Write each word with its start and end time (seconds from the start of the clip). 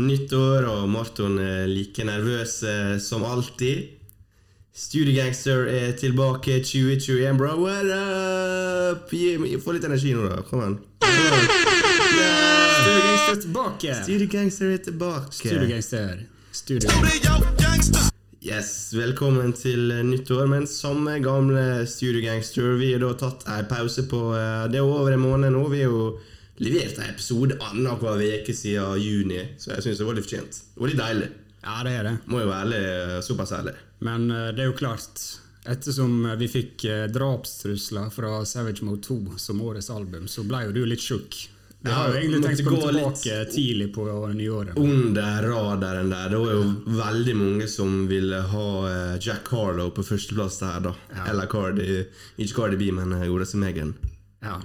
Nytt 0.00 0.32
år, 0.32 0.64
og 0.70 0.88
Marton 0.88 1.34
er 1.42 1.66
like 1.68 2.04
nervøs 2.06 2.62
eh, 2.64 2.94
som 3.02 3.24
alltid. 3.26 3.90
Studiegangster 4.72 5.66
er 5.68 5.92
tilbake 5.98 6.60
2021, 6.64 7.36
bro. 7.36 7.50
What 7.60 7.90
up? 7.90 9.10
Få 9.64 9.74
litt 9.76 9.84
energi 9.84 10.14
nå, 10.16 10.24
da. 10.30 10.40
Kom 10.48 10.62
an. 10.64 10.78
Studiogangster 12.80 13.34
er 13.34 13.40
tilbake! 13.44 13.98
Studiegangster 14.02 14.72
er 14.72 14.82
tilbake. 14.88 15.36
Studiogangster. 15.36 16.24
Studio. 16.52 16.88
Yes, 18.40 18.94
Velkommen 18.96 19.52
til 19.52 19.90
eh, 19.92 20.04
nytt 20.06 20.30
år, 20.32 20.46
men 20.48 20.64
samme 20.70 21.18
gamle 21.20 21.84
studiogangster. 21.86 22.72
Vi 22.80 22.94
har 22.94 23.04
da 23.04 23.12
tatt 23.20 23.44
ei 23.52 23.66
pause 23.68 24.06
på 24.08 24.30
eh, 24.32 24.64
Det 24.72 24.80
er 24.80 24.86
over 24.86 25.12
en 25.12 25.26
måned 25.26 25.52
nå. 25.52 25.66
Vi 25.68 25.84
har 25.84 25.92
jo 25.92 26.06
levert 26.60 26.98
en 26.98 27.10
episode 27.10 27.58
annenhver 27.66 28.24
uke 28.40 28.54
siden 28.56 28.98
juni, 29.00 29.44
så 29.60 29.74
jeg 29.74 29.86
syns 29.86 30.00
det 30.00 30.08
var 30.08 30.18
litt 30.18 30.28
fortjent. 30.28 30.64
Det 30.74 30.82
var 30.82 30.92
litt 30.92 31.02
deilig. 31.02 31.30
Ja, 31.60 31.76
det 31.84 31.94
er 31.98 32.08
det. 32.08 32.16
Må 32.32 32.40
jo 32.40 32.48
være 32.48 32.66
ærlig, 32.66 32.82
eh, 32.88 33.20
såpass 33.24 33.52
ærlig. 33.56 33.76
Men 34.04 34.30
eh, 34.32 34.50
det 34.56 34.64
er 34.64 34.70
jo 34.70 34.80
klart 34.80 35.24
Ettersom 35.68 36.24
vi 36.40 36.46
fikk 36.48 36.84
eh, 36.88 37.06
drapstrusler 37.12 38.08
fra 38.10 38.38
Savage 38.48 38.84
Mode 38.86 39.02
2 39.04 39.36
som 39.36 39.60
årets 39.60 39.90
album, 39.92 40.24
så 40.28 40.44
ble 40.48 40.64
jo 40.64 40.72
du 40.72 40.86
litt 40.88 41.04
tjukk. 41.04 41.36
Vi 41.82 41.90
har 41.90 42.10
jo 42.12 42.16
egentlig 42.18 42.40
tenkt 42.44 42.60
å 42.60 42.72
komme 42.74 42.88
tilbake 42.92 43.36
tidlig 43.54 43.86
på 43.94 44.04
nyåret. 44.36 44.76
Under 44.76 45.46
radaren 45.48 46.10
der. 46.12 46.26
Det 46.28 46.40
var 46.42 46.50
jo 46.52 46.96
veldig 46.98 47.36
mange 47.38 47.68
som 47.72 48.02
ville 48.08 48.40
ha 48.52 48.66
eh, 48.90 49.14
Jack 49.20 49.48
Harlow 49.48 49.88
på 49.96 50.04
førsteplass 50.04 50.58
der, 50.60 50.82
da. 50.90 50.92
Ja. 51.14 51.30
Eller 51.32 51.48
Cardi 51.48 51.86
Ikke 52.36 52.52
Cardi 52.58 52.76
B, 52.80 52.90
men 52.96 53.14
eh, 53.16 53.24
Godeste 53.30 53.60
Megan. 53.60 53.94
Ja. 54.44 54.58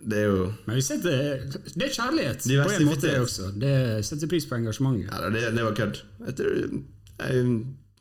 Det 0.00 0.16
er 0.16 0.30
jo 0.30 0.44
Men 0.66 0.78
vi 0.78 0.82
setter, 0.84 1.42
det 1.74 1.84
er 1.86 1.92
kjærlighet 1.92 2.46
på 2.46 2.70
en 2.72 2.86
måte 2.88 3.04
det 3.04 3.18
også. 3.20 3.50
Det 3.60 3.74
setter 4.06 4.30
pris 4.30 4.46
på 4.48 4.56
engasjementet. 4.56 5.10
Ja, 5.12 5.28
det, 5.34 5.42
det 5.56 5.64
var 5.66 5.76
kødd. 5.76 6.00
Jeg 6.26 6.36
tror, 6.38 6.54
jeg, 7.20 7.50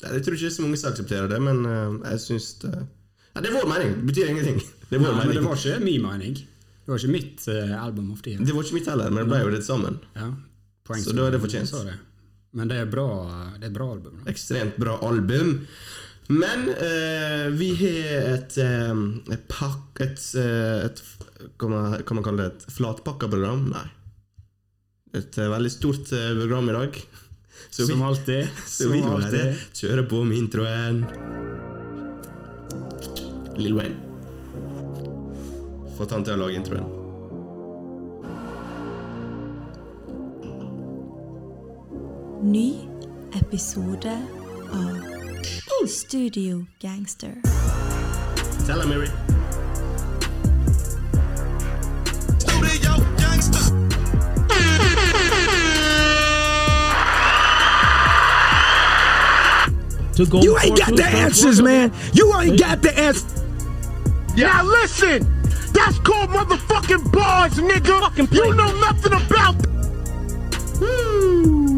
jeg 0.05 0.23
tror 0.25 0.37
ikke 0.37 0.51
så 0.55 0.65
mange 0.65 0.79
som 0.79 0.93
aksepterer 0.93 1.27
det, 1.31 1.41
men 1.43 1.65
eh, 1.67 1.97
jeg 2.13 2.23
syns 2.27 2.53
det 2.63 2.73
ja, 2.75 3.41
Det 3.41 3.51
er 3.51 3.57
vår 3.59 3.67
mening. 3.69 3.97
Det 3.99 4.07
betyr 4.13 4.31
ingenting. 4.31 4.61
Det 4.89 4.97
er 4.97 5.03
vår 5.03 5.11
Ja, 5.11 5.25
men 5.25 5.35
det 5.35 5.43
var 5.45 5.59
ikke 5.59 5.83
min 5.83 6.05
mening. 6.07 6.39
Det 6.89 6.93
var 6.93 7.03
ikke 7.03 7.13
mitt 7.13 7.47
uh, 7.47 7.83
album 7.83 8.11
of 8.11 8.21
the 8.25 8.31
year. 8.31 8.45
Det 8.45 8.53
var 8.55 8.63
ikke 8.65 8.79
mitt 8.79 8.87
heller, 8.89 9.11
men 9.13 9.21
det 9.21 9.29
ble 9.29 9.41
jo 9.43 9.49
det 9.53 9.59
sammen. 9.65 9.99
Ja, 10.15 10.31
Så 11.03 11.13
da 11.13 11.27
er 11.27 11.35
det 11.35 11.41
fortjent. 11.43 11.75
Men 12.57 12.71
det 12.71 12.79
er 12.81 12.87
bra, 12.89 13.05
det 13.61 13.67
er 13.67 13.73
bra 13.75 13.91
album. 13.93 14.23
Da. 14.23 14.31
Ekstremt 14.31 14.79
bra 14.81 14.95
album. 15.05 15.51
Men 16.31 16.69
eh, 16.69 17.47
vi 17.49 17.69
har 17.75 18.33
et, 18.35 18.57
eh, 18.57 18.97
et 19.33 19.45
pakk... 19.49 19.97
Et, 20.05 20.19
eh, 20.37 20.85
et 20.85 21.01
kan, 21.57 21.71
man, 21.71 21.95
kan 22.05 22.19
man 22.19 22.25
kalle 22.27 22.43
det 22.43 22.51
et 22.51 22.75
flatpakka 22.75 23.31
program? 23.31 23.63
Nei. 23.73 23.87
Et 25.17 25.39
eh, 25.41 25.49
veldig 25.49 25.71
stort 25.73 26.13
program 26.13 26.69
i 26.69 26.77
dag. 26.77 27.01
Så 27.71 27.87
vi, 27.87 27.93
Som 27.93 28.05
alltid. 28.05 28.47
så 28.65 28.89
vi 28.89 29.01
Som 29.01 29.17
bare 29.17 29.41
kjøre 29.73 30.05
på 30.09 30.21
med 30.23 30.37
introen. 30.37 31.03
Lill 33.57 33.75
Wayne. 33.75 33.97
Få 35.97 36.07
han 36.13 36.23
til 36.23 36.37
å 36.37 36.41
lage 36.45 36.61
introen. 36.61 36.97
Ny 42.49 42.67
episode 43.41 44.13
av 44.71 45.18
Studio 45.85 46.65
Gangster. 46.79 47.37
Tell 48.65 48.81
him, 48.81 48.89
Mary. 48.89 49.09
to 60.19 60.29
go 60.29 60.41
You 60.41 60.57
ain't 60.59 60.77
got 60.77 60.95
the 60.95 61.05
answers, 61.05 61.61
man. 61.61 61.93
You 62.13 62.37
ain't 62.39 62.59
got 62.59 62.81
the 62.81 62.97
answers. 62.97 63.41
Now 64.35 64.63
listen, 64.63 65.23
that's 65.73 65.97
called 65.99 66.29
motherfucking 66.29 67.11
bars, 67.11 67.53
nigga. 67.53 68.33
You 68.33 68.53
know 68.53 68.79
nothing 68.79 69.13
about. 69.13 69.55
Woo. 70.79 71.68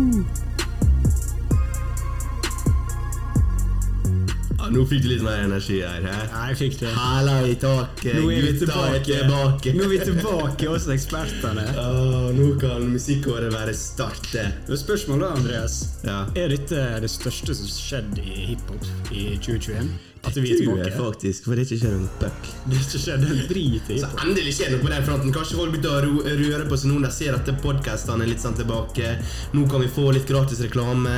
Nå 4.72 4.84
fikk 4.90 5.04
du 5.04 5.10
litt 5.12 5.24
mer 5.26 5.42
energi 5.46 5.80
her. 5.84 6.02
He? 6.06 6.14
Ja, 6.32 6.44
jeg 6.52 6.58
fikk 6.62 6.78
det. 6.82 6.92
Hæla 6.96 7.36
i 7.50 7.56
taket, 7.62 8.16
Nå 8.18 8.30
er 8.32 8.46
vi 8.46 8.52
er 8.54 8.60
tilbake. 8.62 9.02
tilbake. 9.10 9.74
Nå 9.78 9.84
er 9.88 9.92
vi 9.94 10.00
tilbake 10.12 10.72
hos 10.74 10.88
ekspertene. 10.98 11.68
Oh, 11.82 12.30
nå 12.36 12.52
kan 12.62 12.86
musikkåret 12.94 13.52
være 13.54 13.74
startet. 13.76 14.62
Det 14.68 14.76
er 14.76 14.80
spørsmålet, 14.80 15.26
da, 15.26 15.32
Andreas. 15.40 15.76
Ja. 16.06 16.20
Er 16.38 16.54
dette 16.54 16.84
det 17.04 17.10
største 17.12 17.56
som 17.58 17.68
skjedde 17.72 18.22
i 18.24 18.46
hiphop 18.52 18.86
i 19.12 19.26
2021? 19.42 19.92
At 20.22 20.36
vi 20.38 20.52
er 20.54 20.60
tilbake? 20.62 20.84
jeg 20.84 20.92
tilbake? 20.94 21.02
faktisk, 21.02 21.48
for 21.48 21.58
det 21.58 21.64
er 21.64 21.72
ikke 21.72 21.80
skjedd 21.82 21.96
en 21.98 22.10
puck. 22.22 22.50
Det 22.68 22.76
er 22.78 22.84
ikke 22.86 23.02
skjedd 23.02 23.24
en 23.26 23.40
drit 23.50 23.90
i 23.90 23.98
Så 24.04 24.10
endelig 24.22 24.54
skjer 24.60 24.70
noe 24.76 24.84
på 24.84 24.92
den 24.94 25.08
fronten. 25.08 25.34
Kanskje 25.34 25.58
folk 25.58 25.74
begynner 25.74 26.06
å 26.12 26.36
røre 26.44 26.68
på 26.70 26.78
seg 26.78 26.92
nå. 26.92 27.00
De 27.08 27.12
ser 27.16 27.38
at 27.40 27.50
podkastene 27.66 28.28
er 28.28 28.32
litt 28.32 28.44
sånn 28.46 28.58
tilbake. 28.60 29.16
Nå 29.58 29.66
kan 29.72 29.82
vi 29.82 29.90
få 29.92 30.12
litt 30.14 30.30
gratis 30.30 30.62
reklame. 30.62 31.16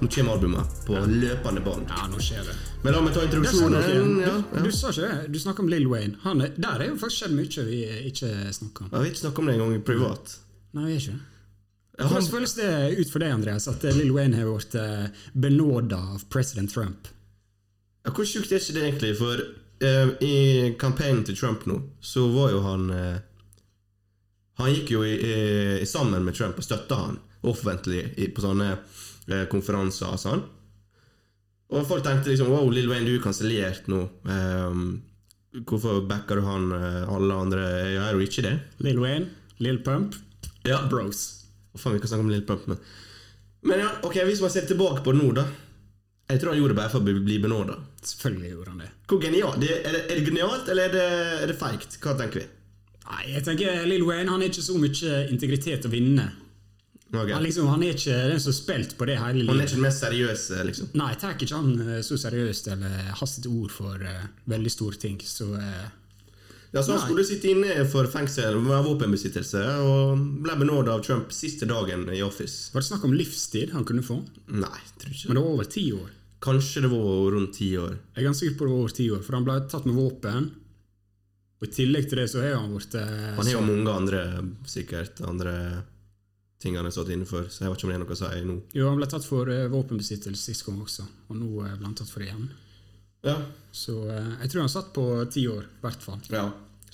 Nå 0.00 0.08
kommer 0.12 0.32
albumet 0.36 0.80
på 0.86 0.98
løpende 1.08 1.62
bånd. 1.64 1.86
Ja, 1.88 2.04
nå 2.12 2.18
skjer 2.20 2.44
det. 2.44 2.56
Men 2.82 2.92
la 2.92 3.00
meg 3.00 3.14
ta 3.16 3.22
introduksjonen. 3.24 3.78
Ja, 3.80 3.94
Du, 3.96 4.18
ja. 4.26 4.64
du 4.66 4.72
sa 4.74 4.90
ikke 4.92 5.06
det? 5.08 5.30
Du 5.32 5.38
snakka 5.40 5.64
om 5.64 5.70
Lill 5.72 5.86
Wayne. 5.88 6.18
Han 6.26 6.42
er, 6.44 6.52
der 6.56 6.84
er 6.84 6.90
jo 6.90 6.98
faktisk 7.00 7.22
skjedd 7.24 7.36
mye 7.38 7.64
vi 7.70 7.78
ikke 8.10 8.34
snakker 8.58 8.84
om. 8.84 8.90
Jeg 8.92 8.98
har 8.98 9.08
ikke 9.08 9.22
snakka 9.22 9.42
om 9.42 9.48
det 9.48 9.56
engang 9.56 9.82
privat. 9.88 10.36
Nei, 10.76 10.84
vi 10.90 10.98
er 10.98 11.00
ikke. 11.00 11.18
Ja, 11.96 12.10
Hvordan 12.10 12.28
føles 12.28 12.52
det 12.58 12.70
ut 13.00 13.12
for 13.14 13.24
deg, 13.24 13.32
Andreas, 13.32 13.68
at 13.72 13.86
Lill 13.96 14.12
Wayne 14.12 14.36
har 14.36 14.50
blitt 14.52 14.74
eh, 14.76 15.06
benåda 15.32 16.02
av 16.12 16.26
president 16.32 16.72
Trump? 16.76 17.08
ja, 18.06 18.12
hvor 18.14 18.26
sjukt 18.28 18.52
er 18.52 18.60
ikke 18.60 18.76
det 18.76 18.84
egentlig? 18.84 19.14
For 19.18 19.40
uh, 19.82 20.10
i 20.22 20.74
kampanjen 20.78 21.24
til 21.26 21.36
Trump 21.40 21.64
nå, 21.66 21.80
så 22.00 22.28
var 22.30 22.52
jo 22.54 22.60
han 22.62 22.90
uh, 22.90 23.16
Han 24.60 24.70
gikk 24.72 24.92
jo 24.94 25.02
i, 25.04 25.16
i, 25.82 25.86
sammen 25.88 26.24
med 26.24 26.36
Trump 26.38 26.56
og 26.56 26.64
støtta 26.64 26.96
han 27.00 27.18
offentlig 27.46 28.06
i, 28.16 28.30
på 28.32 28.40
sånne 28.40 28.70
eh, 28.72 29.02
konferanser 29.50 30.12
og 30.14 30.20
sånn. 30.22 30.44
Og 31.74 31.82
folk 31.88 32.04
tenkte 32.06 32.30
liksom 32.30 32.50
Wow, 32.52 32.68
Lill 32.70 32.86
Wayne, 32.90 33.06
du 33.08 33.16
er 33.16 33.22
kansellert 33.24 33.88
nå. 33.90 34.04
Um, 34.22 34.84
hvorfor 35.66 36.02
backer 36.06 36.38
du 36.38 36.44
han? 36.46 36.68
eh, 36.76 37.02
Alle 37.10 37.34
andre 37.42 37.64
Jeg 37.90 38.02
er 38.04 38.12
jo 38.14 38.22
ikke 38.22 38.44
det. 38.46 38.54
Lill 38.86 39.00
Wayne, 39.02 39.26
Lill 39.58 39.80
Pump, 39.82 40.14
Ja. 40.66 40.82
Bros. 40.90 41.24
Hva 41.74 41.80
faen, 41.82 41.96
vi 41.96 42.02
kan 42.04 42.12
snakke 42.12 42.26
om 42.26 42.30
Lill 42.30 42.44
Pump, 42.46 42.66
men 42.70 42.78
Men 43.66 43.80
ja, 43.82 43.88
ok, 44.06 44.20
hvis 44.28 44.40
man 44.44 44.50
ser 44.54 44.66
tilbake 44.68 45.02
på 45.02 45.12
det 45.16 45.22
nå, 45.24 45.32
da. 45.34 45.46
Jeg 46.30 46.40
tror 46.40 46.52
han 46.54 46.58
gjorde 46.60 46.74
det 46.74 46.78
bare 46.80 46.90
for 46.90 47.02
å 47.02 47.06
bli, 47.26 47.38
benåda. 47.42 47.76
Selvfølgelig 48.02 48.50
gjorde 48.52 48.70
han 48.70 48.78
det. 48.84 48.88
Hvor 49.10 49.20
genialt? 49.22 49.58
Det, 49.62 49.68
er, 49.80 49.92
det, 49.94 50.00
er 50.10 50.20
det 50.20 50.24
genialt, 50.28 50.68
eller 50.70 50.86
er 50.88 50.92
det, 50.94 51.06
er 51.42 51.50
det 51.50 51.56
feigt? 51.58 51.98
Hva 52.02 52.14
tenker 52.18 52.40
vi? 52.42 52.46
Nei, 53.06 53.24
jeg 53.32 53.42
tenker 53.46 53.84
Lill 53.86 54.02
Wayne 54.06 54.30
han 54.30 54.42
er 54.42 54.50
ikke 54.50 54.62
så 54.66 54.74
mye 54.78 55.20
integritet 55.34 55.86
å 55.86 55.90
vinne. 55.92 56.28
Ok. 57.12 57.30
Han, 57.30 57.42
liksom, 57.44 57.66
han 57.70 57.82
er 57.86 57.92
ikke 57.94 58.14
den 58.32 58.40
som 58.42 58.50
har 58.50 58.56
spilt 58.56 58.96
på 58.98 59.06
det 59.06 59.14
hele 59.20 59.38
livet. 59.38 59.50
Han 59.52 59.60
er 59.62 59.68
ikke 59.68 59.76
den 59.78 59.84
mest 59.86 60.02
seriøse, 60.02 60.56
liksom. 60.66 60.88
Nei, 60.98 61.12
jeg 61.12 61.20
tar 61.22 61.36
ikke 61.36 61.54
han 61.54 61.68
eh, 61.84 62.00
så 62.02 62.18
seriøst 62.18 62.66
eller 62.74 62.96
har 63.20 63.30
sitt 63.30 63.46
ord 63.46 63.70
for 63.70 64.02
uh, 64.02 64.24
veldig 64.50 64.72
store 64.74 64.98
ting. 65.04 65.20
Så 65.22 65.46
uh, 65.54 65.86
Ja, 66.74 66.82
så 66.82 66.92
Han 66.92 66.98
Nei. 66.98 67.04
skulle 67.06 67.24
sitte 67.28 67.52
inne 67.54 67.86
for 67.88 68.10
fengsel 68.10 68.58
med 68.60 68.82
våpenbesittelse 68.88 69.62
og 69.86 70.26
ble 70.44 70.58
benåda 70.60 70.96
av 70.98 71.06
Trump 71.06 71.30
siste 71.32 71.64
dagen 71.70 72.08
i 72.12 72.20
Office. 72.26 72.72
var 72.74 72.82
det 72.82 72.90
snakk 72.90 73.06
om 73.06 73.14
livstid 73.16 73.70
han 73.72 73.86
kunne 73.86 74.02
få. 74.04 74.18
Nei, 74.50 74.82
tror 74.98 75.14
ikke 75.14 75.30
Men 75.30 75.38
det. 75.38 75.46
var 75.46 75.50
over 75.54 75.72
ti 75.78 75.86
år. 75.94 76.10
Kanskje 76.42 76.82
det 76.84 76.90
var 76.92 77.32
rundt 77.32 77.54
ti 77.56 77.70
år. 77.80 77.94
Jeg 78.12 78.20
er 78.20 78.26
ganske 78.28 78.44
sikker 78.44 78.58
på 78.58 78.66
det 78.66 78.74
var 78.74 78.82
over 78.82 78.96
ti 78.98 79.10
år, 79.14 79.22
for 79.24 79.38
han 79.38 79.46
ble 79.46 79.60
tatt 79.70 79.86
med 79.86 79.96
våpen. 79.96 80.50
Og 81.56 81.70
I 81.70 81.72
tillegg 81.72 82.10
til 82.10 82.18
det 82.20 82.26
så 82.34 82.42
er 82.44 82.58
han 82.58 82.74
blitt 82.74 82.92
Han 82.98 83.46
har 83.46 83.54
jo 83.54 83.62
mange 83.64 83.94
andre 83.94 84.24
sikkert 84.68 85.22
andre 85.24 85.54
ting 86.62 86.76
han 86.76 86.84
har 86.88 86.94
satt 86.94 87.08
inne 87.12 87.26
for, 87.28 87.48
så 87.52 87.64
jeg 87.64 87.72
vet 87.72 87.78
ikke 87.82 87.86
om 87.88 87.92
det 87.92 87.96
er 87.98 88.02
noe 88.04 88.14
å 88.14 88.18
si 88.20 88.44
nå. 88.48 88.54
Jo, 88.78 88.86
han 88.90 89.00
ble 89.00 89.08
tatt 89.12 89.26
for 89.28 89.50
uh, 89.52 89.66
våpenbesittelse 89.72 90.40
sist 90.50 90.64
gang 90.66 90.78
også, 90.82 91.04
og 91.28 91.36
nå 91.36 91.50
uh, 91.60 91.74
ble 91.76 91.84
han 91.84 91.96
tatt 91.98 92.08
for 92.10 92.24
det 92.24 92.30
igjen. 92.30 92.46
Ja, 93.26 93.36
Så 93.74 93.96
uh, 94.06 94.36
jeg 94.40 94.50
tror 94.52 94.62
han 94.64 94.72
satt 94.72 94.92
på 94.96 95.04
ti 95.32 95.44
år, 95.50 95.66
i 95.66 95.84
hvert 95.84 96.02
fall. 96.04 96.22
ja. 96.32 96.46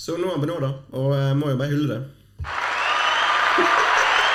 Så 0.03 0.17
nå 0.19 0.25
er 0.27 0.33
han 0.35 0.43
benåda, 0.43 0.69
og 0.99 1.13
jeg 1.15 1.35
må 1.39 1.51
jo 1.53 1.59
bare 1.61 1.75
hylle 1.75 1.89
det. 1.95 2.01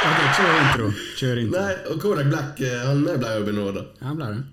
Ok, 0.07 0.19
kjør 0.37 0.51
intro. 0.61 0.85
Kjør 1.17 1.39
intro. 1.41 1.57
Nei, 1.57 1.71
og 1.91 1.97
Kodak 1.99 2.27
Black 2.29 2.59
han 2.85 2.99
ble 3.03 3.31
jo 3.33 3.47
benåda. 3.47 3.81
Ja, 3.97 4.05
han 4.11 4.19
ble 4.19 4.27
det. 4.35 4.43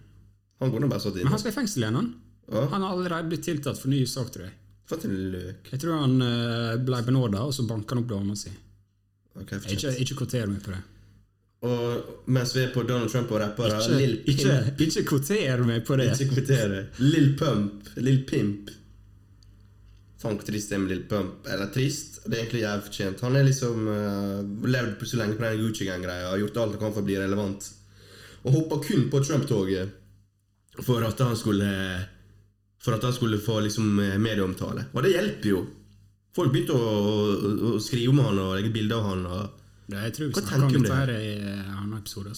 Han 0.65 0.73
kunne 0.73 0.89
bare 0.91 1.05
satt 1.05 1.19
inne. 1.19 1.29
Men 1.29 1.35
han 1.37 1.43
skal 1.43 1.53
i 1.53 1.57
fengsel 1.59 1.85
igjen, 1.85 1.99
han. 2.01 2.09
Ja. 2.49 2.63
Han 2.73 2.87
har 2.87 2.95
allerede 2.97 3.29
blitt 3.29 3.45
tiltatt 3.47 3.79
for 3.79 3.93
ny 3.93 4.01
sak, 4.09 4.33
tror 4.35 4.47
jeg. 4.49 4.55
For 4.89 5.05
en 5.07 5.15
løk. 5.37 5.69
Jeg 5.71 5.83
tror 5.85 6.01
han 6.01 6.17
ble 6.89 7.03
benåda, 7.07 7.45
og 7.45 7.55
så 7.55 7.69
banka 7.69 7.95
han 7.95 8.03
opp 8.03 8.11
dama 8.17 8.35
si. 8.41 8.51
Ok, 9.35 9.57
fortjent. 9.57 9.73
Ikke, 9.77 9.95
ikke 10.05 10.19
kvoter 10.23 10.51
meg 10.51 10.63
på 10.65 10.75
det. 10.75 10.83
Og 11.65 12.29
mens 12.29 12.53
vi 12.53 12.61
er 12.61 12.73
på 12.75 12.83
Donald 12.85 13.11
Trump 13.13 13.31
og 13.33 13.41
rappere 13.41 13.79
Lill 13.97 14.19
Ikke, 14.29 14.51
Pimp 14.51 14.81
ikke, 14.81 14.87
ikke 14.91 15.05
kvoter 15.09 15.63
meg 15.65 15.85
på 15.87 15.97
det. 15.97 16.11
Ikke 16.13 16.35
kvoter 16.35 16.75
Lill 17.01 17.31
Pump. 17.41 17.93
Lill 17.97 18.25
Pimp. 18.29 18.73
tanktrist 20.25 20.71
med 20.71 20.89
Lill 20.89 21.03
Pump. 21.09 21.47
Eller 21.53 21.69
trist, 21.73 22.21
det 22.25 22.37
er 22.37 22.43
egentlig 22.45 22.63
jævlig 22.63 22.87
fortjent. 22.87 23.25
Han 23.27 23.37
er 23.37 23.45
liksom 23.45 23.89
uh, 23.89 24.69
levd 24.69 24.95
på 25.01 25.09
så 25.09 25.21
lenge 25.21 25.37
på 25.37 25.45
den 25.45 25.61
Gucci 25.61 25.89
Gang-greia 25.89 26.31
og 26.33 26.41
gjort 26.41 26.61
alt 26.63 26.77
han 26.77 26.83
kan 26.85 26.95
for 26.95 27.05
å 27.05 27.09
bli 27.09 27.19
relevant. 27.21 27.69
Og 28.45 28.59
hoppa 28.59 28.81
kun 28.85 29.09
på 29.13 29.21
Trump-toget 29.25 30.01
for 30.85 31.05
at 31.07 31.21
han 31.23 31.37
skulle 31.39 31.69
For 32.85 32.97
at 32.97 33.05
han 33.07 33.13
skulle 33.17 33.39
få 33.41 33.61
liksom 33.65 33.99
eh, 34.03 34.19
medieomtale. 34.21 34.91
Og 34.93 35.05
det 35.05 35.15
hjelper 35.15 35.49
jo. 35.49 35.61
Folk 36.35 36.51
begynte 36.55 36.75
å, 36.75 36.89
å, 36.91 37.75
å 37.75 37.81
skrive 37.83 38.11
om 38.11 38.21
han 38.25 38.39
og 38.43 38.57
legge 38.59 38.73
bilder 38.75 38.99
av 38.99 39.05
han. 39.13 39.25
Og, 39.27 39.63
Det, 39.87 40.01
jeg 40.09 40.15
tror 40.17 40.29
vi 40.31 40.35
snakka 40.41 40.61
om 40.67 40.73
dette 40.73 40.89
det? 40.89 40.99
her 40.99 41.13
i 41.15 41.33
en 41.53 41.75
annen 41.79 41.99
episode. 42.01 42.33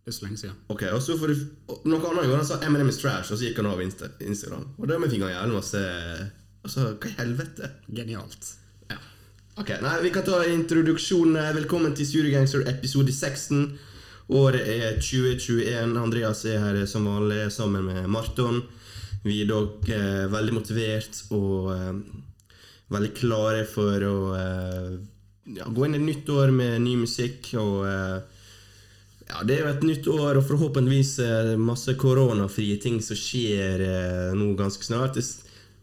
Det 0.00 0.12
er 0.12 0.16
så 0.16 0.24
lenge 0.26 0.38
siden. 0.40 0.56
ok, 0.72 0.82
og 0.94 1.02
så 1.04 1.16
du 1.18 1.34
og 1.68 1.82
Noe 1.90 2.00
annet 2.10 2.24
gjorde 2.28 2.38
han 2.40 2.46
sa 2.48 2.56
Eminem 2.66 2.88
is 2.88 2.98
trash, 3.02 3.30
og 3.32 3.36
så 3.38 3.44
gikk 3.48 3.58
han 3.60 3.68
av 3.72 3.82
Insta, 3.84 4.08
Instagram. 4.24 4.64
Og 4.78 4.88
dermed 4.88 5.10
fikk 5.12 5.26
han 5.26 5.34
jævlig 5.34 5.58
masse 5.58 5.82
Altså, 6.60 6.86
hva 7.00 7.08
i 7.08 7.14
helvete? 7.16 7.68
Genialt. 7.96 8.48
Ja. 8.90 8.96
Ok, 9.60 9.70
nei, 9.80 9.94
Vi 10.04 10.10
kan 10.12 10.26
ta 10.26 10.42
introduksjonen. 10.44 11.38
Velkommen 11.56 11.94
til 11.96 12.04
Studio 12.08 12.32
Gangster 12.34 12.66
episode 12.68 13.12
16. 13.12 13.78
Året 14.36 14.68
er 14.68 14.98
2021. 15.00 15.96
Andreas 15.98 16.44
er 16.44 16.60
her 16.60 16.82
som 16.86 17.08
vanlig 17.08 17.46
sammen 17.52 17.88
med 17.88 18.06
Marton. 18.12 18.60
Vi 19.24 19.40
er 19.42 19.48
dog 19.48 19.88
eh, 19.88 20.26
veldig 20.32 20.52
motivert 20.58 21.22
og 21.32 21.72
eh, 21.72 21.94
veldig 22.90 23.12
klare 23.16 23.64
for 23.68 24.04
å 24.06 24.16
eh, 24.36 24.94
ja, 25.56 25.66
gå 25.66 25.86
inn 25.86 25.96
i 25.96 26.00
et 26.00 26.06
nytt 26.06 26.30
år 26.34 26.52
med 26.54 26.80
ny 26.84 26.96
musikk. 27.00 27.52
Og 27.60 27.84
eh, 27.88 28.16
ja, 29.30 29.44
det 29.46 29.56
er 29.56 29.62
jo 29.64 29.70
et 29.74 29.86
nytt 29.86 30.10
år, 30.10 30.40
og 30.40 30.48
forhåpentligvis 30.48 31.14
eh, 31.24 31.52
masse 31.60 31.94
koronafrie 32.00 32.80
ting 32.82 32.98
som 33.04 33.18
skjer 33.18 33.86
nå 34.38 34.52
ganske 34.58 34.86
snart. 34.86 35.20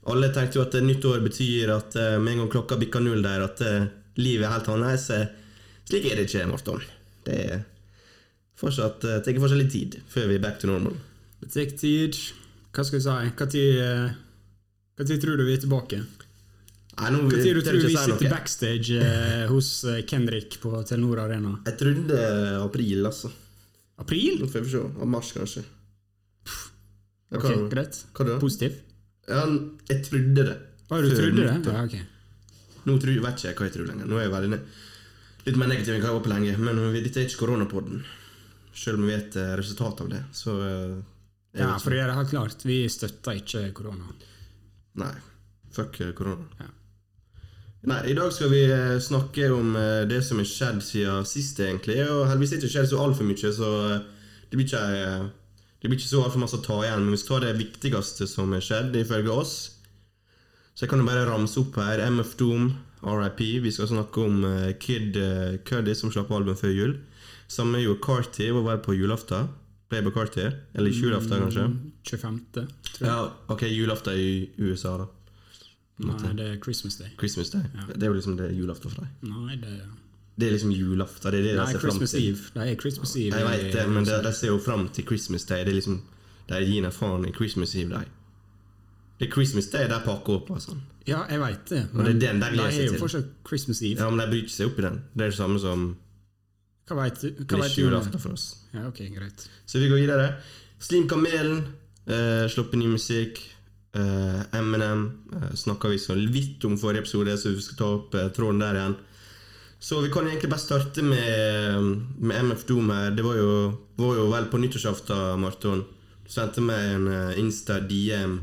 Alle 0.07 0.31
tenkte 0.35 0.59
jo 0.59 0.67
at 0.67 0.77
nytt 0.83 1.07
år 1.07 1.23
betyr 1.23 1.73
at 1.75 1.97
med 2.21 2.33
en 2.33 2.43
gang 2.43 2.51
klokka 2.51 2.77
bikker 2.79 3.03
null 3.03 3.23
der, 3.25 3.43
at 3.43 3.63
livet 4.19 4.47
er 4.47 4.53
helt 4.53 4.69
annerledes. 4.71 5.33
Slik 5.87 6.07
er 6.07 6.19
det 6.19 6.29
ikke, 6.29 6.45
Morten. 6.47 6.83
Det 7.27 7.39
er 7.43 7.65
fortsatt, 8.57 9.03
tar 9.03 9.39
fortsatt 9.41 9.59
litt 9.59 9.73
tid 9.73 9.97
før 10.07 10.29
vi 10.31 10.37
er 10.39 10.43
back 10.43 10.61
to 10.61 10.69
normal. 10.69 10.95
Det 11.43 11.51
tar 11.51 11.75
tid. 11.75 12.15
Hva 12.71 12.87
skal 12.87 13.01
vi 13.01 13.03
si? 13.03 13.67
Tid 15.03 15.19
tror 15.21 15.35
du 15.35 15.43
vi 15.43 15.57
er 15.57 15.65
tilbake? 15.67 15.99
Nei, 16.97 17.09
nå 17.13 17.19
Hva 17.27 17.37
tid 17.37 17.45
tør 17.45 17.59
du 17.59 17.65
tror 17.67 17.83
vi 17.83 17.93
sitter 17.93 18.31
backstage 18.31 18.95
eh, 18.97 19.43
hos 19.51 19.67
eh, 19.85 19.99
Kendrick 20.09 20.57
på 20.63 20.71
Telenor 20.89 21.21
Arena? 21.27 21.51
Jeg 21.67 21.77
trodde 21.77 22.21
april, 22.63 23.03
altså. 23.05 23.29
April? 24.01 24.39
Nå 24.41 24.49
får 24.49 24.65
vi 24.65 24.71
se. 24.73 24.81
Av 24.81 25.09
mars, 25.09 25.31
kanskje. 25.37 25.63
Ja, 26.47 27.37
Ok, 27.37 27.47
greit. 27.69 27.99
Positiv? 28.41 28.77
Ja, 29.27 29.43
jeg 29.89 30.03
trodde 30.07 30.45
det. 30.47 30.53
Å, 30.87 30.99
du 31.03 31.09
Før 31.11 31.17
trodde 31.19 31.43
det? 31.43 31.73
Ja, 31.73 31.81
ok. 31.83 31.97
Nå 32.87 32.95
tror, 33.03 33.17
vet 33.25 33.41
ikke 33.41 33.49
jeg 33.49 33.57
hva 33.59 33.67
jeg 33.67 33.75
tror 33.75 33.89
lenger. 33.91 34.07
Nå 34.07 34.17
er 34.17 34.25
jeg 34.25 34.33
veldig 34.33 34.59
litt 35.47 35.59
mer 35.59 35.69
negativ 35.73 35.93
enn 35.95 36.01
hva 36.01 36.09
jeg 36.09 36.17
var 36.17 36.23
på 36.25 36.31
lenge. 36.31 36.55
Men 36.63 36.79
dette 36.95 37.19
er 37.21 37.27
ikke 37.27 37.41
koronapodden. 37.43 38.01
Selv 38.77 39.01
om 39.01 39.05
vi 39.07 39.13
vet 39.13 39.37
eh, 39.41 39.53
resultatet 39.59 40.05
av 40.05 40.11
det. 40.13 40.23
Så 40.37 40.55
eh, 40.63 40.95
Ja, 41.59 41.73
for 41.83 41.93
å 41.93 41.99
gjøre 41.99 42.13
det 42.13 42.17
helt 42.21 42.33
klart, 42.33 42.65
vi 42.69 42.79
støtter 42.91 43.41
ikke 43.41 43.65
korona. 43.75 44.07
Nei. 45.03 45.13
Fuck 45.75 45.99
korona. 46.17 46.47
Ja. 46.61 46.71
Nei, 47.85 47.99
I 48.09 48.15
dag 48.17 48.31
skal 48.33 48.49
vi 48.49 48.63
eh, 48.65 48.97
snakke 49.03 49.51
om 49.53 49.75
eh, 49.77 50.03
det 50.09 50.23
som 50.25 50.39
er 50.41 50.47
skjedd 50.49 50.79
siden 50.81 51.27
sist, 51.29 51.59
egentlig. 51.61 51.99
Og 52.09 52.25
heldigvis 52.25 52.55
det 52.55 52.61
ikke 52.63 52.73
skjedd 52.73 52.89
så 52.89 53.01
altfor 53.03 53.27
mye, 53.27 53.51
så 53.53 53.73
eh, 53.91 53.99
det 54.49 54.57
blir 54.57 54.65
ikke 54.65 54.81
det 55.77 55.91
blir 55.91 55.99
ikke 55.99 56.09
så 56.09 56.23
altfor 56.25 56.41
masse 56.41 56.57
å 56.57 56.63
ta 56.65 56.79
igjen. 56.81 57.05
Men 57.05 57.13
vi 57.13 57.19
skal 57.21 57.37
ta 57.37 57.45
det 57.45 57.59
viktigste 57.59 58.27
som 58.29 58.55
er 58.57 58.65
skjedd, 58.65 58.97
ifølge 58.97 59.33
oss. 59.33 59.53
Så 60.73 60.85
jeg 60.85 60.91
kan 60.91 61.03
jo 61.03 61.09
bare 61.09 61.27
ramse 61.29 61.59
opp 61.61 61.77
her. 61.77 62.01
MF 62.09 62.33
Doom, 62.39 62.71
RIP. 63.05 63.43
Vi 63.61 63.73
skal 63.73 63.91
snakke 63.91 64.25
om 64.25 64.41
Kid 64.81 65.17
Cuddy, 65.69 65.93
som 65.97 66.11
slapp 66.13 66.33
album 66.33 66.57
før 66.57 66.73
jul. 66.73 66.95
Samme 67.49 67.81
gjorde 67.81 68.03
Carty, 68.03 68.49
var 68.57 68.65
vel 68.71 68.81
på 68.85 68.97
julaften. 68.97 69.53
på 69.89 70.13
Carty. 70.17 70.49
Eller 70.73 70.89
julaften, 70.89 71.45
kanskje. 71.45 71.69
25. 72.09 72.41
tror 72.53 72.65
jeg. 72.65 73.07
Ja, 73.07 73.19
ok, 73.53 73.63
julaften 73.69 74.17
i 74.17 74.49
USA, 74.57 74.97
da. 74.97 75.07
Nei, 75.97 76.33
det 76.37 76.45
er 76.45 76.57
Christmas 76.61 76.95
Day. 76.95 77.07
Christmas 77.17 77.49
Day. 77.49 77.63
Det 77.93 78.03
er 78.03 78.11
jo 78.11 78.17
liksom 78.17 78.35
det 78.37 78.51
er 78.51 78.53
julaften 78.53 78.93
for 78.93 79.01
deg. 79.01 79.31
Nei, 79.31 79.55
det 79.61 79.79
Det 80.37 80.47
er 80.47 80.51
liksom 80.53 80.71
julaften. 80.71 81.31
Det 81.31 81.39
er 81.39 81.43
det 81.43 81.53
de 81.55 81.57
Nei, 81.57 81.71
ser 81.71 81.79
fram 81.79 81.89
Christmas 81.89 82.11
til. 82.11 82.27
Eve. 82.29 82.51
Det 82.53 82.71
er 82.71 82.75
Christmas 82.81 83.15
Eve. 83.15 83.39
Jeg 83.39 83.47
vet 83.49 83.73
det, 83.73 83.89
men 83.89 84.05
de, 84.05 84.19
de 84.27 84.33
ser 84.33 84.47
jo 84.47 84.59
fram 84.61 84.89
til 84.93 85.05
Christmas 85.05 85.45
Day. 85.49 85.65
Det 85.65 85.73
er 85.73 85.79
liksom 85.79 86.01
De 86.49 86.59
gir 86.63 86.85
en 86.85 86.91
faen 86.91 87.25
i 87.25 87.33
Christmas 87.33 87.75
Eve, 87.75 87.89
de. 87.89 88.05
Det 89.19 89.27
er 89.27 89.31
Christmas 89.33 89.67
Day 89.73 89.89
de 89.89 89.97
pakker 90.05 90.37
opp 90.37 90.53
sånn. 90.61 90.83
Ja, 91.07 91.23
jeg 91.31 91.39
vet 91.41 91.69
det. 91.71 91.81
Og 91.93 92.05
det 92.05 92.29
er 92.29 92.37
gleder 92.37 92.67
er 92.67 92.85
jo 92.85 92.99
fortsatt 93.01 93.33
Christmas 93.47 93.81
Eve. 93.81 93.97
Ja, 94.03 94.09
men 94.11 94.21
de 94.21 94.29
bryter 94.35 94.53
seg 94.53 94.69
opp 94.69 94.79
i 94.79 94.85
den. 94.85 95.01
Det 95.13 95.25
er 95.25 95.33
det 95.33 95.39
samme 95.39 95.59
som 95.63 95.89
Hva 96.87 97.01
vet 97.01 97.21
du? 97.23 97.27
Hva 97.41 97.57
er 97.57 97.63
vet 97.63 97.77
julaften 97.81 98.21
for 98.21 98.37
oss. 98.37 98.47
Ja, 98.75 98.85
ok, 98.87 99.01
greit. 99.15 99.49
Så 99.65 99.81
vi 99.81 99.89
går 99.89 100.03
videre. 100.03 100.27
Slim 100.79 101.07
Kamelen 101.09 101.63
uh, 102.11 102.45
sluppet 102.51 102.77
ny 102.79 102.91
musikk. 102.93 103.41
Eh, 103.95 104.41
Eminem 104.59 105.05
uh, 105.33 105.53
snakka 105.55 105.89
vi 105.89 105.99
så 106.01 106.13
vidt 106.13 106.65
om 106.67 106.75
forrige 106.77 107.05
episode, 107.05 107.37
så 107.39 107.53
vi 107.55 107.63
skal 107.63 107.77
ta 107.79 107.91
opp 107.95 108.17
uh, 108.17 108.27
tråden 108.35 108.59
der 108.61 108.81
igjen. 108.81 108.97
Så 109.79 110.01
vi 110.01 110.09
kan 110.11 110.27
egentlig 110.27 110.49
bare 110.49 110.59
starte 110.59 111.03
med, 111.05 111.83
med 112.17 112.39
MF 112.39 112.65
Doom 112.65 112.89
her. 112.89 113.11
Det 113.11 113.23
var 113.23 113.35
jo, 113.37 113.49
var 113.95 114.15
jo 114.17 114.27
vel 114.31 114.49
på 114.49 114.57
nyttårsaften, 114.57 115.39
Marton. 115.41 115.83
Du 116.25 116.31
sendte 116.33 116.63
meg 116.65 116.95
en 116.95 117.07
eh, 117.07 117.37
Insta-DM. 117.39 118.39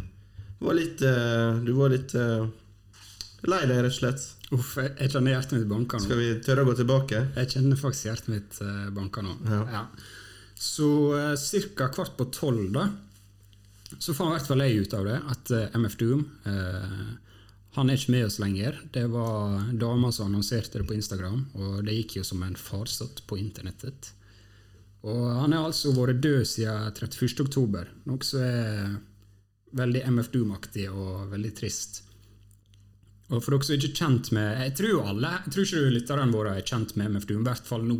Du 0.60 0.68
var 0.68 0.78
litt 0.78 1.02
eh, 1.04 1.58
Du 1.66 1.72
var 1.76 1.90
litt 1.92 2.14
eh, 2.16 2.46
lei 3.50 3.60
deg, 3.66 3.80
rett 3.82 3.90
og 3.90 3.96
slett. 3.98 4.28
Uff, 4.54 4.76
jeg, 4.78 4.94
jeg 5.00 5.12
kjenner 5.12 5.34
hjertet 5.34 5.58
mitt 5.58 5.68
banker 5.68 5.98
nå. 5.98 6.06
Skal 6.06 6.20
vi 6.22 6.28
tørre 6.46 6.64
å 6.64 6.68
gå 6.70 6.76
tilbake? 6.78 7.24
Jeg 7.34 7.50
kjenner 7.56 7.80
faktisk 7.80 8.08
hjertet 8.08 8.30
mitt 8.32 8.60
eh, 8.62 8.86
banker 8.94 9.26
nå. 9.26 9.34
Ja. 9.74 9.82
Så 10.54 10.88
uh, 11.12 11.34
ca. 11.76 11.90
kvart 11.92 12.14
på 12.16 12.28
tolv, 12.32 12.70
da, 12.72 12.86
så 13.98 14.14
fant 14.14 14.32
i 14.32 14.36
hvert 14.38 14.48
fall 14.48 14.64
jeg 14.64 14.84
ut 14.84 14.96
av 14.96 15.06
det, 15.08 15.20
at 15.34 15.52
eh, 15.54 15.76
MF 15.78 15.96
Doom 16.00 16.24
eh, 16.50 16.98
han 17.74 17.90
er 17.90 17.98
ikke 17.98 18.12
med 18.14 18.26
oss 18.28 18.38
lenger. 18.38 18.76
Det 18.94 19.06
var 19.10 19.64
dama 19.74 20.12
som 20.14 20.28
annonserte 20.28 20.78
det 20.78 20.86
på 20.86 20.94
Instagram, 20.94 21.40
og 21.58 21.80
det 21.86 21.96
gikk 21.96 22.20
jo 22.20 22.26
som 22.26 22.44
en 22.46 22.54
farsott 22.58 23.24
på 23.26 23.38
internettet. 23.40 24.12
Og 25.04 25.24
han 25.40 25.52
har 25.52 25.66
altså 25.66 25.90
vært 25.96 26.22
død 26.22 26.46
siden 26.48 26.86
31. 26.94 27.42
oktober, 27.44 27.90
noe 28.06 28.24
som 28.24 28.44
er 28.46 28.94
veldig 29.74 30.04
MF 30.14 30.30
Doom-aktig 30.32 30.86
og 30.92 31.32
veldig 31.32 31.50
trist. 31.58 32.04
Og 33.32 33.40
for 33.42 33.56
dere 33.56 33.66
som 33.66 33.74
ikke 33.74 33.88
er 33.88 33.98
kjent 33.98 34.30
med 34.36 34.48
Jeg 34.60 34.72
tror 34.78 35.06
alle, 35.08 35.30
jeg 35.46 35.52
tror 35.54 35.66
ikke 35.66 35.92
lytterne 35.96 36.32
våre 36.34 36.54
er 36.58 36.66
kjent 36.68 36.94
med 37.00 37.10
MF 37.16 37.26
Doom, 37.30 37.42
i 37.42 37.48
hvert 37.48 37.68
fall 37.72 37.86
nå. 37.88 37.98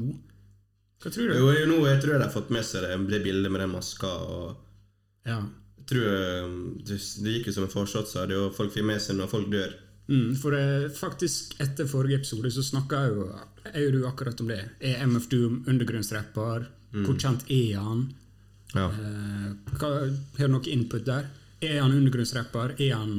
Hva 1.02 1.12
tror 1.12 1.32
du? 1.32 1.36
Jo, 1.40 1.50
nå 1.68 1.78
jeg 1.88 2.00
tror 2.04 2.14
de 2.14 2.24
har 2.28 2.32
fått 2.32 2.52
med 2.54 2.64
seg 2.64 2.86
det, 2.86 2.94
det 3.10 3.22
bildet 3.24 3.52
med 3.52 3.64
den 3.64 3.74
maska. 3.74 4.14
og 4.22 5.26
Ja. 5.28 5.42
Tror 5.90 6.04
eh, 6.08 6.52
det, 6.86 7.00
gikk 7.36 7.50
jo 7.50 7.56
som 7.56 7.66
en 7.66 7.72
forsats 7.72 8.14
sa 8.16 8.24
det, 8.28 8.38
og 8.40 8.54
folk 8.56 8.72
fikk 8.74 8.86
med 8.88 9.02
seg 9.02 9.18
når 9.18 9.32
folk 9.32 9.50
dør. 9.52 9.74
Mm, 10.08 10.34
for 10.36 10.52
det, 10.52 10.92
faktisk 10.96 11.54
etter 11.64 11.88
forrige 11.88 12.20
episode 12.20 12.50
så 12.52 12.64
snakka 12.64 13.06
jo, 13.08 13.28
jo 13.72 13.92
du 13.92 14.02
akkurat 14.08 14.40
om 14.44 14.50
det. 14.52 14.62
Er 14.84 15.04
MF 15.06 15.28
Doom 15.32 15.62
undergrunnsrapper? 15.68 16.68
Hvor 16.94 17.16
kjent 17.18 17.48
er 17.50 17.80
han? 17.82 18.04
Ja. 18.74 18.88
Eh, 18.90 19.48
hva, 19.78 19.90
har 20.38 20.48
du 20.48 20.52
noe 20.54 20.70
input 20.70 21.06
der? 21.06 21.30
Er 21.64 21.80
han 21.80 21.94
undergrunnsrapper? 21.94 22.76
Er 22.78 22.94
han 22.98 23.14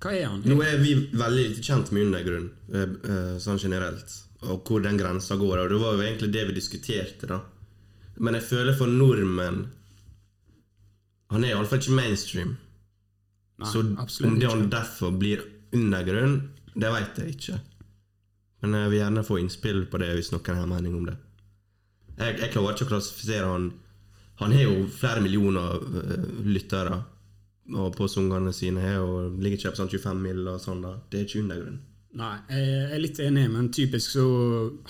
Hva 0.00 0.12
er 0.16 0.28
han? 0.30 0.42
Nå 0.48 0.56
er 0.64 0.78
vi 0.80 0.94
veldig 1.12 1.42
lite 1.50 1.64
kjent 1.64 1.90
med 1.92 2.06
undergrunn, 2.08 2.50
eh, 2.72 2.94
eh, 3.14 3.34
sånn 3.42 3.60
generelt, 3.60 4.14
og 4.46 4.64
hvor 4.64 4.80
den 4.80 4.96
grensa 4.96 5.36
går. 5.36 5.58
Og 5.64 5.74
det 5.74 5.80
var 5.82 5.96
jo 5.96 6.04
egentlig 6.06 6.30
det 6.32 6.44
vi 6.48 6.56
diskuterte, 6.56 7.28
da. 7.28 7.40
Men 8.16 8.38
jeg 8.38 8.46
føler 8.48 8.76
for 8.76 8.88
nordmenn 8.88 9.66
Han 11.30 11.44
er 11.44 11.54
iallfall 11.54 11.80
ikke 11.80 11.96
mainstream. 11.96 12.56
Nei, 13.60 13.68
Så 13.70 13.82
om 14.26 14.38
det 14.40 14.48
han 14.48 14.70
derfor 14.72 15.12
blir 15.14 15.42
undergrunn, 15.76 16.40
det 16.74 16.90
veit 16.90 17.18
jeg 17.18 17.36
ikke. 17.36 17.60
Men 18.62 18.76
jeg 18.76 18.90
vil 18.90 19.00
gjerne 19.00 19.26
få 19.26 19.38
innspill 19.40 19.84
på 19.90 20.00
det 20.02 20.10
hvis 20.16 20.32
noen 20.34 20.58
har 20.58 20.68
mening 20.68 20.96
om 20.98 21.06
det. 21.08 21.16
Jeg, 22.16 22.36
jeg 22.42 22.52
klarer 22.52 22.74
ikke 22.74 22.88
å 22.88 22.90
klassifisere 22.90 23.46
han 23.48 23.70
Han 24.40 24.52
har 24.56 24.62
jo 24.64 24.86
flere 24.88 25.20
millioner 25.20 25.74
øh, 25.84 26.44
lyttere 26.48 27.02
og 27.76 27.92
på 27.96 28.08
sangene 28.08 28.52
sine 28.56 28.80
har 28.80 29.02
og 29.04 29.36
ligger 29.38 29.58
ikke 29.58 29.72
på 29.74 29.80
sånn 29.82 29.90
25 29.92 30.22
mill. 30.24 30.40
og 30.48 30.60
sånn. 30.62 30.80
da 30.82 30.94
Det 31.10 31.18
er 31.18 31.26
ikke 31.26 31.42
undergrunn. 31.44 31.80
Nei, 32.18 32.36
jeg 32.50 32.86
er 32.96 33.02
litt 33.04 33.20
enig, 33.22 33.44
men 33.52 33.68
typisk 33.70 34.16
så 34.16 34.24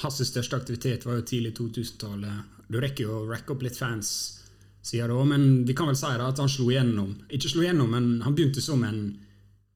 Hans 0.00 0.22
største 0.24 0.56
aktivitet 0.56 1.04
var 1.04 1.18
jo 1.18 1.26
tidlig 1.28 1.52
2000-tallet. 1.58 2.54
Du 2.70 2.78
rekker 2.80 3.04
jo 3.04 3.18
å 3.18 3.26
racke 3.28 3.52
opp 3.52 3.66
litt 3.66 3.76
fans 3.76 4.39
siden 4.82 5.12
da, 5.12 5.24
men 5.24 5.66
vi 5.68 5.74
kan 5.76 5.90
vel 5.90 5.98
si 5.98 6.08
at 6.08 6.40
han 6.40 6.48
slo 6.48 6.70
igjennom. 6.70 7.12
Ikke 7.28 7.50
slo 7.52 7.64
igjennom, 7.64 7.90
men 7.92 8.22
han 8.24 8.34
begynte 8.36 8.62
som 8.64 8.82
en 8.84 9.02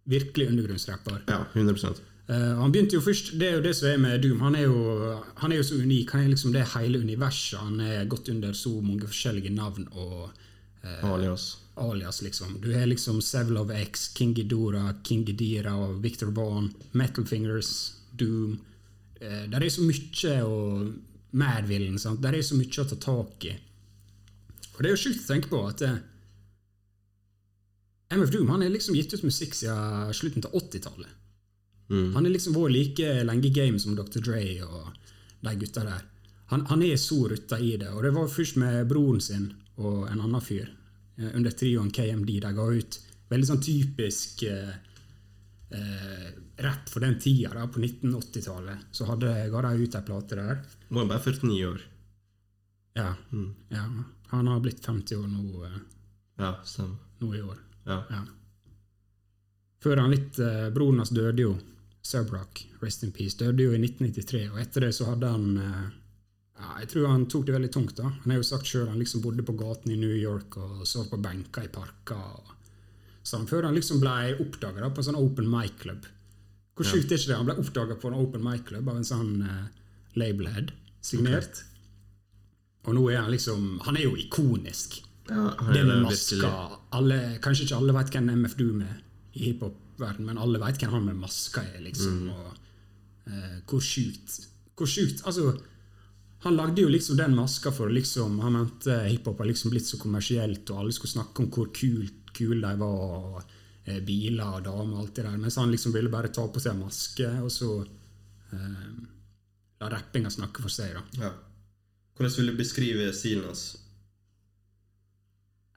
virkelig 0.09 0.49
undergrunnsrapper. 0.49 1.23
Ja, 1.29 1.45
100 1.53 1.95
Uh, 2.25 2.57
han 2.57 2.73
begynte 2.73 2.97
jo 2.97 3.03
først, 3.05 3.35
Det 3.37 3.49
er 3.49 3.59
jo 3.59 3.61
det 3.61 3.75
som 3.77 3.89
er 3.91 3.99
med 4.01 4.23
Doom. 4.23 4.41
Han 4.41 4.55
er 4.57 4.63
jo, 4.63 5.17
han 5.37 5.53
er 5.53 5.59
jo 5.59 5.63
så 5.63 5.75
unik. 5.77 6.11
Han 6.11 6.23
er 6.23 6.31
liksom 6.33 6.55
det 6.55 6.63
hele 6.73 6.99
universet. 6.99 7.59
Han 7.61 7.81
er 7.81 8.07
gått 8.09 8.31
under 8.33 8.53
så 8.57 8.81
mange 8.81 9.05
forskjellige 9.05 9.53
navn 9.53 9.85
og 9.93 10.31
Alias. 11.03 11.59
alias, 11.77 12.23
liksom. 12.23 12.61
Du 12.63 12.73
har 12.73 12.87
liksom 12.87 13.21
Sevel 13.21 13.57
of 13.57 13.71
X, 13.71 14.09
King 14.09 14.35
Ghidorah, 14.35 14.95
King 15.05 15.25
Ghidira 15.25 15.77
og 15.77 16.03
Victor 16.03 16.31
Vaughn, 16.31 16.73
Metal 16.93 17.27
Fingers, 17.27 17.93
Doom. 18.17 18.59
uh, 19.21 19.51
der 19.51 19.61
er 19.61 19.69
så 19.69 19.83
mye 19.83 20.43
og 20.45 20.95
Madvillen. 21.33 21.99
Der 22.23 22.33
er 22.33 22.43
så 22.43 22.55
mye 22.55 22.81
å 22.81 22.89
ta 22.89 22.97
tak 22.97 23.45
i. 23.45 23.55
Og 24.75 24.83
det 24.83 24.91
er 24.91 24.97
jo 24.97 25.03
sjukt 25.05 25.23
å 25.23 25.31
tenke 25.31 25.51
på 25.53 25.61
at 25.69 25.85
eh, 25.87 26.01
MF 28.15 28.33
Doom 28.33 28.51
han 28.55 28.63
er 28.63 28.73
liksom 28.73 28.97
gitt 28.99 29.15
ut 29.15 29.27
musikk 29.27 29.55
siden 29.59 30.15
slutten 30.15 30.45
av 30.47 30.57
80-tallet. 30.61 31.21
Han 32.15 32.25
er 32.25 32.33
liksom 32.33 32.57
vært 32.57 32.73
like 32.73 33.09
lenge 33.29 33.49
i 33.51 33.53
game 33.55 33.79
som 33.79 33.97
Dr. 33.97 34.23
Dre 34.25 34.43
og 34.65 34.95
de 35.45 35.53
gutta 35.61 35.85
der. 35.85 36.05
Han, 36.53 36.65
han 36.71 36.83
er 36.85 36.97
så 37.01 37.19
rutta 37.29 37.59
i 37.61 37.75
det, 37.81 37.91
og 37.93 38.03
det 38.05 38.13
var 38.15 38.31
først 38.31 38.59
med 38.61 38.87
broren 38.89 39.21
sin 39.21 39.51
og 39.81 40.05
en 40.09 40.21
annen 40.21 40.45
fyr 40.45 40.69
eh, 41.19 41.31
under 41.33 41.55
trioen 41.57 41.91
KMD 41.93 42.37
de 42.45 42.53
ga 42.57 42.67
ut 42.71 42.99
veldig 43.33 43.49
sånn 43.49 43.63
typisk 43.65 44.45
eh, 44.49 44.75
eh, 45.75 46.29
rapp 46.65 46.91
for 46.93 47.03
den 47.03 47.17
tida, 47.19 47.55
da, 47.57 47.67
på 47.67 47.83
1980-tallet. 47.83 48.91
Så 48.95 49.09
hadde, 49.09 49.33
ga 49.51 49.65
de 49.67 49.73
ut 49.81 49.97
ei 49.99 50.05
plate 50.07 50.39
der. 50.39 50.61
Er 50.61 51.01
han 51.01 51.11
bare 51.11 51.25
49 51.25 51.65
år. 51.73 51.87
Ja, 52.95 53.09
ja. 53.75 53.87
Han 54.35 54.51
har 54.51 54.63
blitt 54.65 54.85
50 54.85 55.21
år 55.21 55.29
nå, 55.31 55.65
eh, 55.69 55.79
Ja, 56.43 56.55
nå 57.21 57.35
i 57.35 57.43
år. 57.43 57.59
Ja. 57.87 58.01
Ja. 58.11 58.23
Før 59.85 60.01
han 60.01 60.15
litt 60.15 60.39
eh, 60.41 60.71
Broren 60.75 61.03
hans 61.03 61.13
døde 61.15 61.45
jo. 61.45 61.57
Subrock, 62.05 62.61
rest 62.83 63.05
in 63.05 63.13
peace, 63.17 63.37
døde 63.41 63.65
jo 63.65 63.73
i 63.73 63.81
1993. 63.81 64.49
Og 64.53 64.59
etter 64.61 64.87
det 64.87 64.95
så 64.97 65.11
hadde 65.11 65.31
han 65.31 65.47
eh, 65.61 65.85
ja, 66.59 66.73
Jeg 66.83 66.91
tror 66.93 67.07
han 67.13 67.27
tok 67.33 67.47
det 67.49 67.57
veldig 67.57 67.73
tungt. 67.73 67.97
da. 68.01 68.11
Han 68.11 68.33
har 68.35 68.41
jo 68.41 68.49
sagt 68.49 68.69
sjøl 68.69 68.89
han 68.91 69.01
liksom 69.01 69.23
bodde 69.25 69.45
på 69.47 69.57
gaten 69.61 69.93
i 69.93 70.01
New 70.01 70.17
York 70.17 70.59
og 70.61 70.85
så 70.89 71.05
på 71.09 71.21
benker 71.21 71.69
i 71.69 71.73
parker. 71.73 72.53
Sånn, 73.25 73.47
før 73.49 73.69
han 73.69 73.77
liksom 73.77 74.03
ble 74.03 74.35
oppdaga 74.43 74.91
på 74.93 75.01
en 75.01 75.09
sånn 75.09 75.21
open 75.21 75.49
mic-klubb. 75.49 76.05
Hvor 76.75 76.89
sjukt 76.89 77.13
er 77.13 77.21
ikke 77.21 77.31
det? 77.31 77.39
Han 77.39 77.49
ble 77.49 77.61
oppdaga 77.63 77.97
på 78.01 78.11
en 78.11 78.19
open 78.19 78.43
mic-klubb 78.45 78.89
av 78.91 78.99
en 78.99 79.07
sånn 79.09 79.35
eh, 79.47 79.65
labelhead, 80.21 80.75
signert. 81.05 81.63
Og 82.85 82.97
nå 82.97 83.05
er 83.11 83.23
han 83.23 83.33
liksom 83.33 83.81
Han 83.87 83.97
er 83.97 84.07
jo 84.07 84.17
ikonisk 84.21 85.01
Ja, 85.29 85.55
det 85.73 85.85
med 85.89 86.05
maska 86.05 86.51
alle, 86.95 87.21
Kanskje 87.45 87.69
ikke 87.69 87.79
alle 87.81 87.95
vet 87.97 88.13
hvem 88.15 88.33
MF 88.43 88.57
Doom 88.59 88.83
er 88.85 88.99
i 89.35 89.49
hiphop-verden, 89.49 90.29
men 90.29 90.39
alle 90.39 90.61
vet 90.63 90.79
hvem 90.79 90.93
han 90.95 91.07
med 91.09 91.17
maska 91.19 91.65
er. 91.65 91.81
liksom, 91.83 92.29
og 92.31 92.51
uh, 93.31 93.57
Hvor 93.67 93.83
sjukt 93.83 94.45
Hvor 94.77 94.91
sjukt 94.91 95.25
Altså, 95.27 95.55
han 96.45 96.59
lagde 96.59 96.85
jo 96.85 96.93
liksom 96.93 97.17
den 97.17 97.35
maska 97.35 97.73
for 97.73 97.89
liksom 97.91 98.37
Han 98.45 98.59
mente 98.59 98.99
hiphop 99.09 99.41
har 99.41 99.49
liksom 99.49 99.73
blitt 99.73 99.89
så 99.89 99.99
kommersielt, 99.99 100.69
og 100.71 100.83
alle 100.83 100.93
skulle 100.93 101.15
snakke 101.17 101.43
om 101.43 101.51
hvor 101.51 101.73
kult 101.73 102.21
kule 102.35 102.61
de 102.61 102.79
var, 102.81 103.01
og 103.01 103.43
uh, 103.89 104.01
biler 104.05 104.59
og 104.59 104.65
damer 104.67 104.97
og 104.99 105.05
alt 105.05 105.17
det 105.17 105.25
der, 105.25 105.37
mens 105.39 105.57
han 105.57 105.71
liksom 105.71 105.95
ville 105.95 106.11
bare 106.13 106.33
ta 106.35 106.45
på 106.51 106.61
seg 106.61 106.75
en 106.75 106.83
maske, 106.83 107.29
og 107.41 107.51
så 107.55 107.69
uh, 107.81 108.95
la 109.81 109.91
rappinga 109.93 110.33
snakke 110.35 110.65
for 110.65 110.75
seg. 110.75 110.97
da. 110.99 111.05
Ja. 111.23 111.31
Hvordan 112.15 112.37
vil 112.37 112.53
du 112.53 112.57
beskrive 112.57 113.13
stilen 113.13 113.45
hans? 113.49 113.65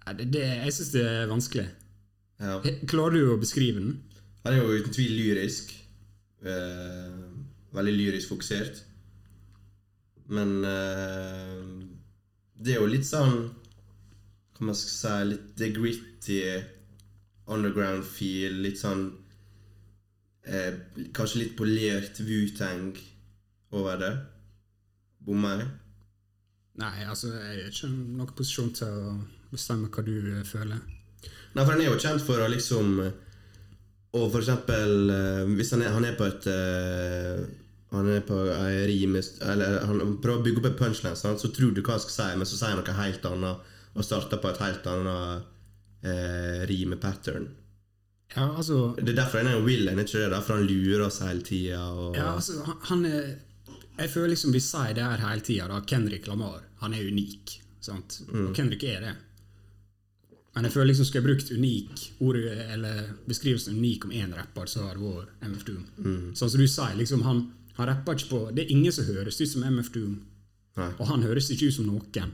Det, 0.07 0.27
det, 0.33 0.43
jeg 0.43 0.73
syns 0.73 0.91
det 0.93 1.03
er 1.03 1.27
vanskelig. 1.27 1.65
Ja. 2.39 2.59
Klarer 2.87 3.17
du 3.17 3.31
å 3.33 3.39
beskrive 3.41 3.81
den? 3.81 3.95
Han 4.45 4.53
er 4.53 4.61
jo 4.61 4.77
uten 4.77 4.93
tvil 4.93 5.15
lyrisk. 5.17 5.73
Eh, 6.45 7.15
veldig 7.75 7.95
lyrisk 7.95 8.31
fokusert. 8.31 8.83
Men 10.31 10.53
eh, 10.63 11.63
det 12.61 12.75
er 12.75 12.81
jo 12.81 12.89
litt 12.91 13.07
sånn 13.07 13.37
Hva 14.57 14.65
man 14.67 14.75
skal 14.75 14.91
si 14.91 15.27
Litt 15.29 15.45
det 15.59 15.69
gritty 15.75 16.39
underground 17.47 18.05
feel. 18.05 18.61
Litt 18.63 18.79
sånn 18.81 19.07
eh, 20.45 20.79
Kanskje 21.15 21.43
litt 21.43 21.57
polert 21.59 22.21
Wu-tang 22.21 22.91
over 23.75 23.99
det. 23.99 24.13
Bommer 25.27 25.63
jeg? 25.63 25.69
Nei, 26.77 27.05
altså, 27.09 27.31
jeg 27.33 27.63
er 27.63 27.71
ikke 27.71 27.89
i 27.89 27.93
noen 27.93 28.33
posisjon 28.37 28.73
til 28.77 28.99
å 29.01 29.15
bestemme 29.51 29.89
hva 29.89 30.03
du 30.05 30.13
eh, 30.17 30.43
føler. 30.45 30.81
Nei, 31.55 31.63
for 31.63 31.73
han 31.73 31.81
er 31.81 31.89
jo 31.89 32.01
kjent 32.01 32.21
for 32.21 32.43
å 32.43 32.49
liksom 32.51 32.99
Og 33.01 34.25
for 34.29 34.43
eksempel 34.43 35.09
eh, 35.09 35.53
Hvis 35.57 35.71
han 35.73 35.81
er, 35.81 35.93
han 35.95 36.05
er 36.05 36.17
på 36.19 36.27
et 36.27 36.45
eh, 36.51 37.39
Han 37.95 38.09
er 38.13 38.21
på 38.27 38.37
ei 38.53 38.83
rime 38.91 39.23
Eller 39.41 39.79
han 39.87 40.17
prøver 40.21 40.37
å 40.37 40.45
bygge 40.45 40.61
opp 40.61 40.69
en 40.69 40.77
punchline, 40.83 41.17
sant? 41.17 41.41
så 41.41 41.49
tror 41.55 41.73
du 41.73 41.81
hva 41.81 41.95
han 41.95 42.03
skal 42.03 42.15
si, 42.17 42.27
men 42.37 42.49
så 42.49 42.59
sier 42.59 42.75
han 42.75 42.83
noe 42.83 42.99
helt 42.99 43.25
annet 43.31 43.73
og 43.97 44.05
starter 44.05 44.37
på 44.37 44.51
et 44.51 44.59
helt 44.61 44.83
annet 44.91 45.47
eh, 46.05 46.59
rimepattern. 46.69 47.47
Ja, 48.35 48.43
altså, 48.51 48.91
Det 48.99 49.09
er 49.09 49.23
derfor 49.23 49.41
han 49.41 49.49
er 49.49 49.57
en 49.57 49.65
villain, 49.65 49.97
ikke 50.03 50.19
det? 50.19 50.27
Derfor 50.35 50.59
han 50.59 50.67
lurer 50.69 51.07
oss 51.07 51.17
hele 51.25 51.41
tida. 51.41 51.81
Og... 51.89 52.11
ja, 52.13 52.35
altså 52.35 52.59
han, 52.67 52.77
han 52.91 53.05
er 53.09 53.23
Jeg 53.97 54.11
føler 54.13 54.35
liksom 54.35 54.53
vi 54.53 54.61
sier 54.61 54.93
det 54.93 55.07
her 55.07 55.23
hele 55.23 55.41
tida, 55.47 55.65
da. 55.71 55.81
Kendrick 55.89 56.27
Lamar. 56.29 56.66
Han 56.81 56.93
er 56.93 57.07
unik. 57.07 57.57
Sant? 57.83 58.21
Og 58.27 58.53
Kendrick 58.55 58.83
er 58.87 59.03
det. 59.05 59.15
Men 60.57 60.65
jeg 60.65 60.73
føler 60.73 60.89
liksom 60.89 61.05
skulle 61.05 61.21
jeg 61.21 61.27
brukt 61.27 61.51
unik 61.53 62.03
ordet, 62.25 62.55
eller 62.73 63.11
beskrivelsen 63.29 63.75
unik 63.77 64.07
om 64.07 64.13
én 64.17 64.31
rapper, 64.33 64.65
så 64.65 64.87
har 64.87 64.97
det 64.97 65.03
vært 65.05 65.45
MF 65.45 65.67
Doom. 65.67 65.83
Sånn 66.33 66.49
som 66.49 66.63
du 66.63 66.65
sier, 66.65 66.95
liksom 66.97 67.21
han, 67.27 67.43
han 67.77 67.89
rapper 67.91 68.17
ikke 68.17 68.31
på 68.31 68.39
Det 68.57 68.63
er 68.63 68.73
ingen 68.73 68.95
som 68.95 69.05
høres 69.05 69.37
ut 69.37 69.51
som 69.51 69.67
MF 69.67 69.91
Doom. 69.93 70.15
Nei. 70.77 70.89
Og 70.97 71.05
han 71.11 71.25
høres 71.25 71.51
ikke 71.53 71.69
ut 71.69 71.77
som 71.77 71.85
noen. 71.89 72.33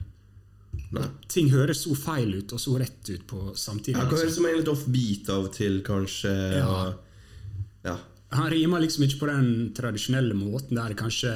Nei. 0.95 1.05
Ting 1.31 1.51
høres 1.51 1.83
så 1.83 1.97
feil 2.00 2.31
ut 2.39 2.55
og 2.55 2.63
så 2.63 2.77
rett 2.79 3.12
ut 3.12 3.27
på 3.27 3.43
samtidig. 3.59 3.97
Han 4.00 4.07
kan 4.07 4.15
liksom. 4.15 4.23
høres 4.23 4.39
som 4.39 4.47
en 4.47 4.57
litt 4.62 4.71
offbeat 4.71 5.31
av 5.35 5.47
og 5.50 5.53
til, 5.59 5.79
kanskje. 5.85 6.33
Ja. 6.62 6.71
Og, 6.71 7.21
ja. 7.83 7.97
Han 8.39 8.50
rimer 8.55 8.88
liksom 8.88 9.03
ikke 9.03 9.25
på 9.25 9.33
den 9.33 9.50
tradisjonelle 9.75 10.38
måten 10.38 10.79
der 10.79 10.95
kanskje 10.97 11.33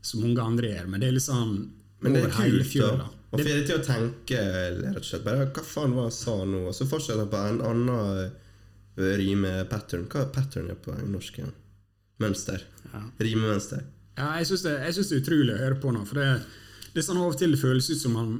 så 0.00 0.20
mange 0.22 0.40
andre 0.42 0.72
gjør, 0.72 0.88
men 0.88 1.02
det 1.02 1.10
er 1.10 1.16
litt 1.18 1.26
sånn 1.26 1.58
Men 2.04 2.16
det 2.16 2.24
er 2.26 2.34
kult, 2.34 2.74
da. 2.76 3.10
Og 3.34 3.40
får 3.42 3.50
det 3.50 3.66
til 3.68 3.80
å 3.80 3.84
tenke 3.84 4.40
rett 4.78 4.98
og 5.00 5.04
slett 5.04 5.24
bare 5.26 5.48
Hva 5.50 5.62
faen 5.66 5.94
var 5.96 6.08
han 6.08 6.14
sa 6.14 6.36
nå? 6.46 6.62
Og 6.70 6.76
så 6.76 6.86
fortsetter 6.88 7.24
han 7.24 7.32
på 7.32 7.40
en 7.50 7.62
annen 7.66 8.20
eh, 8.22 9.14
rimepattern. 9.20 10.06
Hva 10.12 10.24
er 10.24 10.32
pattern 10.34 10.70
er 10.72 10.78
på 10.80 10.94
norsk 11.10 11.40
igjen? 11.40 11.54
Mønster. 12.22 12.62
Rimemønster. 13.20 13.82
Ja, 14.16 14.30
jeg 14.40 14.48
syns 14.48 14.64
det, 14.64 14.76
det 14.80 15.02
er 15.04 15.18
utrolig 15.20 15.52
å 15.52 15.60
høre 15.60 15.78
på 15.80 15.92
nå. 15.92 16.04
For 16.08 16.20
det, 16.20 16.28
det 16.94 17.02
er 17.02 17.08
sånn 17.08 17.20
av 17.20 17.34
og 17.34 17.40
til 17.40 17.52
det 17.52 17.60
føles 17.60 17.90
ut 17.90 18.00
som 18.00 18.14
han, 18.16 18.36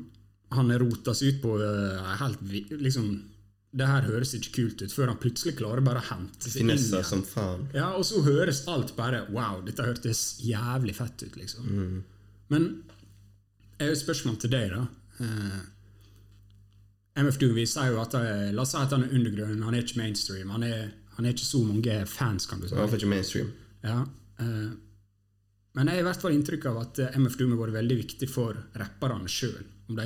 han 0.56 0.72
rota 0.80 1.12
seg 1.16 1.34
ut 1.34 1.42
på 1.42 1.58
uh, 1.60 2.14
helt 2.22 2.40
liksom, 2.80 3.10
Det 3.76 3.88
her 3.90 4.08
høres 4.08 4.32
ikke 4.38 4.54
kult 4.54 4.80
ut, 4.80 4.94
før 4.94 5.12
han 5.12 5.20
plutselig 5.20 5.58
klarer 5.58 5.84
bare 5.84 6.00
å 6.00 6.08
hente 6.08 6.48
seg 6.48 6.62
inn 6.62 6.70
Finesser 6.70 7.02
igjen. 7.02 7.10
som 7.10 7.24
faen. 7.28 7.66
Ja, 7.76 7.90
og 7.98 8.06
så 8.08 8.22
høres 8.24 8.64
alt 8.72 8.94
bare 8.96 9.26
Wow, 9.28 9.60
dette 9.66 9.84
hørtes 9.84 10.38
jævlig 10.40 10.96
fett 10.96 11.26
ut, 11.26 11.36
liksom. 11.36 11.98
Men 12.54 12.70
jeg 13.76 13.88
har 13.88 13.92
et 13.92 14.00
spørsmål 14.00 14.38
til 14.40 14.52
deg, 14.52 14.72
da. 14.72 14.84
Eh, 15.20 15.64
MF 17.16 17.38
Doom 17.40 17.54
vi 17.56 17.66
sier 17.68 17.92
jo 17.92 18.00
at 18.02 18.14
eh, 18.18 18.48
La 18.52 18.64
oss 18.64 18.74
si 18.74 18.80
at 18.80 18.92
han 18.92 19.06
er 19.06 19.14
undergrunn, 19.16 19.62
han 19.64 19.76
er 19.76 19.84
ikke 19.84 20.00
mainstream. 20.00 20.50
Han 20.52 20.64
er, 20.66 20.90
han 21.16 21.24
er 21.24 21.36
ikke 21.36 21.48
så 21.48 21.62
mange 21.64 22.00
fans, 22.10 22.48
kan 22.48 22.60
du 22.60 22.68
si. 22.68 22.76
Får 22.76 22.98
ikke 22.98 23.12
mainstream. 23.12 23.52
Ja, 23.86 24.02
uh, 24.40 24.74
men 25.76 25.90
jeg 25.90 25.98
har 25.98 26.06
i 26.06 26.06
hvert 26.06 26.22
fall 26.22 26.32
inntrykk 26.32 26.70
av 26.70 26.76
at 26.80 26.98
eh, 27.04 27.16
MF 27.20 27.34
Doom 27.36 27.52
har 27.52 27.66
vært 27.66 27.76
veldig 27.82 27.96
viktig 27.98 28.28
for 28.32 28.56
rapperne 28.80 29.28
sjøl. 29.28 29.60
Om, 29.92 29.98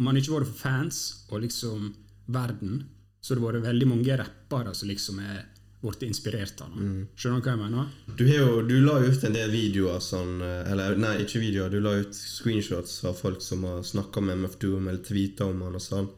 om 0.00 0.08
han 0.08 0.16
ikke 0.16 0.32
vært 0.32 0.48
for 0.48 0.60
fans 0.62 1.00
og 1.28 1.42
liksom 1.44 1.90
verden, 2.32 2.86
så 3.20 3.34
har 3.34 3.40
det 3.40 3.44
vært 3.44 3.66
veldig 3.66 3.88
mange 3.90 4.16
rappere 4.16 4.72
som 4.76 4.88
liksom 4.88 5.20
er 5.20 5.42
blitt 5.84 6.02
inspirert 6.08 6.60
av 6.64 6.72
Mm. 6.74 7.06
Skjønner 7.14 7.40
du 7.40 7.46
hva 7.46 7.54
jeg 7.54 7.60
mener? 7.62 7.92
Du, 8.18 8.24
har 8.26 8.40
jo, 8.40 8.62
du 8.66 8.74
la 8.82 8.98
ut 9.04 9.24
en 9.24 9.36
del 9.36 9.50
videoer 9.52 10.00
sånn 10.02 10.42
Eller 10.42 10.96
nei, 10.96 11.14
ikke 11.22 11.42
videoer. 11.42 11.70
Du 11.70 11.80
la 11.84 11.94
ut 12.00 12.14
screenshots 12.16 13.04
av 13.04 13.14
folk 13.20 13.42
som 13.44 13.64
har 13.68 13.82
snakka 13.86 14.22
med 14.24 14.42
MF 14.42 14.58
Doom 14.62 14.88
eller 14.88 15.02
tweeta 15.04 15.46
om 15.46 15.62
han 15.66 15.78
og 15.78 15.84
sånn. 15.84 16.10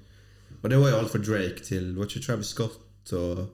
Og 0.62 0.70
det 0.70 0.80
var 0.80 0.90
jo 0.90 0.99
alt 0.99 1.12
fra 1.12 1.23
Drake 1.23 1.62
til 1.66 1.92
var 1.96 2.08
ikke 2.08 2.25
Travis 2.25 2.50
Scott 2.54 3.12
og, 3.14 3.46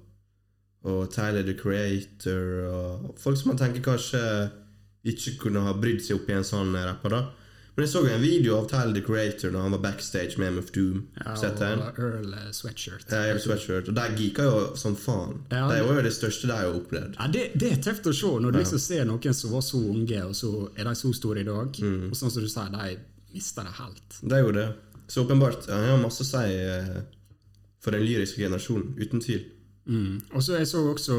og 0.88 1.00
Tyler 1.12 1.44
the 1.44 1.56
Creator 1.58 2.68
og 2.70 3.14
folk 3.20 3.40
som 3.40 3.52
man 3.52 3.60
tenker 3.60 3.84
kanskje 3.84 4.22
ikke 5.02 5.36
kunne 5.46 5.64
ha 5.66 5.74
brydd 5.74 6.02
seg 6.04 6.20
opp 6.20 6.30
i 6.30 6.36
en 6.36 6.46
sånn 6.46 6.76
rapper, 6.78 7.16
da. 7.16 7.22
Men 7.74 7.86
jeg 7.86 7.90
så 7.94 8.02
en 8.04 8.20
video 8.20 8.56
av 8.58 8.66
Tyler 8.68 8.92
the 8.98 9.00
Creator 9.04 9.52
da 9.54 9.62
han 9.64 9.72
var 9.72 9.80
backstage 9.80 10.36
med 10.40 10.58
MF 10.58 10.72
Doom. 10.74 10.98
Ja, 11.16 11.32
og 11.32 12.00
Earl 12.02 12.34
eh, 12.36 12.50
Sweatshirt. 12.52 13.06
Ja, 13.08 13.22
Earl 13.30 13.40
Sweatshirt. 13.40 13.88
Og 13.88 13.96
der 13.96 14.12
geeka 14.18 14.44
jo 14.44 14.58
som 14.76 14.96
faen. 14.98 15.38
Ja, 15.48 15.64
det 15.70 15.78
var 15.86 15.96
jo 15.96 16.02
det 16.04 16.12
største 16.12 16.50
de 16.50 16.58
har 16.58 16.68
opplevd. 16.68 17.16
Ja, 17.16 17.30
det, 17.32 17.46
det 17.56 17.70
er 17.72 17.80
tøft 17.86 18.10
å 18.10 18.12
se 18.16 18.32
når 18.44 18.52
du 18.52 18.58
liksom 18.60 18.82
ser 18.82 19.08
noen 19.08 19.38
som 19.38 19.54
var 19.56 19.64
så 19.64 19.80
unge, 19.80 20.20
og 20.26 20.36
så 20.36 20.52
er 20.76 20.90
de 20.90 20.94
så 21.00 21.12
store 21.16 21.40
i 21.40 21.48
dag. 21.48 21.80
Og 22.10 22.18
sånn 22.18 22.34
som 22.34 22.44
du 22.44 22.50
sier, 22.52 22.74
de 22.76 22.98
mister 23.32 23.64
det 23.64 23.72
helt. 23.78 24.18
Det 24.20 24.36
er 24.36 24.44
jo 24.44 24.52
det. 24.58 24.66
Så 25.08 25.24
åpenbart, 25.24 25.64
han 25.72 25.88
har 25.94 26.02
masse 26.02 26.24
å 26.24 26.28
si 26.28 26.58
eh, 26.58 26.98
for 27.80 27.96
den 27.96 28.04
lyriske 28.04 28.44
generasjonen, 28.44 28.92
uten 29.00 29.24
tvil. 29.24 29.48
Mm. 29.88 30.20
Og 30.36 30.44
så 30.44 30.60
jeg 30.60 30.68
så 30.70 30.84
også 30.92 31.16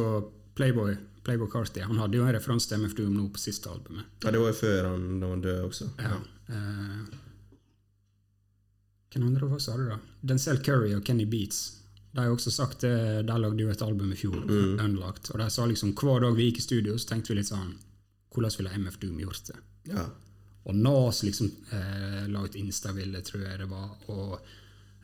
Playboy 0.54 0.94
Playboy 1.24 1.50
Carty. 1.50 1.82
Han 1.82 2.00
hadde 2.02 2.20
jo 2.20 2.26
en 2.28 2.36
referanse 2.36 2.68
til 2.68 2.82
MF 2.84 2.96
Doom 2.98 3.14
nå 3.16 3.30
på 3.34 3.42
siste 3.42 3.72
albumet. 3.72 4.08
Ja, 4.24 4.32
det 4.32 4.42
var 4.42 4.52
jo 4.52 4.58
før 4.60 4.90
han, 4.92 5.06
han 5.24 5.44
døde 5.44 5.68
også. 5.70 5.88
Ja. 6.02 6.18
Eh, 6.50 7.20
Hvem 9.14 9.28
andre 9.28 9.46
var 9.46 9.60
sa 9.62 9.76
det 9.78 9.92
da? 9.92 10.00
Denzel 10.26 10.58
Curry 10.66 10.96
og 10.98 11.04
Kenny 11.06 11.26
Beats. 11.30 11.80
De 12.14 12.22
har 12.22 12.32
også 12.34 12.52
sagt 12.54 12.82
det, 12.82 12.96
de 13.28 13.36
lagde 13.38 13.62
jo 13.62 13.70
et 13.70 13.82
album 13.82 14.12
i 14.14 14.18
fjor, 14.18 14.40
Unlocked, 14.82 15.32
og 15.34 15.40
de 15.42 15.48
sa 15.54 15.66
liksom 15.70 15.94
hver 15.98 16.22
dag 16.22 16.36
vi 16.38 16.48
gikk 16.50 16.60
i 16.62 16.66
studio, 16.66 16.98
så 16.98 17.10
tenkte 17.12 17.34
vi 17.34 17.40
litt 17.40 17.50
sånn 17.50 17.76
Hvordan 18.34 18.54
ville 18.58 18.74
MF 18.82 18.98
Doom 19.02 19.20
gjort 19.22 19.50
det? 19.52 19.60
Ja. 19.94 20.08
Og 20.66 20.78
Nas 20.78 21.22
liksom 21.26 21.52
eh, 21.76 22.24
la 22.34 22.42
ut 22.46 22.58
Insta-bilde, 22.58 23.22
tror 23.26 23.44
jeg 23.46 23.60
det 23.62 23.70
var, 23.70 23.92
og 24.10 24.36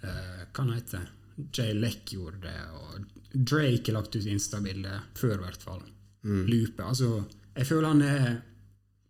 eh, 0.02 0.46
hva 0.50 0.66
heter 0.74 1.04
heter 1.04 1.10
Jay 1.56 1.74
Leck 1.78 2.14
gjorde 2.14 2.42
det, 2.44 2.56
og 2.74 3.06
Drake 3.34 3.86
har 3.92 4.00
lagt 4.00 4.16
ut 4.18 4.26
Insta-bilde 4.26 4.98
før, 5.18 5.38
i 5.38 5.44
hvert 5.46 5.66
fall. 5.66 5.84
Lupe. 6.24 6.84
Altså, 6.84 7.24
jeg 7.56 7.68
føler 7.70 7.94
han 7.94 8.02
er 8.04 8.26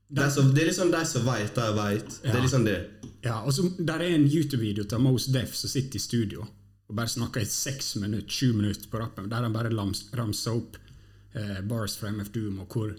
Det 0.09 0.23
er, 0.25 0.29
så, 0.33 0.41
det 0.41 0.63
er 0.63 0.69
liksom 0.71 0.89
de 0.91 1.01
som 1.05 1.25
veit, 1.27 1.51
de 1.55 1.65
veit. 1.77 2.07
Det 2.23 2.29
Ja. 2.31 2.37
er 2.37 2.41
liksom 2.41 2.63
det. 2.65 2.77
Ja, 3.21 3.35
og 3.45 3.53
så 3.53 3.67
Der 3.85 3.99
er 4.01 4.15
en 4.15 4.25
YouTube-video 4.25 4.83
til 4.89 4.99
Mose 4.99 5.31
Def 5.31 5.53
som 5.55 5.69
sitter 5.69 5.95
i 5.95 5.99
studio 6.01 6.47
og 6.89 6.95
bare 6.95 7.07
snakker 7.07 7.41
i 7.41 7.45
seks 7.45 7.95
minutter, 8.01 8.27
sju 8.33 8.53
minutter 8.53 8.89
på 8.89 8.97
rappen, 8.97 9.27
der 9.29 9.43
han 9.45 9.53
bare 9.53 9.69
ramser 9.69 10.51
opp 10.55 10.77
eh, 11.35 11.59
bars 11.61 11.95
fra 11.97 12.09
MF 12.09 12.31
Doom, 12.33 12.59
og 12.63 12.67
hvor, 12.73 12.95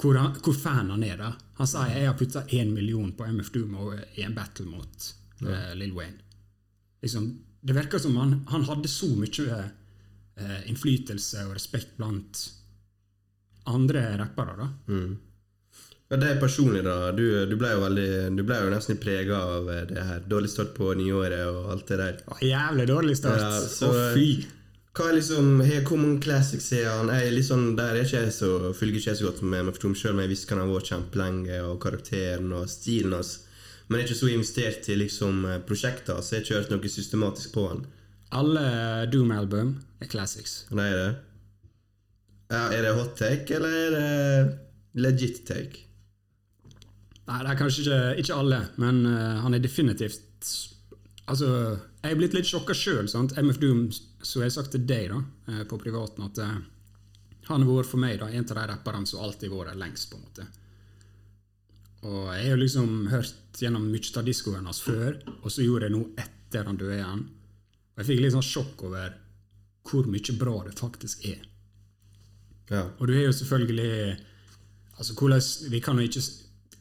hvor, 0.00 0.16
han, 0.16 0.32
hvor 0.40 0.54
fan 0.56 0.88
han 0.90 1.02
er. 1.04 1.16
da. 1.20 1.34
Han 1.58 1.66
sier 1.68 1.92
jeg 1.92 2.06
har 2.08 2.16
putta 2.16 2.46
én 2.56 2.72
million 2.72 3.12
på 3.12 3.26
MF 3.28 3.50
Doom 3.52 3.74
og, 3.76 3.98
i 4.16 4.22
en 4.24 4.32
battle 4.34 4.64
mot 4.70 5.10
eh, 5.42 5.74
Lil 5.76 5.92
Wayne. 5.92 6.16
Liksom, 7.04 7.28
det 7.60 7.74
virker 7.76 7.98
som 8.00 8.16
han, 8.16 8.38
han 8.48 8.64
hadde 8.64 8.88
så 8.88 9.10
mye 9.12 9.58
eh, 10.38 10.62
innflytelse 10.70 11.44
og 11.50 11.52
respekt 11.58 11.98
blant 11.98 12.46
andre 13.66 14.06
rappere. 14.22 14.56
da. 14.56 14.70
Ja, 14.88 15.04
det 16.08 16.28
er 16.30 16.36
personlig, 16.38 16.84
da. 16.86 17.10
Du, 17.16 17.24
du 17.50 17.56
ble 17.58 17.72
jo 17.74 17.80
veldig 17.82 18.36
Du 18.38 18.44
ble 18.46 18.60
jo 18.62 18.68
nesten 18.70 18.98
prega 19.02 19.40
av 19.42 19.70
eh, 19.74 19.80
det 19.90 20.04
her. 20.06 20.20
Dårlig 20.30 20.50
start 20.52 20.74
på 20.76 20.92
nyåret 20.94 21.40
og 21.50 21.72
alt 21.74 21.88
det 21.90 21.96
der. 21.98 22.20
Å, 22.30 22.36
Jævlig 22.46 22.86
dårlig 22.92 23.16
start. 23.18 23.40
Ja, 23.42 23.56
så- 23.60 23.90
Å, 23.90 24.04
fy! 24.14 24.28
Hva 24.96 25.10
er 25.10 25.16
liksom 25.18 25.48
hvor 25.60 25.82
Common 25.84 26.14
Classics 26.24 26.70
er 26.72 26.86
han 26.88 27.10
jeg 27.12 27.42
sånn, 27.44 27.74
Der 27.76 27.98
er 27.98 28.06
ikke 28.06 28.22
jeg 28.22 28.32
så 28.32 28.48
følger 28.72 28.96
ikke 28.96 29.10
jeg 29.10 29.18
så 29.18 29.26
godt 29.26 29.42
med 29.42 29.66
MF 29.66 29.80
Doom, 29.82 29.94
selv 29.98 30.14
men 30.16 30.24
jeg 30.24 30.30
visste 30.32 30.54
han 30.54 30.62
har 30.62 30.70
vært 30.72 30.88
kjempelenge, 30.88 31.58
og 31.68 31.74
karakteren 31.82 32.54
og 32.56 32.64
stilen 32.72 33.12
hans. 33.12 33.34
Men 33.88 33.98
jeg 34.00 34.06
er 34.06 34.08
ikke 34.08 34.20
så 34.22 34.30
investert 34.32 34.88
i 34.88 34.96
liksom 35.02 35.44
eh, 35.50 35.58
prosjekter, 35.68 36.22
så 36.24 36.32
jeg 36.38 36.40
har 36.40 36.46
ikke 36.46 36.60
hørt 36.62 36.72
noe 36.72 36.92
systematisk 36.94 37.52
på 37.58 37.66
han. 37.68 37.82
Alle 38.40 38.64
Doom-album 39.12 39.74
er 40.00 40.08
classics. 40.10 40.62
Det 40.70 40.86
er 40.86 40.96
det. 41.02 41.10
Ja, 42.54 42.62
er 42.72 42.82
det 42.86 42.94
hot 42.96 43.12
take, 43.18 43.58
eller 43.58 43.76
er 43.82 43.90
det 43.98 45.02
legit 45.02 45.42
take? 45.46 45.82
Nei, 47.26 47.42
det 47.42 47.50
er 47.50 47.58
kanskje 47.58 47.82
ikke, 47.82 48.00
ikke 48.22 48.38
alle, 48.38 48.60
men 48.82 49.02
uh, 49.08 49.42
han 49.42 49.56
er 49.56 49.62
definitivt 49.64 50.54
Altså, 51.26 51.46
jeg 52.04 52.12
er 52.12 52.18
blitt 52.20 52.36
litt 52.36 52.46
sjokka 52.46 52.74
sjøl. 52.76 53.08
MF 53.10 53.56
Doom, 53.58 53.80
så 54.22 54.44
jeg 54.44 54.46
har 54.46 54.52
sagt 54.54 54.76
til 54.76 54.84
deg 54.86 55.08
da, 55.10 55.16
eh, 55.50 55.64
på 55.66 55.74
privaten, 55.82 56.22
at 56.22 56.38
uh, 56.38 56.52
han 57.48 57.64
har 57.64 57.80
vært 57.80 57.90
for 57.90 57.98
meg 57.98 58.20
da, 58.20 58.28
en 58.30 58.46
av 58.46 58.52
de 58.60 58.66
rapperne 58.70 59.10
som 59.10 59.24
alltid 59.24 59.50
har 59.50 59.64
vært 59.64 59.80
lengst. 59.80 60.06
på 60.12 60.20
en 60.20 60.22
måte. 60.22 60.46
Og 62.06 62.30
jeg 62.30 62.52
har 62.52 62.60
liksom 62.60 63.08
hørt 63.10 63.58
gjennom 63.58 63.88
mye 63.90 64.12
av 64.20 64.26
diskoen 64.28 64.70
hans 64.70 64.84
før, 64.84 65.18
og 65.40 65.50
så 65.50 65.66
gjorde 65.66 65.88
jeg 65.88 65.96
noe 65.96 66.14
etter 66.22 66.70
han 66.70 66.78
døde 66.78 67.00
igjen. 67.00 67.26
Og 67.96 68.02
jeg 68.02 68.10
fikk 68.12 68.22
litt 68.22 68.36
sånn 68.36 68.46
sjokk 68.46 68.86
over 68.86 69.18
hvor 69.86 70.06
mye 70.10 70.38
bra 70.38 70.56
det 70.66 70.78
faktisk 70.78 71.26
er. 71.26 71.42
Ja. 72.70 72.86
Og 72.98 73.06
du 73.06 73.14
er 73.14 73.28
jo 73.28 73.34
selvfølgelig 73.34 74.16
altså 74.96 75.14
hvordan, 75.14 75.42
Vi 75.70 75.80
kan 75.80 75.98
jo 75.98 76.06
ikke 76.06 76.22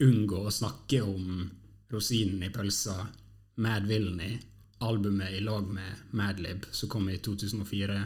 unngå 0.04 0.42
å 0.46 0.52
snakke 0.52 1.02
om 1.04 1.46
rosinen 1.92 2.44
i 2.44 2.52
pølsa, 2.54 3.08
Mad 3.56 3.88
Villainy, 3.88 4.40
albumet 4.84 5.38
i 5.38 5.42
lag 5.44 5.68
med 5.72 6.12
Madlib, 6.12 6.66
som 6.72 6.90
kom 6.92 7.10
i 7.10 7.18
2004. 7.18 8.00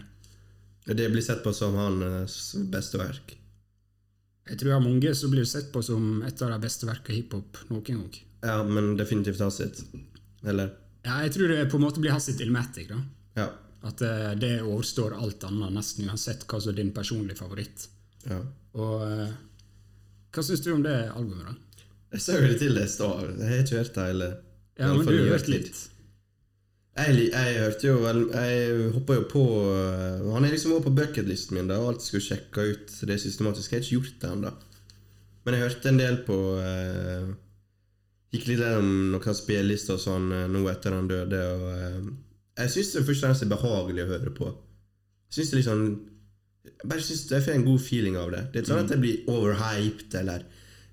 Det 0.85 1.09
blir 1.09 1.21
sett 1.21 1.43
på 1.43 1.53
som 1.53 1.75
hans 1.77 2.55
beste 2.69 2.99
verk. 3.01 3.35
Jeg 4.49 4.57
tror 4.57 4.71
det 4.71 4.77
er 4.77 4.85
mange 4.85 5.13
som 5.17 5.33
blir 5.33 5.45
sett 5.45 5.71
på 5.73 5.81
som 5.85 6.23
et 6.25 6.41
av 6.41 6.53
de 6.53 6.59
beste 6.63 6.87
verka 6.89 7.13
i 7.13 7.19
hiphop 7.19 7.59
noen 7.69 7.85
gang. 7.85 8.21
Ja, 8.41 8.61
men 8.65 8.95
definitivt 8.97 9.41
hans 9.43 9.59
sitt. 9.61 9.81
Eller? 10.41 10.71
Ja, 11.05 11.19
jeg 11.25 11.35
tror 11.35 11.51
det 11.51 11.67
på 11.69 11.77
en 11.77 11.85
måte 11.85 12.01
blir 12.01 12.15
hans 12.15 12.25
sitt 12.29 12.41
Ilmatic. 12.41 12.89
da. 12.89 13.01
Ja. 13.37 13.49
At 13.85 14.01
eh, 14.03 14.31
det 14.39 14.55
overstår 14.63 15.13
alt 15.15 15.43
annet, 15.47 15.71
nesten 15.75 16.09
uansett 16.09 16.47
hva 16.49 16.59
som 16.59 16.73
er 16.73 16.81
din 16.81 16.93
personlige 16.95 17.39
favoritt. 17.39 17.87
ja. 18.25 18.41
Og 18.79 19.05
eh, 19.05 19.29
hva 20.29 20.43
syns 20.45 20.61
du 20.61 20.69
om 20.75 20.83
det 20.85 20.93
albumet, 21.09 21.47
da? 21.47 21.68
Jeg 22.09 22.41
jo 22.41 22.49
det 22.49 22.57
til 22.59 22.75
deg 22.75 22.85
i 22.87 22.91
stad. 22.91 23.33
Jeg 23.37 23.49
har 23.49 23.63
ikke 23.63 23.79
hørt 23.81 23.95
det 23.95 24.05
hele. 24.09 24.29
Ja, 24.79 24.93
men 24.93 25.05
du 25.05 25.13
har 25.13 25.33
hørt 25.35 25.49
litt. 25.51 25.67
litt. 25.69 25.85
Jeg, 26.99 27.29
jeg 27.31 27.59
hørte 27.61 27.87
jo 27.87 27.99
Jeg 28.03 28.87
hoppa 28.91 29.15
jo 29.15 29.21
på 29.29 29.43
øh, 29.71 30.31
Han 30.33 30.43
er 30.43 30.51
liksom 30.51 30.73
også 30.75 30.89
på 30.89 30.95
bucketlisten 30.97 31.55
min, 31.55 31.69
da, 31.69 31.77
og 31.79 31.93
alltid 31.93 32.07
skulle 32.07 32.25
sjekke 32.25 32.65
ut 32.73 32.95
det 33.07 33.19
systematisk. 33.21 33.71
Jeg 33.71 33.77
har 33.77 33.85
ikke 33.85 33.99
gjort 33.99 34.17
det 34.23 34.31
ennå. 34.33 34.51
Men 35.45 35.55
jeg 35.55 35.63
hørte 35.63 35.89
en 35.89 36.01
del 36.01 36.17
på 36.27 36.39
eh, 36.61 37.29
Gikk 38.29 38.45
litt 38.45 38.59
gjennom 38.61 38.89
noen 39.15 39.37
spillelister 39.37 39.95
og 39.95 40.03
sånn 40.03 40.27
øh, 40.35 40.47
nå 40.51 40.65
etter 40.69 40.93
han 40.93 41.07
døde, 41.09 41.39
og 41.55 41.69
eh, 41.73 42.09
jeg 42.59 42.73
syns 42.73 42.91
det 42.93 43.05
først 43.07 43.23
og 43.23 43.25
fremst 43.29 43.45
er 43.45 43.53
behagelig 43.53 44.03
å 44.03 44.09
høre 44.11 44.33
på. 44.35 44.49
Jeg 45.29 45.37
synes 45.37 45.51
det 45.51 45.59
liksom 45.61 45.79
sånn 45.79 46.69
Jeg 46.69 46.89
bare 46.91 47.05
synes 47.05 47.23
jeg 47.31 47.45
får 47.45 47.55
en 47.55 47.65
god 47.65 47.81
feeling 47.81 48.17
av 48.19 48.33
det. 48.33 48.41
Det 48.51 48.59
er 48.59 48.65
ikke 48.65 48.73
sånn 48.73 48.83
at 48.83 48.93
jeg 48.93 49.03
blir 49.05 49.31
overhyped, 49.31 50.17
eller 50.19 50.43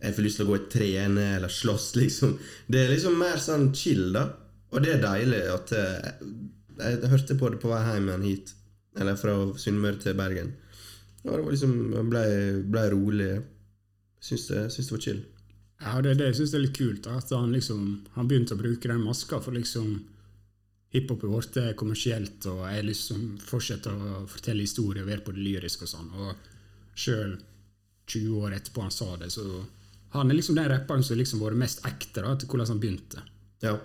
jeg 0.01 0.15
får 0.15 0.27
lyst 0.27 0.41
til 0.41 0.47
å 0.47 0.51
gå 0.51 0.57
og 0.59 0.69
trene 0.73 1.25
eller 1.39 1.53
slåss, 1.53 1.87
liksom. 1.97 2.37
Det 2.69 2.83
er 2.83 2.93
liksom 2.93 3.17
mer 3.19 3.41
sånn 3.43 3.71
chill, 3.75 4.11
da. 4.15 4.27
Og 4.75 4.83
det 4.85 4.97
er 4.97 5.03
deilig 5.05 5.43
at 5.53 5.73
eh, 5.73 6.09
Jeg, 6.77 6.99
jeg 7.01 7.09
hørte 7.09 7.37
på 7.41 7.49
det 7.53 7.61
på 7.63 7.71
vei 7.71 7.81
hjem 7.87 8.11
hit. 8.27 8.53
Eller 9.01 9.17
fra 9.17 9.37
Sunnmøre 9.57 10.01
til 10.03 10.17
Bergen. 10.19 10.53
Og 11.25 11.31
det 11.33 11.45
var 11.45 11.55
liksom 11.55 11.79
Jeg 11.95 12.11
ble, 12.11 12.25
ble 12.75 12.83
rolig. 12.93 13.31
Syns 14.21 14.47
det, 14.51 14.67
syns 14.75 14.91
det 14.91 14.97
var 14.97 15.05
chill. 15.07 15.23
Ja, 15.81 15.95
det 16.01 16.13
er 16.13 16.21
det 16.21 16.29
jeg 16.31 16.39
syns 16.41 16.55
er 16.57 16.65
litt 16.65 16.77
kult. 16.77 17.03
da, 17.05 17.17
At 17.21 17.33
han 17.33 17.53
liksom 17.53 17.81
Han 18.17 18.29
begynte 18.29 18.57
å 18.57 18.61
bruke 18.61 18.89
den 18.89 19.05
maska 19.05 19.41
for 19.41 19.57
liksom 19.57 19.97
Hiphop 20.95 21.25
er 21.27 21.33
blitt 21.33 21.57
kommersielt, 21.77 22.47
og 22.49 22.63
jeg 22.71 22.85
liksom 22.87 23.25
fortsetter 23.43 23.93
å 23.93 24.21
fortelle 24.31 24.65
historier 24.65 25.03
og 25.03 25.11
være 25.11 25.25
på 25.27 25.35
det 25.35 25.43
lyriske 25.45 25.85
og 25.85 25.91
sånn. 25.91 26.13
Og 26.15 26.97
sjøl 26.97 27.35
20 28.07 28.37
år 28.39 28.55
etterpå 28.57 28.85
han 28.85 28.95
sa 28.95 29.09
det, 29.21 29.33
så 29.35 29.65
Han 30.17 30.31
er 30.31 30.39
liksom 30.39 30.57
den 30.59 30.71
rapperen 30.73 31.05
som 31.05 31.19
liksom 31.19 31.43
vært 31.45 31.61
mest 31.61 31.85
ekte 31.89 32.25
da, 32.25 32.35
til 32.39 32.51
hvordan 32.51 32.75
han 32.75 32.81
begynte. 32.83 33.23
Ja. 33.65 33.77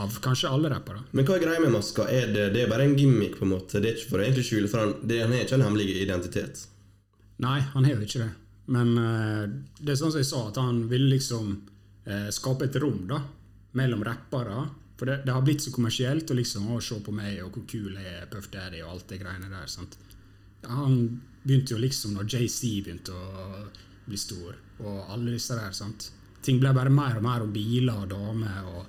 Av 0.00 0.14
kanskje 0.24 0.48
alle 0.48 0.70
rappere. 0.72 1.02
Men 1.12 1.26
hva 1.28 1.36
er 1.36 1.44
greia 1.44 1.60
med 1.60 1.74
maska? 1.74 2.06
Er 2.08 2.30
det, 2.32 2.46
det 2.54 2.62
er 2.64 2.70
bare 2.70 2.86
en 2.88 2.96
gimmick, 2.96 3.36
på 3.38 3.44
en 3.44 3.52
måte? 3.52 3.82
Det 3.82 3.90
er 3.90 3.98
ikke 3.98 4.14
for 4.14 4.22
å 4.22 4.24
egentlig 4.24 4.46
skjule, 4.48 4.70
for 4.72 4.84
han, 4.84 4.94
det, 5.04 5.20
han 5.26 5.34
er 5.34 5.44
ikke 5.44 5.58
en 5.58 5.66
hemmelig 5.66 5.98
identitet. 6.00 6.64
Nei, 7.44 7.58
han 7.74 7.84
har 7.84 7.98
jo 7.98 8.06
ikke 8.06 8.22
det. 8.22 8.30
Men 8.74 8.94
uh, 8.96 9.44
det 9.80 9.92
er 9.92 10.00
sånn 10.00 10.14
som 10.14 10.22
jeg 10.22 10.30
sa, 10.30 10.46
at 10.48 10.62
han 10.62 10.86
ville 10.88 11.10
liksom 11.12 11.52
uh, 12.08 12.30
skape 12.32 12.70
et 12.70 12.80
rom 12.80 13.04
da, 13.10 13.20
mellom 13.76 14.06
rappere. 14.06 14.64
For 14.96 15.10
det, 15.10 15.20
det 15.26 15.34
har 15.34 15.44
blitt 15.44 15.64
så 15.64 15.74
kommersielt 15.74 16.30
å 16.30 16.38
liksom 16.38 16.70
å 16.72 16.80
se 16.84 16.96
på 17.04 17.12
meg 17.12 17.42
og 17.44 17.58
hvor 17.58 17.66
kul 17.68 17.98
jeg 17.98 18.18
er, 18.22 18.28
Puff 18.30 18.48
Daddy 18.52 18.80
og 18.84 18.94
alt 18.94 19.08
det 19.10 19.20
greiene 19.20 19.50
der. 19.50 19.68
sant? 19.68 19.98
Han 20.70 21.20
begynte 21.44 21.74
jo 21.74 21.82
liksom 21.82 22.14
når 22.16 22.30
JC 22.30 22.78
begynte 22.86 23.12
å 23.12 23.64
bli 24.06 24.18
stor, 24.20 24.56
og 24.82 25.12
alle 25.12 25.34
disse 25.34 25.56
der. 25.56 25.72
sant? 25.72 26.10
Ting 26.44 26.60
ble 26.60 26.74
bare 26.76 26.92
mer 26.92 27.16
og 27.18 27.24
mer 27.24 27.44
om 27.44 27.52
biler 27.52 28.02
og 28.04 28.10
damer 28.10 28.66
og 28.68 28.82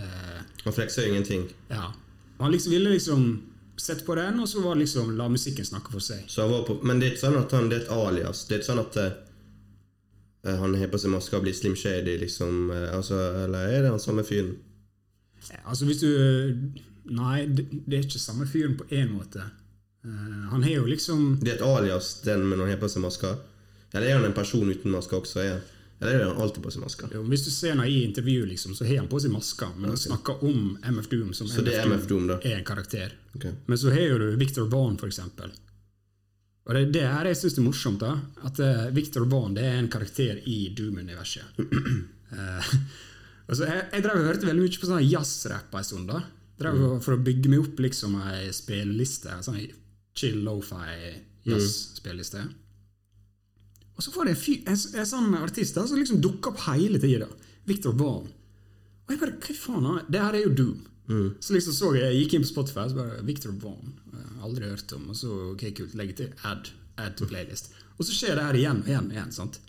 eh, 0.00 0.40
Han 0.64 0.74
flekser 0.76 1.06
jo 1.06 1.14
ingenting. 1.14 1.46
Ja. 1.70 1.92
Han 2.38 2.52
liksom 2.52 2.72
ville 2.72 2.90
liksom 2.92 3.24
sette 3.80 4.04
på 4.04 4.14
den, 4.18 4.40
og 4.40 4.48
så 4.48 4.60
var 4.60 4.76
liksom 4.76 5.14
la 5.16 5.28
musikken 5.28 5.64
snakke 5.64 5.94
for 5.94 6.04
seg. 6.04 6.26
Så 6.28 6.42
han 6.42 6.52
var 6.52 6.66
på, 6.66 6.78
men 6.82 7.00
det 7.00 7.06
er 7.06 7.14
ikke 7.14 7.24
sånn 7.26 7.40
at 7.40 7.54
han, 7.56 7.70
det 7.70 7.78
er 7.78 7.86
et 7.86 7.94
alias. 7.94 8.44
Det 8.46 8.56
er 8.56 8.62
ikke 8.62 8.70
sånn 8.72 8.82
at 8.82 9.00
eh, 9.04 10.58
han 10.58 10.76
har 10.80 10.92
på 10.92 11.00
seg 11.00 11.14
maska 11.14 11.38
og 11.38 11.46
blir 11.46 11.56
Slim 11.56 11.76
Shady, 11.78 12.18
liksom. 12.20 12.70
eh, 12.74 12.90
altså, 12.96 13.18
eller 13.44 13.72
er 13.72 13.86
det 13.86 13.94
han 13.94 14.02
samme 14.02 14.26
fyren? 14.26 14.56
Altså 15.64 15.86
hvis 15.86 16.02
du 16.02 16.10
Nei, 17.08 17.46
det, 17.46 17.64
det 17.86 17.96
er 17.96 18.02
ikke 18.04 18.20
samme 18.20 18.44
fyren 18.44 18.74
på 18.76 18.84
én 18.92 19.14
måte. 19.14 19.40
Uh, 20.04 20.48
han 20.52 20.60
har 20.62 20.74
jo 20.74 20.84
liksom 20.86 21.38
Det 21.40 21.54
er 21.54 21.56
et 21.56 21.64
alias, 21.64 22.18
den 22.20 22.44
med 22.44 22.58
når 22.58 22.66
han 22.66 22.74
har 22.74 22.82
på 22.82 22.90
seg 22.92 23.02
maska? 23.02 23.30
Eller 23.92 24.06
er 24.06 24.18
han 24.18 24.28
en 24.28 24.36
person 24.36 24.68
uten 24.68 24.92
maske 24.92 25.16
også? 25.16 25.42
Er 25.42 25.52
han? 25.56 25.66
Eller 26.00 26.20
er 26.20 26.28
han 26.28 26.42
alltid 26.42 26.62
på 26.62 26.70
seg 26.70 26.82
maske? 26.84 27.08
jo, 27.10 27.22
Hvis 27.26 27.44
du 27.44 27.50
ser 27.50 27.74
ham 27.74 27.84
i 27.84 28.02
intervju, 28.04 28.44
liksom, 28.46 28.74
så 28.78 28.86
har 28.86 29.00
han 29.00 29.08
på 29.10 29.18
seg 29.22 29.32
maske, 29.34 29.66
men 29.76 29.90
han 29.90 29.98
snakker 29.98 30.44
om 30.46 30.76
MF 30.84 31.08
Doom 31.10 31.32
som 31.34 31.48
det 31.50 31.74
er 31.74 31.88
MF 31.90 32.06
Doom, 32.10 32.28
er 32.38 32.60
en 32.60 32.66
karakter. 32.66 33.16
Okay. 33.34 33.56
Men 33.66 33.80
så 33.80 33.90
har 33.90 34.22
du 34.22 34.36
Victor 34.38 34.68
Vaughn, 34.70 34.98
eksempel. 35.08 35.50
Og 36.68 36.76
det, 36.76 36.84
det 36.94 37.02
her 37.08 37.26
jeg 37.30 37.40
syns 37.40 37.58
er 37.58 37.64
morsomt, 37.66 38.04
da, 38.04 38.12
at 38.46 38.60
uh, 38.62 38.86
Victor 38.94 39.26
Vaughn 39.26 39.56
det 39.56 39.64
er 39.66 39.80
en 39.80 39.90
karakter 39.90 40.38
i 40.46 40.58
Doom-universet. 40.76 41.58
uh, 42.36 42.72
altså, 43.48 43.64
jeg, 43.64 43.84
jeg 43.96 44.04
drev 44.04 44.20
og 44.20 44.28
hørte 44.28 44.50
veldig 44.50 44.66
mye 44.66 44.82
på 44.84 44.90
sånn 44.90 45.08
jazzrapp 45.08 45.74
en 45.74 45.88
stund. 45.88 46.12
da. 46.12 46.22
Drev 46.60 46.78
mm. 46.78 47.02
For 47.02 47.16
å 47.16 47.22
bygge 47.24 47.50
meg 47.50 47.64
opp 47.64 47.82
liksom 47.82 48.20
ei 48.20 48.52
spilleliste. 48.54 49.40
Sånn 49.46 49.64
chill 50.18 50.44
lo-fi 50.44 51.16
jazz-spilleliste. 51.48 52.44
Og 53.98 54.04
så 54.04 54.12
var 54.14 54.28
det 54.28 54.36
en, 54.36 54.40
fyr, 54.40 54.58
en, 54.70 54.78
en 54.78 55.08
sånn 55.10 55.32
artist 55.40 55.78
som 55.78 55.98
liksom 55.98 56.20
dukker 56.22 56.52
opp 56.52 56.60
hele 56.68 57.00
tida. 57.02 57.26
Victor 57.66 57.96
Vaughn. 57.98 58.28
Og 59.08 59.14
jeg 59.14 59.20
bare, 59.22 59.34
hva 59.42 59.56
faen, 59.58 59.88
det 60.06 60.22
her 60.22 60.36
er 60.38 60.46
jo 60.46 60.54
Doom. 60.54 60.84
Så 61.40 61.54
liksom 61.56 61.72
så 61.72 61.90
jeg, 61.96 62.04
jeg 62.04 62.22
gikk 62.22 62.36
inn 62.36 62.44
på 62.44 62.50
Spotify, 62.50 62.84
og 62.84 62.92
så 62.92 62.98
bare 63.00 63.22
Victor 63.26 63.54
Vaughn. 63.62 63.94
Aldri 64.44 64.68
hørt 64.68 64.92
om. 64.94 65.08
Og 65.10 65.16
så 65.18 65.32
ok, 65.54 65.64
kult, 65.76 65.96
legge 65.98 66.18
til 66.20 66.46
add, 66.46 66.70
add 67.00 67.16
to 67.18 67.26
playlist. 67.30 67.72
Og 67.96 68.06
så 68.06 68.14
skjer 68.14 68.36
det 68.38 68.44
her 68.46 68.58
igjen 68.60 68.82
og 68.84 68.90
igjen. 68.92 69.12
igjen, 69.16 69.32
sant? 69.34 69.60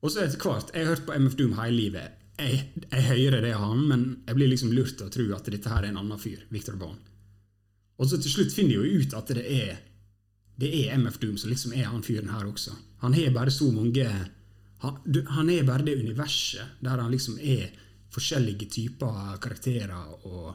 Og 0.00 0.12
så 0.12 0.24
etter 0.24 0.40
hvert 0.40 0.72
Jeg 0.74 0.84
har 0.84 0.94
hørt 0.94 1.06
på 1.06 1.16
MF 1.16 1.36
Doom 1.38 1.54
hele 1.60 1.76
livet. 1.76 2.16
Jeg, 2.40 2.64
jeg 2.88 3.06
hører 3.06 3.44
det 3.44 3.54
han, 3.56 3.84
men 3.88 4.04
jeg 4.26 4.36
blir 4.36 4.50
liksom 4.50 4.72
lurt 4.72 4.96
til 4.98 5.08
å 5.08 5.12
tro 5.12 5.26
at 5.36 5.48
dette 5.52 5.70
her 5.70 5.84
er 5.84 5.92
en 5.92 6.00
annen 6.02 6.20
fyr. 6.20 6.42
Victor 6.52 6.76
Vaughn. 6.80 6.98
Og 8.00 8.08
så 8.08 8.20
til 8.20 8.32
slutt 8.32 8.54
finner 8.54 8.76
jeg 8.76 8.80
jo 8.80 9.04
ut 9.04 9.16
at 9.16 9.32
det 9.36 9.44
er 9.44 9.80
det 10.60 10.70
er 10.82 10.98
MF 10.98 11.18
Doom 11.22 11.38
som 11.40 11.50
liksom 11.52 11.74
er 11.76 11.88
han 11.88 12.04
fyren 12.04 12.32
her 12.32 12.48
også. 12.48 12.74
Han 13.04 13.14
har 13.16 13.32
bare 13.34 13.52
så 13.54 13.70
mange 13.72 14.06
han, 14.80 14.98
du, 15.04 15.22
han 15.28 15.50
er 15.52 15.66
bare 15.68 15.84
det 15.84 15.98
universet 16.00 16.80
der 16.84 17.00
han 17.00 17.12
liksom 17.12 17.38
er 17.40 17.70
forskjellige 18.10 18.68
typer 18.72 19.36
karakterer 19.42 20.26
og 20.26 20.54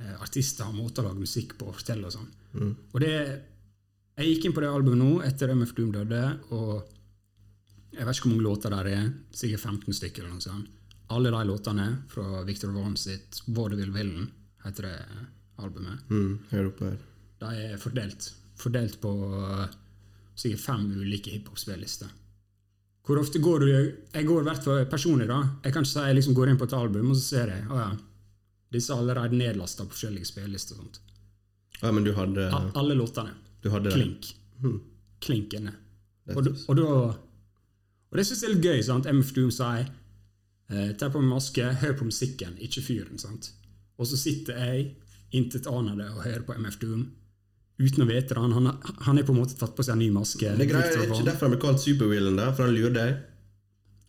eh, 0.00 0.16
artister 0.18 0.68
og 0.68 0.78
måter 0.80 1.04
å 1.04 1.10
lage 1.10 1.22
musikk 1.22 1.54
på 1.58 1.68
og 1.70 1.76
fortelle 1.78 2.08
og 2.08 2.16
sånn. 2.16 2.30
Og 2.92 3.00
det 3.04 3.14
Jeg 4.18 4.32
gikk 4.32 4.46
inn 4.48 4.54
på 4.56 4.62
det 4.64 4.70
albumet 4.74 4.98
nå 4.98 5.10
etter 5.22 5.52
MF 5.54 5.76
Doom 5.76 5.92
døde, 5.94 6.22
og 6.50 6.88
jeg 7.94 8.02
vet 8.02 8.16
ikke 8.16 8.24
hvor 8.24 8.32
mange 8.32 8.46
låter 8.48 8.72
der 8.74 8.88
er, 8.90 9.04
sikkert 9.30 9.62
15 9.62 9.94
stykker 9.94 10.24
eller 10.24 10.32
noe 10.34 10.42
sånt. 10.42 10.72
Alle 11.14 11.30
de 11.30 11.42
låtene 11.46 11.84
fra 12.10 12.42
Victor 12.48 12.72
Vaughn 12.74 12.96
sitt 12.98 13.38
Vaudeville 13.46 13.94
Villain, 13.94 14.26
heter 14.64 14.88
det 14.88 14.96
albumet. 15.62 16.02
Mm, 16.10 16.32
her 16.50 16.66
oppe 16.66 16.90
her. 16.90 16.98
De 17.44 17.52
er 17.68 17.78
fordelt. 17.78 18.26
Fordelt 18.58 18.96
på 19.02 19.10
uh, 19.30 19.66
sikkert 20.38 20.60
fem 20.64 20.86
ulike 20.98 21.30
hiphop-spillister. 21.34 22.10
Hvor 23.08 23.20
ofte 23.22 23.40
går 23.40 23.62
du 23.64 23.68
Jeg 23.72 24.26
går 24.28 24.42
i 24.42 24.46
hvert 24.50 24.64
fall 24.66 24.82
personlig, 24.90 25.28
da. 25.30 25.38
Jeg 25.64 25.72
kan 25.72 25.84
ikke 25.86 25.92
si 25.94 26.02
jeg 26.10 26.16
liksom 26.18 26.34
går 26.36 26.50
inn 26.52 26.58
på 26.60 26.66
et 26.68 26.74
album, 26.76 27.12
og 27.12 27.16
så 27.16 27.22
ser 27.24 27.52
jeg 27.54 27.68
å 27.72 27.78
ja, 27.80 27.90
disse 28.74 28.92
er 28.92 29.00
allerede 29.00 29.38
nedlasta 29.38 29.86
på 29.86 29.94
forskjellige 29.96 30.44
og 30.44 30.82
sånt. 30.82 30.98
Ja, 31.80 31.92
men 31.94 32.04
du 32.04 32.12
hadde, 32.12 32.50
A- 32.52 32.72
Alle 32.76 32.94
låtene. 32.98 33.32
du 33.62 33.70
hadde. 33.72 33.94
Klink. 33.94 34.32
Hmm. 34.60 34.80
Klinkende. 35.24 35.72
Og, 36.34 36.46
og, 36.68 36.74
da, 36.76 36.84
og 38.10 38.18
det 38.18 38.26
syns 38.28 38.42
jeg 38.42 38.50
er 38.50 38.54
litt 38.56 38.66
gøy. 38.66 38.82
sant? 38.84 39.06
MF 39.08 39.30
Doom 39.36 39.50
sier 39.54 39.86
eh, 40.68 40.90
Ta 41.00 41.08
på 41.08 41.22
meg 41.22 41.30
maske, 41.32 41.64
hør 41.80 41.94
på 41.96 42.04
musikken, 42.10 42.58
ikke 42.60 42.82
fyren. 42.84 43.16
sant? 43.22 43.52
Og 43.96 44.06
så 44.10 44.18
sitter 44.20 44.58
jeg, 44.60 44.90
intetanende, 45.32 46.10
og 46.12 46.26
hører 46.26 46.44
på 46.44 46.54
MF 46.60 46.76
Doom 46.82 47.06
uten 47.78 48.02
å 48.04 48.08
vite 48.08 48.34
det. 48.34 48.40
Han, 48.42 48.52
han, 48.52 48.70
han 49.06 49.18
er 49.18 49.26
på 49.26 49.34
en 49.34 49.40
måte 49.40 49.56
tatt 49.58 49.76
på 49.76 49.86
seg 49.86 49.94
en 49.94 50.02
ny 50.02 50.10
maske. 50.14 50.54
Det 50.58 50.66
greier 50.68 50.94
er 50.98 51.10
ikke 51.10 51.26
derfor 51.28 51.48
han 51.48 51.54
ble 51.54 51.60
kalt 51.62 51.82
Superwillen, 51.82 52.38
da, 52.38 52.50
for 52.54 52.66
han 52.66 52.74
lurer 52.74 52.96
deg. 52.96 53.18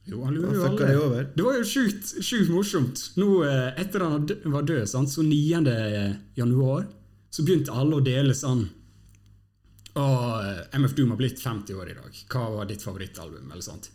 Jo, 0.09 0.23
han 0.25 0.33
lurer 0.33 0.55
jo 0.57 1.03
alle. 1.05 1.25
Det 1.35 1.45
var 1.45 1.59
jo 1.59 1.67
sjukt, 1.69 2.15
sjukt 2.25 2.49
morsomt. 2.49 3.03
Nå, 3.19 3.27
eh, 3.45 3.67
etter 3.81 4.05
han 4.05 4.25
var 4.55 4.65
død, 4.65 4.87
sant, 4.89 5.11
så 5.13 5.21
9. 5.25 5.61
januar, 6.39 6.87
så 7.29 7.45
begynte 7.45 7.75
alle 7.77 7.99
å 7.99 8.05
dele 8.05 8.33
sånn 8.33 8.65
Å, 9.99 10.05
eh, 10.45 10.59
MF 10.77 10.93
Doom 10.95 11.09
har 11.11 11.17
blitt 11.19 11.41
50 11.41 11.75
år 11.75 11.89
i 11.91 11.95
dag. 11.97 12.17
Hva 12.29 12.43
var 12.55 12.67
ditt 12.69 12.83
favorittalbum? 12.85 13.51
Eller 13.51 13.65
sånt. 13.65 13.89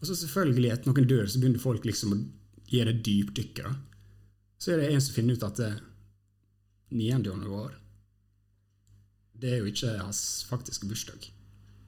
Og 0.00 0.06
så 0.08 0.14
selvfølgelig, 0.16 0.70
etter 0.72 0.90
noen 0.90 1.08
dør, 1.10 1.26
så 1.28 1.40
begynner 1.42 1.62
folk 1.62 1.84
liksom 1.84 2.14
å 2.14 2.18
gi 2.70 2.82
det 2.86 3.02
dypdykket. 3.04 3.64
da. 3.64 3.74
Så 4.58 4.72
er 4.72 4.80
det 4.80 4.92
en 4.94 5.02
som 5.02 5.14
finner 5.14 5.34
ut 5.34 5.46
at 5.46 5.60
eh, 5.60 5.80
9. 6.94 7.22
januar 7.26 7.74
Det 9.40 9.52
er 9.52 9.62
jo 9.62 9.70
ikke 9.70 9.96
hans 9.98 10.44
faktiske 10.48 10.88
bursdag. 10.88 11.30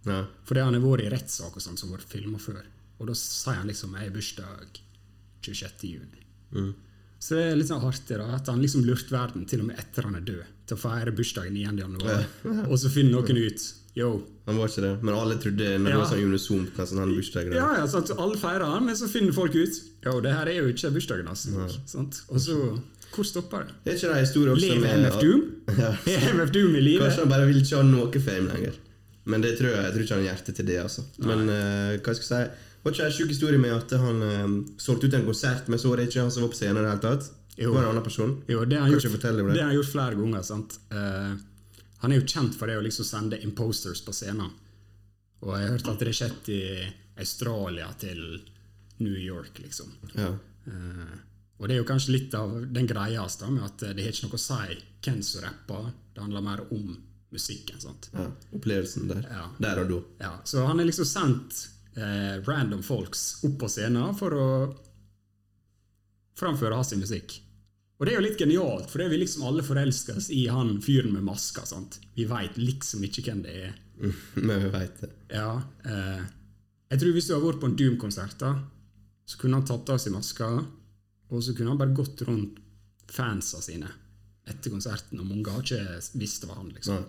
Ja. 0.06 0.24
Fordi 0.46 0.64
han 0.64 0.76
har 0.76 0.82
vært 0.84 1.06
i 1.06 1.12
rettssak 1.12 1.56
og 1.56 1.62
sånn 1.62 1.78
som 1.78 1.90
har 1.90 1.98
vært 1.98 2.12
filma 2.12 2.40
før. 2.42 2.64
Og 3.00 3.08
da 3.10 3.14
sier 3.18 3.60
han 3.60 3.68
liksom 3.68 3.94
'jeg 3.94 4.08
har 4.08 4.14
bursdag 4.14 4.80
26. 5.42 5.88
juni'. 5.94 6.74
Så 7.18 7.34
det 7.34 7.44
er 7.52 7.56
litt 7.56 7.68
sånn 7.68 7.82
artig 7.82 8.18
da, 8.18 8.34
at 8.36 8.46
han 8.46 8.60
liksom 8.62 8.84
lurte 8.84 9.10
verden 9.10 9.46
til 9.46 9.60
og 9.60 9.66
med 9.66 9.78
etter 9.78 10.02
han 10.02 10.14
er 10.14 10.20
død, 10.20 10.44
til 10.66 10.76
å 10.76 10.80
feire 10.80 11.12
bursdagen 11.16 11.54
9. 11.54 11.78
januar. 11.78 12.26
Og 12.70 12.78
så 12.78 12.90
finner 12.92 13.12
noen 13.16 13.40
ut 13.46 13.72
Yo. 13.96 14.10
Han 14.44 14.58
var 14.58 14.68
ikke 14.68 14.82
det, 14.84 15.02
men 15.02 15.14
alle 15.16 15.38
trodde 15.40 15.78
når 15.80 15.88
det 15.88 15.96
var 15.96 16.08
sånn 16.10 16.24
unisont 16.28 16.74
nesten 16.76 16.98
han 17.00 17.14
hadde. 17.14 17.54
Ja, 17.56 17.68
ja, 17.78 17.86
sant? 17.88 18.10
Alle 18.20 18.36
feirer 18.36 18.66
han, 18.68 18.84
men 18.84 18.94
så 18.98 19.08
finner 19.08 19.32
folk 19.32 19.56
ut 19.56 19.78
Jo, 20.04 20.20
det 20.20 20.34
her 20.36 20.50
er 20.52 20.58
jo 20.60 20.68
ikke 20.68 20.90
bursdagen 20.92 21.26
hans. 21.26 21.46
sant? 21.88 22.20
Og 22.28 22.36
så 22.44 22.58
Hvor 23.14 23.26
stopper 23.26 23.68
det? 23.68 23.76
Er 23.84 23.96
ikke 23.96 24.10
det 24.10 24.16
en 24.16 24.24
historie 24.24 24.52
også 24.52 24.66
Lever 24.66 24.82
med 24.82 25.06
MF 25.06 25.20
Doom? 25.22 25.44
Ja. 25.82 25.92
Er 26.16 26.34
MF 26.34 26.52
Doom 26.54 26.76
i 26.76 26.82
live? 26.82 27.04
Kanskje 27.04 27.24
han 27.24 27.32
bare 27.32 27.48
vil 27.48 27.62
ikke 27.62 27.80
ha 27.80 27.86
noe 27.86 28.22
fame 28.28 28.52
lenger. 28.52 28.76
Men 29.26 29.42
det 29.42 29.56
tror 29.58 29.72
jeg, 29.72 29.82
jeg 29.82 29.94
tror 29.94 30.04
ikke 30.04 30.14
han 30.14 30.22
har 30.22 30.28
hjerte 30.30 30.54
til 30.54 30.68
det. 30.68 30.78
altså 30.82 31.02
Men 31.26 31.48
uh, 31.50 31.96
hva 31.98 32.14
skal 32.14 32.22
jeg 32.22 32.28
si 32.28 32.66
Var 32.84 32.94
ikke 32.94 33.08
en 33.08 33.16
sjuk 33.16 33.32
historie 33.34 33.58
med 33.58 33.74
at 33.74 33.96
han 33.98 34.22
um, 34.22 34.54
solgte 34.78 35.08
ut 35.10 35.16
en 35.18 35.26
konsert, 35.26 35.66
men 35.72 35.82
så 35.82 35.90
var 35.90 35.98
det 35.98 36.06
ikke 36.10 36.22
han 36.22 36.30
som 36.30 36.46
var 36.46 36.52
på 36.52 36.60
scenen 36.60 36.78
i 36.78 36.84
det 36.84 36.92
hele 36.92 37.02
tatt? 37.02 37.32
Jo. 37.56 37.72
Var 37.72 37.82
en 37.82 37.90
annen 37.94 38.04
person? 38.04 38.36
Jo, 38.46 38.62
det 38.68 38.78
har 38.78 38.84
han 38.86 38.92
gjort, 38.94 39.08
det? 39.10 39.32
det 39.32 39.62
har 39.62 39.70
han 39.72 39.78
gjort 39.78 39.90
flere 39.90 40.18
ganger. 40.20 40.44
sant? 40.46 40.76
Uh, 40.92 41.34
han 42.04 42.12
er 42.12 42.20
jo 42.20 42.28
kjent 42.28 42.54
for 42.54 42.70
det 42.70 42.76
å 42.78 42.84
liksom 42.84 43.08
sende 43.08 43.40
imposters 43.42 44.04
på 44.04 44.14
scenen. 44.14 44.52
Og 45.42 45.54
jeg 45.56 45.64
har 45.64 45.74
hørt 45.74 45.88
at 45.90 46.02
det 46.02 46.12
har 46.12 46.18
skjedd 46.20 46.50
i 46.52 46.62
Australia 47.24 47.88
til 47.98 48.20
New 48.98 49.16
York, 49.16 49.58
liksom. 49.62 49.90
Ja. 50.14 50.30
Eh, 50.66 51.16
og 51.56 51.68
det 51.68 51.76
er 51.76 51.80
jo 51.80 51.88
kanskje 51.88 52.12
litt 52.12 52.34
av 52.36 52.52
den 52.72 52.88
greia 52.88 53.24
da, 53.40 53.50
med 53.50 53.64
at 53.64 53.84
det 53.96 54.04
har 54.04 54.12
ikke 54.12 54.28
noe 54.28 54.38
å 54.38 54.42
si 54.42 54.80
hvem 55.06 55.22
som 55.24 55.44
rapper. 55.46 55.86
Det 56.12 56.24
handler 56.24 56.44
mer 56.44 56.64
om 56.74 56.90
musikken. 57.32 57.80
sant? 57.80 58.10
ja. 58.12 58.26
Opplevelsen 58.52 59.08
der. 59.08 59.24
Ja. 59.30 59.46
Der 59.58 59.80
og 59.84 59.90
da. 59.90 60.02
Ja, 60.24 60.34
så 60.44 60.66
han 60.68 60.78
har 60.80 60.88
liksom 60.88 61.08
sendt 61.08 61.62
eh, 61.96 62.36
random 62.46 62.82
folks 62.84 63.44
opp 63.46 63.58
på 63.62 63.70
scenen 63.72 64.14
for 64.18 64.36
å 64.36 64.48
framføre 66.36 66.76
hans 66.76 66.92
musikk. 67.00 67.40
Og 67.96 68.04
det 68.04 68.12
er 68.12 68.18
jo 68.18 68.26
litt 68.26 68.40
genialt, 68.40 68.90
for 68.92 69.00
det 69.00 69.06
er 69.06 69.14
vi 69.14 69.22
liksom 69.22 69.46
alle 69.48 69.64
forelska 69.64 70.18
i 70.36 70.42
han 70.52 70.74
fyren 70.84 71.14
med 71.16 71.24
maska. 71.24 71.64
sant? 71.64 72.00
Vi 72.14 72.26
veit 72.28 72.58
liksom 72.60 73.04
ikke 73.08 73.30
hvem 73.30 73.44
det 73.46 73.54
er. 73.70 73.76
Men 74.48 74.66
vi 74.66 74.72
veit 74.74 75.00
det. 75.00 75.12
Ja, 75.32 75.62
eh, 75.88 76.24
jeg 76.92 77.00
tror 77.00 77.14
Hvis 77.16 77.28
du 77.30 77.32
har 77.34 77.42
vært 77.42 77.62
på 77.62 77.70
en 77.70 77.78
Doom-konsert, 77.78 78.36
da, 78.38 78.52
så 79.26 79.40
kunne 79.40 79.58
han 79.58 79.66
tatt 79.66 79.88
av 79.90 79.98
seg 79.98 80.12
maska, 80.14 80.50
og 81.28 81.42
så 81.42 81.54
kunne 81.56 81.72
han 81.72 81.80
bare 81.80 81.96
gått 81.96 82.22
rundt 82.28 82.58
fansa 83.10 83.60
sine 83.62 83.88
etter 84.46 84.70
konserten, 84.70 85.18
og 85.20 85.26
mange 85.26 85.50
har 85.50 85.62
ikke 85.64 86.18
visst 86.20 86.44
det 86.44 86.48
var 86.50 86.60
han. 86.60 86.70
liksom. 86.74 86.94
Ja. 86.94 87.04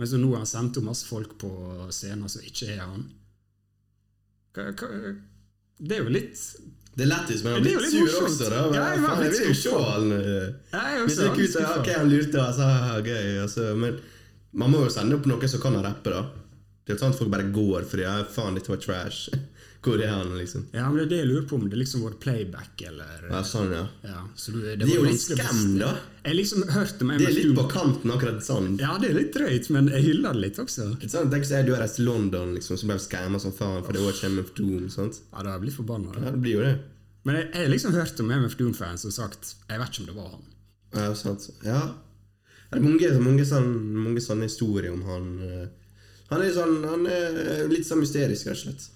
Men 0.00 0.08
så 0.10 0.18
nå 0.18 0.30
har 0.32 0.42
han 0.42 0.50
sendt 0.50 0.78
opp 0.80 0.86
masse 0.88 1.06
folk 1.06 1.36
på 1.38 1.50
scenen 1.94 2.30
som 2.32 2.42
ikke 2.46 2.72
er 2.74 2.80
han. 2.82 3.04
Hva, 4.56 4.70
hva, 4.74 5.12
det 5.82 5.96
er 5.96 6.02
jo 6.04 6.12
litt 6.12 6.40
Det 6.92 7.06
er 7.06 7.08
lættis, 7.08 7.40
men 7.44 7.54
han 7.56 7.62
Det 7.64 7.70
blir 7.78 7.88
sur 7.88 8.02
morsomt. 8.02 8.26
også, 8.28 8.48
da. 8.52 8.58
Ja, 8.76 8.82
jeg 8.92 9.04
Faen, 9.04 9.22
jeg 9.22 9.32
vil 9.32 9.46
jo 9.46 9.54
se 9.56 9.70
han 9.86 10.10
eh, 10.16 10.98
jo 10.98 11.06
Hvis 11.06 11.16
så 11.16 11.22
det 11.22 11.30
gikk 11.30 11.40
ut, 11.46 11.54
skuffa. 11.54 11.78
ok, 11.80 11.88
han 11.96 12.10
lurte, 12.10 12.42
altså, 12.42 12.66
gøy, 13.06 13.30
altså, 13.46 13.68
men 13.80 14.00
man 14.52 14.74
må 14.74 14.82
jo 14.84 14.90
sende 14.92 15.16
opp 15.16 15.28
noe 15.30 15.48
som 15.48 15.62
kan 15.62 15.78
rappe, 15.86 16.12
da. 16.12 16.41
Det 16.86 16.94
er 16.94 16.98
sånn 16.98 17.14
at 17.14 17.18
folk 17.18 17.30
bare 17.30 17.50
går 17.54 17.84
fordi 17.86 18.04
ja, 18.06 18.18
faen, 18.26 18.56
dette 18.58 18.72
var 18.72 18.80
trash. 18.82 19.30
Hvor 19.82 19.98
er 19.98 20.12
han, 20.12 20.28
liksom? 20.38 20.68
Ja, 20.70 20.84
men 20.86 21.00
det 21.00 21.04
er 21.04 21.08
det 21.10 21.16
jeg 21.18 21.26
lurer 21.26 21.46
på, 21.50 21.56
om 21.58 21.64
det 21.70 21.78
liksom 21.80 22.04
var 22.04 22.12
playback 22.22 22.82
eller 22.86 23.24
Ja, 23.26 23.40
sånn, 23.42 23.72
ja. 23.74 23.80
ja, 24.06 24.20
så 24.38 24.52
du, 24.54 24.60
det, 24.62 24.76
Det 24.78 24.86
er 24.86 25.00
jo 25.00 25.06
litt 25.08 25.24
skam, 25.24 25.72
da. 25.80 25.88
Jeg 26.22 26.38
liksom 26.38 26.62
hørte 26.70 27.02
om 27.02 27.10
Det 27.18 27.26
er 27.26 27.34
litt 27.34 27.56
på 27.58 27.64
kanten, 27.72 28.12
akkurat 28.14 28.46
sånn. 28.46 28.68
Ja, 28.78 28.92
det 29.02 29.10
er 29.10 29.18
litt 29.18 29.34
drøyt, 29.34 29.66
men 29.74 29.90
jeg 29.90 30.06
hyller 30.06 30.38
det 30.38 30.44
litt 30.44 30.60
også. 30.62 30.86
Ikke 31.00 31.10
sant? 31.10 31.34
Tenk 31.34 31.50
at 31.50 31.66
du 31.66 31.74
har 31.74 31.82
reist 31.82 31.98
til 31.98 32.06
London, 32.06 32.54
liksom, 32.54 32.78
som 32.78 32.94
du 32.94 33.02
skamma 33.02 33.42
som 33.42 33.56
faen, 33.58 33.82
for 33.82 33.98
det 33.98 34.06
var 34.06 34.14
ikke 34.14 34.30
MF 34.36 34.54
Doom. 34.60 34.86
sant? 34.94 35.18
Ja, 35.32 35.42
da 35.48 35.58
blir 35.58 35.72
jeg 35.72 35.80
forbanna. 35.80 36.14
Ja, 36.14 36.30
det 36.30 36.44
blir 36.46 36.60
jo 36.60 36.64
det. 36.68 36.76
Men 37.26 37.40
jeg 37.40 37.50
jeg 37.64 37.74
liksom 37.74 37.98
hørt 37.98 38.22
om 38.22 38.30
MF 38.38 38.56
Doom-fans 38.58 39.04
som 39.06 39.12
sagt 39.14 39.52
Jeg 39.70 39.78
vet 39.78 39.92
ikke 39.92 40.02
om 40.02 40.08
det 40.12 40.16
var 40.16 40.30
han. 40.36 40.48
Ja, 40.94 41.10
sant. 41.18 41.50
Ja. 41.66 41.82
Det 42.70 42.78
er 42.78 42.86
mange, 42.86 43.10
mange, 43.18 43.44
sånne, 43.50 44.02
mange 44.06 44.22
sånne 44.22 44.46
historier 44.46 44.94
om 44.94 45.02
han. 45.10 45.28
Eh. 46.32 46.38
Han 46.38 46.46
er 46.46 46.54
sånn, 46.56 46.78
han 46.88 47.06
er 47.10 47.68
litt 47.70 47.86
sånn 47.88 48.02
mysterisk, 48.02 48.48
rett 48.48 48.58
og 48.58 48.64
slett. 48.64 48.88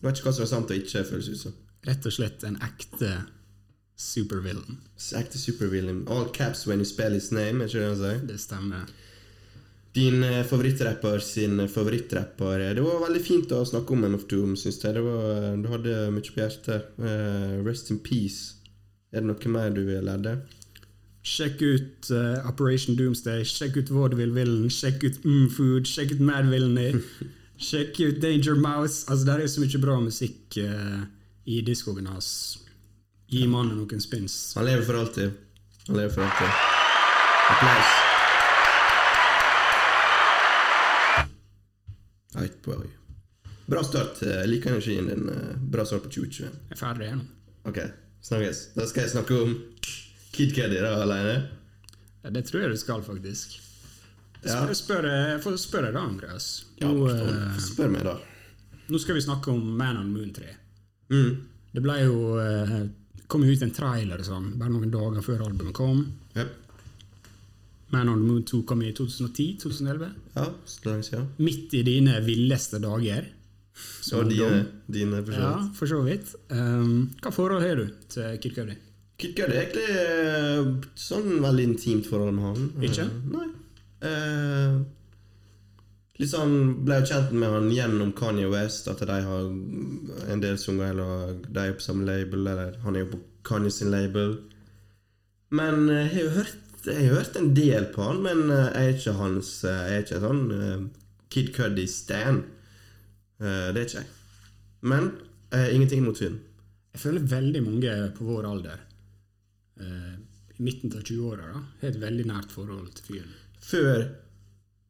Jeg 0.00 0.06
vet 0.06 0.16
ikke 0.16 0.30
hva 0.30 0.36
som 0.38 0.46
er 0.46 0.50
sant 0.54 0.72
og 0.72 0.80
ikke, 0.80 1.04
føles 1.08 1.28
ut 1.28 1.42
som. 1.44 1.60
Rett 1.84 2.08
og 2.08 2.14
slett 2.16 2.44
en 2.48 2.58
ekte 2.64 3.10
supervillain. 4.00 4.80
Ekte 5.20 5.40
supervillain. 5.40 6.06
All 6.08 6.28
caps 6.32 6.66
when 6.66 6.80
you 6.80 6.88
spell 6.88 7.12
his 7.12 7.30
name, 7.32 7.60
er 7.60 7.68
ikke 7.68 7.82
det 7.82 7.88
han 7.90 8.00
sier? 8.00 8.22
Det 8.30 8.40
stemmer. 8.40 8.92
Din 9.92 10.22
eh, 10.22 10.44
favorittrapper 10.46 11.18
sin 11.24 11.68
favorittrapper. 11.68 12.62
Det 12.74 12.84
var 12.84 13.02
veldig 13.04 13.22
fint 13.24 13.52
å 13.52 13.64
snakke 13.66 13.96
om 13.96 14.06
MF 14.06 14.26
Doom, 14.30 14.54
syns 14.56 14.78
jeg. 14.84 14.94
Det 14.96 15.02
var, 15.04 15.50
du 15.58 15.68
hadde 15.72 15.96
mye 16.14 16.30
på 16.30 16.40
hjertet. 16.40 16.92
Uh, 17.00 17.58
rest 17.66 17.90
in 17.90 17.98
peace. 18.04 18.60
Er 19.10 19.24
det 19.24 19.32
noe 19.32 19.52
mer 19.52 19.72
du 19.74 19.82
vil 19.88 20.06
ledde? 20.06 20.36
Sjekk 21.22 21.60
ut 21.62 22.08
uh, 22.16 22.46
Operation 22.48 22.96
Doomsday, 22.96 23.42
sjekk 23.44 23.76
ut 23.76 23.90
Vaudeville 23.92 24.32
Villain, 24.32 24.70
sjekk 24.72 25.02
ut 25.04 25.18
Mm 25.26 25.50
Food, 25.52 25.84
sjekk 25.90 26.14
ut 26.16 26.22
Mad 26.24 26.48
Villainy, 26.48 27.02
sjekk 27.68 28.00
ut 28.06 28.20
Danger 28.22 28.56
Mouse. 28.56 29.04
Altså, 29.10 29.26
Det 29.28 29.34
er 29.44 29.46
så 29.52 29.60
mye 29.64 29.82
bra 29.82 29.98
musikk 30.00 30.56
uh, 30.64 31.02
i 31.44 31.60
diskogen 31.66 32.08
hans. 32.08 32.30
Gi 33.30 33.44
mannen 33.46 33.76
noen 33.78 34.00
spins. 34.02 34.38
Han 34.56 34.64
lever 34.66 34.82
for 34.88 34.96
alltid. 35.02 35.36
Han 35.88 35.96
lever 36.00 36.14
for 36.16 36.24
alltid. 36.24 36.48
Applaus. 37.50 37.92
Right 42.40 42.56
boy. 42.64 42.88
Bra 43.70 43.82
start. 43.86 44.18
Jeg 44.22 44.48
liker 44.50 44.72
energien 44.72 45.06
din. 45.10 45.28
eh, 45.30 45.54
Bra 45.70 45.84
start 45.86 46.02
på 46.02 46.10
2021. 46.10 46.48
Jeg 46.70 46.74
er 46.74 46.80
ferdig 46.80 47.10
nå. 47.14 47.24
Ok, 47.70 47.78
snakkes. 48.26 48.64
Da 48.74 48.86
skal 48.90 49.04
jeg 49.04 49.12
snakke 49.14 49.38
om 49.44 49.54
Kid 50.32 50.54
Cudi 50.54 50.78
da, 50.80 50.94
alene? 51.02 51.34
Ja, 52.22 52.30
det 52.30 52.44
tror 52.48 52.62
jeg 52.64 52.70
du 52.74 52.80
skal, 52.80 53.02
faktisk. 53.02 53.58
Ja. 54.44 54.62
Spør, 54.64 54.74
spør, 54.78 55.08
får 55.44 55.56
spørre 55.60 55.90
deg 55.90 55.96
da, 55.98 56.04
Andreas. 56.06 56.46
Ja, 56.80 56.88
Nå, 56.92 57.08
eh, 57.12 57.58
spør 57.60 57.90
meg, 57.92 58.04
da. 58.06 58.14
nå 58.90 59.00
skal 59.02 59.18
vi 59.18 59.24
snakke 59.24 59.52
om 59.52 59.60
Man 59.76 59.98
on 60.00 60.12
Moon 60.14 60.30
3. 60.36 60.54
Mm. 61.12 61.34
Det 61.74 61.82
ble 61.84 61.96
jo 62.04 62.14
eh, 62.40 62.76
kom 63.30 63.44
ut 63.46 63.62
en 63.66 63.74
trailer 63.74 64.22
sånn, 64.26 64.52
bare 64.58 64.72
noen 64.72 64.90
dager 64.92 65.22
før 65.26 65.44
albumet 65.48 65.74
kom. 65.76 66.00
Yep. 66.36 66.56
Man 67.90 68.08
on 68.08 68.20
the 68.22 68.26
Moon 68.30 68.44
2 68.46 68.62
kom 68.70 68.82
i 68.86 68.92
2010-2011. 68.94 70.08
Ja, 70.36 70.46
så 70.64 70.86
lenge 70.88 71.06
siden. 71.08 71.28
Midt 71.42 71.74
i 71.74 71.82
dine 71.86 72.20
villeste 72.24 72.78
dager. 72.82 73.26
Og 74.14 74.28
dine, 74.28 74.64
dine 74.92 75.20
for 75.24 75.32
så 75.32 75.40
Ja, 75.40 75.50
vidt. 75.56 75.76
for 75.78 75.90
så 75.90 76.00
vidt. 76.04 76.32
Um, 76.52 77.10
hva 77.22 77.32
forhold 77.34 77.62
har 77.64 77.76
du 77.80 77.88
til 78.12 78.38
Kid 78.42 78.54
Cudi? 78.56 78.76
Kid 79.20 79.34
Cudi 79.36 79.52
er 79.52 79.66
egentlig 79.66 79.88
eh, 79.92 80.70
sånn 80.98 81.42
veldig 81.44 81.66
intimt 81.72 82.08
forhold 82.08 82.34
med 82.36 82.46
han. 82.46 82.70
Ikke? 82.88 83.04
Eh, 83.04 83.26
Nei. 83.34 83.48
Eh, 84.08 84.78
litt 86.20 86.32
sånn 86.32 86.54
ble 86.86 87.00
jo 87.00 87.10
kjent 87.10 87.34
med 87.36 87.52
han 87.52 87.68
gjennom 87.74 88.14
Kanye 88.16 88.48
West, 88.52 88.88
at 88.92 89.02
de 89.04 89.18
har 89.26 89.50
en 90.32 90.44
del 90.44 90.56
sanger, 90.60 90.94
eller 90.94 91.36
de 91.46 91.66
er 91.66 91.76
på 91.76 91.84
samme 91.84 92.08
label, 92.08 92.46
eller 92.46 92.80
han 92.84 92.96
er 92.96 93.04
jo 93.04 93.12
på 93.14 93.20
Kanye 93.50 93.72
sin 93.74 93.92
label. 93.92 94.38
Men 95.52 95.88
eh, 95.88 96.08
jeg 96.08 96.30
har 96.30 96.40
hørt, 96.40 96.56
jeg 96.86 97.10
har 97.10 97.20
hørt 97.20 97.36
en 97.36 97.52
del 97.56 97.90
på 97.92 98.08
han, 98.08 98.24
men 98.24 98.46
jeg 98.48 98.72
er 98.72 98.94
ikke 98.94 99.18
hans 99.18 99.48
Jeg 99.68 99.98
er 99.98 100.04
ikke 100.06 100.20
sånn 100.22 100.88
Kid 101.30 101.52
Cudi-stan. 101.54 102.42
Eh, 103.40 103.68
det 103.72 103.82
er 103.82 103.86
ikke 103.86 104.00
jeg. 104.02 104.08
Men 104.90 105.10
eh, 105.54 105.74
ingenting 105.74 106.04
mot 106.04 106.18
fyren. 106.18 106.40
Jeg 106.92 107.02
føler 107.04 107.28
veldig 107.30 107.62
mange 107.64 107.96
på 108.16 108.26
vår 108.26 108.48
alder, 108.50 108.80
eh, 109.80 110.16
i 110.56 110.64
midten 110.66 110.92
av 110.96 111.04
20-åra, 111.04 111.52
da, 111.54 111.62
har 111.80 111.92
et 111.92 112.02
veldig 112.02 112.26
nært 112.28 112.52
forhold 112.54 112.90
til 112.98 113.08
fyren. 113.14 113.38
Før 113.60 114.04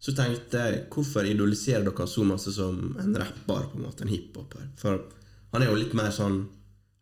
så 0.00 0.14
tenkte 0.16 0.60
jeg 0.64 0.84
hvorfor 0.94 1.26
idoliserer 1.28 1.84
dere 1.84 2.06
så 2.08 2.24
masse 2.24 2.52
som 2.56 2.76
en 3.00 3.16
rapper, 3.20 3.66
på 3.68 3.78
en 3.78 3.84
måte, 3.84 4.06
en 4.06 4.12
hiphoper? 4.12 4.70
For 4.80 5.02
han 5.52 5.64
er 5.64 5.68
jo 5.68 5.80
litt 5.80 5.94
mer 5.98 6.12
sånn 6.14 6.42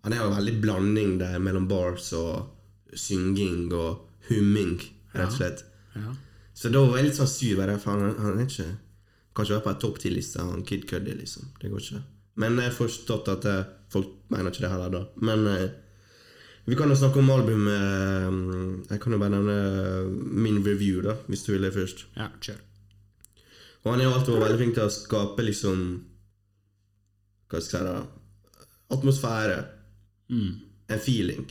Han 0.07 0.15
er 0.15 0.23
jo 0.23 0.31
veldig 0.31 0.53
blanding 0.63 1.17
der 1.21 1.41
mellom 1.43 1.65
bars 1.69 2.13
og 2.17 2.95
synging 2.97 3.73
og 3.75 4.05
humming, 4.29 4.77
rett 5.13 5.27
og 5.27 5.35
slett. 5.35 5.65
Ja. 5.97 6.13
Så 6.55 6.71
da 6.73 6.85
var 6.87 7.01
jeg 7.01 7.09
litt 7.09 7.19
sånn 7.19 7.31
sur, 7.31 7.61
for 7.83 7.91
han, 7.91 8.15
han 8.19 8.39
er 8.39 8.47
ikke 8.47 8.69
Kan 9.35 9.45
ikke 9.45 9.55
være 9.57 9.65
på 9.65 9.73
en 9.73 9.83
topp 9.83 9.99
ti-liste, 10.03 10.43
han 10.43 10.65
Kid 10.67 10.87
Cuddy, 10.91 11.17
liksom. 11.19 11.51
Det 11.61 11.71
går 11.71 11.83
ikke. 11.83 12.01
Men 12.43 12.57
jeg 12.59 12.71
har 12.71 12.79
forstått 12.79 13.29
at 13.35 13.45
eh, 13.51 13.69
folk 13.93 14.09
mener 14.33 14.51
ikke 14.51 14.65
det 14.65 14.73
heller, 14.73 14.95
da. 14.95 15.03
Men 15.23 15.45
eh, 15.51 15.69
vi 16.69 16.77
kan 16.77 16.91
jo 16.93 16.97
snakke 17.01 17.19
om 17.23 17.31
albumet 17.33 17.75
eh, 17.75 18.93
Jeg 18.93 19.01
kan 19.03 19.15
jo 19.15 19.19
bare 19.23 19.33
nevne 19.35 19.57
eh, 19.57 20.09
min 20.45 20.61
review, 20.67 21.01
da, 21.07 21.15
hvis 21.29 21.45
du 21.47 21.53
vil 21.55 21.65
det 21.69 21.73
først. 21.77 22.07
ja, 22.17 22.29
kjør. 22.45 22.61
Og 23.85 23.93
han 23.95 24.01
er 24.03 24.09
jo 24.09 24.15
alltid 24.19 24.41
veldig 24.43 24.59
flink 24.61 24.75
til 24.77 24.85
å 24.89 24.93
skape 24.93 25.45
liksom 25.47 25.83
Hva 27.49 27.61
skal 27.65 27.79
jeg 27.81 27.87
si 27.87 27.93
da 27.93 28.97
Atmosfære. 28.97 29.57
Mm. 30.33 30.53
En 30.89 31.01
feeling. 31.05 31.45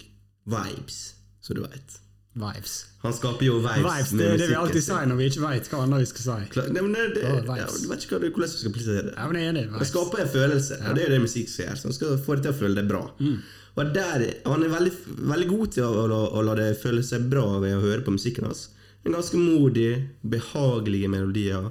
Vibes, 0.50 0.98
så 1.42 1.54
du 1.54 1.62
veit. 1.62 1.98
Vibes. 2.38 2.74
Han 3.04 3.14
skaper 3.14 3.46
jo 3.46 3.56
vibes, 3.62 3.86
Vibes, 3.86 4.12
Det 4.18 4.26
er 4.32 4.38
det 4.42 4.48
vi 4.52 4.56
alltid 4.58 4.84
sier 4.86 5.06
når 5.10 5.18
vi 5.20 5.28
ikke 5.32 5.44
veit 5.44 5.70
hva 5.72 5.80
annet 5.86 6.02
vi 6.04 6.08
skal 6.12 6.24
si. 6.26 6.48
Klar- 6.54 6.68
Nei, 6.74 6.82
men 6.86 6.94
det, 6.98 7.06
det, 7.18 7.24
oh, 7.30 7.58
ja, 7.58 7.66
du 7.70 7.88
vet 7.90 8.06
ikke 8.06 8.20
du, 8.22 8.28
hvordan 8.30 8.52
du 8.54 8.58
skal 8.62 8.74
plassere 8.76 9.04
det. 9.08 9.14
Ja, 9.18 9.26
men 9.30 9.38
det, 9.38 9.46
er. 9.48 9.54
Det 9.58 9.64
Vibes. 9.74 9.92
skaper 9.94 10.22
en 10.26 10.32
følelse, 10.34 10.80
og 10.84 10.98
det 10.98 11.06
er 11.06 11.14
det 11.16 11.22
musikk 11.26 11.50
skal 11.54 11.66
gjøre. 11.66 11.78
Så 11.82 11.90
han 11.90 11.98
skal 11.98 12.18
få 12.26 12.38
deg 12.38 12.46
til 12.48 12.54
å 12.54 12.60
føle 12.62 12.78
deg 12.82 12.90
bra. 12.92 13.04
Mm. 13.22 13.38
Og 13.78 13.94
der, 13.94 14.24
Han 14.46 14.63
er 14.66 14.74
veldig, 14.74 14.94
veldig 15.30 15.48
god 15.52 15.76
til 15.76 15.86
å, 15.86 16.06
å, 16.08 16.22
å 16.34 16.44
la 16.46 16.56
det 16.58 16.72
føle 16.82 17.04
seg 17.06 17.28
bra 17.30 17.46
ved 17.62 17.76
å 17.78 17.84
høre 17.84 18.02
på 18.06 18.16
musikken 18.16 18.50
hans. 18.50 18.72
En 19.06 19.13
ganske 19.13 19.38
modig, 19.38 19.92
behagelige 20.26 21.12
melodier. 21.13 21.70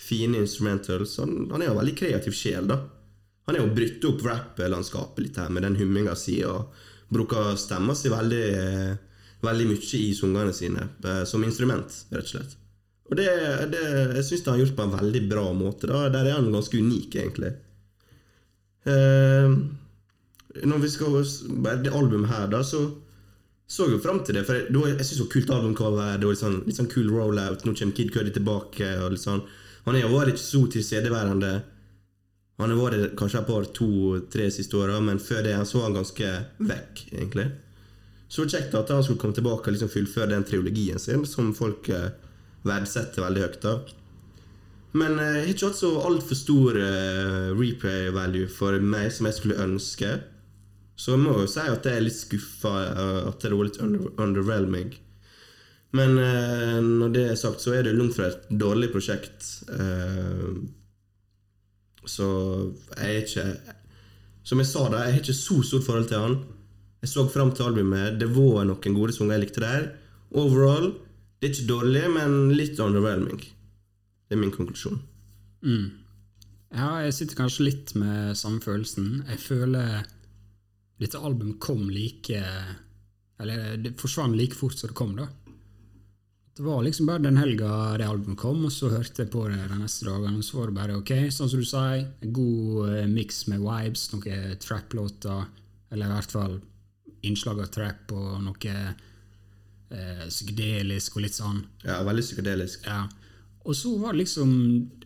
Fine 0.00 0.38
instrumentals. 0.40 1.18
Han, 1.20 1.50
han 1.50 1.60
er 1.60 1.68
jo 1.68 1.74
en 1.74 1.80
veldig 1.82 1.96
kreativ 1.98 2.36
sjel, 2.36 2.70
da. 2.70 2.78
Han 3.48 3.58
er 3.58 3.64
jo 3.64 3.74
brutt 3.74 4.06
opp 4.06 4.22
rap-landskapet 4.28 5.24
litt 5.24 5.38
her 5.40 5.50
med 5.50 5.66
den 5.66 5.76
humminga 5.80 6.14
si, 6.16 6.38
og 6.46 6.70
bruker 7.10 7.56
stemma 7.58 7.96
si 7.98 8.12
veldig, 8.12 8.44
eh, 8.54 8.92
veldig 9.42 9.66
mye 9.72 9.98
i 9.98 10.14
sungene 10.14 10.54
sine 10.54 10.86
eh, 11.02 11.24
som 11.26 11.42
instrument, 11.44 11.96
rett 12.14 12.28
og 12.28 12.32
slett. 12.36 12.54
Og 13.10 13.18
det, 13.18 13.26
det 13.72 13.82
jeg 14.20 14.26
syns 14.28 14.46
han 14.46 14.54
har 14.54 14.62
gjort 14.62 14.76
på 14.78 14.86
en 14.86 14.96
veldig 15.00 15.22
bra 15.32 15.44
måte. 15.56 15.90
da 15.90 16.06
Der 16.14 16.30
er 16.30 16.38
han 16.38 16.52
ganske 16.54 16.78
unik, 16.78 17.16
egentlig. 17.18 17.50
Eh, 18.86 19.56
når 20.66 20.82
vi 20.82 20.88
skal 20.90 21.20
bare 21.62 21.82
Det 21.84 21.92
albumet 21.94 22.30
her, 22.30 22.48
da, 22.50 22.64
så 22.66 22.88
så 23.70 23.86
jo 23.86 24.00
fram 24.02 24.18
til 24.26 24.34
det. 24.34 24.42
For 24.48 24.58
jeg, 24.58 24.94
jeg 24.98 25.06
syns 25.06 25.28
kult 25.30 25.50
albumcover. 25.54 26.16
Det 26.18 26.26
var 26.26 26.34
litt 26.34 26.42
sånn, 26.42 26.56
litt 26.66 26.78
sånn 26.80 26.88
cool 26.90 27.10
rollout. 27.14 27.62
Nå 27.62 27.76
kommer 27.78 27.94
Kid 27.94 28.08
Cudi 28.10 28.32
tilbake. 28.34 28.88
Og 29.04 29.12
litt 29.14 29.22
sånn. 29.22 29.44
Han 29.84 29.98
jo 30.00 30.10
vært 30.10 30.32
ikke 30.32 30.42
så 30.42 30.62
tilstedeværende. 30.74 31.52
Han 32.60 32.74
har 32.74 32.80
vært 32.80 33.14
kanskje 33.16 33.38
et 33.40 33.46
par, 33.48 33.68
to-tre 33.76 34.48
siste 34.52 34.76
åra, 34.76 34.98
men 35.00 35.22
før 35.22 35.46
det 35.46 35.54
så 35.68 35.84
han 35.84 35.94
ganske 35.96 36.32
vekk, 36.58 37.04
egentlig. 37.14 37.46
Så 38.30 38.44
kjekt 38.50 38.74
at 38.78 38.90
han 38.92 39.06
skulle 39.06 39.22
komme 39.22 39.38
tilbake 39.38 39.70
og 39.70 39.76
liksom 39.76 39.90
fullføre 39.90 40.32
den 40.34 40.44
triologien 40.46 41.00
sin, 41.02 41.24
som 41.26 41.54
folk 41.56 41.88
eh, 41.94 42.10
verdsetter 42.66 43.24
veldig 43.24 43.46
høyt. 43.46 43.62
da 43.64 43.78
Men 44.92 45.16
eh, 45.16 45.38
jeg 45.38 45.46
har 45.46 45.54
ikke 45.54 45.70
hatt 45.70 45.80
så 45.80 45.94
altfor 46.10 46.38
stor 46.38 46.82
eh, 46.82 47.48
replay 47.56 48.10
value 48.14 48.50
for 48.50 48.76
meg 48.82 49.08
som 49.14 49.30
jeg 49.30 49.38
skulle 49.38 49.62
ønske. 49.64 50.12
Så 51.00 51.14
jeg 51.14 51.22
må 51.22 51.32
jo 51.38 51.48
si 51.48 51.62
at 51.64 51.86
jeg 51.88 51.96
er 51.96 52.04
litt 52.04 52.18
skuffa, 52.18 52.74
eh, 52.90 53.28
at 53.30 53.40
det 53.40 53.54
var 53.54 53.68
litt 53.68 53.80
under, 53.80 54.10
underwhelming. 54.20 54.92
Men 55.96 56.18
eh, 56.22 56.78
når 56.84 57.14
det 57.14 57.24
er 57.30 57.38
sagt, 57.40 57.62
så 57.64 57.74
er 57.74 57.86
det 57.86 57.96
langt 57.96 58.18
fra 58.18 58.28
et 58.28 58.50
dårlig 58.60 58.90
prosjekt. 58.92 59.48
Eh, 59.72 60.60
så 62.08 62.26
jeg 62.96 63.08
er 63.10 63.18
ikke 63.20 63.42
Som 64.48 64.62
jeg 64.62 64.70
sa, 64.70 64.86
da, 64.88 65.02
jeg 65.04 65.14
har 65.14 65.20
ikke 65.20 65.36
så 65.36 65.58
stort 65.62 65.84
forhold 65.86 66.08
til 66.10 66.22
han. 66.24 66.36
Jeg 67.02 67.10
så 67.12 67.26
fram 67.28 67.52
til 67.54 67.68
albumet. 67.68 68.18
Det 68.20 68.28
var 68.32 68.64
noen 68.68 68.96
gode 68.96 69.14
sanger 69.14 69.36
jeg 69.36 69.44
likte 69.44 69.62
der. 69.62 69.90
Overall, 70.36 70.94
det 71.38 71.48
er 71.48 71.52
ikke 71.54 71.68
dårlig, 71.68 72.04
men 72.12 72.54
litt 72.56 72.80
underwhelming. 72.80 73.40
Det 73.40 74.36
er 74.36 74.40
min 74.40 74.52
konklusjon. 74.54 75.00
Mm. 75.64 75.90
Ja, 76.72 76.88
jeg 77.04 77.14
sitter 77.16 77.38
kanskje 77.42 77.68
litt 77.68 77.94
med 77.98 78.36
samme 78.38 78.62
følelsen. 78.64 79.22
Jeg 79.28 79.42
føler 79.44 80.02
dette 81.00 81.18
albumet 81.18 81.60
kom 81.62 81.86
like 81.90 82.40
Eller 83.40 83.76
det 83.80 83.94
forsvant 84.00 84.36
like 84.36 84.56
fort 84.56 84.76
som 84.76 84.90
det 84.90 84.96
kom, 84.98 85.14
da. 85.16 85.26
Det 86.56 86.64
var 86.66 86.82
liksom 86.84 87.06
bare 87.08 87.22
den 87.24 87.38
helga 87.40 87.96
det 87.96 88.04
albumet 88.04 88.36
kom, 88.38 88.66
og 88.68 88.72
så 88.74 88.90
hørte 88.92 89.22
jeg 89.22 89.30
på 89.32 89.46
det 89.48 89.62
de 89.70 89.78
neste 89.80 90.04
dagene, 90.04 90.42
og 90.42 90.44
så 90.44 90.58
var 90.58 90.68
det 90.68 90.76
bare 90.76 90.98
ok, 90.98 91.12
sånn 91.32 91.48
som 91.48 91.62
du 91.62 91.64
sier, 91.64 92.02
en 92.20 92.34
god 92.36 92.90
eh, 92.98 93.06
miks 93.08 93.46
med 93.48 93.62
vibes, 93.64 94.02
noen 94.12 94.58
trap-låter, 94.60 95.46
eller 95.88 96.10
i 96.10 96.18
hvert 96.18 96.34
fall 96.34 96.58
innslag 97.24 97.62
av 97.64 97.70
trap 97.72 98.12
og 98.16 98.42
noe 98.44 98.74
eh, 98.74 100.26
psykedelisk 100.28 101.16
og 101.16 101.24
litt 101.24 101.38
sånn. 101.38 101.62
Ja, 101.86 102.02
veldig 102.06 102.26
psykedelisk. 102.26 102.84
Ja. 102.84 103.06
Og 103.64 103.76
så 103.76 103.92
var 104.00 104.14
det 104.14 104.22
liksom 104.22 104.52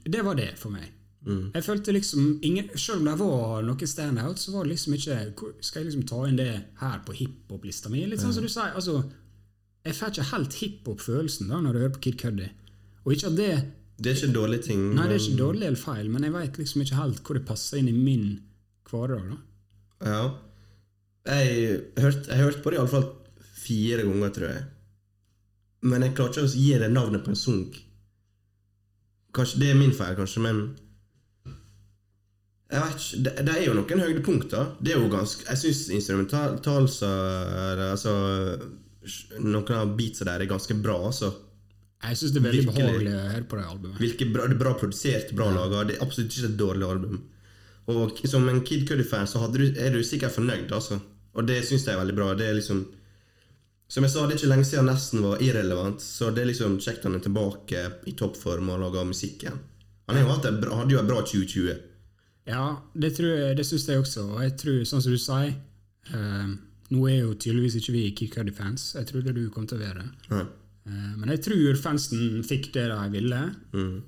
Det 0.05 0.21
var 0.23 0.37
det 0.39 0.53
for 0.59 0.75
meg. 0.75 0.91
Jeg 1.25 1.65
følte 1.65 1.93
liksom 1.93 2.39
ingen, 2.45 2.67
Selv 2.77 2.99
om 3.01 3.07
det 3.09 3.15
var 3.19 3.63
noe 3.65 3.87
standout, 3.89 4.39
så 4.39 4.53
var 4.53 4.65
det 4.67 4.75
liksom 4.75 4.93
ikke 4.95 5.15
Skal 5.65 5.81
jeg 5.81 5.87
liksom 5.87 6.03
ta 6.07 6.19
inn 6.29 6.37
det 6.37 6.51
her 6.81 6.99
på 7.07 7.15
hiphop-lista 7.17 7.89
mi? 7.89 8.03
Litt 8.07 8.21
sånn 8.21 8.35
som 8.37 8.45
du 8.45 8.49
sier. 8.53 8.75
altså 8.75 8.99
Jeg 9.87 9.97
får 9.97 10.13
ikke 10.13 10.27
helt 10.33 10.59
hiphop-følelsen 10.61 11.49
da 11.49 11.63
når 11.63 11.73
jeg 11.73 11.83
hører 11.83 11.95
på 11.97 12.03
Kid 12.09 12.19
Cuddy. 12.21 12.51
Og 13.05 13.13
ikke 13.15 13.31
at 13.33 13.37
det 13.37 13.49
Det 13.97 14.11
er 14.11 14.17
ikke 14.19 14.29
en 14.29 14.37
dårlig 14.37 14.61
ting. 14.67 14.85
Nei, 14.95 15.09
det 15.09 15.17
er 15.17 15.25
ikke 15.25 15.41
dårlig 15.41 15.67
eller 15.67 15.81
feil, 15.81 16.11
men 16.11 16.23
jeg 16.25 16.33
veit 16.35 16.59
liksom 16.59 16.83
ikke 16.83 17.01
helt 17.01 17.23
hvor 17.25 17.35
det 17.39 17.47
passer 17.47 17.79
inn 17.79 17.89
i 17.89 17.97
min 17.97 18.29
hverdag. 18.91 19.29
da. 19.31 19.37
Ja. 20.05 20.23
Jeg 21.25 21.81
hørte, 21.97 22.37
hørt 22.37 22.63
på 22.63 22.71
det 22.71 22.79
iallfall 22.79 23.07
fire 23.65 24.03
ganger, 24.03 24.33
tror 24.35 24.49
jeg. 24.51 24.65
Men 25.89 26.03
jeg 26.03 26.15
klarer 26.17 26.33
ikke 26.33 26.45
å 26.45 26.53
gi 26.53 26.79
det 26.79 26.91
navnet 26.93 27.25
på 27.25 27.31
en 27.33 27.39
sunk. 27.39 27.79
Kanskje 29.35 29.59
Det 29.61 29.71
er 29.71 29.79
min 29.79 29.93
feil, 29.93 30.17
kanskje, 30.17 30.43
men 30.43 30.77
Jeg 32.75 32.83
vet 32.83 32.95
ikke, 32.99 33.19
Det, 33.23 33.33
det 33.47 33.55
er 33.55 33.65
jo 33.69 33.75
noen 33.79 34.01
høydepunkter. 34.03 34.71
Det 34.83 34.95
er 34.95 34.99
jo 34.99 35.11
ganske 35.13 35.47
Jeg 35.47 35.61
syns 35.61 35.83
instrumentalser 35.95 37.83
Altså 37.91 38.15
Noen 39.45 39.75
av 39.77 39.93
beatsa 39.99 40.25
der 40.27 40.43
er 40.43 40.49
ganske 40.51 40.75
bra, 40.81 40.97
altså. 41.11 41.29
Jeg 42.05 42.17
syns 42.21 42.33
det 42.33 42.41
er 42.41 42.47
veldig 42.49 42.65
Virkelig. 42.65 42.85
behagelig 42.85 43.13
å 43.15 43.29
høre 43.35 43.47
på 43.49 43.59
det 43.59 43.65
albumet. 43.69 44.01
Virker 44.01 44.31
bra, 44.33 44.47
det 44.49 44.57
er 44.57 44.61
bra 44.63 44.73
produsert, 44.81 45.33
bra 45.37 45.47
laga. 45.53 45.85
Det 45.89 45.95
er 45.97 46.05
absolutt 46.05 46.33
ikke 46.33 46.49
et 46.51 46.59
dårlig 46.61 46.87
album. 46.89 47.23
Og 47.93 48.21
som 48.29 48.49
en 48.49 48.63
Kid 48.65 48.87
Cudi-fan 48.89 49.29
så 49.29 49.45
du, 49.53 49.61
er 49.77 49.93
du 49.93 50.01
sikkert 50.05 50.33
fornøyd, 50.37 50.73
altså. 50.73 50.99
Og 51.37 51.47
det 51.49 51.61
syns 51.69 51.85
jeg 51.85 51.95
er 51.95 52.01
veldig 52.01 52.17
bra. 52.17 52.31
Det 52.39 52.49
er 52.49 52.59
liksom 52.59 52.85
Som 53.89 54.07
jeg 54.07 54.15
sa, 54.15 54.25
det 54.25 54.35
er 54.35 54.41
ikke 54.41 54.53
lenge 54.55 54.65
siden 54.65 54.87
nesten 54.89 55.21
var 55.23 55.43
irrelevant, 55.45 56.01
så 56.01 56.31
det 56.33 56.43
er 56.43 56.49
liksom 56.49 56.79
kjekt 56.81 57.05
han 57.05 57.19
er 57.19 57.25
tilbake 57.25 57.83
i 58.09 58.15
toppform 58.17 58.71
og 58.73 58.81
lager 58.81 59.05
musikk 59.05 59.45
igjen. 59.45 59.59
Han 60.09 60.17
hadde 60.25 60.53
jo 60.93 61.03
et 61.03 61.11
bra 61.11 61.21
2020. 61.21 61.75
Ja, 62.47 62.77
det, 62.95 63.15
tror 63.17 63.31
jeg- 63.39 63.57
det 63.57 63.65
syns 63.67 63.87
jeg 63.89 64.01
også. 64.03 64.25
Og 64.35 64.41
jeg 64.43 64.57
tror, 64.61 64.81
sånn 64.85 65.03
som 65.03 65.13
du 65.13 65.19
sier, 65.19 65.55
eh, 66.13 66.55
Nå 66.91 67.07
er 67.09 67.21
jo 67.25 67.35
tydeligvis 67.35 67.77
ikke 67.81 67.93
vi 67.95 68.11
Kid 68.13 68.31
Cudi-fans. 68.35 68.93
Jeg 68.95 69.07
trodde 69.09 69.33
du 69.35 69.49
kom 69.51 69.67
til 69.67 69.79
å 69.79 69.81
være 69.81 70.03
det. 70.03 70.11
Ja. 70.31 70.41
Eh, 70.87 71.15
Men 71.17 71.29
jeg 71.31 71.41
tror 71.43 71.75
fansen 71.81 72.43
fikk 72.45 72.73
det 72.73 72.89
de 72.93 73.09
ville. 73.11 73.55
Mm. 73.73 74.03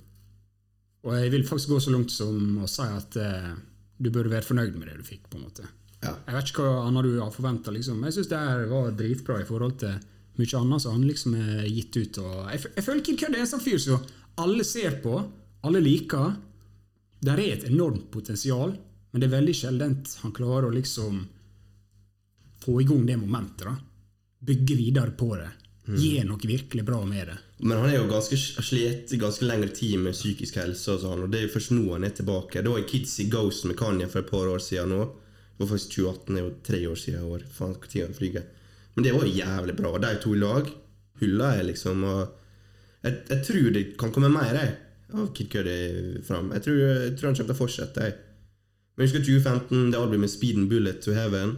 Og 1.07 1.13
jeg 1.15 1.31
vil 1.33 1.43
faktisk 1.49 1.69
gå 1.73 1.79
så 1.81 1.91
langt 1.95 2.11
som 2.11 2.59
å 2.63 2.69
si 2.69 2.83
at 2.83 3.17
eh, 3.17 3.55
du 3.99 4.11
burde 4.11 4.29
være 4.31 4.45
fornøyd 4.45 4.77
med 4.77 4.89
det 4.91 4.99
du 4.99 5.03
fikk. 5.09 5.25
på 5.31 5.39
en 5.39 5.45
måte. 5.49 5.67
Ja. 6.03 6.13
Jeg 6.27 6.35
vet 6.37 6.51
ikke 6.53 6.67
hva 6.67 6.87
annet 6.87 7.03
du 7.09 7.19
har 7.21 7.31
forventa. 7.35 7.73
Liksom. 7.73 8.03
Jeg 8.05 8.13
syns 8.19 8.29
det 8.29 8.39
her 8.39 8.67
var 8.71 8.91
dritbra 8.93 9.41
i 9.41 9.45
forhold 9.49 9.79
til 9.81 9.97
mye 10.37 10.61
annet 10.61 10.83
som 10.85 10.93
han 10.93 11.09
liksom 11.09 11.35
er 11.41 11.65
gitt 11.73 11.97
ut. 11.97 12.19
Og 12.19 12.51
jeg, 12.53 12.67
jeg 12.77 12.85
føler 12.85 13.05
Kid 13.07 13.19
Cudi 13.23 13.37
er 13.39 13.41
en 13.47 13.47
sånn 13.55 13.65
fyr 13.65 13.79
som 13.81 14.05
alle 14.39 14.65
ser 14.69 15.01
på, 15.03 15.17
alle 15.65 15.81
liker. 15.81 16.37
Der 17.27 17.41
er 17.43 17.57
et 17.57 17.67
enormt 17.67 18.11
potensial, 18.15 18.77
men 19.11 19.23
det 19.23 19.27
er 19.27 19.37
veldig 19.39 19.55
sjeldent 19.57 20.13
han 20.23 20.35
klarer 20.37 20.69
å 20.69 20.75
liksom 20.75 21.25
få 22.63 22.81
i 22.81 22.87
gang 22.87 23.07
det 23.07 23.17
momentet. 23.19 23.67
da. 23.67 23.77
Bygge 24.47 24.77
videre 24.79 25.11
på 25.11 25.35
det. 25.37 25.51
Gi 25.87 26.19
noe 26.27 26.43
virkelig 26.43 26.83
bra 26.85 27.05
med 27.07 27.29
det. 27.31 27.37
Men 27.59 27.79
han 27.79 27.91
er 27.91 28.01
jo 28.01 28.09
ganske 28.11 28.37
slitt 28.37 29.13
ganske 29.21 29.47
lengre 29.47 29.71
tid 29.75 30.01
med 30.03 30.17
psykisk 30.17 30.59
helse, 30.59 30.97
og 30.97 31.05
sånn, 31.05 31.23
og 31.23 31.31
det 31.31 31.39
er 31.39 31.45
jo 31.47 31.53
først 31.55 31.75
nå 31.77 31.85
han 31.93 32.07
er 32.07 32.15
tilbake. 32.17 32.63
Det 32.63 32.73
var 32.73 32.83
en 32.83 32.89
Kids 32.91 33.15
i 33.23 33.29
Ghost 33.31 33.69
med 33.71 33.79
Kanye 33.79 34.09
for 34.11 34.23
et 34.23 34.31
par 34.31 34.51
år 34.51 34.63
siden 34.63 34.91
nå. 34.95 35.05
Det 35.07 35.63
var 35.63 35.71
faktisk 35.71 35.95
2018, 35.95 36.35
det 36.35 36.41
er 36.41 36.47
jo 36.47 36.57
tre 36.71 36.81
år 36.91 36.99
siden 37.03 37.29
år. 37.31 37.45
Faen, 37.59 37.77
tida 37.87 38.09
flyger. 38.19 38.49
Men 38.95 39.07
det 39.07 39.15
var 39.15 39.31
jævlig 39.31 39.77
bra. 39.79 39.93
De 40.03 40.11
to 40.23 40.35
i 40.35 40.41
lag 40.43 40.75
hulla 41.21 41.53
jeg, 41.57 41.69
liksom. 41.71 42.03
Og 42.05 43.07
jeg, 43.07 43.23
jeg 43.31 43.47
tror 43.47 43.71
det 43.77 43.85
kan 44.01 44.13
komme 44.13 44.33
mer 44.33 44.59
jeg, 44.59 44.75
av 45.15 45.33
Kid 45.35 45.51
Cudi 45.53 46.23
fram. 46.27 46.51
Jeg 46.57 46.65
tror, 46.67 46.79
jeg 46.83 47.17
tror 47.17 47.31
han 47.31 47.37
kommer 47.39 47.53
til 47.53 47.57
å 47.57 47.61
fortsette. 47.61 48.07
Jeg. 48.07 48.17
Men 48.97 49.07
husker 49.07 49.25
2015, 49.25 49.91
det 49.93 50.01
albumet 50.01 50.33
Speed 50.33 50.61
and 50.63 50.71
Bullet 50.71 51.03
to 51.05 51.15
Heaven. 51.17 51.57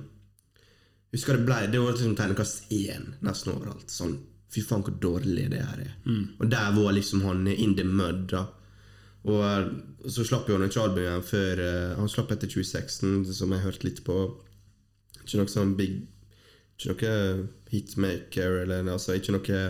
Husker 1.14 1.38
det 1.38 1.46
ble, 1.48 1.60
det 1.72 1.80
var 1.80 1.94
liksom 1.94 2.16
tegnekast 2.18 2.72
én 2.74 3.14
nesten 3.24 3.54
overalt. 3.54 3.88
Sånn, 3.92 4.18
Fy 4.48 4.62
faen, 4.64 4.80
hvor 4.80 4.94
dårlig 4.96 5.50
det 5.52 5.60
her 5.60 5.80
er. 5.84 5.96
Og 6.40 6.48
der 6.48 6.70
var 6.72 6.94
liksom 6.96 7.20
han 7.26 7.46
in 7.52 7.74
the 7.76 7.84
mud. 7.84 8.30
da 8.32 8.46
Og 9.28 9.42
eh, 9.44 9.66
så 10.08 10.24
slapp 10.24 10.48
jo 10.48 10.56
han 10.56 10.64
ikke 10.64 10.80
albumet 10.80 11.04
igjen 11.04 11.26
før 11.28 11.60
eh, 11.60 11.96
Han 11.98 12.08
slapp 12.08 12.32
etter 12.32 12.48
2016, 12.48 13.26
som 13.36 13.52
jeg 13.52 13.64
hørte 13.66 13.84
litt 13.84 14.00
på. 14.06 14.16
Ikke 15.20 15.42
noe 15.42 15.52
sånn 15.52 15.76
big 15.76 15.98
Ikke 16.78 16.94
noe 16.94 17.48
hitmaker, 17.68 18.62
eller 18.62 18.88
altså 18.88 19.18
ikke 19.18 19.36
noe 19.36 19.60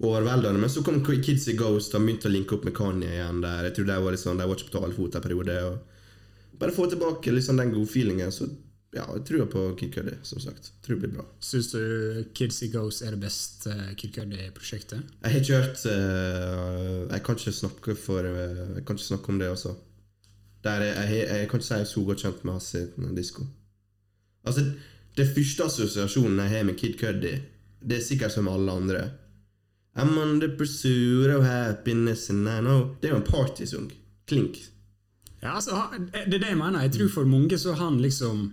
overveldende. 0.00 0.60
Men 0.60 0.70
så 0.70 0.82
kom 0.82 1.02
Kids 1.04 1.48
i 1.48 1.56
Ghost 1.58 1.94
og 1.94 2.04
begynte 2.04 2.30
å 2.30 2.32
linke 2.32 2.56
opp 2.56 2.64
med 2.64 2.76
Kanye 2.76 3.12
igjen 3.18 3.42
der. 3.44 3.68
Jeg 3.68 3.76
tror 3.76 3.90
det 3.90 4.00
var 4.04 4.16
litt 4.16 4.24
sånn, 4.24 4.40
De 4.40 4.48
var 4.48 4.56
ikke 4.58 4.70
på 4.70 4.78
talefot 4.78 5.16
en 5.16 5.24
periode. 5.24 5.60
Bare 6.60 6.76
få 6.76 6.88
tilbake 6.90 7.32
liksom 7.32 7.60
den 7.60 7.72
gode 7.74 7.90
feelingen. 7.90 8.32
Så 8.32 8.48
ja, 8.90 9.04
jeg 9.14 9.22
tror 9.28 9.44
på 9.52 9.60
Kid 9.78 9.92
Cudi, 9.94 10.16
som 10.26 10.40
sagt. 10.42 10.72
Jeg 10.72 10.86
Tror 10.86 10.96
det 10.96 11.04
blir 11.04 11.12
bra. 11.20 11.26
Syns 11.44 11.70
du 11.70 12.24
Kids 12.34 12.58
i 12.66 12.70
Ghost 12.72 13.04
er 13.06 13.14
det 13.14 13.20
beste 13.22 13.76
Kid 14.00 14.16
Cudi-prosjektet? 14.16 15.12
Jeg 15.22 15.30
har 15.30 15.44
ikke 15.44 15.60
hørt 15.60 15.84
uh, 15.86 17.06
Jeg 17.06 17.22
kan 17.26 17.38
ikke 17.38 17.54
snakke 17.54 17.94
for 17.94 18.26
uh, 18.26 18.74
Jeg 18.74 18.84
kan 18.84 18.98
ikke 18.98 19.06
snakke 19.06 19.32
om 19.32 19.38
det 19.38 19.52
også. 19.52 19.76
Der 20.64 20.82
jeg, 20.84 20.96
jeg, 20.96 21.28
jeg 21.38 21.48
kan 21.48 21.60
ikke 21.60 21.68
si 21.68 21.74
jeg 21.76 21.86
er 21.86 21.92
så 21.92 22.04
godt 22.04 22.24
kjent 22.24 22.44
med 22.44 22.52
hans 22.58 23.16
disko. 23.16 23.46
Altså, 24.44 24.64
det 25.16 25.28
første 25.36 25.64
assosiasjonen 25.70 26.42
jeg 26.42 26.52
har 26.56 26.66
med 26.66 26.76
Kid 26.80 26.98
Cudi, 27.00 27.32
det 27.80 27.96
er 27.96 28.04
sikkert 28.04 28.34
som 28.34 28.48
alle 28.50 28.72
andre. 28.72 29.04
I'm 29.96 30.16
on 30.18 30.38
the 30.40 30.48
pursuit 30.48 31.30
of 31.34 31.42
happiness 31.44 32.30
and 32.30 32.48
I 32.48 32.60
know 32.60 32.96
Det 33.00 33.08
er 33.10 33.14
jo 33.16 33.16
en 33.16 33.26
partysang. 33.26 33.90
Klink. 34.28 34.56
Ja, 35.42 35.54
altså, 35.56 35.72
det 36.12 36.34
er 36.34 36.38
det 36.38 36.48
jeg 36.48 36.56
mener. 36.58 36.80
Jeg 36.82 36.92
tror 36.92 37.08
for 37.08 37.24
mange 37.24 37.58
så 37.58 37.72
han 37.74 37.98
liksom 38.02 38.52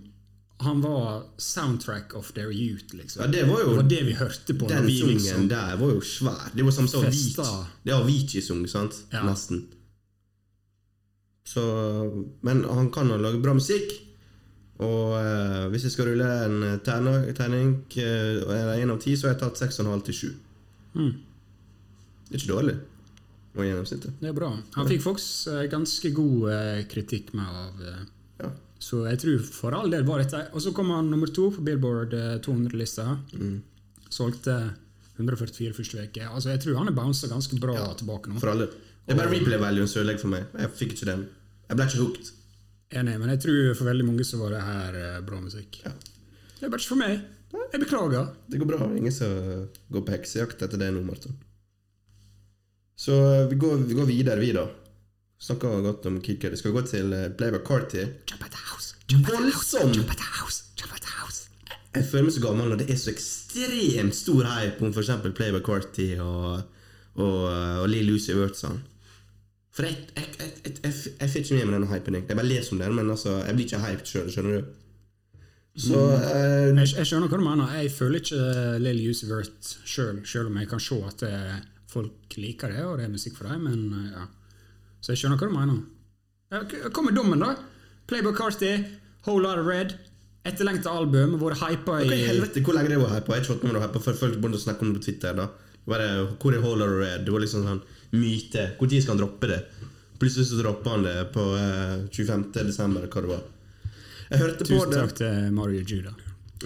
Han 0.60 0.80
var 0.82 1.22
soundtrack 1.38 2.14
of 2.18 2.32
their 2.32 2.50
youth, 2.50 2.90
liksom. 2.94 3.22
Ja, 3.22 3.30
det 3.30 3.44
var 3.48 3.60
jo- 3.60 3.68
det, 3.70 3.76
var 3.76 3.88
det 3.88 4.06
vi 4.06 4.12
hørte 4.18 4.54
på. 4.58 4.66
Den 4.68 4.86
vi 4.86 4.96
sangen 4.98 5.14
liksom, 5.14 5.48
der 5.48 5.76
var 5.76 5.92
jo 5.94 6.00
svær. 6.00 6.50
Det 6.56 6.64
var 6.64 6.70
som 6.72 6.88
Festa. 6.88 7.66
Det 7.84 7.92
er 7.92 8.00
Avicii-sang, 8.00 8.66
sant? 8.68 8.96
Ja. 9.12 9.22
Nesten. 9.22 9.66
Så 11.46 11.62
Men 12.42 12.64
han 12.64 12.90
kan 12.90 13.08
jo 13.08 13.16
lage 13.16 13.38
bra 13.42 13.54
musikk. 13.54 13.92
Og 14.78 15.14
eh, 15.18 15.68
hvis 15.72 15.82
jeg 15.88 15.92
skal 15.92 16.06
rulle 16.12 16.26
en 16.44 16.80
terning, 16.86 17.32
terning 17.34 17.72
eh, 17.98 18.82
én 18.82 18.90
av 18.92 19.00
ti, 19.02 19.16
så 19.16 19.26
har 19.28 19.34
jeg 19.34 19.40
tatt 19.40 19.58
6,5 19.72 20.02
til 20.06 20.14
7. 20.14 20.34
Mm. 20.94 21.14
Det 22.28 22.36
er 22.36 22.42
ikke 22.42 22.52
dårlig. 22.54 22.76
Og 23.58 23.64
gjennomsnittet. 23.64 24.18
Det 24.20 24.28
er 24.30 24.36
bra. 24.36 24.50
Han 24.76 24.88
fikk 24.90 25.02
faktisk 25.02 25.48
eh, 25.50 25.64
ganske 25.72 26.10
god 26.14 26.50
eh, 26.54 26.82
kritikk 26.90 27.32
med 27.36 27.60
av 27.62 27.82
eh, 27.82 28.02
Ja. 28.44 28.50
Så 28.78 29.00
jeg 29.08 29.18
tror 29.18 29.40
for 29.42 29.74
all 29.74 29.90
del 29.90 30.04
var 30.06 30.20
dette 30.22 30.44
Og 30.54 30.62
så 30.62 30.70
kom 30.70 30.92
han 30.94 31.08
nummer 31.10 31.26
to 31.34 31.48
på 31.50 31.64
Billboard 31.66 32.12
eh, 32.14 32.36
200-lista. 32.44 33.08
Mm. 33.34 33.56
Solgte 34.14 34.54
144 35.18 35.74
første 35.74 36.04
uke. 36.04 36.28
Altså, 36.28 36.52
jeg 36.52 36.62
tror 36.62 36.78
han 36.78 36.92
er 36.92 36.94
bounsa 36.94 37.26
ganske 37.30 37.58
bra 37.58 37.74
tilbake 37.98 38.30
nå. 38.30 38.38
For 38.38 38.52
alle. 38.52 38.68
Det 39.08 39.16
er 39.16 39.18
bare 39.18 39.32
replay 39.32 39.58
value 39.58 39.88
som 39.88 40.02
ødelegger 40.02 40.22
for 40.22 40.34
meg. 40.36 40.46
Jeg 40.62 40.74
fikk 40.78 40.94
ikke 40.94 41.08
den. 41.08 41.24
Jeg 41.68 41.80
ble 41.80 41.88
ikke 41.88 42.02
hooked. 42.04 42.30
Enig, 42.98 43.16
men 43.20 43.32
jeg 43.34 43.42
tror 43.44 43.74
for 43.76 43.88
veldig 43.90 44.06
mange 44.06 44.24
så 44.24 44.38
var 44.40 44.54
det 44.54 44.62
her 44.64 45.00
eh, 45.00 45.18
bra 45.26 45.40
musikk. 45.42 45.80
Ja. 45.82 45.92
Det 46.58 46.68
er 46.68 46.70
bare 46.70 46.80
ikke 46.80 46.92
for 46.94 47.02
meg. 47.02 47.18
Jeg 47.72 47.80
beklager. 47.82 48.30
Det 48.48 48.60
går 48.60 48.68
bra. 48.68 48.88
Ingen 48.96 49.12
som 49.12 49.66
går 49.92 50.04
på 50.06 50.14
heksejakt 50.14 50.62
etter 50.64 50.80
det 50.80 50.92
nå, 50.94 51.02
Martin. 51.04 51.34
Så 52.98 53.14
eh, 53.14 53.46
vi 53.50 53.58
går, 53.62 53.84
vi 53.88 53.96
går 53.98 54.08
videre, 54.10 54.40
vi, 54.42 54.52
da. 54.56 54.66
Snakka 55.38 55.70
godt 55.84 56.06
om 56.10 56.18
kicker. 56.20 56.50
Cudi. 56.50 56.58
Skal 56.58 56.72
vi 56.72 56.78
gå 56.80 56.86
til 56.90 57.14
Playback 57.38 57.66
Carty? 57.68 58.04
Voldsom! 59.28 59.94
Jeg 61.94 62.04
føler 62.04 62.26
meg 62.26 62.34
så 62.34 62.42
gammel 62.42 62.68
når 62.68 62.82
det 62.82 62.88
er 62.92 62.98
så 63.00 63.12
ekstremt 63.14 64.14
stor 64.14 64.44
hype 64.50 64.84
om 64.84 64.90
f.eks. 64.92 65.12
Playback 65.38 65.64
Carty 65.66 66.08
og, 66.20 66.60
og, 67.16 67.38
og 67.48 67.86
Lill 67.90 68.10
Lucy 68.10 68.34
Wert 68.36 68.58
sånn. 68.58 68.82
For 69.74 69.86
jeg, 69.86 69.96
jeg, 70.18 70.26
jeg, 70.40 70.50
jeg, 70.66 70.74
jeg, 70.82 71.14
jeg 71.20 71.30
får 71.30 71.40
ikke 71.44 71.56
med 71.56 71.64
meg 71.70 71.74
denne 71.78 71.88
hypen. 71.92 72.18
egentlig. 72.18 72.34
Jeg 72.34 72.40
bare 72.40 72.50
leser 72.50 72.74
om 72.74 72.82
den, 72.82 72.94
men 72.98 73.10
altså, 73.14 73.38
jeg 73.46 73.56
blir 73.56 73.66
ikke 73.70 73.82
hyped 73.86 74.12
sjøl, 74.12 74.28
skjønner 74.34 74.58
du. 74.58 74.76
Så 75.78 75.98
eh, 76.18 76.68
Jeg, 76.74 76.88
jeg 76.98 77.06
skjønner 77.12 77.30
hva 77.30 77.38
du 77.38 77.46
mener. 77.46 77.74
Jeg 77.78 77.92
føler 77.94 78.22
ikke 78.24 78.44
Lill 78.82 79.02
Lucy 79.06 79.28
Wurt 79.30 79.72
sjøl, 79.86 80.18
sjøl 80.26 80.50
om 80.50 80.58
jeg 80.58 80.70
kan 80.74 80.82
se 80.82 80.98
at 81.12 81.22
eh, 81.28 81.58
folk 81.88 82.36
liker 82.36 82.74
det, 82.74 82.84
og 82.84 82.98
det 82.98 83.06
er 83.08 83.14
musikk 83.14 83.38
for 83.38 83.48
dem, 83.50 83.64
men 83.68 84.04
eh, 84.04 84.10
ja. 84.16 84.26
Så 85.00 85.14
jeg 85.14 85.22
skjønner 85.22 85.38
hva 85.38 85.48
du 85.48 85.54
mener. 85.54 85.80
Hva 86.90 87.04
med 87.06 87.16
dommen, 87.16 87.42
da. 87.44 87.54
Playboy 88.08 88.34
Carty, 88.36 88.72
Whole 89.26 89.48
of 89.50 89.66
Red. 89.66 89.94
Etterlengta 90.48 90.90
album, 90.94 91.36
vært 91.40 91.60
hypa 91.60 91.98
Hva 91.98 92.06
i 92.06 92.22
i 92.22 92.26
helvete, 92.30 92.62
hvor 92.64 92.76
lenge 92.76 92.94
det 92.94 93.00
var 93.02 93.12
hypa? 93.16 93.36
Jeg 93.36 93.46
har 93.46 93.58
ikke 93.60 93.74
det 93.76 93.92
på 93.94 94.02
før 94.06 94.18
folk 94.22 94.38
begynte 94.38 94.60
å 94.60 94.64
snakke 94.64 94.84
om 94.84 94.92
det 94.92 95.00
på 95.00 95.06
Twitter. 95.08 95.36
da 95.36 95.48
Bare, 95.88 96.08
Hvor 96.40 96.54
er 96.54 96.64
Holder 96.64 96.94
Red? 97.00 97.24
Det 97.26 97.32
var 97.34 97.44
liksom 97.44 97.64
sånn 97.66 97.82
myte. 98.16 98.64
Når 98.80 98.94
skal 99.00 99.14
han 99.14 99.22
droppe 99.22 99.50
det? 99.50 99.60
Plutselig 100.18 100.48
så 100.48 100.58
droppa 100.58 100.96
han 100.96 101.06
det 101.06 101.16
på 101.34 101.44
eh, 101.56 102.08
25. 102.10 102.48
desember, 102.66 103.06
hva 103.06 103.22
det 103.22 103.30
var. 103.30 103.44
Jeg 104.28 104.40
hørte 104.42 104.64
på 104.64 104.72
Tusen 104.72 104.94
takk 104.96 105.14
til 105.20 105.52
Mario 105.56 105.84
Juda. 105.86 106.12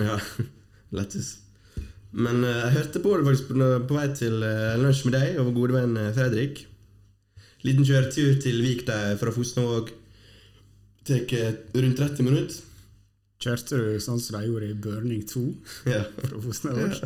Ja, 0.00 0.16
lættis. 0.96 1.41
Men 2.12 2.42
eh, 2.44 2.58
jeg 2.66 2.74
hørte 2.76 3.00
på 3.00 3.14
det 3.16 3.24
faktisk 3.28 3.48
på, 3.52 3.70
på 3.88 3.96
vei 3.96 4.08
til 4.18 4.42
uh, 4.44 4.74
lunsj 4.80 5.06
med 5.08 5.14
deg 5.16 5.38
og 5.40 5.46
vår 5.48 5.54
gode 5.56 5.78
venn 5.78 5.96
eh, 5.96 6.10
Fredrik. 6.16 6.66
Liten 7.64 7.86
kjøretur 7.86 8.36
til 8.42 8.58
Vik 8.64 8.84
der 8.88 9.16
fra 9.20 9.32
Fosnavåg. 9.32 9.92
Tar 11.08 11.24
eh, 11.38 11.54
rundt 11.78 11.98
30 12.02 12.26
minutter. 12.28 12.60
Kjørte 13.42 13.80
du 13.80 13.96
sånn 14.02 14.20
som 14.22 14.36
de 14.38 14.46
gjorde 14.50 14.68
i 14.70 14.76
Burning 14.78 15.24
2? 15.30 15.46
Ja. 15.94 16.04
Fra 16.20 16.42
Fosnavåg? 16.44 17.00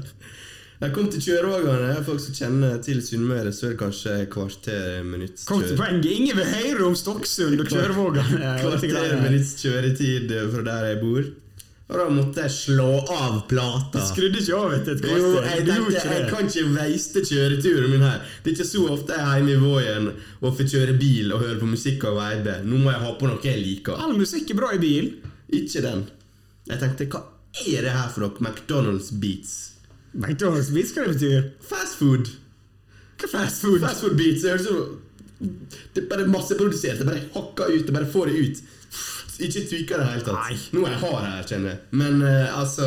Jeg 0.76 0.92
kom 0.92 1.06
til 1.08 1.22
Kjørvågane. 1.24 1.94
Folk 2.04 2.20
som 2.20 2.34
kjenner 2.36 2.74
til 2.84 2.98
Sunnmøre, 3.00 3.54
så 3.56 3.70
er 3.70 3.76
det 3.76 3.80
kanskje 3.80 4.16
kvarter 4.28 5.06
minutts 5.08 5.46
Kom 5.48 5.62
til 5.62 5.70
kjør- 5.72 5.78
poenget! 5.80 6.10
Ingen 6.12 6.36
vil 6.36 6.50
høre 6.50 6.90
om 6.90 6.98
Stokksund 6.98 7.62
og 7.62 7.70
Kjørvågan! 7.72 8.34
Kvarter 8.60 9.14
minutts 9.22 9.54
kjøretid 9.62 10.34
fra 10.52 10.66
der 10.66 10.90
jeg 10.90 11.00
bor. 11.06 11.30
Og 11.86 11.94
da 12.00 12.04
måtte 12.10 12.42
jeg 12.42 12.50
slå 12.50 12.88
av 13.14 13.36
plata. 13.46 14.00
Du 14.00 14.08
Skrudde 14.08 14.40
ikke 14.40 14.56
av 14.58 14.72
etter 14.74 14.96
et 14.96 15.04
Jo, 15.06 15.28
jeg 15.44 15.66
tenkte 15.68 16.00
jeg 16.02 16.24
kan 16.32 16.48
ikke 16.50 16.64
veiste 16.74 17.22
kjøreturen 17.28 17.92
min 17.92 18.02
her. 18.02 18.24
Det 18.42 18.50
er 18.50 18.56
ikke 18.56 18.66
så 18.72 18.82
ofte 18.90 19.14
jeg 19.14 19.22
er 19.22 19.36
hjemme 19.38 19.54
i 19.54 19.60
Vågen 19.62 20.08
og 20.40 20.56
får 20.58 20.72
kjøre 20.72 20.96
bil 20.98 21.30
og 21.36 21.44
høre 21.44 21.60
på 21.60 21.70
musikk 21.70 22.08
og 22.10 22.18
veibe. 22.18 22.56
Nå 22.66 22.80
må 22.82 22.90
jeg 22.90 23.04
ha 23.04 23.14
på 23.20 23.30
noe 23.30 23.46
jeg 23.46 23.62
liker. 23.62 24.02
All 24.02 24.18
musikk 24.18 24.50
er 24.50 24.58
bra 24.58 24.72
i 24.74 24.82
bil. 24.82 25.12
Ikke 25.60 25.84
den. 25.86 26.04
Jeg 26.66 26.82
tenkte, 26.82 27.06
hva 27.14 27.22
er 27.62 27.86
det 27.86 27.94
her 27.94 28.10
for 28.10 28.26
noe? 28.26 28.34
McDonald's 28.42 29.12
Beats. 29.22 29.54
McDonald's 30.16 30.74
Beats, 30.74 30.90
hva 30.96 31.06
det 31.06 31.20
betyr? 31.20 31.50
Fast 31.70 32.00
food. 32.02 32.34
Hva 33.20 33.30
fast 33.30 33.62
food? 33.62 33.78
Fast 33.86 34.02
food 34.02 34.18
beats 34.18 34.42
det 35.36 36.00
er 36.00 36.08
bare 36.08 36.24
masseprodusert. 36.30 37.00
Jeg 37.02 37.06
bare 37.06 37.24
hakka 37.34 37.68
ut. 37.68 37.84
Jeg 37.84 37.94
bare 37.94 38.08
får 38.08 38.30
det 38.30 38.36
ut. 38.40 38.60
Ikke 39.42 39.62
trykker 39.68 40.00
det 40.00 40.02
i 40.02 40.06
det 40.06 40.12
hele 40.14 40.26
tatt. 40.26 40.66
Nå 40.72 40.84
er 40.86 40.94
jeg 40.94 41.02
hard 41.04 41.24
her, 41.26 41.46
kjenner 41.50 41.72
jeg. 41.74 41.80
Men 42.00 42.22
uh, 42.24 42.58
altså 42.60 42.86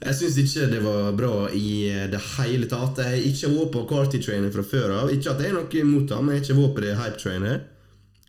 Jeg 0.00 0.16
syns 0.16 0.38
ikke 0.42 0.70
det 0.72 0.80
var 0.82 1.10
bra 1.14 1.34
i 1.54 1.68
det 2.10 2.22
hele 2.38 2.70
tatt. 2.70 3.02
Jeg 3.04 3.10
har 3.12 3.28
ikke 3.30 3.52
vært 3.52 3.74
på 3.74 3.84
Carty-trainer 3.92 4.54
fra 4.54 4.64
før 4.64 4.96
av. 5.02 5.12
Ikke 5.12 5.34
at 5.34 5.44
jeg 5.44 5.52
er 5.52 5.58
noe 5.58 5.82
imot 5.82 6.16
ham, 6.16 6.32
jeg 6.32 6.40
har 6.40 6.46
ikke 6.46 6.58
vært 6.62 6.76
på 6.78 6.84
det 6.86 6.96
hype-trainer. 7.02 7.60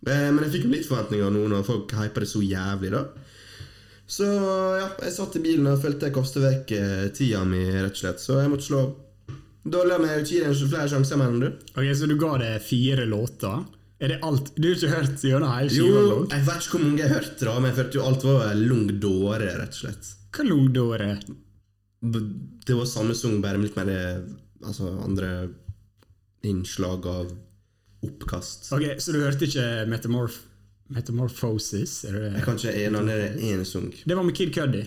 Eh, 0.02 0.28
men 0.34 0.42
jeg 0.46 0.54
fikk 0.56 0.66
jo 0.66 0.74
litt 0.74 0.88
forventninger 0.90 1.34
nå 1.34 1.46
når 1.52 1.68
folk 1.68 1.94
hyper 1.94 2.26
det 2.26 2.30
så 2.32 2.42
jævlig, 2.42 2.92
da. 2.96 3.04
Så 4.12 4.28
ja, 4.28 4.88
jeg 5.06 5.14
satt 5.16 5.38
i 5.40 5.44
bilen 5.46 5.70
og 5.72 5.80
følte 5.80 6.10
jeg 6.10 6.16
kastet 6.18 6.44
vekk 6.44 6.74
eh, 6.76 7.06
tida 7.16 7.46
mi, 7.48 7.62
rett 7.72 7.94
og 7.94 8.02
slett. 8.02 8.20
Så 8.20 8.42
jeg 8.42 8.52
måtte 8.52 8.68
slå 8.68 8.82
av. 8.84 8.92
Da 9.62 9.84
la 9.86 10.00
meg 10.02 10.24
ikke 10.24 10.34
gi 10.34 10.42
deg 10.42 10.64
flere 10.66 10.90
sjanser, 10.90 11.20
mener 11.22 11.38
du? 11.46 11.68
Ok, 11.78 11.86
Så 11.96 12.10
du 12.10 12.18
ga 12.20 12.34
det 12.42 12.56
fire 12.66 13.06
låter? 13.06 13.62
Er 14.02 14.16
det 14.16 14.18
alt? 14.26 14.50
Du 14.58 14.66
har 14.68 14.80
ikke 14.80 14.96
hørt 14.96 15.24
gjennom 15.28 15.52
hele 15.54 15.70
skiva? 15.70 16.02
Jo, 16.02 16.22
jeg 16.32 16.46
vet 16.48 16.64
ikke 16.66 16.74
hvor 16.74 16.84
mange 16.88 17.04
jeg 17.04 17.12
hørte, 17.12 17.46
da, 17.46 17.54
men 17.60 17.70
jeg 17.70 17.78
følte 17.78 18.00
jo 18.00 18.06
alt 18.10 18.24
var 18.26 18.56
lung 18.58 18.88
dåre, 19.04 19.50
rett 19.62 19.76
og 19.76 19.82
slett. 19.84 20.12
Hva 20.32 20.46
lungdåre? 20.48 21.10
dåre? 22.02 22.24
Det 22.66 22.78
var 22.78 22.88
samme 22.90 23.14
sang, 23.18 23.38
bare 23.44 23.62
litt 23.62 23.78
mer 23.78 23.92
eh, 23.94 24.24
altså, 24.66 24.90
andre 25.06 25.30
innslag 26.50 27.06
av 27.06 27.30
oppkast. 28.02 28.72
Ok, 28.74 28.88
Så 28.98 29.14
du 29.14 29.22
hørte 29.22 29.46
ikke 29.46 29.86
Metamorph 29.92 30.40
Metamorphosis? 30.92 32.02
Er 32.10 32.18
det, 32.18 32.34
Jeg 32.40 32.44
kan 32.48 32.58
ikke 32.58 32.74
en 32.88 32.98
annen 33.00 33.38
ene 33.38 33.66
sang. 33.70 33.92
det 33.94 34.18
var 34.18 34.26
med 34.26 34.36
Kid 34.36 34.50
Cuddy. 34.56 34.82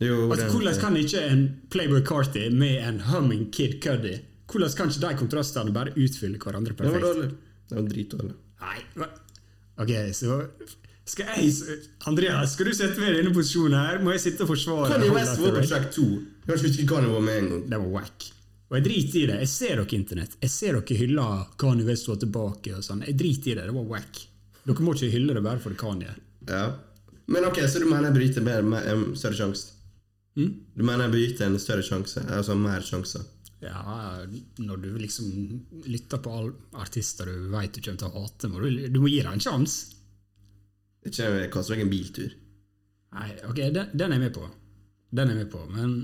Jo, 0.00 0.30
Altså, 0.30 0.46
hvordan 0.54 0.78
kan 0.80 0.96
ikke 0.96 1.20
en 1.28 1.42
Playboy 1.70 2.00
Carty 2.06 2.46
med 2.54 2.78
en 2.88 3.00
humming 3.10 3.50
Kid 3.52 3.82
Cuddy 3.82 4.20
Hvordan 4.50 4.72
kan 4.76 4.88
ikke 4.88 5.02
de 5.02 5.18
kontrastene 5.18 5.74
bare 5.74 5.92
utfylle 5.98 6.38
hverandre 6.38 6.74
perfekt? 6.78 7.36
Den 7.70 7.80
var 7.80 7.90
dritdårlig. 7.90 8.36
Nei? 8.60 9.10
Ok, 9.80 9.92
så 10.12 10.42
skal 11.10 11.30
jeg 11.40 11.78
Andreas, 12.06 12.52
skal 12.54 12.68
du 12.68 12.74
sette 12.76 13.00
meg 13.00 13.14
i 13.14 13.16
denne 13.18 13.32
posisjonen 13.34 13.78
her? 13.78 14.02
Må 14.04 14.12
jeg 14.14 14.22
sitte 14.26 14.44
og 14.44 14.52
forsvare 14.52 14.92
Kanye 14.92 15.14
West 15.14 15.40
var 15.40 15.56
på 15.56 15.62
track 15.66 15.88
2. 15.96 16.04
Kanskje 16.46 16.70
ikke 16.70 16.86
kan 16.92 17.08
var 17.10 17.24
med 17.24 17.40
en 17.40 17.48
gang. 17.54 17.64
Det 17.72 17.80
var 17.82 17.94
wack. 17.96 18.28
Og 18.70 18.76
jeg 18.78 18.84
driter 18.86 19.18
i 19.18 19.24
det. 19.32 19.38
Jeg 19.42 19.50
ser 19.50 19.80
dere 19.80 19.96
internett. 19.96 20.36
Jeg 20.44 20.52
ser 20.54 20.78
dere 20.78 20.98
hyller 21.00 21.48
Kanye 21.58 21.88
West 21.88 22.10
var 22.10 22.20
tilbake 22.22 22.76
og 22.76 22.86
sånn. 22.86 23.02
Jeg 23.08 23.18
driter 23.18 23.54
i 23.54 23.56
det. 23.58 23.66
Det 23.66 23.74
var 23.74 23.88
wack. 23.96 24.22
Dere 24.68 24.86
må 24.86 24.94
ikke 24.94 25.10
hylle 25.16 25.34
det 25.34 25.42
bare 25.48 25.62
for 25.64 25.74
Kanye. 25.80 26.14
Ja. 26.46 26.62
Men 27.30 27.46
ok, 27.48 27.58
så 27.66 27.82
du 27.82 27.88
mener 27.88 28.10
jeg 28.10 28.18
bryter 28.20 28.46
mer, 28.46 28.62
mer 28.66 28.86
en 28.92 29.04
større 29.18 29.38
sjanse? 29.40 29.74
Du 30.36 30.82
mener 30.86 31.08
jeg 31.08 31.14
bryter 31.16 31.48
en 31.48 31.58
større 31.62 31.82
sjanse? 31.86 32.22
Altså 32.30 32.54
mer 32.58 32.86
sjanser? 32.86 33.26
Ja, 33.60 34.22
når 34.56 34.76
du 34.80 34.88
liksom 34.96 35.32
lytter 35.84 36.22
på 36.24 36.32
alle 36.32 36.80
artister 36.80 37.28
du 37.28 37.50
vet 37.52 37.74
du 37.76 37.82
kommer 37.84 38.00
til 38.00 38.08
å 38.08 38.22
hate, 38.22 38.48
må 38.48 38.62
du, 38.62 38.86
du 38.88 39.00
må 39.02 39.10
gi 39.10 39.20
dem 39.20 39.36
en 39.36 39.44
sjanse. 39.44 39.98
Ikke 41.04 41.26
jeg 41.26 41.50
vekk 41.50 41.58
en 41.76 41.92
biltur. 41.92 42.32
Nei, 43.16 43.28
ok, 43.48 43.60
den, 43.74 43.92
den 43.92 44.12
er 44.12 44.16
jeg 44.16 44.24
med 44.28 44.34
på. 44.36 44.48
Den 45.10 45.28
er 45.28 45.36
jeg 45.36 45.44
med 45.44 45.52
på, 45.52 45.66
men 45.74 45.94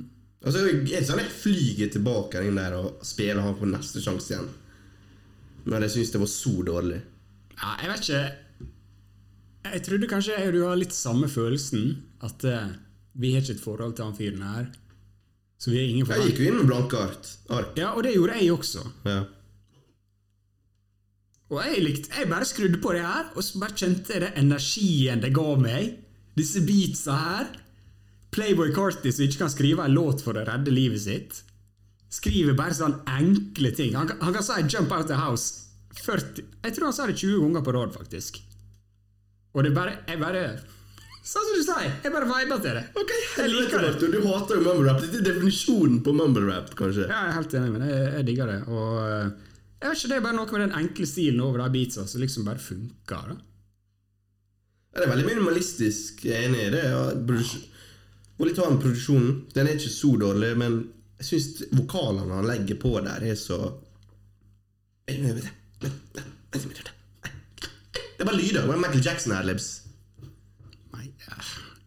Altså, 0.47 0.63
er 0.69 1.03
sånn, 1.03 1.23
jeg 1.25 1.33
flyger 1.33 1.89
tilbake 1.91 2.43
inn 2.47 2.59
der 2.61 2.77
og 2.79 3.01
spiller 3.07 3.43
han 3.43 3.57
på 3.59 3.67
neste 3.67 4.03
sjanse 4.05 4.31
igjen. 4.31 4.51
Men 5.67 5.83
jeg 5.83 5.95
syns 5.97 6.13
det 6.15 6.21
var 6.23 6.31
så 6.31 6.53
dårlig. 6.67 6.99
ja, 7.57 7.71
jeg 7.83 7.91
vet 7.91 8.05
ikke 8.05 8.25
Jeg 9.73 9.83
trodde 9.83 10.09
kanskje 10.13 10.37
jeg 10.37 10.49
og 10.49 10.55
du 10.55 10.61
har 10.63 10.77
litt 10.79 10.95
samme 10.95 11.27
følelsen, 11.29 11.97
at 12.23 12.45
uh, 12.47 12.69
vi 13.19 13.33
har 13.33 13.43
ikke 13.43 13.57
et 13.57 13.65
forhold 13.65 13.97
til 13.97 14.07
han 14.07 14.15
fyren 14.15 14.45
her. 14.47 14.69
Så 15.59 15.71
vi 15.73 15.79
er 15.81 15.89
ingen 15.89 16.07
Jeg 16.07 16.31
gikk 16.31 16.41
jo 16.43 16.49
inn 16.51 16.59
med 16.61 16.69
blanke 16.69 16.99
art. 17.01 17.31
ark. 17.49 17.77
Ja, 17.81 17.95
og 17.97 18.03
det 18.05 18.15
gjorde 18.15 18.37
jeg 18.37 18.53
også. 18.53 18.83
Ja. 19.09 19.23
Og 21.47 21.61
jeg 21.63 21.83
likte, 21.85 22.11
jeg 22.11 22.29
bare 22.29 22.45
skrudde 22.49 22.81
på 22.83 22.93
det 22.97 23.05
her, 23.07 23.29
og 23.37 23.45
så 23.47 23.61
bare 23.63 23.77
kjente 23.79 24.13
jeg 24.13 24.25
det 24.25 24.33
energien 24.41 25.23
det 25.23 25.33
ga 25.35 25.47
meg. 25.61 25.93
Disse 26.37 26.61
beatsa 26.67 27.17
her. 27.17 27.53
Playboy 28.35 28.73
Carty 28.75 29.13
som 29.15 29.25
ikke 29.25 29.45
kan 29.45 29.53
skrive 29.53 29.85
en 29.87 29.95
låt 29.97 30.21
for 30.27 30.37
å 30.37 30.43
redde 30.45 30.75
livet 30.75 31.01
sitt. 31.01 31.39
Skriver 32.13 32.57
bare 32.59 32.75
sånn 32.77 32.99
enkle 33.09 33.71
ting. 33.77 33.95
Han, 33.97 34.11
han 34.21 34.35
kan 34.35 34.45
si 34.45 34.59
'jump 34.67 34.93
out 34.93 35.07
the 35.09 35.17
house' 35.17 35.63
40 35.97 36.45
Jeg 36.65 36.75
tror 36.75 36.85
han 36.91 36.93
sa 36.93 37.07
det 37.07 37.17
20 37.17 37.41
ganger 37.41 37.63
på 37.65 37.73
rad, 37.73 37.95
faktisk. 37.95 38.43
Og 39.55 39.65
det 39.65 39.73
bare 39.75 39.99
Jeg 40.09 40.21
bare 40.21 40.61
Sånn 41.27 41.43
som 41.43 41.57
du 41.59 41.62
sier, 41.66 41.91
jeg 42.05 42.12
bare 42.14 42.27
viber 42.29 42.61
til 42.62 42.77
det. 42.79 42.85
Ok, 42.95 43.12
jeg 43.41 43.51
liker 43.51 43.83
det. 43.83 43.89
Du 43.99 44.20
hater 44.29 44.61
jo 44.61 44.62
mumble 44.62 44.87
rap. 44.87 45.01
Dette 45.03 45.18
er 45.18 45.24
definisjonen 45.27 45.99
på 46.07 46.12
mumble 46.14 46.45
rap, 46.47 46.70
kanskje. 46.79 47.09
Ja, 47.09 47.24
jeg 47.24 47.33
er 47.33 47.39
helt 47.41 47.57
enig, 47.59 47.70
med 47.74 47.89
jeg, 47.91 48.05
jeg 48.14 48.27
digger 48.29 48.53
det. 48.53 48.59
Og 48.70 49.01
eh, 49.03 49.33
jeg 49.81 49.89
vet 49.91 49.99
ikke, 49.99 50.11
det 50.12 50.16
er 50.16 50.22
bare 50.29 50.37
noe 50.39 50.53
med 50.55 50.62
den 50.62 50.77
enkle 50.79 51.09
stilen 51.11 51.43
over 51.43 51.64
de 51.64 51.72
beatsa 51.74 52.05
som 52.07 52.22
liksom 52.22 52.47
bare 52.47 52.62
funker. 52.62 53.33
da. 53.33 53.37
Ja, 54.93 55.01
det 55.01 55.09
er 55.09 55.12
veldig 55.16 55.27
minimalistisk. 55.33 56.22
Jeg 56.29 56.37
er 56.37 56.47
enig 56.47 56.61
i 56.62 56.70
det. 56.77 56.85
Ja, 56.95 57.03
litt 58.47 58.61
av 58.62 58.79
produksjonen. 58.79 59.33
Den 59.57 59.66
er 59.66 59.81
ikke 59.81 59.91
så 59.97 60.12
dårlig, 60.20 60.53
men 60.62 60.79
jeg 61.18 61.27
syns 61.33 61.66
vokalene 61.74 62.39
han 62.39 62.47
legger 62.47 62.79
på 62.81 62.95
der, 63.01 63.27
er 63.27 63.35
så 63.41 63.59
Det 65.07 65.16
er 68.22 68.24
bare 68.24 68.39
lyder. 68.39 68.62
Det 68.62 68.79
er 68.79 68.81
Michael 68.81 69.05
Jackson-adlibs. 69.05 69.86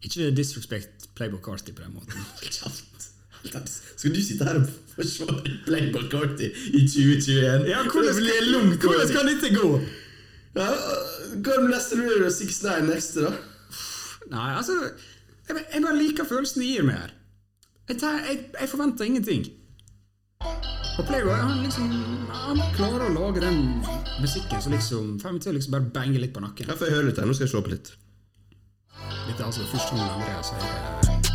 Ikke 0.06 0.30
disrespect 0.36 1.08
Playboy 1.18 1.40
Carty 1.44 1.74
på 1.76 1.84
den 1.84 1.94
måten. 1.94 2.20
Skal 3.96 4.12
du 4.14 4.20
sitte 4.20 4.44
her 4.44 4.58
og 4.60 4.66
forsvare 4.94 5.54
Playboy 5.64 6.08
Carty 6.12 6.50
i 6.76 6.82
2021? 6.88 7.68
Ja, 7.70 7.82
hvordan, 7.88 8.14
skal, 8.14 8.50
hvordan 8.84 9.08
skal 9.08 9.30
dette 9.30 9.54
gå? 9.54 9.70
Ja, 10.56 10.66
Hva 11.30 11.56
det 11.62 11.70
neste 11.70 11.96
du 11.96 12.04
er 12.10 12.26
69 12.26 12.88
neste, 12.88 13.28
da? 13.28 13.30
Nei, 14.30 14.50
altså 14.58 14.74
Jeg, 14.82 15.62
jeg 15.74 15.82
bare 15.82 15.96
liker 15.96 16.26
følelsen 16.28 16.62
det 16.62 16.68
gir 16.68 16.84
meg 16.86 16.98
her. 16.98 17.14
Jeg, 17.88 17.98
tar, 18.02 18.20
jeg, 18.26 18.44
jeg 18.60 18.68
forventer 18.70 19.08
ingenting. 19.08 19.46
Og 20.98 21.06
Playboy 21.08 21.34
han 21.38 21.62
liksom 21.64 21.88
Han 22.34 22.60
klarer 22.76 23.06
å 23.08 23.14
lage 23.14 23.42
den 23.42 23.60
musikken 24.20 24.62
som 24.62 24.74
liksom 24.74 25.16
får 25.22 25.34
meg 25.36 25.42
til 25.44 25.52
å 25.54 25.56
liksom 25.56 25.74
bare 25.76 25.90
bange 25.94 26.20
litt 26.22 26.34
på 26.36 26.42
nakken. 26.44 26.68
Ja, 26.70 26.76
får 26.78 26.90
jeg 26.90 26.98
høre 26.98 27.10
litt 27.10 27.20
her? 27.22 27.28
Nå 27.30 27.36
skal 27.36 27.46
jeg 27.46 27.54
slå 27.54 27.64
på 27.66 27.72
litt. 27.72 27.92
Dette 29.30 29.42
er 29.42 29.46
altså 29.46 29.64
første 29.70 29.96
gang 29.96 30.10
Andreas 30.10 30.48
er 30.58 30.62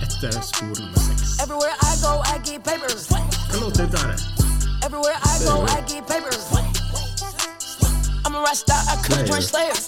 etter 0.04 0.34
spor 0.44 0.74
nummer 0.80 1.04
seks. 1.04 1.30
Everywhere 1.44 1.76
I 1.90 1.94
go, 2.04 2.14
I 2.28 2.36
get 2.48 2.60
papers. 2.68 3.06
Hva 3.52 3.62
låt 3.62 3.78
dette 3.80 4.02
her? 4.04 4.18
Everywhere 4.88 5.20
I 5.32 5.36
go, 5.48 5.56
I 5.64 5.78
get 5.92 6.04
papers. 6.12 6.44
I'm 8.26 8.36
a 8.36 8.42
rock 8.44 8.58
star, 8.64 8.82
I 8.92 9.00
cook 9.06 9.24
drink 9.30 9.48
slayer. 9.48 9.80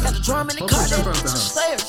Got 0.00 0.14
the 0.16 0.22
drum 0.24 0.48
in 0.48 0.56
the 0.56 0.64
car, 0.72 0.88
that. 0.88 1.84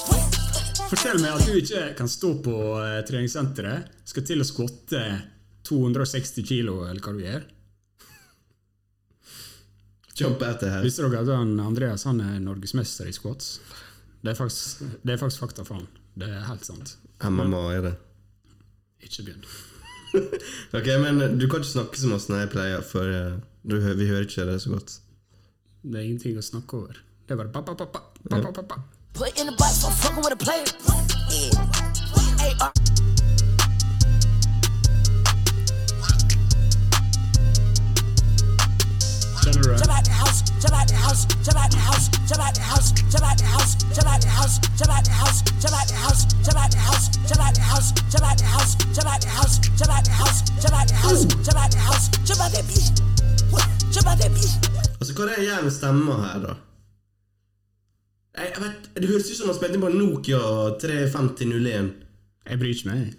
Fortell 0.89 1.23
meg 1.23 1.31
at 1.31 1.47
du 1.47 1.55
ikke 1.63 1.85
kan 2.01 2.11
stå 2.11 2.33
på 2.43 2.59
eh, 2.83 2.99
treningssenteret, 3.07 3.87
skal 4.11 4.27
til 4.27 4.43
å 4.43 4.51
skvotte 4.51 5.07
260 5.71 6.43
kilo, 6.51 6.81
eller 6.89 6.99
hva 6.99 7.15
du 7.15 7.23
gjør. 7.23 7.49
Jump 10.19 10.43
etter 10.43 10.75
her. 10.75 10.83
Visste 10.83 11.07
dere 11.07 11.23
at 11.23 11.35
han, 11.39 11.55
Andreas 11.63 12.03
han 12.09 12.19
er 12.19 12.39
norgesmester 12.43 13.07
i 13.07 13.15
squats? 13.15 13.59
Det 14.27 14.33
er 14.33 14.35
faktisk, 14.35 14.81
det 15.07 15.13
er 15.13 15.19
faktisk 15.21 15.39
fakta 15.39 15.63
for 15.63 15.79
han. 15.79 15.85
Det 16.19 16.27
er 16.27 16.41
helt 16.49 16.65
sant. 16.67 16.97
MMA 17.23 17.61
er 17.77 17.81
det. 17.85 17.93
Ikke 19.07 19.23
begynn. 19.23 19.45
Ok, 20.77 20.87
men 21.03 21.39
du 21.39 21.45
kan 21.47 21.61
ikke 21.61 21.69
snakke 21.69 21.99
som 22.01 22.15
oss 22.15 22.27
når 22.27 22.41
jeg 22.41 22.49
pleier, 22.51 22.83
for 22.83 23.07
eh, 23.07 23.37
du, 23.63 23.77
vi 23.79 24.07
hører 24.09 24.27
ikke 24.27 24.47
det 24.49 24.57
så 24.63 24.73
godt. 24.73 24.97
Det 25.83 25.95
er 25.95 26.09
ingenting 26.09 26.35
å 26.39 26.43
snakke 26.43 26.79
over. 26.81 26.99
Det 27.23 27.35
er 27.37 27.39
bare 27.39 27.53
pa, 27.55 27.63
pa, 27.63 27.75
pa, 27.79 27.87
pa, 27.87 28.03
pa, 28.27 28.41
pa, 28.41 28.51
pa, 28.51 28.67
pa. 28.67 28.77
Right. 39.67 39.79
Altså, 54.99 55.13
hva 55.13 55.27
er 55.27 55.35
det 55.35 55.43
igjen 55.43 55.71
stemmer 55.71 56.23
her, 56.23 56.39
da? 56.47 56.55
Jeg, 58.37 58.51
jeg 58.55 58.63
vet, 58.63 58.89
det 58.95 59.09
høres 59.11 59.29
ut 59.31 59.37
som 59.37 59.49
han 59.51 59.57
spilte 59.59 59.83
på 59.83 59.89
Nokia 59.93 60.41
3501. 60.81 61.93
Jeg 62.49 62.59
bryr 62.59 62.73
ikke 62.75 62.89
meg. 62.91 63.15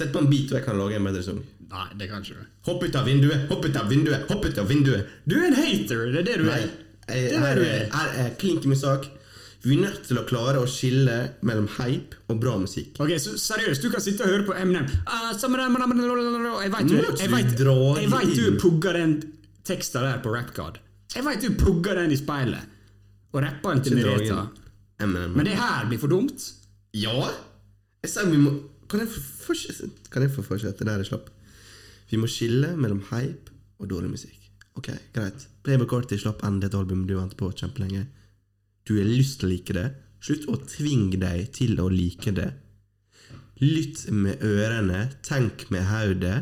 Sett 0.00 0.12
på 0.14 0.22
en 0.24 0.28
beat, 0.32 0.48
og 0.50 0.56
jeg 0.58 0.64
kan 0.66 0.78
lage 0.80 0.96
en 0.96 1.06
bedre 1.10 1.22
sang. 1.26 1.40
Nei, 1.70 1.86
det 2.00 2.08
kan 2.10 2.24
ikke 2.24 2.40
du. 2.40 2.44
Hopp 2.66 2.82
ut 2.88 2.96
av 2.98 3.06
vinduet, 3.06 3.46
hopp 3.50 3.64
ut 3.68 3.76
av 3.78 3.90
vinduet, 3.92 4.26
hopp 4.30 4.46
ut 4.48 4.58
av 4.58 4.68
vinduet! 4.72 5.10
Du 5.28 5.36
er 5.38 5.48
en 5.52 5.58
hater, 5.60 6.06
det 6.14 6.22
er 6.24 6.28
det 6.30 6.36
du 6.40 6.46
Nei, 6.48 6.56
er. 6.64 6.70
jeg, 7.10 7.28
Det 7.30 7.36
er 7.36 7.44
her, 7.44 7.54
det 7.54 7.60
du 7.60 7.66
er, 7.68 7.82
er. 7.84 7.90
her 7.94 8.22
er 8.24 8.32
klink 8.40 8.64
i 8.66 8.72
min 8.72 8.80
sak. 8.80 9.06
Vi 9.62 9.76
er 9.76 9.82
nødt 9.84 10.06
til 10.08 10.16
å 10.16 10.24
klare 10.24 10.56
å 10.62 10.66
skille 10.70 11.16
mellom 11.44 11.66
hype 11.76 12.16
og 12.32 12.38
bra 12.40 12.54
musikk. 12.62 12.94
Ok, 13.04 13.12
så 13.20 13.34
Seriøst, 13.36 13.84
du 13.84 13.90
kan 13.92 14.00
sitte 14.00 14.24
og 14.24 14.32
høre 14.32 14.46
på 14.48 14.54
Eminem 14.56 14.86
Jeg 14.88 16.70
vet 16.72 16.88
du, 16.88 16.96
jeg 16.96 17.28
du 17.28 18.14
vet, 18.16 18.34
du 18.36 18.58
pugger 18.60 18.96
den 18.96 19.14
teksten 19.68 20.06
der 20.06 20.18
på 20.24 20.32
RapCard. 20.32 20.80
Jeg 21.14 21.26
vet 21.26 21.44
du 21.44 21.50
pugger 21.60 22.00
den 22.00 22.14
i 22.14 22.18
speilet 22.18 22.64
og 23.30 23.44
rapper 23.44 23.76
den 23.76 23.84
til 23.84 24.00
Mereta. 24.00 24.46
Men 25.04 25.44
det 25.46 25.54
her 25.60 25.86
blir 25.90 26.00
for 26.02 26.10
dumt. 26.10 26.40
Ja! 26.96 27.28
Jeg 28.02 28.10
sa 28.10 28.24
vi 28.26 28.40
må 28.40 28.56
Kan 28.90 29.04
jeg 29.04 29.10
fortsette? 29.14 29.88
Kan 30.10 30.24
jeg 30.26 30.32
få 30.34 30.42
fortsette 30.46 30.86
der 30.86 30.98
jeg 31.02 31.10
slapp? 31.12 31.28
Vi 32.10 32.18
må 32.18 32.26
skille 32.30 32.72
mellom 32.76 33.04
hype 33.12 33.52
og 33.80 33.88
dårlig 33.92 34.10
musikk. 34.16 34.36
Ok, 34.78 34.88
greit. 35.14 35.44
Playboy 35.66 35.86
Carti 35.90 36.18
slapp 36.18 36.42
endelig 36.46 36.70
et 36.70 36.78
album 36.78 37.04
du 37.06 37.14
venter 37.16 37.38
på 37.38 37.50
kjempelenge. 37.54 38.06
Du 38.88 38.96
har 38.98 39.06
lyst 39.06 39.40
til 39.40 39.48
å 39.48 39.52
like 39.52 39.76
det. 39.76 39.86
Slutt 40.24 40.48
å 40.50 40.58
tvinge 40.68 41.18
deg 41.20 41.46
til 41.56 41.78
å 41.80 41.86
like 41.92 42.32
det. 42.36 42.48
Lytt 43.60 44.06
med 44.10 44.40
ørene, 44.46 45.04
tenk 45.26 45.66
med 45.72 45.84
hodet, 45.90 46.38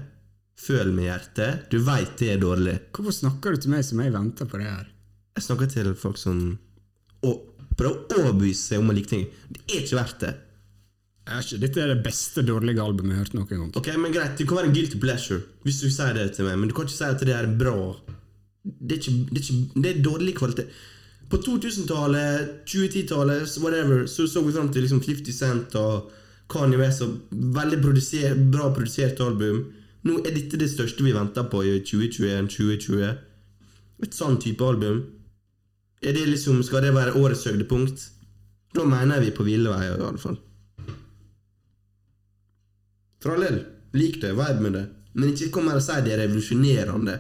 føl 0.59 0.93
med 0.95 1.09
hjertet. 1.09 1.67
Du 1.73 1.81
veit 1.85 2.15
det 2.21 2.33
er 2.37 2.43
dårlig. 2.43 2.77
Hvorfor 2.95 3.15
snakker 3.17 3.55
du 3.57 3.65
til 3.65 3.75
meg 3.75 3.85
som 3.87 4.01
jeg 4.03 4.15
venter 4.15 4.49
på 4.51 4.61
det 4.63 4.71
her? 4.71 4.89
Jeg 5.39 5.47
snakker 5.47 5.71
til 5.71 5.93
folk 5.99 6.19
som 6.19 6.59
å- 7.23 7.41
prøver 7.79 7.99
å 7.99 8.23
overbevise 8.23 8.63
seg 8.73 8.79
om 8.83 8.91
å 8.91 8.95
like 8.95 9.11
ting. 9.11 9.27
Det 9.51 9.61
er 9.69 9.83
ikke 9.85 9.99
verdt 10.01 10.21
det. 10.25 10.35
Ikke, 11.29 11.59
dette 11.61 11.81
er 11.83 11.91
det 11.93 12.03
beste 12.05 12.43
dårlige 12.47 12.81
albumet 12.81 13.13
jeg 13.13 13.19
har 13.19 13.27
hørt 13.27 13.35
noen 13.37 13.49
gang. 13.51 13.73
Ok, 13.77 13.89
men 14.01 14.13
greit, 14.15 14.39
Det 14.39 14.47
kan 14.49 14.57
være 14.57 14.71
en 14.71 14.77
guilty 14.77 15.01
pleasure 15.01 15.43
hvis 15.67 15.81
du 15.83 15.91
sier 15.93 16.15
det 16.17 16.31
til 16.37 16.49
meg, 16.49 16.57
men 16.59 16.71
du 16.71 16.75
kan 16.77 16.89
ikke 16.89 16.97
si 16.97 17.05
at 17.05 17.25
det 17.29 17.35
er 17.37 17.51
bra. 17.61 17.75
Det 18.65 18.97
er, 18.97 19.01
ikke, 19.03 19.17
det 19.29 19.41
er, 19.41 19.45
ikke, 19.45 19.83
det 19.83 19.91
er 19.91 20.01
dårlig 20.05 20.35
kvalitet. 20.39 20.79
På 21.29 21.37
2000-tallet, 21.45 22.65
2010-tallet, 22.65 23.59
whatever, 23.61 24.07
så 24.09 24.25
så 24.27 24.41
vi 24.41 24.53
fram 24.53 24.71
til 24.73 24.87
liksom 24.87 25.03
50 25.05 25.37
Cent 25.37 25.77
og 25.77 26.09
Kanye 26.49 26.81
West 26.81 27.05
og 27.05 27.19
veldig 27.31 27.83
produsert, 27.85 28.41
bra 28.53 28.71
produsert 28.73 29.21
album. 29.21 29.67
Nå 30.09 30.23
er 30.25 30.33
dette 30.33 30.57
det 30.57 30.71
største 30.73 31.05
vi 31.05 31.13
venter 31.13 31.45
på 31.53 31.61
i 31.69 31.77
2021-2020. 31.85 33.17
Et 34.07 34.17
sånn 34.17 34.41
type 34.41 34.65
album. 34.65 35.03
Er 36.01 36.15
det 36.17 36.29
liksom, 36.31 36.63
Skal 36.63 36.87
det 36.87 36.95
være 36.95 37.19
årets 37.19 37.45
høydepunkt? 37.45 38.09
Da 38.73 38.85
mener 38.89 39.21
vi 39.21 39.35
på 39.35 39.45
ville 39.45 39.69
veier, 39.69 39.99
i 39.99 40.09
alle 40.09 40.23
fall. 40.23 40.39
For 43.23 43.35
all 43.35 43.45
del, 43.47 43.61
lik 43.99 44.21
det, 44.23 44.33
vibe 44.39 44.63
med 44.65 44.73
det. 44.79 44.85
Men 45.19 45.33
ikke 45.35 45.51
kom 45.57 45.69
her 45.71 45.81
og 45.81 45.85
si 45.85 45.99
det 46.07 46.15
er 46.15 46.23
revolusjonerende. 46.27 47.19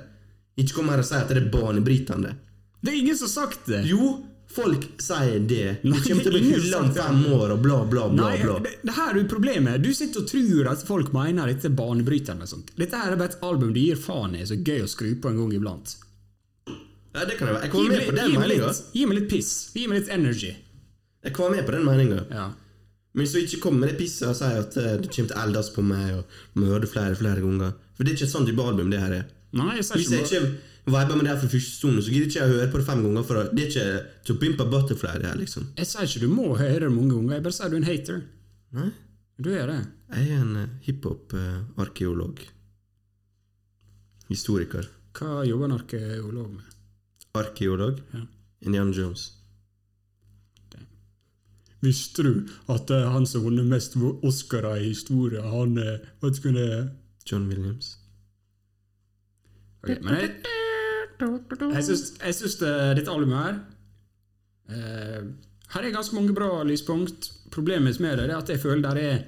Ikke 0.58 0.78
kom 0.78 0.90
her 0.92 1.02
og 1.02 1.06
si 1.08 1.18
at 1.18 1.30
det 1.32 1.40
er 1.42 1.52
banebrytende. 1.52 2.34
Det 2.80 2.92
er 2.92 2.98
ingen 3.00 3.16
som 3.18 3.26
har 3.26 3.34
sagt 3.34 3.66
det! 3.70 3.82
Jo, 3.90 4.12
folk 4.54 4.84
sier 5.02 5.40
det. 5.50 5.64
Det 5.82 6.02
kommer 6.04 6.22
til 6.24 6.30
å 6.30 6.34
bli 6.36 6.52
hylla 6.52 6.82
om 6.84 6.92
fem 6.94 7.24
år 7.34 7.54
og 7.56 7.62
bla, 7.64 7.78
bla, 7.90 8.04
bla. 8.12 8.28
Nei, 8.30 8.42
bla. 8.42 8.58
det, 8.64 8.76
det 8.86 8.94
her 8.96 9.10
er 9.14 9.18
jo 9.22 9.26
problemet. 9.30 9.82
Du 9.82 9.90
sitter 9.94 10.22
og 10.22 10.30
tror 10.30 10.70
at 10.72 10.84
folk 10.86 11.10
mener 11.16 11.50
dette 11.50 11.66
er 11.70 11.74
banebrytende. 11.78 12.46
og 12.46 12.52
sånt. 12.52 12.70
Dette 12.78 13.00
her 13.02 13.14
er 13.16 13.20
bare 13.20 13.34
et 13.34 13.42
album 13.50 13.74
du 13.74 13.80
gir 13.82 13.98
faen 13.98 14.38
i, 14.38 14.44
så 14.46 14.58
gøy 14.58 14.84
å 14.86 14.90
skru 14.90 15.10
på 15.18 15.32
en 15.32 15.42
gang 15.42 15.56
iblant. 15.58 15.96
Ja, 16.68 17.24
det 17.26 17.34
kan 17.38 17.48
jeg 17.48 17.56
være. 17.56 17.66
Jeg 17.66 17.72
kommer 17.74 17.96
med 17.96 18.06
på 18.06 18.16
den 18.20 18.38
meninga. 18.38 18.72
gi 18.94 19.04
meg 19.10 19.18
litt 19.18 19.28
piss. 19.32 19.52
Gi 19.74 19.86
meg 19.90 20.02
litt 20.02 20.10
energy. 20.14 20.54
Jeg 21.26 21.34
kommer 21.34 21.58
med 21.58 21.66
på 21.66 21.74
den 21.74 21.86
meninga. 21.88 22.22
Ja. 22.30 22.48
Men 23.18 23.26
hvis 23.26 23.32
du 23.34 23.40
ikke 23.40 23.58
kommer 23.64 23.82
med 23.82 23.90
det 23.90 23.98
pisset 23.98 24.28
og 24.30 24.36
sier 24.38 24.60
at 24.62 24.76
du 24.76 24.84
det 25.02 25.08
kommer 25.10 25.32
til 25.32 25.34
å 25.34 25.42
eldes 25.42 25.68
på 25.74 25.82
meg 25.82 26.12
og 26.14 26.60
høre 26.62 26.86
flere 26.86 27.16
flere 27.18 27.42
ganger. 27.42 27.72
For 27.96 28.06
det 28.06 28.12
er 28.12 28.18
ikke 28.20 28.28
et 28.28 28.34
sånt 28.36 28.46
type 28.46 28.62
album, 28.62 28.92
det 28.92 29.00
her 29.02 29.14
er. 29.16 29.24
Nei, 29.58 29.72
jeg 29.80 29.86
sier 29.88 29.98
Hvis 29.98 30.12
jeg 30.14 30.26
ikke 30.28 30.42
viber 30.86 31.16
med 31.16 31.26
det 31.26 31.32
her 31.32 31.40
fra 31.40 31.50
første 31.50 31.72
stund, 31.80 31.98
så 31.98 32.12
gidder 32.14 32.28
ikke 32.28 32.38
jeg 32.38 32.46
å 32.46 32.52
høre 32.52 32.68
på 32.70 32.78
det 32.78 32.86
fem 32.86 33.02
ganger. 33.08 33.24
For 33.26 33.48
det 33.50 33.64
er 33.64 33.72
ikke 33.72 33.86
To 34.28 34.36
Pimp 34.38 34.62
a 34.62 34.66
Butterfly, 34.70 35.16
det 35.18 35.26
her, 35.32 35.40
liksom. 35.40 35.66
Jeg 35.80 35.90
sier 35.90 36.06
ikke 36.06 36.22
du 36.22 36.36
må 36.36 36.46
høre 36.60 36.84
det 36.84 36.92
mange 36.94 37.16
ganger, 37.16 37.34
jeg 37.34 37.46
bare 37.48 37.58
sier 37.58 37.72
du 37.72 37.74
er 37.74 37.82
en 37.82 37.88
hater. 37.88 38.20
Nei. 38.78 38.90
Du 39.42 39.50
er 39.54 39.66
det. 39.70 39.80
Jeg 40.14 40.30
er 40.36 40.44
en 40.44 40.54
eh, 40.62 40.70
hiphop-arkeolog. 40.86 42.44
Historiker. 44.28 44.86
Hva 45.18 45.42
jobber 45.48 45.72
en 45.72 45.76
arkeolog 45.80 46.54
med? 46.54 46.78
Arkeolog. 47.38 47.98
Ja. 48.14 48.24
Indiana 48.66 48.94
Jones. 48.94 49.28
Visste 51.84 52.24
du 52.26 52.32
at 52.72 52.90
uh, 52.90 53.10
han 53.12 53.26
som 53.28 53.44
vunnet 53.46 53.68
mest 53.70 53.94
Oscarer 54.26 54.80
i 54.82 54.90
historien, 54.90 55.46
han 55.46 55.78
uh, 55.78 55.98
vet 56.22 56.38
du 56.38 56.48
hva 56.48 56.54
det 56.56 56.66
er? 56.74 56.88
John 57.28 57.48
Williams. 57.48 57.98
Okay, 59.84 59.98
men 60.02 60.14
jeg, 60.16 60.30
jeg 61.20 61.84
syns, 61.86 62.04
jeg 62.18 62.36
syns 62.38 62.56
det, 62.62 62.70
dette 62.98 63.12
albumet 63.12 63.38
her 63.44 63.58
eh, 64.74 65.26
Her 65.74 65.86
er 65.86 65.94
ganske 65.94 66.16
mange 66.16 66.34
bra 66.34 66.64
lyspunkt. 66.66 67.30
Problemet 67.54 68.00
med 68.02 68.18
det 68.18 68.26
er 68.26 68.38
at 68.38 68.50
jeg 68.50 68.62
føler 68.62 68.82
der 68.88 69.00
er 69.02 69.20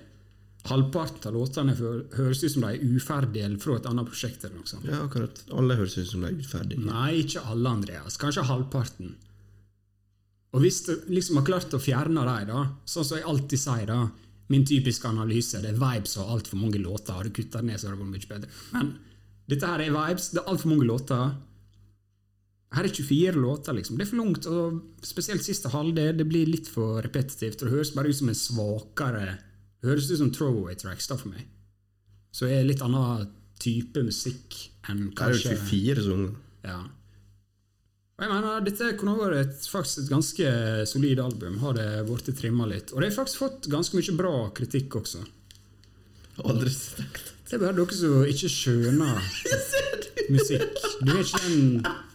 halvparten 0.68 1.28
av 1.28 1.36
låtene 1.36 1.76
høres 1.76 2.42
ut 2.42 2.52
som 2.52 2.64
de 2.66 2.72
er 2.74 2.96
uferdige 2.96 3.46
eller 3.46 3.60
fra 3.62 3.78
et 3.78 3.88
annet 3.88 4.08
prosjekt. 4.08 4.44
eller 4.44 4.58
noe 4.58 4.68
sånt. 4.68 4.88
Ja, 4.88 5.04
akkurat. 5.06 5.44
Alle 5.56 5.76
høres 5.78 5.96
ut 6.00 6.08
som 6.10 6.24
de 6.24 6.32
er 6.32 6.40
uferdige. 6.40 6.82
Nei, 6.84 7.22
ikke 7.22 7.44
alle, 7.44 7.76
Andreas. 7.78 8.18
Kanskje 8.20 8.44
halvparten. 8.48 9.14
Og 10.52 10.64
hvis 10.64 10.80
du 10.86 10.94
liksom 11.12 11.38
har 11.38 11.46
klart 11.46 11.74
å 11.76 11.82
fjerne 11.82 12.24
dem, 12.26 12.48
da, 12.50 12.64
sånn 12.90 13.06
som 13.06 13.20
jeg 13.20 13.28
alltid 13.30 13.62
sier, 13.62 13.86
da 13.90 14.00
Min 14.50 14.64
typiske 14.66 15.06
analyse 15.06 15.60
det 15.62 15.68
er 15.70 15.76
vibes 15.78 16.16
og 16.18 16.30
altfor 16.34 16.58
mange 16.58 16.80
låter. 16.82 17.14
Har 17.14 17.22
du 17.22 17.30
kutta 17.30 17.60
ned, 17.62 17.78
så 17.78 17.86
hadde 17.86 18.00
det 18.00 18.02
vært 18.02 18.14
mye 18.16 18.30
bedre. 18.32 18.48
Men 18.74 18.88
dette 19.46 19.68
her 19.70 19.84
er 19.84 19.92
vibes. 19.94 20.24
Det 20.34 20.40
er 20.40 20.48
altfor 20.50 20.72
mange 20.72 20.88
låter. 20.88 21.36
Her 22.74 22.88
er 22.88 22.90
24 22.96 23.38
låter, 23.38 23.76
liksom. 23.78 23.94
Det 23.94 24.08
er 24.08 24.10
for 24.10 24.18
langt. 24.18 24.48
Og 24.50 25.06
spesielt 25.06 25.46
siste 25.46 25.70
halvdel 25.70 26.18
det 26.18 26.26
blir 26.26 26.50
litt 26.50 26.66
for 26.66 26.98
repetitivt. 27.06 27.62
Og 27.62 27.68
det 27.70 27.76
høres 27.76 27.94
bare 27.94 28.10
ut 28.10 28.18
som 28.18 28.32
en 28.32 28.40
svakere 28.42 29.38
Det 29.80 29.88
høres 29.92 30.10
ut 30.10 30.18
som 30.18 30.34
throwaway 30.34 30.74
tracks 30.74 31.06
da 31.06 31.16
for 31.16 31.30
meg. 31.30 31.46
Så 32.34 32.50
er 32.50 32.60
det 32.60 32.72
litt 32.72 32.82
annen 32.82 33.30
type 33.62 34.02
musikk 34.02 34.58
enn 34.90 35.12
kanskje 35.14 35.14
Det 35.14 35.30
er 35.30 35.30
jo 35.30 35.46
kanskje 35.46 35.56
24 35.70 36.08
sanger. 36.10 36.34
ja. 36.66 36.80
Og 38.20 38.26
jeg 38.26 38.32
mener, 38.34 38.64
Dette 38.66 38.86
kunne 39.00 39.14
vært 39.16 39.38
et, 39.40 39.66
faktisk 39.72 40.02
et 40.02 40.10
ganske 40.12 40.48
solid 40.90 41.22
album, 41.24 41.54
har 41.62 41.72
det 41.78 41.86
blitt 42.04 42.26
trimma 42.36 42.66
litt. 42.68 42.92
Og 42.92 43.00
det 43.00 43.08
har 43.08 43.14
faktisk 43.22 43.40
fått 43.40 43.68
ganske 43.72 43.96
mye 43.96 44.16
bra 44.18 44.32
kritikk 44.58 44.98
også. 45.00 45.22
Aldri 46.44 46.70
sett 46.72 47.16
Det 47.48 47.56
er 47.56 47.62
bare 47.64 47.76
dere 47.78 47.96
som 47.96 48.20
ikke 48.28 48.50
skjønner 48.52 49.24
musikk. 50.36 50.76
Du 51.00 51.14
er 51.16 51.24
ikke 51.24 51.42
en 51.48 51.64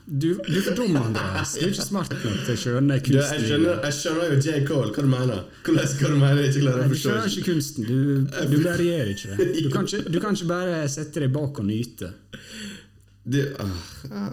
Du, 0.05 0.27
du 0.37 0.59
er 0.59 0.61
for 0.67 0.77
dum, 0.77 0.95
Andreas. 1.01 1.55
Du 1.57 1.65
er 1.65 1.71
ikke 1.73 1.87
smart 1.87 2.13
nok 2.13 2.37
til 2.45 2.53
å 2.53 2.61
skjønne 2.61 2.99
Du, 3.01 3.09
jeg, 3.09 3.25
kunsten. 3.25 3.45
skjønner, 3.49 3.83
jeg 3.87 3.97
skjønner 3.97 4.29
jo 4.29 4.37
J. 4.45 4.55
Cole, 4.69 4.93
hva 4.93 5.05
du 5.07 5.09
mener. 5.09 5.43
Hvordan 5.65 5.93
hva 5.97 6.11
du 6.13 6.17
mener, 6.21 6.41
jeg 6.43 6.51
ikke 6.53 6.65
klarer 6.67 6.85
å 6.85 6.89
Du 6.93 6.99
skjønner 7.01 7.29
ikke 7.33 7.45
kunsten. 7.49 7.89
Du, 7.89 8.01
du 8.53 8.57
varierer 8.61 9.13
ikke 9.15 9.33
det. 9.41 9.47
Du 9.65 9.71
kan 9.73 9.85
ikke, 9.89 10.03
du 10.13 10.19
kan 10.21 10.37
ikke 10.37 10.51
bare 10.53 10.83
sette 10.93 11.25
deg 11.25 11.33
bak 11.33 11.63
og 11.63 11.65
nyte. 11.73 12.11
Du, 13.25 13.39
uh, 13.57 13.79
ja. 14.13 14.27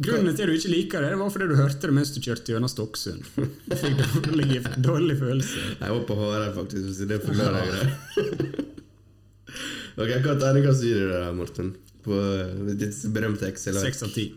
Grunnen 0.00 0.32
til 0.32 0.46
at 0.46 0.48
du 0.48 0.56
ikke 0.56 0.72
liker 0.72 1.04
det, 1.04 1.10
det 1.12 1.18
var 1.20 1.32
fordi 1.34 1.46
du 1.50 1.56
hørte 1.58 1.88
det 1.90 1.92
mens 1.92 2.10
du 2.14 2.20
kjørte 2.24 2.54
gjennom 2.54 2.70
Stokksund. 2.72 3.26
Du 3.36 3.74
fikk 3.76 3.98
dårlig, 4.24 4.62
dårlig 4.80 5.16
følelse. 5.20 5.64
Jeg 5.76 5.92
var 5.92 6.04
på 6.08 6.16
håret 6.16 6.56
faktisk, 6.56 6.88
så 6.96 7.08
det 7.10 7.18
forklarer 7.24 7.68
jeg 7.68 7.74
det. 7.76 8.64
ok, 10.00 10.14
hva 10.24 10.36
terningkast 10.40 10.86
gir 10.86 11.02
du 11.04 11.12
det, 11.12 11.20
Morten? 11.36 11.74
På 12.00 12.16
eh, 12.16 12.72
ditt 12.80 12.96
berømte 13.12 13.50
Excel? 13.50 13.76
Seks 13.76 14.06
av 14.06 14.14
ti. 14.16 14.30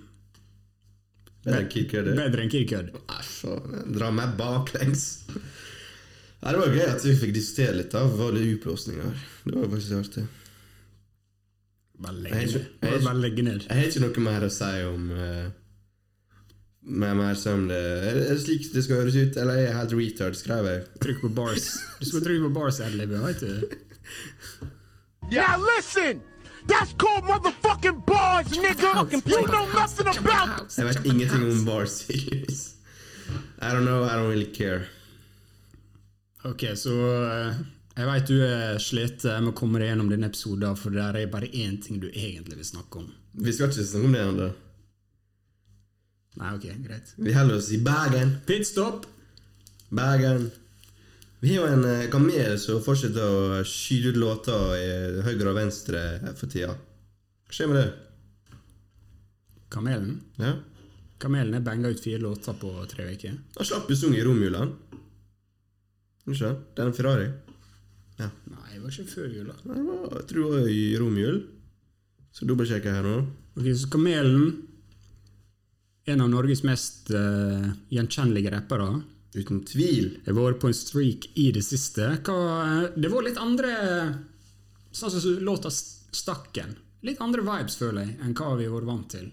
Bedre 1.43 1.63
enn 1.63 1.71
Kid 1.71 1.89
Cudi? 1.91 2.15
Bedre 2.19 2.43
enn 2.43 2.51
Kid. 2.51 2.93
Æsj, 3.17 3.55
dra 3.95 4.11
meg 4.15 4.35
baklengs. 4.39 5.07
Det 6.43 6.59
var 6.59 6.75
gøy 6.75 6.87
at 6.89 7.03
vi 7.07 7.15
fikk 7.19 7.35
diskutere 7.35 7.79
litt 7.79 7.95
av 7.95 8.11
valgutblåsninger. 8.19 9.27
Det 9.47 9.55
var 9.55 9.71
faktisk 9.71 9.99
artig. 10.01 10.27
Bare 12.01 12.13
legge 12.13 12.45
ned. 12.45 12.65
Bare, 12.81 12.99
bare 13.03 13.19
legge 13.21 13.43
ned. 13.45 13.67
Jeg 13.69 13.77
har 13.77 13.91
ikke 13.91 14.01
noe 14.01 14.23
mer 14.25 14.45
å 14.47 14.49
si 14.51 14.71
om 14.87 15.11
uh, 15.13 15.45
Med 16.83 17.15
mer 17.15 17.37
som 17.39 17.67
det 17.69 17.79
Er 17.79 18.17
det 18.17 18.39
slik 18.41 18.65
det 18.73 18.83
skal 18.83 19.03
høres 19.03 19.15
ut, 19.15 19.37
eller 19.37 19.59
er 19.59 19.67
jeg 19.67 19.77
helt 19.77 19.95
retard, 19.99 20.37
skrev 20.39 20.69
jeg. 20.71 20.83
Trykk 21.05 21.21
på 21.23 21.31
bars. 21.37 21.69
Du 22.01 22.09
skal 22.09 22.25
trykke 22.25 22.49
på 22.49 22.53
bars, 22.57 22.81
Adlib, 22.83 23.13
vet 23.23 23.43
du. 23.45 23.79
Now 25.31 25.55
listen! 25.69 26.21
That's 26.67 26.93
called 26.93 27.23
motherfucking 27.25 28.05
bars, 28.05 28.51
nigga! 28.51 28.91
You 29.27 29.47
know 29.47 29.65
nothing 29.73 30.07
about 30.07 30.77
Jeg 30.77 30.85
vet 30.85 31.05
ingenting 31.05 31.43
om 31.51 31.65
bars, 31.65 31.99
tydeligvis. 32.07 32.75
I 33.61 33.71
don't 33.71 33.85
know, 33.85 34.03
I 34.03 34.15
don't 34.15 34.29
really 34.29 34.51
care. 34.53 34.87
Ok, 36.43 36.63
så 36.75 36.93
eh, 37.23 37.55
jeg 37.93 38.09
vet 38.09 38.29
du 38.29 38.37
er 38.41 38.79
slitt 38.81 39.25
med 39.27 39.51
å 39.51 39.57
komme 39.57 39.81
deg 39.81 39.91
gjennom 39.91 40.09
denne 40.09 40.31
episoden, 40.31 40.77
for 40.79 40.95
det 40.95 41.03
er 41.03 41.29
bare 41.31 41.51
én 41.53 41.77
ting 41.81 41.99
du 42.01 42.09
egentlig 42.09 42.57
vil 42.57 42.69
snakke 42.71 43.03
om. 43.03 43.11
Vi 43.33 43.53
skal 43.53 43.69
ikke 43.69 43.85
snakke 43.85 44.09
om 44.09 44.15
det 44.15 44.23
ennå. 44.23 44.49
Nei, 46.41 46.55
ok, 46.57 46.65
greit. 46.81 47.13
Vi 47.21 47.33
holder 47.35 47.59
oss 47.59 47.69
i 47.73 47.79
Bergen. 47.85 48.37
Pitstop! 48.47 49.05
Bergen. 49.93 50.49
Vi 51.43 51.51
har 51.53 51.67
jo 51.67 51.75
en 51.75 51.85
eh, 51.85 52.09
kamel 52.09 52.55
som 52.61 52.81
fortsetter 52.81 53.21
å 53.21 53.61
skyte 53.67 54.13
ut 54.13 54.19
låter 54.21 54.75
i 54.79 54.87
høyre 55.27 55.51
og 55.51 55.57
venstre 55.59 56.01
for 56.39 56.49
tida. 56.49 56.73
Hva 56.73 57.57
skjer 57.57 57.69
med 57.69 57.81
det? 57.81 58.57
Kamelen. 59.73 60.21
Ja? 60.39 60.55
Kamelen 61.21 61.57
er 61.59 61.65
banga 61.65 61.91
ut 61.93 62.01
fire 62.01 62.21
låter 62.23 62.57
på 62.57 62.73
tre 62.89 63.11
uker. 63.11 63.37
Han 63.59 63.67
slapp 63.69 63.91
jo 63.91 63.97
sang 63.99 64.15
i 64.17 64.23
romjula. 64.25 64.65
Ikke 66.23 66.39
sant? 66.39 66.69
Det 66.73 66.81
er 66.81 66.89
en 66.89 66.97
Ferrari. 66.97 67.27
Ja. 68.19 68.29
Nei, 68.51 68.75
det 68.75 68.81
var 68.83 68.93
ikke 68.93 69.09
før 69.13 69.31
jula. 69.33 69.55
Det 69.63 69.79
var, 69.87 70.03
jeg 70.19 70.27
tror 70.29 70.43
det 70.43 70.59
var 70.61 70.69
i 70.73 70.83
romjul. 71.01 71.39
Så 72.33 72.47
dobbeltsjekker 72.49 72.89
jeg 72.89 72.99
her 73.01 73.07
nå. 73.07 73.17
Ok, 73.57 73.67
så 73.77 73.89
Kamelen, 73.93 74.45
en 76.09 76.21
av 76.25 76.29
Norges 76.33 76.63
mest 76.67 77.11
eh, 77.13 77.67
gjenkjennelige 77.93 78.53
rappere, 78.53 78.91
Uten 79.33 79.63
tvil. 79.65 80.11
har 80.27 80.35
vært 80.37 80.59
på 80.61 80.69
en 80.69 80.75
streak 80.77 81.25
i 81.41 81.47
det 81.55 81.63
siste. 81.65 82.11
Hva, 82.25 82.37
eh, 82.85 82.89
det 83.01 83.09
var 83.13 83.25
litt 83.25 83.39
andre 83.41 83.73
Sånn 84.93 85.09
som 85.09 85.39
låta 85.41 85.71
Stakken. 85.73 86.75
Litt 87.01 87.17
andre 87.23 87.41
vibes, 87.41 87.79
føler 87.79 88.05
jeg, 88.05 88.17
enn 88.21 88.35
hva 88.37 88.51
vi 88.59 88.67
har 88.67 88.75
vært 88.75 88.85
vant 88.91 89.07
til. 89.09 89.31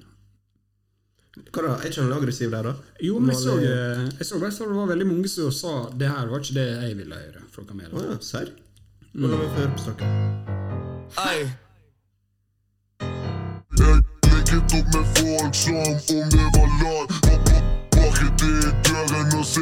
Hva 1.52 1.62
da? 1.66 1.74
Er 1.76 1.90
ikke 1.90 2.02
han 2.06 2.14
aggressiv 2.16 2.50
der, 2.54 2.66
da? 2.70 2.72
Jo, 3.04 3.18
men 3.20 3.34
jeg 3.34 3.42
så, 3.44 3.58
eh, 3.60 4.06
jeg 4.18 4.26
så 4.26 4.40
hvert 4.40 4.56
fall 4.56 4.72
det 4.72 4.78
var 4.80 4.88
veldig 4.90 5.06
mange 5.06 5.28
som 5.30 5.52
sa 5.54 5.74
det 6.00 6.08
her 6.10 6.32
var 6.32 6.40
ikke 6.42 6.56
det 6.56 6.66
jeg 6.88 6.96
ville 6.98 7.20
høre 7.20 7.42
fra 7.52 7.62
Å 7.62 7.68
kameler. 7.68 8.08
ja, 8.08 8.16
serr? 8.24 8.50
La 9.12 9.26
meg 9.26 9.40
få 9.42 9.56
høre 9.58 9.72
på 9.74 9.82
snakken. 9.82 10.06
Jeg 11.18 11.50
legget 14.50 14.74
opp 14.78 14.94
med 14.94 15.04
folk 15.18 15.54
som 15.54 15.74
om 15.74 16.28
det 16.30 16.46
var 16.54 16.68
og 19.38 19.46
se 19.46 19.60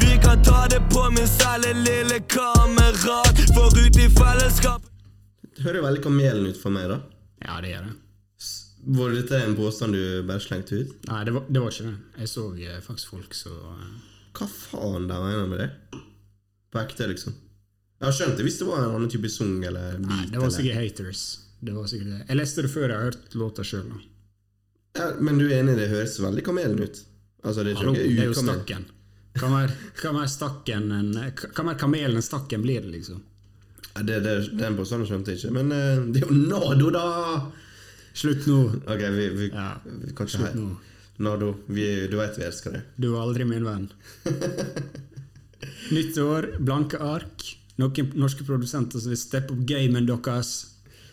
Vi 0.00 0.16
kan 0.22 0.42
ta 0.44 0.66
det 0.72 0.80
på 0.92 1.04
min 1.12 1.28
celle, 1.28 1.74
lille 1.84 2.20
kamerat. 2.24 3.36
For 3.52 3.68
ut 3.76 3.96
i 4.00 4.08
fellesskap 4.16 4.82
Det 5.56 5.62
hører 5.64 5.82
veldig 5.84 6.02
kamelen 6.04 6.46
ut 6.50 6.58
for 6.60 6.72
meg, 6.72 6.88
da. 6.88 7.00
Ja, 7.44 7.60
det 7.60 7.72
gjør 7.74 7.88
det. 7.90 7.94
Var 8.96 9.16
dette 9.20 9.44
en 9.44 9.56
påstand 9.56 9.92
du 9.92 10.22
bare 10.24 10.40
slengte 10.40 10.80
ut? 10.80 10.92
Nei, 11.10 11.24
det 11.28 11.32
var, 11.36 11.44
det 11.48 11.60
var 11.60 11.72
ikke 11.72 11.88
det. 11.90 11.96
Jeg 12.22 12.28
så 12.32 12.48
eh, 12.54 12.80
faktisk 12.84 13.12
folk 13.16 13.34
som 13.34 13.56
eh, 13.76 13.96
Hva 14.36 14.46
faen 14.52 15.08
de 15.10 15.16
mener 15.20 15.48
med 15.50 15.64
det? 15.64 15.70
På 16.72 16.80
ekte, 16.80 17.08
liksom. 17.12 17.34
Jeg 18.04 18.12
skjønte 18.18 18.44
hvis 18.44 18.58
det 18.60 18.66
var 18.68 18.82
en 18.84 18.94
annen 18.98 19.10
type 19.12 19.28
sang 19.32 19.56
eller 19.64 19.96
beat. 19.96 20.10
Nei, 20.10 20.24
det 20.30 20.36
var 20.36 20.46
eller- 20.46 20.56
sikkert 20.58 20.76
haters. 20.82 21.22
Det 21.66 21.72
var 21.74 21.86
sikkert 21.88 22.10
det. 22.12 22.24
Jeg 22.28 22.36
leste 22.36 22.62
det 22.62 22.70
før 22.70 22.88
jeg 22.88 22.96
har 22.96 23.04
hørt 23.10 23.34
låta 23.34 23.64
sjøl. 23.64 23.86
ja, 24.98 25.12
Men 25.20 25.38
du 25.38 25.46
er 25.46 25.62
enig 25.62 25.76
det 25.76 25.88
høres 25.88 26.18
veldig 26.20 26.44
kamelen 26.44 26.80
ut? 26.82 27.00
Altså, 27.44 27.64
det 27.64 27.72
er 27.72 27.76
Hallo, 27.80 27.92
det 27.94 28.18
er 28.18 28.26
jo 28.26 28.34
stakken. 28.34 28.84
Hva 29.36 29.48
mer, 29.52 29.72
hva 30.00 30.12
mer 30.12 30.26
stakken 30.26 30.92
enn 30.92 31.12
Hva 31.36 31.64
mer 31.64 31.74
kamelen 31.76 32.16
enn 32.16 32.24
stakken 32.24 32.62
blir 32.62 32.80
det, 32.80 32.92
liksom? 32.92 33.22
Ja, 33.94 34.02
det, 34.02 34.22
det, 34.24 34.34
den 34.58 34.76
påstanden 34.76 35.08
skjønte 35.08 35.32
jeg 35.32 35.40
ikke, 35.40 35.52
men 35.56 35.72
uh, 35.72 36.12
det 36.12 36.22
er 36.22 36.28
jo 36.28 36.36
Nado, 36.36 36.90
da! 36.92 37.50
Slutt 38.16 38.46
nå. 38.48 38.58
Ok, 38.88 39.02
vi, 39.16 39.28
vi, 39.36 39.48
Ja, 39.52 39.70
vi 39.84 40.12
kan 40.16 40.28
ikke 40.28 40.36
slutt 40.38 40.56
nå. 40.56 40.70
Nado, 41.24 41.54
vi, 41.72 42.06
du 42.10 42.16
vet 42.18 42.36
vi 42.36 42.44
elsker 42.44 42.76
deg. 42.76 42.82
Du 43.00 43.14
er 43.14 43.20
aldri 43.22 43.46
min 43.48 43.64
venn. 43.64 43.86
Nytt 45.96 46.18
år, 46.20 46.50
blanke 46.60 47.00
ark. 47.00 47.46
Noen 47.78 48.12
norske 48.16 48.44
produsenter 48.48 49.00
som 49.02 49.10
vil 49.12 49.18
steppe 49.20 49.52
opp 49.52 49.66
gamen 49.68 50.06
deres. 50.08 50.52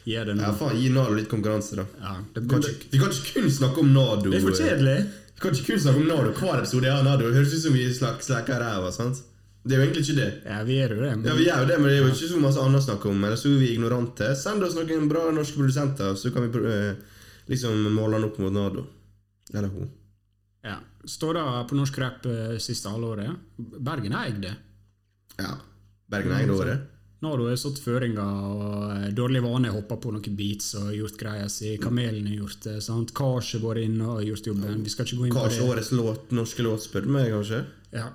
Gi 0.06 0.16
det 0.20 0.36
nå. 0.36 0.42
Ja, 0.44 0.52
faen, 0.56 0.78
Gi 0.80 0.90
Nado 0.92 1.14
litt 1.16 1.30
konkurranse, 1.32 1.76
da. 1.80 1.86
Ja, 2.02 2.14
det, 2.36 2.42
kan, 2.50 2.60
ikke, 2.64 2.90
vi 2.92 3.00
kan 3.00 3.12
ikke 3.12 3.34
kun 3.42 3.52
snakke 3.52 3.80
om 3.84 3.92
Nado. 3.96 4.30
det 4.32 4.40
er 4.40 4.44
for 4.48 4.56
eh, 4.56 4.64
kjedelig. 4.64 4.96
Vi 5.36 5.44
kan 5.44 5.54
ikke 5.56 5.68
kun 5.74 5.80
snakke 5.86 6.02
om 6.02 6.08
Nado 6.08 6.34
hver 6.40 6.58
episode. 6.60 6.88
Ja, 6.92 6.98
Nado, 7.04 7.28
Det 7.30 7.38
høres 7.40 7.54
ut 7.56 7.64
som 7.64 7.74
vi 7.78 7.86
slak, 7.94 8.20
slakker 8.24 8.60
ræva. 8.64 8.92
sant? 8.92 9.22
Det 9.64 9.76
er 9.76 9.80
jo 9.80 9.86
egentlig 9.88 10.04
ikke 10.04 10.16
det. 10.20 10.30
Ja, 10.44 10.58
vi 10.68 10.76
er 10.84 10.90
jo 10.92 11.02
det. 11.02 11.12
men- 11.18 11.26
Ja, 11.30 11.34
Vi 11.40 11.48
er 11.48 11.60
jo 11.62 11.68
det, 11.68 11.78
men 11.80 11.88
det 11.88 11.98
er 11.98 12.02
jo 12.04 12.12
ikke 12.12 12.30
så 12.34 12.40
masse 12.44 12.60
annet 12.60 12.82
å 12.82 12.86
snakke 12.88 13.10
om. 13.10 13.24
Eller 13.24 13.38
så 13.40 13.48
er 13.48 13.60
vi 13.60 13.70
ignorante. 13.78 14.36
Send 14.36 14.64
oss 14.64 14.76
noen 14.76 15.08
bra 15.08 15.32
norske 15.32 15.56
produsenter, 15.56 16.16
så 16.20 16.34
kan 16.34 16.52
vi 16.52 16.60
uh, 16.60 16.96
liksom 17.48 17.80
måle 17.96 18.14
han 18.20 18.26
opp 18.28 18.40
mot 18.44 18.52
Nado. 18.52 18.84
Eller 19.54 19.68
hun. 19.72 19.90
Ja. 20.64 20.80
Står 21.06 21.34
det 21.40 21.68
på 21.70 21.76
norsk 21.80 21.98
rap 22.00 22.26
uh, 22.26 22.58
siste 22.60 22.92
halvåret? 22.92 23.32
Bergen 23.58 24.12
eier 24.20 24.36
det. 24.42 24.56
Ja. 25.40 25.56
Bergen 26.14 26.34
er 26.36 26.44
eget 26.46 26.54
året. 26.58 26.90
Nå 27.24 27.30
har 27.32 27.40
du 27.40 27.54
satt 27.56 27.78
føringer 27.80 28.20
og 28.50 28.90
eh, 28.98 29.06
dårlig 29.16 29.40
vane 29.46 29.70
hoppa 29.72 29.96
på 30.04 30.12
noen 30.12 30.34
beats 30.36 30.74
og 30.76 30.90
gjort 30.92 31.16
greia 31.22 31.46
si. 31.52 31.78
Kamelen 31.80 32.26
har 32.28 32.42
gjort 32.42 32.66
det. 32.68 32.74
sant? 32.84 33.14
Kars 33.16 33.54
har 33.56 33.64
vært 33.64 33.86
inne 33.88 34.10
og 34.18 34.26
gjort 34.28 34.50
jobben. 34.52 34.82
Vi 34.84 34.92
skal 34.92 35.08
ikke 35.08 35.22
gå 35.22 35.30
inn 35.30 35.38
på 35.38 35.46
det. 35.48 35.62
årets 35.64 35.94
låt, 35.96 36.34
norske 36.36 36.66
låt, 36.68 36.84
spør 36.84 37.08
du 37.08 37.14
meg, 37.16 37.30
kanskje? 37.32 37.62
Ja. 37.96 38.10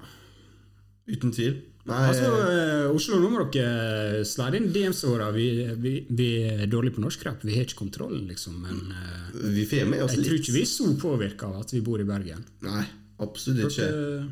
Uten 1.08 1.32
tvil. 1.32 1.56
Nei, 1.88 2.02
Altså, 2.10 2.28
eh, 2.52 2.90
Oslo, 2.92 3.16
nå 3.22 3.30
må 3.32 3.46
dere 3.54 4.20
slide 4.28 4.58
inn 4.60 4.66
DM-såra. 4.74 5.30
Vi, 5.32 5.46
vi, 5.80 5.92
vi 6.12 6.26
er 6.44 6.66
dårlige 6.68 6.98
på 6.98 7.04
norsk 7.06 7.24
rap. 7.24 7.46
Vi 7.48 7.54
har 7.56 7.64
ikke 7.64 7.78
kontrollen, 7.80 8.26
liksom. 8.28 8.58
Men 8.60 8.92
eh, 8.92 9.38
vi 9.56 9.64
får 9.70 9.88
med 9.88 10.04
oss 10.04 10.12
jeg 10.18 10.26
tror 10.26 10.36
ikke 10.42 10.56
vi 10.58 10.66
er 10.66 10.68
så 10.68 10.90
påvirka 11.00 11.48
av 11.48 11.62
at 11.62 11.72
vi 11.72 11.80
bor 11.86 12.02
i 12.02 12.04
Bergen. 12.08 12.44
Nei, 12.66 12.84
absolutt 13.24 13.70
ikke. 13.72 13.88
Dere, 13.88 14.28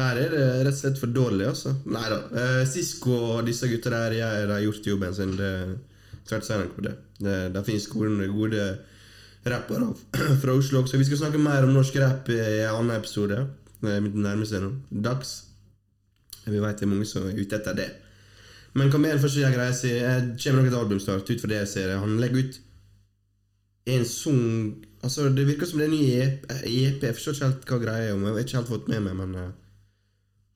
Her 0.00 0.16
er 0.16 0.30
det 0.32 0.44
rett 0.64 0.72
og 0.72 0.78
slett 0.78 1.00
for 1.00 1.12
dårlig, 1.12 1.46
altså. 1.50 1.74
Nei 1.92 2.04
da. 2.08 2.20
Eh, 2.32 2.62
Sisko 2.68 3.16
og 3.36 3.46
disse 3.48 3.68
gutta 3.68 3.92
der 3.92 4.16
jeg, 4.16 4.46
har 4.48 4.62
gjort 4.64 4.86
jobben 4.88 5.16
sin. 5.16 5.34
Det 5.36 5.52
tvert 6.28 6.48
noe 6.56 6.72
på 6.72 6.84
det. 6.86 6.94
Det, 7.18 7.64
finnes 7.66 7.88
gode, 7.92 8.28
gode 8.32 8.66
rappere 9.44 9.90
fra 10.42 10.54
Oslo 10.54 10.82
også. 10.82 11.00
Vi 11.00 11.08
skal 11.08 11.24
snakke 11.24 11.40
mer 11.42 11.66
om 11.66 11.74
norsk 11.74 11.98
rap 12.00 12.30
i 12.32 12.38
en 12.40 12.76
annen 12.76 12.96
episode. 12.96 13.42
Mitt 13.82 14.14
nærmeste 14.14 14.62
nå. 14.62 14.72
Dags. 15.04 15.42
Vi 16.46 16.58
vet 16.58 16.78
det 16.78 16.86
er 16.86 16.90
mange 16.90 17.06
som 17.06 17.26
er 17.28 17.38
ute 17.38 17.58
etter 17.58 17.76
det. 17.76 17.90
Men 18.72 18.88
hva 18.88 18.96
Kamel 18.96 19.20
først 19.20 19.36
gjør 19.36 19.58
å 19.60 19.72
si. 19.76 19.92
Jeg 19.92 20.36
Kommer 20.40 20.62
nok 20.62 20.70
et 20.70 20.78
album 20.78 21.02
snart, 21.02 21.28
ut 21.28 21.42
fra 21.42 21.50
det 21.50 21.58
jeg 21.60 21.72
ser. 21.74 21.96
Han 22.00 22.16
legger 22.22 22.46
ut 22.46 22.62
en 23.92 24.06
sang 24.06 24.40
Altså, 25.02 25.24
Det 25.34 25.42
virker 25.42 25.66
som 25.66 25.80
det 25.80 25.88
er 25.88 25.90
en 25.90 25.98
ny 25.98 26.10
EP. 26.14 26.44
EP. 26.62 27.02
Jeg 27.02 27.14
forstår 27.16 27.34
ikke 27.34 27.46
helt 27.48 27.64
hva 27.66 27.78
greia 27.82 28.02
er. 28.04 28.10
Jeg 28.14 28.20
har 28.22 28.44
ikke 28.44 28.56
helt 28.60 28.68
fått 28.70 28.88
med 28.88 29.00
meg, 29.02 29.16
men 29.18 29.32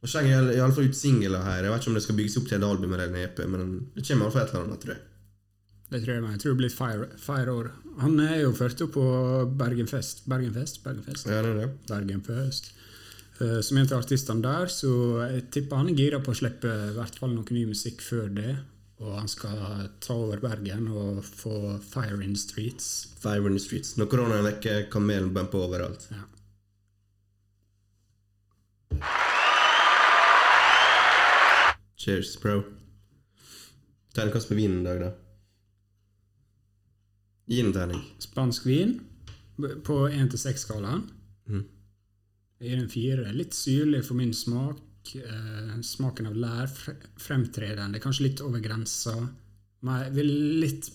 og 0.02 0.08
slenger 0.12 0.52
i 0.54 0.60
alle 0.62 0.84
ut 0.86 0.96
singler 0.98 1.42
her. 1.42 1.64
Jeg 1.64 1.72
vet 1.72 1.82
ikke 1.84 1.90
om 1.92 1.98
det 1.98 2.02
skal 2.04 2.18
bygges 2.20 2.36
opp 2.40 2.48
til 2.50 2.58
et 2.60 2.66
album 2.68 2.92
eller 2.92 3.08
en 3.10 3.20
EP, 3.24 3.38
men 3.48 3.62
det 3.96 4.04
kommer 4.06 4.26
i 4.26 4.28
hvert 4.28 4.34
fall 4.36 4.44
et 4.44 4.54
eller 4.54 4.66
annet, 4.68 4.80
tror 4.84 4.94
jeg. 4.94 5.02
det 5.90 6.00
tror 6.04 6.12
jeg, 6.14 6.22
men 6.22 6.32
jeg 6.36 6.40
tror 6.42 6.52
det 6.54 6.60
blir 6.62 6.74
fire, 6.76 7.08
fire 7.22 7.52
år. 7.60 7.70
Han 8.02 8.20
er 8.20 8.36
jo 8.42 8.52
ført 8.58 8.82
opp 8.84 8.92
på 8.98 9.06
Bergenfest. 9.58 10.24
Bergenfest? 10.28 10.82
Bergenfest? 10.84 11.26
Ja, 11.30 11.40
det 11.42 11.50
er 11.54 11.60
det. 11.62 11.68
Bergenfest. 11.88 12.72
Eh, 13.40 13.60
Som 13.64 13.78
en 13.78 13.86
av 13.92 13.98
artistene 14.02 14.42
der, 14.44 14.66
så 14.72 14.90
jeg 15.30 15.46
tipper 15.54 15.76
han 15.80 15.88
er 15.92 15.98
gira 15.98 16.20
på 16.20 16.32
å 16.34 16.38
slippe 16.38 16.66
i 16.90 16.94
hvert 16.96 17.18
fall 17.20 17.32
noe 17.34 17.56
ny 17.56 17.64
musikk 17.72 18.00
før 18.04 18.28
det. 18.36 18.56
Og 19.00 19.12
han 19.18 19.28
skal 19.28 19.90
ta 20.00 20.14
over 20.16 20.40
Bergen 20.40 20.86
og 20.88 21.18
få 21.24 21.78
Fire 21.84 22.16
in 22.24 22.32
the 22.32 22.40
Streets. 22.40 22.86
Fire 23.20 23.44
in 23.46 23.58
the 23.58 23.60
Streets. 23.60 23.96
Når 24.00 24.08
koronaen 24.12 24.40
er 24.40 24.46
vekke, 24.52 24.76
kamelen 24.92 25.34
bumper 25.36 25.66
overalt. 25.66 26.06
Ja. 26.12 26.24
Cheers, 32.06 32.40
bro. 32.40 32.60
Terningkast 34.14 34.48
på 34.48 34.54
vinen 34.54 34.80
i 34.80 34.84
dag, 34.84 35.00
da. 35.00 35.08
Gi 37.50 37.56
den 37.56 37.72
en 37.72 37.74
terning. 37.74 38.02
Spansk 38.22 38.66
vin 38.68 38.92
på 39.58 39.96
1 40.06 40.30
til 40.30 40.38
6-skalaen. 40.38 41.00
Mm. 41.50 41.64
Jeg 42.60 42.68
gir 42.68 42.82
en 42.84 42.92
fire. 42.92 43.32
Litt 43.34 43.58
syrlig 43.58 44.04
for 44.06 44.20
min 44.20 44.30
smak. 44.38 45.10
Eh, 45.18 45.72
smaken 45.82 46.30
av 46.30 46.36
lær 46.44 46.70
fremtredende. 47.24 47.98
Kanskje 48.04 48.28
litt 48.28 48.44
over 48.46 48.62
grensa. 48.62 49.16
Mer, 49.90 50.14
litt 50.14 50.92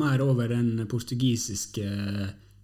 mer 0.00 0.24
over 0.24 0.56
den 0.56 0.86
portugisiske 0.88 1.84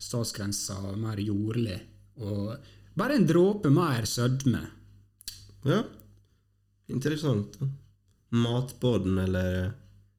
statsgrensa. 0.01 0.79
Mer 0.97 1.21
jordlig. 1.21 1.77
Og 2.25 2.57
bare 2.97 3.21
en 3.21 3.29
dråpe 3.29 3.69
mer 3.69 4.09
sødme. 4.09 4.65
Ja. 5.69 5.85
Interessant. 6.89 7.61
da. 7.61 7.69
Matpodden, 8.33 9.19
eller 9.19 9.73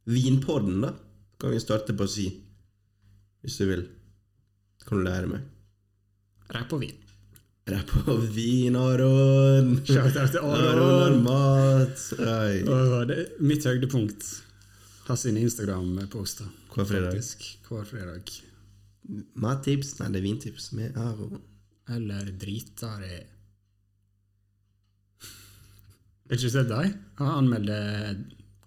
Vinpodden, 0.06 0.82
da, 0.86 0.94
kan 1.42 1.54
vi 1.54 1.62
starte 1.64 1.96
på 1.98 2.06
å 2.06 2.12
si. 2.12 2.28
Hvis 3.44 3.58
du 3.60 3.66
vil. 3.70 3.88
Kan 4.88 5.02
du 5.02 5.08
lære 5.08 5.30
meg. 5.32 5.48
Rapp 6.54 6.76
og 6.76 6.84
vin. 6.84 7.00
Rapp 7.72 7.92
og 8.12 8.26
vin, 8.36 8.76
Aron! 8.76 9.78
Shout-out 9.88 10.34
til 10.36 10.44
Aron. 10.44 10.66
Aron 10.84 11.22
Mat! 11.24 12.02
Og 12.20 13.06
det 13.08 13.18
er 13.18 13.30
mitt 13.44 13.64
høydepunkt. 13.68 14.28
Har 15.08 15.20
sine 15.20 15.44
Instagram-poster. 15.44 16.50
Hver 16.76 16.88
fredag. 16.90 17.16
Faktisk, 17.16 17.48
Hver 17.70 17.88
fredag. 17.88 18.36
Mattips? 19.40 19.96
Nei, 20.00 20.12
det 20.14 20.22
er 20.22 20.28
vintips 20.28 20.70
med 20.78 21.00
Aron. 21.00 21.42
Eller 21.92 22.30
dritare. 22.40 23.24
Har 26.30 26.40
ikke 26.40 26.54
sett 26.54 26.72
deg? 26.72 26.96
Han 27.20 27.34
anmelder 27.42 28.16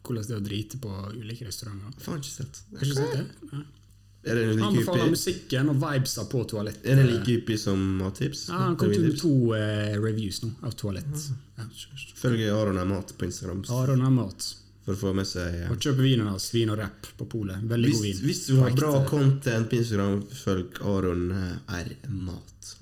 hvordan 0.07 0.27
det 0.27 0.35
er 0.35 0.41
å 0.41 0.45
drite 0.45 0.79
på 0.83 0.93
ulike 1.17 1.49
restauranter. 1.49 1.97
Faen 2.03 2.21
ikke 2.23 2.35
sett. 2.35 2.61
Har 2.77 2.85
ikke 2.87 2.99
sett 3.01 3.17
det? 3.17 3.51
Ja. 3.53 3.65
Er 4.27 4.35
det 4.35 4.47
like 4.57 4.67
Anbefaler 4.67 5.11
musikken 5.11 5.69
og 5.71 5.77
vibesa 5.79 6.25
på 6.27 6.43
toalettet. 6.51 6.87
er 6.91 6.99
det 6.99 7.07
like 7.07 7.31
hyppig 7.31 7.59
som 7.63 7.83
mattips? 8.01 8.49
Ja, 8.49 8.55
Han 8.65 8.77
kom 8.77 8.91
med 8.91 9.19
to 9.21 9.35
uh, 9.55 9.95
reviews 10.03 10.43
nå 10.43 10.51
av 10.67 10.75
toalett. 10.75 11.27
Ja. 11.57 11.67
Følger 12.19 12.55
Aron 12.57 12.81
er 12.83 12.89
mat 12.91 13.13
på 13.19 13.29
Instagram 13.29 13.63
Aron 13.71 14.03
er 14.03 14.11
mat. 14.11 14.49
for 14.85 14.95
å 14.95 14.99
få 14.99 15.13
med 15.15 15.27
seg 15.27 15.55
ja. 15.61 15.69
Og 15.71 15.79
kjøp 15.83 16.03
vinen 16.03 16.27
hans. 16.27 16.49
Vin 16.55 16.71
og 16.75 16.81
rapp 16.81 17.07
på 17.19 17.29
polet. 17.31 17.63
Veldig 17.63 17.93
hvis, 17.93 18.01
god 18.01 18.09
vin. 18.09 18.25
hvis 18.27 18.43
du 18.49 18.57
har 18.59 18.75
bra 18.75 18.93
content 19.07 19.71
på 19.71 19.79
Instagram, 19.79 20.19
følg 20.43 20.83
Aron 20.83 21.25
eh, 21.31 21.79
er 21.79 21.95
mat. 22.11 22.75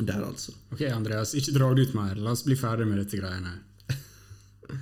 Der, 0.00 0.22
altså. 0.24 0.54
Ok, 0.72 0.80
Andreas, 0.88 1.34
ikke 1.36 1.52
dra 1.52 1.66
det 1.76 1.88
ut 1.88 1.94
mer. 1.98 2.16
La 2.16 2.32
oss 2.32 2.44
bli 2.46 2.56
ferdig 2.56 2.86
med 2.88 3.02
dette 3.02 3.20
greiene. 3.20 3.52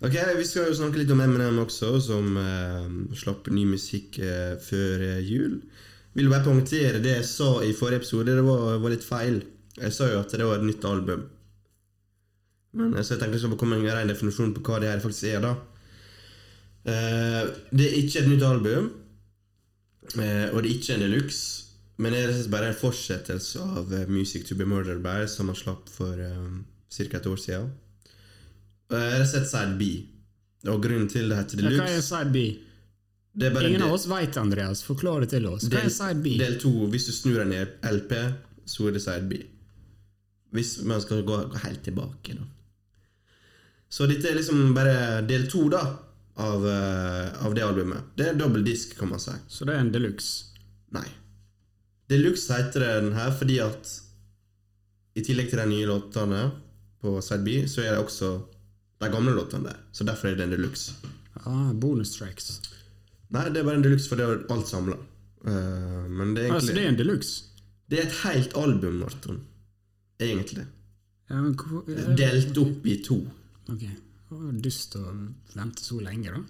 Ok, 0.00 0.14
Vi 0.38 0.44
skal 0.48 0.70
jo 0.70 0.76
snakke 0.78 0.96
litt 0.96 1.10
om 1.12 1.20
Eminem 1.20 1.58
også, 1.60 1.90
som 2.00 2.36
eh, 2.40 2.86
slapp 3.20 3.50
ny 3.52 3.66
musikk 3.68 4.16
eh, 4.24 4.54
før 4.64 5.02
eh, 5.04 5.18
jul. 5.28 5.58
Vil 6.16 6.30
bare 6.32 6.46
poengtere 6.46 7.02
det 7.04 7.18
jeg 7.18 7.26
sa 7.28 7.50
i 7.66 7.74
forrige 7.76 8.00
episode. 8.00 8.32
Det 8.38 8.44
var, 8.46 8.78
var 8.80 8.94
litt 8.94 9.04
feil. 9.04 9.42
Jeg 9.76 9.92
sa 9.92 10.08
jo 10.08 10.22
at 10.22 10.32
det 10.32 10.46
var 10.48 10.56
et 10.56 10.64
nytt 10.70 10.86
album. 10.88 11.26
Men 12.80 12.94
eh, 12.96 13.04
Så 13.04 13.12
jeg 13.12 13.20
tenkte 13.20 13.36
jeg 13.36 13.44
skulle 13.44 13.60
komme 13.60 13.76
med 13.76 13.90
en 13.92 13.98
ren 14.00 14.08
definisjon 14.14 14.54
på 14.56 14.64
hva 14.70 14.80
det 14.80 14.88
her 14.94 15.04
faktisk 15.04 15.28
er. 15.34 15.44
da 15.44 15.52
Eh, 16.88 17.44
Det 17.76 17.86
er 17.90 17.98
ikke 18.00 18.22
et 18.22 18.28
nytt 18.30 18.42
album, 18.48 18.86
eh, 20.16 20.46
og 20.48 20.62
det 20.62 20.70
er 20.70 20.74
ikke 20.78 20.94
en 20.96 21.02
deluxe. 21.04 21.69
Men 22.00 22.14
det 22.16 22.22
er 22.24 22.38
bare 22.52 22.70
en 22.72 22.78
fortsettelse 22.80 23.60
av 23.60 23.92
eh, 23.92 24.08
Music 24.08 24.46
to 24.48 24.56
be 24.56 24.64
Murdered 24.68 25.02
By, 25.04 25.26
som 25.28 25.50
han 25.52 25.58
slapp 25.58 25.90
for 25.92 26.16
um, 26.16 26.62
ca. 26.88 27.04
et 27.18 27.28
år 27.28 27.40
siden. 27.40 27.68
Jeg 28.90 29.18
har 29.20 29.28
sett 29.28 29.46
Side 29.50 29.76
B. 29.78 29.90
Og 30.68 30.82
grunnen 30.84 31.08
til 31.08 31.30
det 31.30 31.38
heter 31.38 31.60
Deluxe 31.60 31.80
Hva 31.80 31.94
er 31.94 32.04
side 32.04 32.32
B? 32.34 32.42
det 33.40 33.48
er 33.48 33.66
Ingen 33.68 33.84
av 33.86 33.94
oss 33.94 34.08
veit, 34.10 34.36
Andreas. 34.36 34.82
Forklar 34.84 35.24
det 35.24 35.30
til 35.32 35.46
oss. 35.48 35.68
Hva 35.70 35.84
er 35.86 35.92
side 35.94 36.20
B? 36.24 36.34
Del 36.40 36.58
to, 36.60 36.72
hvis 36.92 37.06
du 37.08 37.12
snur 37.16 37.44
en 37.44 37.54
LP, 37.54 38.16
så 38.68 38.88
er 38.88 38.96
det 38.96 39.02
side 39.04 39.28
B. 39.30 39.38
Hvis 40.56 40.80
man 40.84 41.00
skal 41.00 41.22
gå, 41.24 41.38
gå 41.52 41.62
helt 41.62 41.84
tilbake, 41.86 42.34
da. 42.36 42.48
Så 43.90 44.06
dette 44.10 44.28
er 44.30 44.36
liksom 44.38 44.74
bare 44.74 45.22
del 45.26 45.48
to, 45.50 45.64
da, 45.70 45.80
av, 46.42 46.66
eh, 46.66 47.46
av 47.46 47.54
det 47.54 47.64
albumet. 47.66 48.12
Det 48.18 48.28
er 48.28 48.36
dobbel 48.38 48.66
disk, 48.66 48.92
kan 48.98 49.10
man 49.10 49.22
si. 49.22 49.34
Så 49.50 49.66
det 49.66 49.74
er 49.74 49.82
en 49.82 49.94
deluxe. 49.94 50.58
Nei. 50.94 51.06
Deluxe 52.10 52.50
heter 52.56 52.82
den 52.84 53.12
her 53.14 53.30
fordi 53.38 53.58
at 53.62 53.90
i 55.18 55.22
tillegg 55.26 55.50
til 55.50 55.60
de 55.62 55.66
nye 55.70 55.86
låtene 55.88 56.42
på 57.02 57.16
side 57.24 57.44
B, 57.46 57.60
så 57.70 57.82
er 57.84 57.94
det 57.96 58.04
også 58.04 58.30
de 59.00 59.08
gamle 59.12 59.32
låtene 59.36 59.70
der. 59.70 59.78
Så 59.92 60.04
derfor 60.04 60.28
er 60.30 60.36
det 60.38 60.46
en 60.48 60.54
deluxe. 60.54 60.92
Ah, 61.46 61.70
bonus 61.72 62.16
tracks. 62.16 62.60
Nei, 63.30 63.46
det 63.48 63.62
er 63.62 63.66
bare 63.68 63.78
en 63.80 63.86
deluxe, 63.86 64.08
for 64.10 64.18
det 64.20 64.26
er 64.26 64.42
alt 64.52 64.68
samla. 64.68 64.98
men 65.44 66.34
det 66.36 66.44
er 66.46 66.52
Altså, 66.54 66.74
det 66.74 66.84
er 66.84 66.88
en 66.88 66.98
deluxe? 66.98 67.44
Det 67.90 67.98
er 67.98 68.06
et 68.06 68.18
helt 68.24 68.56
album, 68.56 69.00
Morten. 69.00 69.40
Egentlig. 70.20 70.66
Ja, 71.30 71.40
Delt 72.18 72.58
opp 72.58 72.86
i 72.86 72.96
to. 73.02 73.20
Ok. 73.70 73.80
Det 73.80 74.38
var 74.38 74.58
dust 74.62 74.94
å 74.98 75.04
vente 75.56 75.82
så 75.82 75.98
lenge, 76.02 76.30
da. 76.30 76.42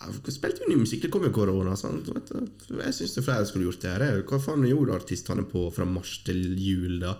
Ja, 0.00 0.08
Spilte 0.32 0.62
jo 0.64 0.70
ny 0.72 0.78
musikk, 0.80 1.02
det 1.04 1.10
kom 1.12 1.24
jo 1.26 1.30
korona. 1.34 1.74
Sant? 1.76 2.06
Jeg 2.08 2.94
syns 2.96 3.18
flere 3.20 3.44
skulle 3.48 3.66
gjort 3.68 3.82
det 3.84 3.90
her. 4.00 4.22
Hva 4.28 4.38
faen 4.40 4.64
gjorde 4.68 4.94
artistene 4.96 5.44
på 5.50 5.66
fra 5.74 5.84
mars 5.84 6.14
til 6.24 6.40
jul, 6.56 6.98
da? 7.02 7.16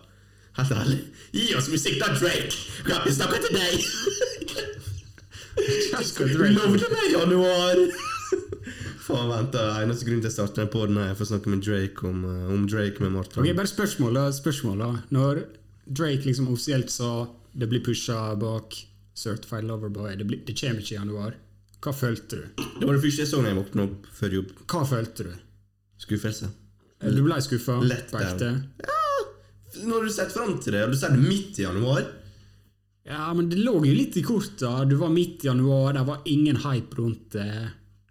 Helt 0.56 0.72
ærlig. 0.74 1.00
Gi 1.36 1.50
oss 1.58 1.68
musikk, 1.70 1.98
da, 2.00 2.08
Drake! 2.16 2.56
Ja, 2.88 3.02
vi 3.04 3.12
snakker 3.14 3.44
til 3.44 3.52
deg! 3.58 3.76
Lovde 5.60 6.88
meg 6.94 7.12
januar! 7.12 7.80
Faen, 9.04 9.28
vent, 9.30 9.52
da. 9.54 9.64
Eneste 9.82 10.06
grunn 10.06 10.20
til 10.22 10.30
å 10.30 10.34
starte 10.34 10.60
den 10.62 10.70
podden 10.72 10.98
er 11.02 11.14
for 11.18 11.26
å 11.26 11.30
snakke 11.32 11.50
med 11.52 11.62
Drake 11.66 12.06
om, 12.08 12.22
eh, 12.28 12.46
om 12.54 12.66
Drake 12.70 13.02
med 13.02 13.12
Martin. 13.16 13.42
Ok, 13.42 13.52
bare 13.58 13.70
spørsmål, 13.70 14.14
da. 14.18 14.24
spørsmål 14.36 14.78
da. 14.84 14.90
Når 15.16 15.42
Drake 15.90 16.24
liksom 16.28 16.48
offisielt 16.52 16.90
sa 16.94 17.26
det 17.58 17.68
blir 17.70 17.82
pusha 17.82 18.36
bak 18.38 18.76
Certified 19.18 19.66
Loverboy, 19.66 20.14
det, 20.16 20.26
blir- 20.30 20.44
det 20.46 20.54
kommer 20.60 20.80
ikke 20.80 20.94
i 20.94 21.00
januar, 21.00 21.34
hva 21.80 21.92
følte 21.96 22.36
du? 22.36 22.64
Det 22.80 22.84
var 22.86 22.96
det 22.96 23.02
første 23.04 23.24
jeg 23.24 23.30
da 23.32 23.50
jeg 23.50 23.56
våkna 23.56 23.84
opp 23.86 24.08
før 24.18 24.34
jobb. 24.36 24.50
Hva 24.68 24.80
følte 24.88 25.26
du? 25.30 25.32
Skuffelse. 26.00 26.50
Du 27.00 27.20
ble 27.24 27.38
skuffa? 27.40 27.78
Lett 27.88 28.12
down. 28.12 28.58
Ja, 28.84 29.84
Når 29.88 30.04
du 30.04 30.10
setter 30.12 30.34
fram 30.34 30.58
til 30.60 30.76
det, 30.76 30.82
og 30.84 30.92
du 30.92 30.98
ser 31.00 31.14
det 31.14 31.22
midt 31.22 31.60
i 31.60 31.64
januar 31.64 32.02
Ja, 33.08 33.30
men 33.32 33.48
det 33.48 33.62
lå 33.62 33.78
jo 33.86 33.94
litt 33.96 34.18
i 34.20 34.22
korta. 34.26 34.84
Du 34.84 34.98
var 35.00 35.12
midt 35.14 35.44
i 35.44 35.48
januar, 35.48 35.94
det 35.96 36.02
var 36.08 36.26
ingen 36.28 36.60
hype 36.66 36.98
rundt 37.00 37.32
det. 37.38 37.48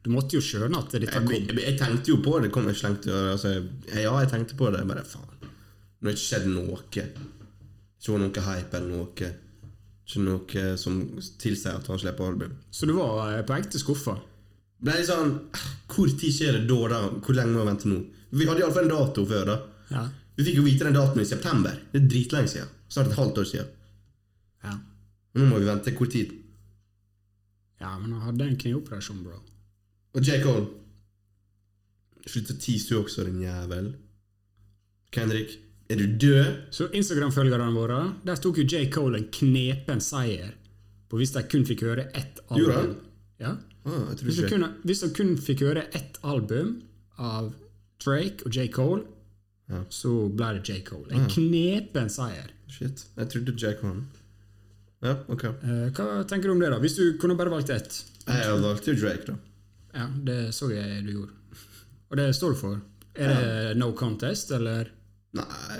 Du 0.01 0.09
måtte 0.13 0.39
jo 0.39 0.41
skjønne 0.41 0.79
at 0.79 0.95
dette 0.95 1.11
kom. 1.13 1.29
jeg, 1.35 1.53
jeg 1.59 1.77
tenkte 1.77 2.13
jo 2.13 2.17
på 2.25 2.39
det. 2.41 2.49
Kom, 2.55 2.69
jeg 2.71 2.79
slengte, 2.79 3.13
altså, 3.35 3.51
ja, 3.91 4.15
jeg 4.23 4.31
tenkte 4.31 4.57
på 4.57 4.71
det. 4.73 4.81
Bare 4.89 5.05
faen. 5.05 5.27
Nå 5.99 6.07
har 6.07 6.09
det 6.09 6.15
ikke 6.15 6.25
skjedd 6.25 6.49
noe. 6.55 6.79
Ikke 6.87 8.17
noe 8.23 8.45
hype 8.47 8.79
eller 8.79 8.95
noe. 8.95 9.29
Ikke 10.09 10.23
noe 10.25 10.63
som 10.81 10.95
tilsier 11.37 11.75
at 11.77 11.85
han 11.91 11.99
slipper 12.01 12.31
album. 12.31 12.55
Så 12.73 12.87
du 12.89 12.95
var 12.97 13.29
eh, 13.35 13.43
på 13.45 13.53
ekte 13.59 13.77
skuffa? 13.77 14.15
Ble 14.81 14.95
litt 14.95 15.09
sånn 15.09 15.35
Hvor 15.91 16.09
tid 16.17 16.33
skjer 16.33 16.55
det 16.55 16.63
da? 16.71 16.77
da? 16.89 17.01
Hvor 17.19 17.35
lenge 17.37 17.53
må 17.53 17.61
vi 17.61 17.69
vente 17.69 17.91
nå? 17.91 17.99
Vi 18.33 18.47
hadde 18.47 18.63
iallfall 18.63 18.87
en 18.87 18.93
dato 18.95 19.25
før. 19.29 19.45
da 19.45 19.57
Ja. 19.93 20.07
Vi 20.39 20.45
fikk 20.47 20.57
jo 20.61 20.63
vite 20.65 20.87
den 20.87 20.95
datoen 20.95 21.21
i 21.21 21.27
september. 21.27 21.77
Det 21.91 21.99
er 22.01 22.07
dritlenge 22.09 22.47
siden. 22.49 22.69
Snart 22.89 23.11
et 23.11 23.17
halvt 23.19 23.37
år 23.43 23.47
siden. 23.51 23.71
ja. 24.63 24.75
Nå 25.35 25.45
må 25.45 25.59
vi 25.59 25.67
vente. 25.69 25.93
Hvor 25.93 26.09
tid? 26.09 26.31
Ja, 27.79 27.93
men 27.99 28.11
han 28.13 28.21
hadde 28.31 28.47
en 28.49 28.57
kneoperasjon, 28.57 29.23
bro. 29.23 29.37
Og 30.15 30.23
J. 30.25 30.41
Cole 30.43 30.67
Slutt 32.29 32.49
å 32.51 32.55
tise, 32.59 32.89
du 32.89 32.99
også, 32.99 33.23
din 33.25 33.41
jævel. 33.41 33.93
Kendrick, 35.15 35.53
er 35.89 35.95
du 35.97 36.05
død? 36.21 36.49
Så 36.75 36.87
Instagram-følgerne 36.93 37.71
våre, 37.73 37.99
der 38.25 38.35
tok 38.41 38.57
jo 38.61 38.65
J. 38.69 38.89
Cole 38.93 39.17
en 39.23 39.29
knepen 39.33 40.01
seier 40.03 40.51
på 41.09 41.17
hvis 41.17 41.31
de 41.33 41.41
kun 41.49 41.63
fikk 41.65 41.81
høre 41.87 42.07
ett 42.13 42.39
album. 42.53 42.91
Ja. 43.41 43.55
Ah, 43.87 44.11
Hvis 44.21 44.35
de, 44.37 44.49
kun, 44.51 44.65
hvis 44.85 44.99
de 45.01 45.09
kun 45.15 45.31
fikk 45.41 45.63
høre 45.65 45.87
ett 45.95 46.19
album 46.27 46.75
av 47.17 47.53
Drake 48.03 48.45
og 48.45 48.53
J. 48.53 48.67
Cole, 48.75 49.03
Ja. 49.69 49.83
så 49.93 50.11
ble 50.33 50.47
det 50.57 50.63
J. 50.69 50.79
Cole. 50.85 51.09
En 51.13 51.27
knepen 51.29 52.09
seier. 52.09 52.49
Shit. 52.67 53.03
Jeg 53.17 53.29
trodde 53.29 53.53
J. 53.57 53.73
Cole. 53.81 54.03
Ja, 55.01 55.15
ok. 55.31 55.43
Eh, 55.45 55.89
hva 55.95 56.23
tenker 56.27 56.49
du 56.49 56.53
om 56.55 56.59
det, 56.61 56.69
da? 56.73 56.79
Hvis 56.81 56.95
du 56.97 57.17
kunne 57.21 57.37
bare 57.39 57.49
valgt 57.53 57.69
ett? 57.73 57.99
Jeg 58.27 58.61
valgte 58.61 58.93
jo 58.93 58.99
Drake, 58.99 59.25
da. 59.29 59.35
Ja, 59.95 60.07
det 60.25 60.39
så 60.53 60.69
jeg 60.73 61.03
du 61.05 61.11
gjorde. 61.15 61.31
Og 62.11 62.17
det 62.17 62.27
står 62.35 62.53
du 62.53 62.59
for. 62.59 62.81
Er 63.15 63.33
det 63.39 63.77
no 63.77 63.91
contest, 63.97 64.51
eller? 64.51 64.89
Nei 65.37 65.77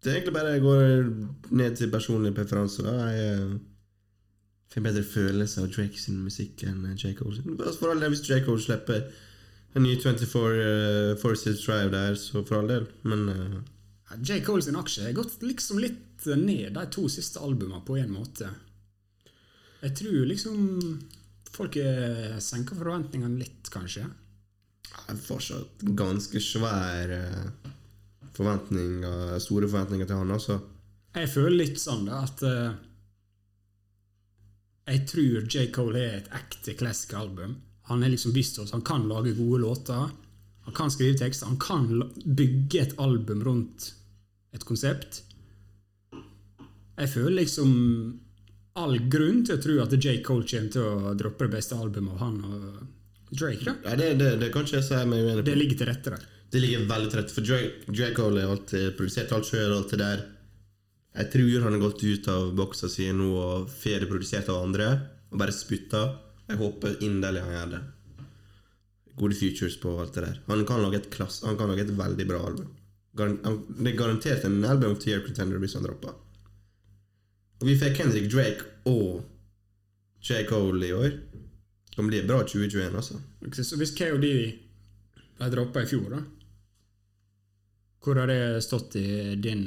Det 0.00 0.10
er 0.10 0.18
egentlig 0.18 0.34
bare 0.36 0.54
jeg 0.54 0.62
går 0.64 1.52
ned 1.56 1.76
til 1.76 1.90
personlige 1.92 2.36
preferanser. 2.36 2.84
da. 2.84 3.06
Jeg 3.08 3.36
eh, 3.36 3.54
får 4.72 4.80
en 4.80 4.88
bedre 4.88 5.04
følelse 5.04 5.62
av 5.62 5.70
Drake 5.72 6.00
sin 6.00 6.18
musikk 6.20 6.64
enn 6.68 6.82
J. 6.96 7.14
Cole 7.16 7.36
sin. 7.36 7.54
Altså, 7.58 7.78
For 7.78 7.92
all 7.92 8.02
del, 8.02 8.12
hvis 8.12 8.24
J. 8.28 8.42
Cole 8.44 8.60
slipper 8.60 9.06
en 9.74 9.82
ny 9.82 9.94
24 10.00 10.42
uh, 10.44 11.16
Forces 11.18 11.64
Drive 11.64 11.90
der, 11.90 12.14
så 12.20 12.44
for 12.44 12.60
all 12.60 12.68
del. 12.68 12.84
Men 13.02 13.24
uh, 13.28 13.56
J. 14.20 14.42
Cole 14.44 14.62
sin 14.62 14.76
aksje 14.76 15.08
har 15.08 15.16
gått 15.16 15.42
liksom 15.42 15.80
litt 15.82 16.28
ned 16.36 16.76
de 16.76 16.84
to 16.92 17.08
siste 17.08 17.40
albumene 17.40 17.82
på 17.84 17.96
en 18.00 18.12
måte. 18.12 18.48
Jeg 19.82 19.96
tror 19.98 20.28
liksom 20.28 20.60
folk 21.54 21.76
senker 22.40 22.78
forventningene 22.78 23.40
litt, 23.40 23.68
kanskje. 23.72 24.04
jeg 24.04 25.12
er 25.12 25.20
fortsatt 25.20 25.84
ganske 25.96 26.40
svær 26.40 27.12
eh, 27.12 27.63
forventninger, 28.36 29.36
store 29.42 29.68
forventninger 29.70 30.08
til 30.08 30.20
han, 30.20 30.34
altså. 30.34 30.58
Jeg 31.14 31.30
føler 31.30 31.60
litt 31.60 31.78
sånn 31.78 32.08
da, 32.08 32.24
at 32.26 32.42
uh, 32.42 32.74
Jeg 34.90 35.04
tror 35.08 35.46
J. 35.46 35.68
Cole 35.74 36.00
er 36.02 36.16
et 36.18 36.32
ekte 36.34 36.74
classic 36.78 37.14
album. 37.16 37.54
Han 37.88 38.02
er 38.02 38.10
liksom 38.12 38.34
vist 38.34 38.58
oss, 38.58 38.72
han 38.74 38.84
kan 38.84 39.06
lage 39.08 39.36
gode 39.38 39.62
låter. 39.62 40.10
Han 40.64 40.74
kan 40.74 40.90
skrive 40.90 41.18
tekster. 41.20 41.46
Han 41.46 41.60
kan 41.60 42.10
bygge 42.24 42.80
et 42.80 42.98
album 42.98 43.44
rundt 43.44 43.90
et 44.56 44.64
konsept. 44.64 45.22
Jeg 46.94 47.10
føler 47.10 47.42
liksom 47.42 47.70
all 48.80 48.96
grunn 49.10 49.44
til 49.46 49.58
å 49.58 49.62
tro 49.62 49.78
at 49.84 49.94
J. 49.98 50.18
Cole 50.26 50.46
kommer 50.48 50.72
til 50.72 50.86
å 50.88 51.14
droppe 51.18 51.46
det 51.46 51.56
beste 51.58 51.78
albumet 51.78 52.16
av 52.16 52.22
han 52.24 52.38
og 52.48 52.66
Drake. 53.34 53.64
da. 53.64 53.74
Ja, 53.82 53.96
det, 53.98 54.14
det, 54.20 54.30
det 54.38 54.50
kan 54.54 54.66
ikke 54.66 54.78
jeg 54.78 54.86
si 54.86 54.98
meg 55.10 55.24
uenig 55.24 55.42
på. 55.42 55.46
Det 55.48 55.56
ligger 55.58 55.78
til 55.80 55.88
rette 55.90 56.12
der. 56.14 56.26
Det 56.54 56.60
ligger 56.62 56.84
veldig 56.86 57.08
til 57.10 57.18
rette, 57.18 57.34
for 57.34 57.46
Drake 57.90 58.14
Cole 58.14 58.44
har 58.44 58.52
alltid 58.54 58.92
produsert 58.94 59.32
alt 59.34 59.48
sjøl. 59.48 59.72
Alt 59.74 59.90
det 59.90 59.96
der. 59.98 60.20
Jeg 61.18 61.30
tror 61.32 61.64
han 61.64 61.74
har 61.74 61.80
gått 61.82 62.02
ut 62.06 62.28
av 62.30 62.52
boksa 62.54 62.90
si 62.90 63.08
nå 63.10 63.26
og 63.34 63.72
ferieprodusert 63.72 64.52
av 64.52 64.60
andre 64.62 64.86
og 65.32 65.40
bare 65.40 65.54
spytta. 65.54 66.02
Jeg 66.46 66.60
håper 66.60 67.00
inderlig 67.02 67.42
han 67.42 67.56
gjør 67.56 67.72
det. 67.72 67.80
Gode 69.18 69.38
futures 69.38 69.78
på 69.82 69.96
alt 70.02 70.14
det 70.14 70.24
der. 70.28 70.36
Han 70.46 70.62
kan 70.68 70.82
lage 70.84 71.00
et, 71.00 71.08
klass, 71.10 71.40
han 71.42 71.58
kan 71.58 71.72
lage 71.72 71.88
et 71.88 71.90
veldig 71.98 72.26
bra 72.30 72.44
album. 72.46 72.70
Det 73.18 73.90
er 73.90 73.98
garantert 73.98 74.46
en 74.46 74.62
album 74.66 74.94
the 74.98 75.10
year 75.10 75.26
contender 75.26 75.58
hvis 75.62 75.74
han 75.74 75.86
dropper. 75.86 76.14
Og 77.62 77.66
vi 77.66 77.74
fikk 77.82 77.98
Kendrick 77.98 78.30
Drake 78.30 78.70
og 78.90 79.24
J. 80.22 80.46
Cole 80.46 80.86
i 80.86 80.94
år. 80.94 81.18
Det 81.18 81.98
kan 81.98 82.06
bli 82.10 82.22
bra 82.26 82.44
2021, 82.46 82.94
altså. 82.94 83.18
Så 83.58 83.78
hvis 83.82 83.94
KOD 83.98 84.30
ble 85.34 85.50
droppa 85.50 85.82
i 85.82 85.90
fjor, 85.90 86.08
da 86.14 86.22
Hvor 88.04 88.18
har 88.20 88.28
det 88.28 88.62
stått 88.64 88.96
i 89.00 89.34
din 89.40 89.62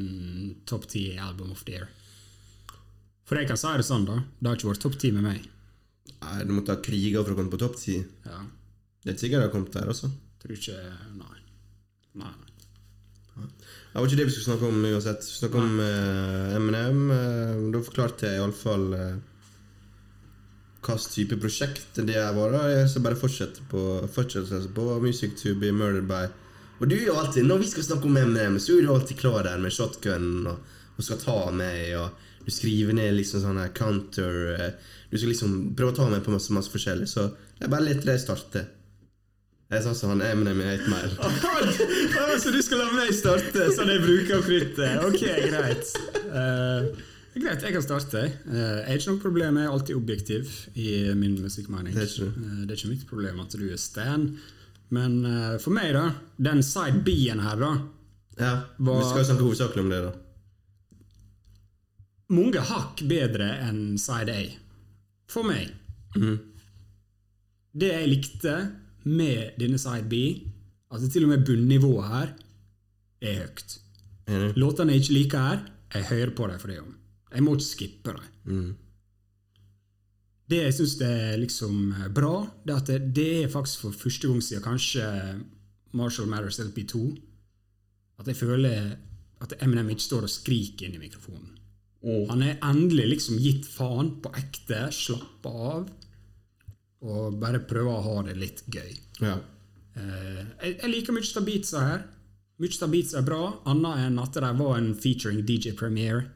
topp 0.69 0.85
ti 0.91 1.07
album 1.17 1.51
of 1.55 1.63
the 1.65 1.73
year? 1.79 1.88
For 3.27 3.39
jeg 3.41 3.49
kan 3.49 3.57
si 3.59 3.71
det 3.79 3.85
sånn, 3.88 4.05
da. 4.07 4.19
Det 4.39 4.47
har 4.51 4.59
ikke 4.59 4.69
vært 4.69 4.83
topp 4.85 4.97
ti 5.01 5.09
med 5.15 5.25
meg. 5.25 5.47
Nei, 6.21 6.43
Du 6.45 6.53
måtte 6.53 6.75
ha 6.75 6.81
kriga 6.83 7.23
for 7.23 7.33
å 7.33 7.38
komme 7.39 7.51
på 7.51 7.59
topp 7.59 7.75
ti. 7.81 7.97
Ja, 8.25 8.43
Det 9.03 9.13
er 9.15 9.17
sikkert 9.17 9.41
det 9.41 9.47
har 9.47 9.55
kommet 9.55 9.73
der, 9.73 9.89
også. 9.89 10.11
tror 10.41 10.53
ikke 10.53 10.77
Nei. 11.17 11.39
Nei. 12.21 12.31
nei. 13.38 13.47
Det 13.47 13.97
var 13.97 14.07
ikke 14.07 14.17
det 14.19 14.25
vi 14.29 14.31
skulle 14.35 14.47
snakke 14.51 14.69
om 14.69 14.85
uansett. 14.85 15.25
Vi 15.25 15.39
snakke 15.41 15.57
om 15.61 15.79
eh, 15.79 16.55
Eminem. 16.57 17.01
eh, 17.11 17.71
da 17.73 17.81
forklarte 17.85 18.27
jeg 18.29 18.39
iallfall 18.41 18.88
uh, 18.93 19.17
hvilken 20.88 21.11
type 21.11 21.38
prosjekt 21.41 21.99
det 22.05 22.15
er. 22.15 22.31
Bare. 22.38 22.61
Jeg 22.71 22.89
skal 22.89 23.03
bare 23.05 23.19
fortsette 23.19 23.65
på, 23.71 23.81
fortsette 24.13 24.61
på 24.77 24.88
Music 25.03 25.33
to 25.41 25.55
be 25.55 25.71
murdered 25.71 26.07
by. 26.07 26.27
Og 26.78 26.89
du 26.89 26.95
er 26.95 27.07
jo 27.07 27.17
alltid, 27.17 27.45
Når 27.45 27.57
vi 27.63 27.69
skal 27.71 27.84
snakke 27.84 28.09
om 28.09 28.17
M&M, 28.17 28.59
så 28.59 28.78
er 28.78 28.86
du 28.86 28.93
alltid 28.93 29.17
klar 29.17 29.43
der 29.47 29.57
med 29.61 29.73
shotgun 29.73 30.47
og, 30.47 30.63
og 30.97 31.03
skal 31.03 31.21
ta 31.21 31.38
meg. 31.51 31.95
og 31.97 32.45
Du 32.45 32.53
skriver 32.53 32.93
ned 32.93 33.17
liksom 33.17 33.43
sånn 33.43 33.61
her 33.61 33.73
counter 33.75 34.53
eh, 34.55 34.71
Du 35.11 35.17
skal 35.17 35.34
liksom 35.34 35.59
prøve 35.78 35.95
å 35.95 35.97
ta 35.97 36.09
meg 36.11 36.25
på 36.25 36.34
masse, 36.34 36.53
masse 36.53 36.73
forskjellig. 36.73 37.09
Så 37.09 37.30
jeg 37.57 37.71
bare 37.73 37.89
litt 37.89 38.05
det 38.05 38.19
starte. 38.21 38.67
Jeg 39.67 39.84
sa 39.84 40.07
han 40.07 40.21
Eminem 40.23 40.61
i 40.63 40.67
8 40.78 40.88
Mile. 40.88 42.38
så 42.41 42.51
du 42.55 42.61
skal 42.63 42.80
la 42.80 42.88
meg 42.95 43.09
starte, 43.15 43.65
så 43.75 43.84
jeg 43.84 43.99
bruker 43.99 44.43
kruttet? 44.45 45.01
Ok, 45.03 45.25
greit. 45.43 45.89
Uh, 46.32 46.88
greit, 47.36 47.65
jeg 47.65 47.75
kan 47.75 47.84
starte. 47.84 48.21
Uh, 48.47 48.55
jeg 48.55 48.86
har 48.86 49.01
ikke 49.01 49.15
noe 49.17 49.23
problem, 49.25 49.59
jeg 49.59 49.67
er 49.67 49.73
alltid 49.73 49.99
objektiv 49.99 50.53
i 50.80 50.93
min 51.19 51.36
musikkmening. 51.43 51.97
Det 51.97 52.05
er. 52.05 52.30
Eh, 52.30 52.61
det 52.61 52.69
er 52.71 52.80
ikke 52.80 52.93
mitt 52.93 53.03
problem 53.09 53.43
at 53.43 53.57
du 53.59 53.65
er 53.67 53.82
Stan. 53.82 54.30
Men 54.89 55.17
uh, 55.25 55.57
for 55.59 55.75
meg, 55.75 55.91
da, 55.97 56.05
den 56.49 56.61
side 56.63 57.01
B-en 57.03 57.41
her, 57.43 57.59
da 57.59 57.71
Ja, 58.38 58.51
var, 58.77 59.01
Vi 59.01 59.09
skal 59.09 59.25
snakke 59.25 59.43
hovedsakelig 59.47 59.83
om 59.83 59.89
det, 59.91 60.01
da. 60.05 60.13
Mange 62.38 62.61
hakk 62.69 63.01
bedre 63.07 63.47
enn 63.67 63.97
side 64.01 64.33
A. 64.35 64.43
For 65.31 65.47
meg. 65.47 65.71
Mhm. 66.15 66.38
Det 67.77 67.89
jeg 67.93 68.09
likte 68.09 68.53
med 69.05 69.57
denne 69.59 69.77
side 69.79 70.07
B, 70.09 70.21
at 70.91 71.01
det 71.03 71.11
til 71.13 71.27
og 71.27 71.33
med 71.33 71.43
bunnivået 71.45 72.07
her 72.09 72.31
er 73.21 73.41
høyt. 73.43 73.77
Enig? 74.27 74.53
Låtene 74.59 74.95
jeg 74.95 75.03
ikke 75.03 75.13
liker 75.17 75.43
her, 75.45 75.59
jeg 75.93 76.07
hører 76.09 76.31
på 76.35 76.47
dem 76.51 76.59
for 76.59 76.67
det. 76.71 76.79
om. 76.81 76.95
Jeg 77.33 77.43
må 77.43 77.53
ikke 77.55 77.67
skippe 77.67 78.15
dem. 78.15 78.23
Mm. 78.45 78.75
Det 80.47 80.61
jeg 80.61 80.75
syns 80.77 80.95
er 81.03 81.35
liksom 81.41 81.91
bra, 82.15 82.45
det 82.63 82.73
er 82.73 82.81
at 82.81 83.13
det, 83.15 83.27
er 83.43 83.51
faktisk 83.51 83.83
for 83.83 83.99
første 84.05 84.29
gang 84.29 84.43
siden 84.43 84.63
kanskje 84.63 85.07
Marshall 85.97 86.29
Matters 86.31 86.61
LP2 86.63 87.01
at 88.21 88.29
jeg 88.31 88.39
føler 88.39 88.95
at 89.43 89.53
Eminem 89.61 89.91
ikke 89.93 90.05
står 90.07 90.25
og 90.25 90.33
skriker 90.33 90.87
inn 90.87 90.95
i 90.97 91.01
mikrofonen. 91.01 91.53
Han 92.29 92.41
er 92.45 92.61
endelig 92.63 93.07
liksom 93.11 93.39
gitt 93.41 93.65
faen 93.67 94.13
på 94.23 94.31
ekte, 94.37 94.87
slappa 94.95 95.51
av, 95.73 95.89
og 97.07 97.37
bare 97.41 97.61
prøver 97.67 97.93
å 97.93 98.05
ha 98.05 98.23
det 98.29 98.37
litt 98.39 98.63
gøy. 98.71 98.93
Ja. 99.21 99.35
Uh, 99.97 100.43
jeg, 100.61 100.77
jeg 100.77 100.91
liker 100.93 101.15
mye 101.15 101.27
av 101.41 101.45
beatsa 101.45 101.83
her. 101.83 102.05
Mye 102.61 102.79
av 102.85 102.93
beatsa 102.93 103.19
er 103.19 103.27
bra, 103.27 103.41
annet 103.69 104.05
enn 104.07 104.21
at 104.23 104.37
det 104.37 104.53
var 104.61 104.77
en 104.77 104.93
featuring 104.97 105.43
DJ 105.45 105.75
Premiere. 105.77 106.29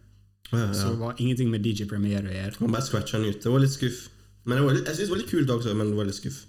Ja, 0.51 0.65
ja. 0.65 0.73
Så 0.75 0.89
det 0.91 0.99
var 0.99 1.15
ingenting 1.17 1.51
med 1.51 1.63
DJ 1.65 1.87
Premiere 1.89 2.27
å 2.27 2.33
gjøre. 2.35 2.57
Han 2.59 2.73
bare 2.75 2.85
scratcha 2.85 3.19
den 3.19 3.31
ut. 3.31 3.39
Det 3.43 3.51
var 3.51 3.63
litt 3.63 3.73
skuff. 3.73 4.01
Men 4.43 4.57
det 4.57 4.65
var 4.65 4.75
litt, 4.75 4.87
jeg 4.89 4.97
synes 4.97 5.09
det 5.09 5.13
var 5.13 5.21
litt 5.21 5.31
kult 5.31 5.53
også, 5.55 5.75
men 5.77 5.91
det 5.91 5.99
var 5.99 6.09
litt 6.09 6.17
skuff. 6.17 6.39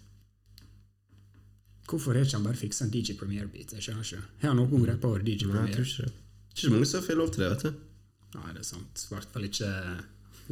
Hvorfor 1.93 2.17
har 2.17 2.25
ikke 2.25 2.39
han 2.39 2.47
bare 2.47 2.59
fiksa 2.59 2.87
en 2.87 2.93
DJ 2.95 3.17
Premiere-bit? 3.21 3.75
Jeg 3.77 3.85
skjønner 3.85 4.07
ikke. 4.07 4.23
Har 4.43 4.55
han 4.55 4.61
noen 4.63 4.87
greie 4.87 5.01
på 5.03 5.11
DJ 5.21 5.51
Nei, 5.51 5.67
jeg 5.69 5.77
tror 5.77 5.89
ikke 5.91 6.07
det. 6.07 6.15
Ikke 6.53 6.65
så 6.65 6.73
mange 6.73 6.89
som 6.89 7.05
får 7.05 7.19
lov 7.21 7.33
til 7.35 7.45
det, 7.45 7.51
vet 7.53 7.67
du. 7.67 7.83
Nei, 8.39 8.49
det 8.55 8.63
er 8.63 8.69
sant. 8.69 9.03
I 9.05 9.13
hvert 9.13 9.35
fall 9.35 9.47
ikke 9.49 9.71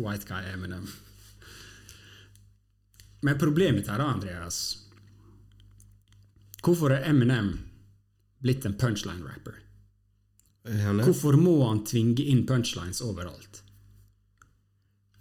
White 0.01 0.29
Guy 0.29 0.51
Eminem. 0.53 0.85
Men 3.25 3.41
problemet 3.41 3.89
her, 3.89 4.01
da, 4.01 4.07
Andreas 4.15 4.61
Hvorfor 6.65 6.93
er 6.93 7.07
Eminem 7.09 7.55
blitt 8.45 8.65
en 8.69 8.77
punchline-rapper? 8.81 9.57
Det? 10.65 11.05
Hvorfor 11.07 11.39
må 11.41 11.57
han 11.65 11.85
tvinge 11.89 12.25
inn 12.29 12.45
punchlines 12.49 13.01
overalt? 13.05 13.63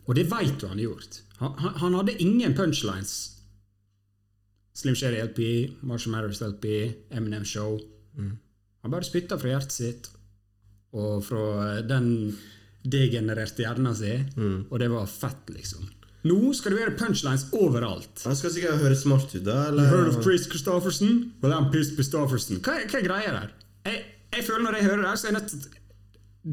Og 0.09 0.15
det 0.17 0.25
veit 0.31 0.57
du 0.59 0.67
han 0.67 0.79
har 0.79 0.87
gjort. 0.89 1.19
Han, 1.39 1.53
han, 1.61 1.75
han 1.83 1.97
hadde 2.01 2.17
ingen 2.23 2.55
punchlines. 2.57 3.13
Slim 4.75 4.95
Sherry 4.95 5.21
LP, 5.23 5.39
Marshall 5.85 6.15
Matters 6.15 6.41
LP, 6.43 6.65
Eminem 7.15 7.45
Show. 7.47 7.77
Han 8.19 8.91
bare 8.93 9.07
spytta 9.07 9.37
fra 9.39 9.53
hjertet 9.53 9.75
sitt 9.75 10.09
og 10.95 11.21
fra 11.27 11.79
den 11.85 12.07
degenererte 12.89 13.61
hjernen 13.61 13.95
sin, 13.95 14.27
og 14.71 14.79
det 14.81 14.87
var 14.91 15.07
fett, 15.11 15.51
liksom. 15.53 15.85
Nå 16.27 16.51
skal 16.57 16.73
det 16.73 16.79
være 16.81 16.95
punchlines 16.99 17.45
overalt. 17.55 18.23
Han 18.25 18.35
skal 18.35 18.51
sikkert 18.51 18.81
høre 18.81 18.95
smart 18.99 19.29
ut, 19.35 19.43
da. 19.45 19.69
Eller? 19.69 19.87
Heard 19.87 20.09
of 20.11 20.17
Chris 20.23 20.47
Christofferson? 20.51 21.29
Well, 21.43 21.53
I'm 21.55 21.69
pissed 21.71 21.95
Christofferson. 21.95 22.59
Hva, 22.65 22.79
hva 22.89 22.99
er 22.99 23.05
greia 23.05 23.35
der? 23.35 23.53
Jeg, 23.87 24.01
jeg 24.35 24.43
føler 24.45 24.63
Når 24.67 24.75
jeg 24.79 24.85
hører 24.89 25.01
det, 25.01 25.09
her, 25.09 25.15
så 25.15 25.27
er 25.27 25.31
jeg 25.31 25.41
nødt 25.41 25.77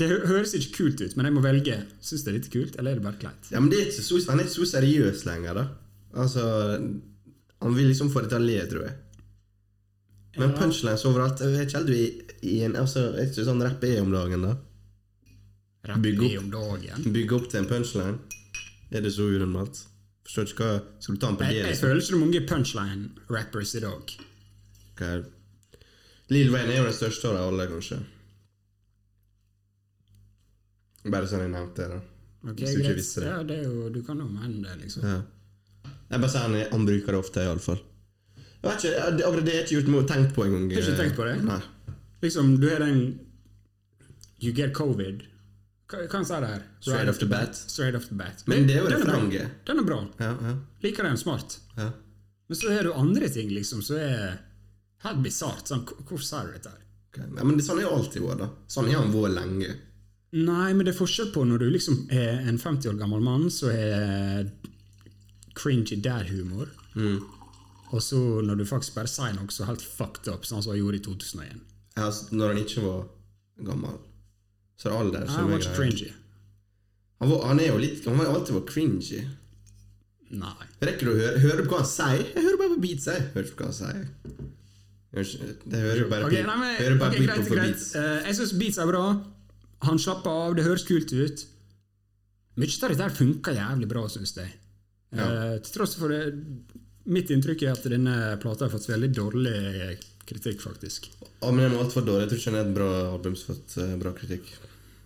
Det 0.01 0.09
høres 0.29 0.55
ikke 0.59 0.72
kult 0.77 1.01
ut, 1.01 1.16
men 1.16 1.27
jeg 1.29 1.35
må 1.37 1.41
velge. 1.45 1.74
Syns 2.03 2.22
det 2.24 2.33
er 2.33 2.39
litt 2.41 2.51
kult, 2.53 2.77
eller 2.79 2.91
er 2.91 2.95
det 3.01 3.05
bare 3.07 3.20
kleint? 3.20 3.51
Ja, 3.53 3.61
men 3.61 3.70
det 3.70 3.81
er 3.87 3.91
så, 3.95 4.18
Han 4.31 4.41
er 4.41 4.45
ikke 4.49 4.57
så 4.59 4.68
seriøs 4.77 5.24
lenger, 5.29 5.55
da. 5.55 5.66
Altså 6.16 6.45
Han 7.62 7.74
vil 7.77 7.87
liksom 7.93 8.11
få 8.12 8.22
det 8.24 8.31
til 8.33 8.41
å 8.43 8.47
le, 8.47 8.61
tror 8.70 8.87
jeg. 8.89 8.95
Men 10.37 10.53
punchlines 10.59 11.05
overalt 11.09 11.41
Jeg 11.41 11.53
vet 11.55 11.68
ikke 11.68 11.79
helt 11.79 11.87
du 11.87 12.47
i 12.47 12.57
en 12.66 12.74
altså, 12.77 13.07
Er 13.16 13.31
ikke 13.31 13.47
sånn 13.47 13.62
rapp 13.64 13.85
er 13.89 14.01
om 14.03 14.11
dagen, 14.12 14.43
da? 14.45 14.57
Rapp 15.87 16.05
er 16.05 16.18
opp. 16.18 16.39
om 16.43 16.51
dagen. 16.51 17.07
Bygge 17.14 17.37
opp 17.39 17.47
til 17.53 17.61
en 17.62 17.68
punchline? 17.70 18.18
Er 18.91 19.01
det 19.05 19.12
så 19.14 19.22
unormalt? 19.31 19.85
Forstår 20.27 20.49
ikke 20.51 20.66
hva 20.66 20.83
Skal 21.01 21.14
du 21.14 21.20
ta 21.22 21.29
en 21.31 21.37
på 21.39 21.47
det? 21.47 21.55
jeg 21.61 21.66
jeg 21.70 21.79
føler 21.79 22.01
ikke 22.03 22.11
det 22.11 22.16
er 22.18 22.24
mange 22.24 22.43
punchline-rappers 22.51 23.74
i 23.79 23.83
dag. 23.85 24.14
Hva 24.99 25.07
er- 25.14 25.24
Lil 26.35 26.51
Wayne 26.51 26.72
er 26.74 26.81
jo 26.81 26.85
den 26.89 26.97
største 26.97 27.31
av 27.31 27.37
alle, 27.53 27.66
kanskje. 27.70 28.01
Bare 31.07 31.29
sånn 31.31 31.45
jeg 31.45 31.53
nevnte 31.55 31.89
det, 31.93 32.01
Okay, 32.47 32.62
Hvis 32.62 32.74
du 32.77 32.81
ikke 32.85 32.95
visste 32.95 33.20
det. 33.24 33.27
Ja, 33.33 33.39
det 33.43 33.55
er 33.59 33.62
jo, 33.66 33.89
du 33.91 34.03
kan 34.07 34.18
jo 34.22 34.27
mene 34.31 34.61
det, 34.62 34.74
liksom. 34.85 35.03
Ja. 35.03 35.16
Jeg 36.12 36.20
bare 36.22 36.31
sier 36.31 36.45
han, 36.45 36.53
han 36.70 36.85
bruker 36.87 37.16
det 37.16 37.18
ofte, 37.18 37.43
iallfall. 37.43 37.81
Jeg 38.37 38.68
vet 38.68 38.85
ikke, 38.85 38.93
jeg- 38.93 39.24
akkurat 39.27 39.45
det 39.47 39.53
har 39.55 39.57
jeg 39.57 39.64
ikke 39.66 39.74
gjort 39.77 39.89
noe 39.95 40.05
tenkt 40.07 40.35
på 40.37 40.45
engang. 40.45 40.68
Har 40.70 40.83
ikke 40.85 41.01
tenkt 41.01 41.16
på 41.16 41.24
det? 41.27 41.35
Nei. 41.45 41.61
Liksom, 42.22 42.53
du 42.61 42.68
har 42.70 42.79
den 42.85 43.01
You 44.39 44.53
get 44.53 44.74
covid. 44.74 45.24
Hva 45.89 46.07
hva 46.07 46.24
sa 46.27 46.39
det 46.41 46.49
her? 46.53 46.62
Straight 46.81 47.09
off 47.09 47.18
the 47.18 47.27
bat. 47.27 47.55
Straight 47.57 47.95
off 47.97 48.07
the 48.09 48.14
bat. 48.14 48.43
Men 48.47 48.66
det 48.68 48.77
er 48.77 48.83
jo 48.85 48.89
Den 48.91 49.01
refrenget. 49.03 49.51
Den 49.66 49.79
er 49.79 49.83
bra. 49.83 49.99
Ja, 50.20 50.31
ja, 50.43 50.55
Liker 50.83 51.03
den 51.03 51.16
smart. 51.16 51.59
ja. 51.77 51.91
Men 52.49 52.57
så 52.57 52.70
har 52.77 52.83
du 52.85 52.93
andre 52.93 53.29
ting 53.29 53.49
liksom 53.51 53.83
som 53.83 53.97
er 53.97 54.39
helt 55.05 55.23
bisart. 55.23 55.67
Sånn, 55.69 55.85
hvor- 56.09 56.23
sa 56.23 56.45
du 56.47 56.53
dette 56.53 56.69
her? 56.71 56.83
Ok. 57.13 57.19
ja 57.37 57.45
men 57.45 57.57
det, 57.57 57.65
sånn 57.65 57.77
har 57.81 57.87
jo 57.91 57.97
alltid 57.97 58.23
vært, 58.23 58.39
da. 58.39 58.49
Sånn 58.69 58.89
har 58.93 59.03
han 59.03 59.13
vært 59.13 59.35
lenge. 59.35 59.77
Nei, 60.37 60.73
men 60.75 60.85
det 60.85 60.95
er 60.95 60.99
forskjell 60.99 61.31
på 61.33 61.45
når 61.47 61.59
du 61.63 61.71
liksom 61.71 62.09
er 62.13 62.43
en 62.49 62.59
50 62.59 62.89
år 62.91 62.99
gammel 62.99 63.21
mann 63.25 63.49
som 63.51 63.71
har 63.71 64.51
cringy 65.57 65.97
dad-humor, 66.03 66.69
og 67.93 68.03
så 68.03 68.19
når 68.45 68.59
du 68.61 68.65
faktisk 68.69 68.95
bare 68.99 69.09
sier 69.09 69.33
noe 69.37 69.47
så 69.55 69.65
helt 69.69 69.81
fucked 69.85 70.29
up, 70.29 70.45
sånn 70.45 70.63
som 70.63 70.73
han 70.75 70.81
gjorde 70.83 70.99
i 71.01 71.05
2001. 71.07 71.61
Ja, 71.97 72.11
når 72.33 72.53
han 72.53 72.61
ikke 72.65 72.83
var 72.85 73.07
gammel. 73.65 73.97
Så 74.77 74.91
er 74.91 74.93
det 74.93 74.99
alder 75.01 75.27
som 75.33 75.53
er 75.55 75.59
greia. 75.63 75.75
cringy. 75.79 76.11
Han, 77.23 77.31
var, 77.31 77.47
han 77.49 77.61
er 77.61 77.71
jo 77.71 77.79
litt 77.81 78.05
Han 78.05 78.19
har 78.21 78.27
alltid 78.35 78.59
vært 78.59 78.73
cringy. 78.75 79.23
Nei. 80.37 80.67
Rekker 80.83 81.07
du 81.07 81.13
å 81.15 81.17
høre 81.17 81.39
Hører 81.41 81.63
du 81.63 81.69
på 81.71 81.77
hva 81.77 81.79
han 81.81 81.89
sier? 81.89 82.27
Jeg 82.35 82.43
hører 82.45 82.59
bare 82.61 82.75
på 82.75 82.81
beats, 82.83 83.07
jeg. 83.09 83.23
Hører 83.33 83.49
på 83.55 83.63
hva 83.63 83.71
han 83.71 83.79
sier. 83.79 84.51
Det 85.17 85.81
hører 85.81 86.03
jo 86.03 86.09
bare 86.11 86.27
okay, 86.29 86.45
nei, 86.45 86.57
men, 86.61 86.73
hører 86.77 86.97
bare 87.01 87.14
okay, 87.14 87.25
greit, 87.25 87.49
greit. 87.49 87.71
beats. 87.73 87.87
Uh, 87.97 88.19
jeg 88.27 88.37
syns 88.37 88.55
beats 88.61 88.81
er 88.83 88.91
bra. 88.91 89.05
Han 89.87 90.01
slapper 90.01 90.41
av, 90.45 90.57
det 90.59 90.64
høres 90.67 90.85
kult 90.89 91.12
ut. 91.12 91.45
Mye 92.61 92.73
av 92.85 92.93
dette 92.93 93.09
funka 93.17 93.55
jævlig 93.57 93.89
bra, 93.89 94.03
syns 94.12 94.35
jeg. 94.37 94.51
Ja. 95.17 95.25
Uh, 95.25 95.55
til 95.64 95.73
tross 95.79 95.97
for 95.97 96.12
det 96.12 96.35
Mitt 97.07 97.31
inntrykk 97.31 97.61
er 97.62 97.77
at 97.77 97.85
denne 97.87 98.14
plata 98.43 98.64
har 98.67 98.73
fått 98.73 98.89
veldig 98.91 99.09
dårlig 99.14 99.59
kritikk, 100.27 100.59
faktisk. 100.59 101.05
Ja, 101.23 101.53
men 101.53 101.61
den 101.62 101.77
var 101.77 101.85
altfor 101.85 102.03
dårlig. 102.03 102.25
Jeg 102.25 102.33
tror 102.33 102.41
ikke 102.41 102.51
den 102.51 102.59
er 102.59 102.64
et 102.64 102.75
bra 102.75 102.89
album 103.12 103.37
som 103.39 103.53
har 103.53 103.61
fått 103.61 103.77
uh, 103.79 103.93
bra 104.01 104.12
kritikk. 104.17 104.49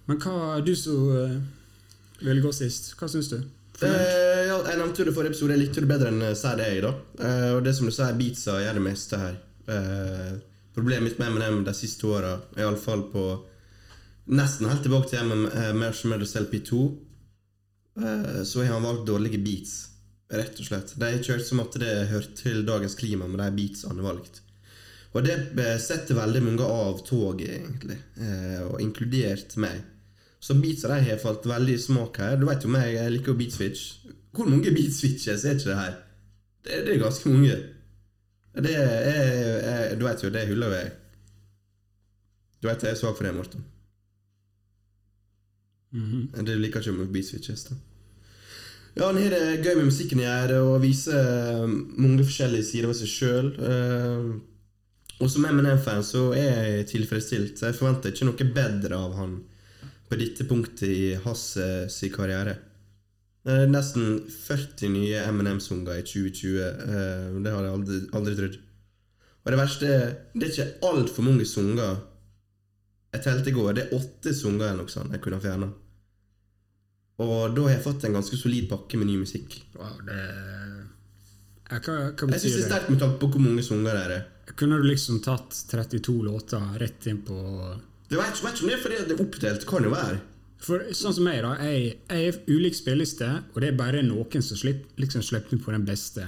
Men 0.08 0.20
hva 0.24 0.62
du 0.64 0.72
som 0.80 1.10
uh, 1.12 1.34
ville 2.22 2.40
gå 2.40 2.54
sist, 2.56 2.94
hva 2.96 3.10
syns 3.12 3.28
du? 3.34 3.36
Ja, 3.84 4.56
jeg 4.64 4.76
nevnte 4.80 5.04
jo 5.04 5.06
det 5.10 5.14
forrige 5.16 5.34
episode. 5.34 5.54
Jeg 5.54 5.62
likte 5.62 5.84
det 5.84 5.92
bedre 5.92 6.10
enn 6.10 6.24
Sad 6.36 6.60
A. 6.60 6.72
da 6.84 6.90
Og 7.54 7.62
det 7.64 7.72
som 7.76 7.86
du 7.88 7.92
sier, 7.94 8.16
beatsa 8.16 8.58
gjør 8.64 8.80
det 8.80 8.82
meste 8.84 9.20
her. 9.20 9.38
Eh, 9.70 10.32
problemet 10.74 11.06
mitt 11.06 11.18
med 11.18 11.32
MNM 11.36 11.62
de 11.64 11.74
siste 11.74 12.06
åra, 12.06 12.36
iallfall 12.58 13.06
på 13.12 13.24
Nesten 14.30 14.68
helt 14.70 14.84
tilbake 14.84 15.10
til 15.10 15.26
Marshall 15.74 16.12
Mathers 16.12 16.36
LP2, 16.38 16.80
eh, 17.98 18.42
så 18.46 18.62
har 18.62 18.76
han 18.76 18.84
valgt 18.86 19.08
dårlige 19.08 19.40
beats. 19.42 19.72
Rett 20.30 20.60
og 20.62 20.68
slett. 20.68 20.92
Det 20.94 21.06
er 21.06 21.16
ikke 21.18 21.34
hørt 21.34 21.46
som 21.48 21.62
at 21.64 21.78
det 21.82 21.94
hørte 22.12 22.36
til 22.38 22.62
dagens 22.66 22.94
klima 22.94 23.26
med 23.26 23.40
de 23.42 23.48
beats 23.56 23.82
han 23.88 23.98
har 23.98 24.12
valgt. 24.12 24.42
Og 25.10 25.24
det 25.26 25.34
eh, 25.58 25.78
setter 25.82 26.20
veldig 26.20 26.42
mange 26.46 26.68
av 26.70 27.00
toget, 27.06 27.56
egentlig, 27.56 27.98
eh, 28.22 28.60
og 28.68 28.78
inkludert 28.84 29.56
meg. 29.58 29.82
Så 30.40 30.54
beatsa 30.62 30.92
de 30.92 31.00
har 31.08 31.18
falt 31.20 31.48
veldig 31.50 31.74
i 31.74 31.82
smak 31.82 32.22
her. 32.22 32.38
Du 32.38 32.46
vet 32.46 32.62
jo 32.64 32.70
meg, 32.70 32.94
jeg 32.94 33.16
liker 33.16 33.34
jo 33.34 33.40
beatswitch. 33.40 34.14
Hvor 34.36 34.46
mange 34.46 34.70
beatswitches 34.70 35.44
er 35.44 35.58
ikke 35.58 35.72
det 35.72 35.80
her? 35.80 35.98
Det, 36.62 36.78
det 36.86 36.94
er 36.94 37.02
ganske 37.02 37.34
mange. 37.34 37.58
Det 38.54 38.72
er, 38.74 39.60
er 39.62 39.94
Du 39.98 40.06
vet 40.06 40.24
jo, 40.24 40.30
det 40.34 40.48
hullet 40.48 40.74
jeg. 40.74 40.90
Du 42.60 42.68
vet 42.68 42.82
jeg 42.82 42.92
er 42.92 42.98
svak 42.98 43.16
for 43.16 43.26
det, 43.26 43.34
Morten. 43.36 43.62
Du 45.90 46.52
liker 46.58 46.82
ikke 46.82 46.94
med 46.94 47.12
beatswitches, 47.14 47.64
da? 47.70 47.78
Ja, 48.98 49.06
han 49.06 49.20
har 49.22 49.30
det 49.32 49.62
gøy 49.64 49.76
med 49.78 49.86
musikken 49.86 50.20
i 50.20 50.26
ære, 50.26 50.58
og 50.66 50.82
viser 50.82 51.18
eh, 51.18 51.66
mange 51.70 52.26
forskjellige 52.26 52.66
sider 52.66 52.90
av 52.90 52.96
seg 52.98 53.10
sjøl. 53.10 53.52
Og 55.20 55.28
som 55.28 55.44
MNM-fan 55.44 56.02
så 56.06 56.30
er 56.32 56.50
jeg 56.50 56.88
tilfredsstilt. 56.94 57.60
Jeg 57.60 57.76
forventer 57.76 58.12
ikke 58.12 58.28
noe 58.28 58.50
bedre 58.56 58.98
av 58.98 59.16
han 59.18 59.38
på 60.10 60.18
dette 60.18 60.46
punktet 60.48 60.88
i 60.90 61.14
hans 61.22 61.44
eh, 61.60 62.10
karriere. 62.14 62.56
Det 63.40 63.54
er 63.56 63.70
nesten 63.72 64.18
40 64.28 64.90
nye 64.92 65.20
M&M-sanger 65.30 65.96
i 65.96 66.04
2020. 66.04 66.58
eh, 66.60 67.38
Det 67.44 67.52
har 67.54 67.64
jeg 67.64 67.72
aldri, 67.78 68.00
aldri 68.18 68.34
trodd. 68.36 68.58
Og 69.40 69.52
det 69.54 69.58
verste 69.62 69.86
er 69.88 70.10
det 70.34 70.48
er 70.48 70.50
ikke 70.52 70.90
altfor 70.90 71.24
mange 71.24 71.46
sanger. 71.48 72.02
Jeg 73.14 73.22
telte 73.24 73.50
i 73.50 73.54
går, 73.56 73.72
det 73.74 73.86
er 73.86 73.94
åtte 73.96 74.34
sanger 74.36 74.68
eller 74.68 74.82
noe 74.84 74.92
sånt 74.92 75.14
jeg 75.16 75.22
kunne 75.24 75.40
ha 75.40 75.44
fjerna. 75.46 75.70
Og 77.20 77.54
da 77.56 77.64
har 77.66 77.74
jeg 77.74 77.84
fått 77.84 78.04
en 78.08 78.14
ganske 78.16 78.36
solid 78.38 78.68
pakke 78.70 79.00
med 79.00 79.08
ny 79.10 79.16
musikk. 79.20 79.56
Wow, 79.76 79.96
det 80.06 80.20
Jeg, 81.70 81.80
Hva, 81.86 81.96
hva 82.16 82.28
Jeg 82.34 82.40
syns 82.42 82.54
det 82.56 82.62
er 82.64 82.68
sterkt 82.70 82.92
med 82.92 83.00
tanke 83.02 83.18
på 83.20 83.28
hvor 83.32 83.42
mange 83.44 83.64
sanger 83.64 83.96
det 83.96 84.04
er. 84.18 84.22
Kunne 84.58 84.78
du 84.80 84.86
liksom 84.88 85.20
tatt 85.24 85.54
32 85.70 86.16
låter 86.26 86.64
rett 86.80 87.06
inn 87.06 87.20
på 87.22 87.36
Det 88.10 88.18
vet 88.18 88.40
ikke 88.40 88.48
om 88.50 88.70
det 88.70 88.74
er 88.76 88.82
fordi 88.82 89.02
det 89.06 89.16
er 89.16 89.24
oppdelt. 89.24 89.66
Kan 89.68 89.86
jo 89.86 89.92
være. 89.94 90.20
For 90.60 90.90
sånn 90.92 91.14
som 91.16 91.24
meg, 91.24 91.40
da. 91.44 91.54
Jeg, 91.64 91.94
jeg 92.10 92.30
er 92.34 92.40
ulik 92.52 92.76
spilleliste, 92.76 93.28
og 93.54 93.60
det 93.62 93.72
er 93.72 93.78
bare 93.80 94.02
noen 94.04 94.44
som 94.44 94.58
slipper, 94.60 94.92
liksom 95.00 95.24
slipper 95.24 95.56
inn 95.56 95.62
på 95.64 95.72
den 95.72 95.86
beste. 95.88 96.26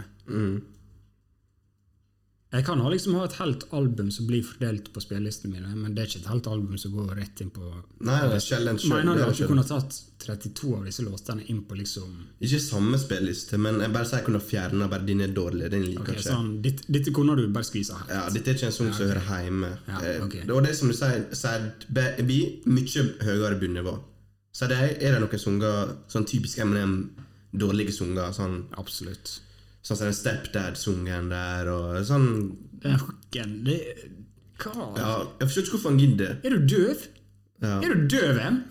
Jeg 2.53 2.67
kan 2.67 2.81
ha 2.85 2.89
liksom 2.93 3.15
ha 3.17 3.23
et 3.25 3.39
helt 3.39 3.63
album 3.73 4.11
som 4.13 4.27
blir 4.29 4.43
fordelt 4.45 4.91
på 4.93 5.01
spillelistene 5.01 5.55
mine, 5.55 5.71
men 5.73 5.95
det 5.97 6.03
er 6.03 6.09
ikke 6.11 6.21
et 6.21 6.27
helt 6.29 6.49
album 6.53 6.77
som 6.81 6.93
går 6.93 7.15
rett 7.17 7.41
inn 7.41 7.49
på 7.53 7.65
Nei, 8.05 8.19
det 8.29 8.37
er 8.37 8.45
sjelden. 8.45 8.81
Mener 8.93 9.17
du 9.17 9.23
at 9.25 9.39
du 9.41 9.47
kunne 9.49 9.65
tatt 9.65 9.97
32 10.21 10.75
av 10.77 10.85
disse 10.85 11.05
låtene 11.07 11.47
inn 11.49 11.63
på 11.65 11.79
liksom 11.81 12.11
Ikke 12.45 12.61
samme 12.61 13.01
spilleliste, 13.01 13.57
men 13.57 13.81
jeg 13.81 13.95
bare 13.97 14.11
sier 14.11 14.21
jeg 14.21 14.29
kunne 14.29 14.45
fjerna 14.45 14.91
bare 14.93 15.09
din 15.09 15.25
er 15.25 15.33
dårlig. 15.33 15.71
Den 15.73 15.89
liker 15.89 16.05
Ok, 16.05 16.13
ikke. 16.19 16.27
sånn, 16.29 16.53
dette, 16.67 16.85
dette 16.93 17.17
kunne 17.17 17.39
du 17.41 17.47
bare 17.49 17.71
skvisa 17.71 18.03
helt. 18.03 18.13
Ja, 18.13 18.23
Dette 18.37 18.53
er 18.53 18.61
ikke 18.61 18.69
en 18.69 18.77
sang 18.77 18.93
som 18.93 19.09
hører 19.09 19.33
hjemme. 19.33 19.73
Ja, 19.89 20.05
Eh. 20.13 20.49
Og 20.53 20.63
det 20.67 20.75
er 20.75 20.77
som 20.77 20.93
du 20.93 20.97
sier, 20.99 21.25
sier 21.33 21.71
mye 22.69 23.09
høyere 23.25 23.61
bunnivå. 23.65 23.97
Så 24.53 24.69
det 24.69 24.79
er, 24.79 24.93
det 25.01 25.21
noen 25.23 25.41
sanger, 25.41 25.95
sånn 26.13 26.27
typisk 26.29 26.61
Eminem, 26.61 26.97
dårlige 27.57 27.95
sanger, 27.97 28.35
sånn, 28.37 28.59
Absolutt. 28.81 29.39
sånn 29.81 29.99
som 29.99 30.09
den 30.09 30.17
Stepdad-sungen 30.17 31.31
der, 31.33 31.71
og 31.73 32.03
sånn 32.09 32.29
Den 32.83 33.01
hooken, 33.01 33.57
det 33.67 33.81
Hva? 34.63 34.93
Ja, 34.99 35.15
jeg 35.41 35.49
forstår 35.49 35.65
ikke 35.65 35.75
hvorfor 35.77 35.91
han 35.91 36.03
gidder. 36.03 36.37
Er 36.45 36.55
du 36.55 36.69
døv? 36.69 37.09
Ja. 37.63 37.79
Er 37.81 37.95
du 37.95 38.07
døv, 38.13 38.39
em? 38.43 38.63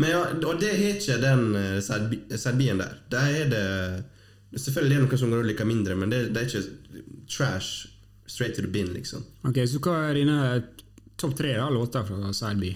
Men 0.00 0.12
ja, 0.14 0.20
og 0.32 0.60
det 0.62 0.70
har 0.78 0.94
ikke 0.94 1.18
den 1.20 1.42
uh, 1.58 2.36
Serbien 2.38 2.80
der. 2.80 3.00
Der 3.12 3.34
er 3.42 3.50
det 3.50 3.66
Selvfølgelig 4.50 4.96
er 4.96 5.02
det 5.02 5.06
noen 5.06 5.20
sanger 5.20 5.42
du 5.42 5.46
liker 5.46 5.66
mindre, 5.68 5.94
men 5.94 6.10
det, 6.10 6.24
det 6.34 6.40
er 6.40 6.48
ikke 6.48 7.02
trash 7.30 7.86
straight 8.26 8.56
to 8.56 8.64
the 8.64 8.70
bin, 8.70 8.88
liksom. 8.96 9.22
Ok, 9.46 9.60
så 9.70 9.78
hva 9.84 9.92
er 10.08 10.18
dine 10.18 10.38
topp 11.20 11.36
tre 11.38 11.52
låter 11.70 12.02
fra 12.08 12.54
B? 12.58 12.72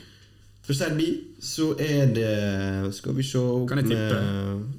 For 0.64 0.72
Serbi 0.72 1.06
så 1.44 1.74
er 1.80 2.06
det 2.16 2.94
Skal 2.96 3.12
vi 3.18 3.22
se 3.26 3.40
Kan 3.68 3.82
jeg 3.82 3.90
tippe? 3.90 4.20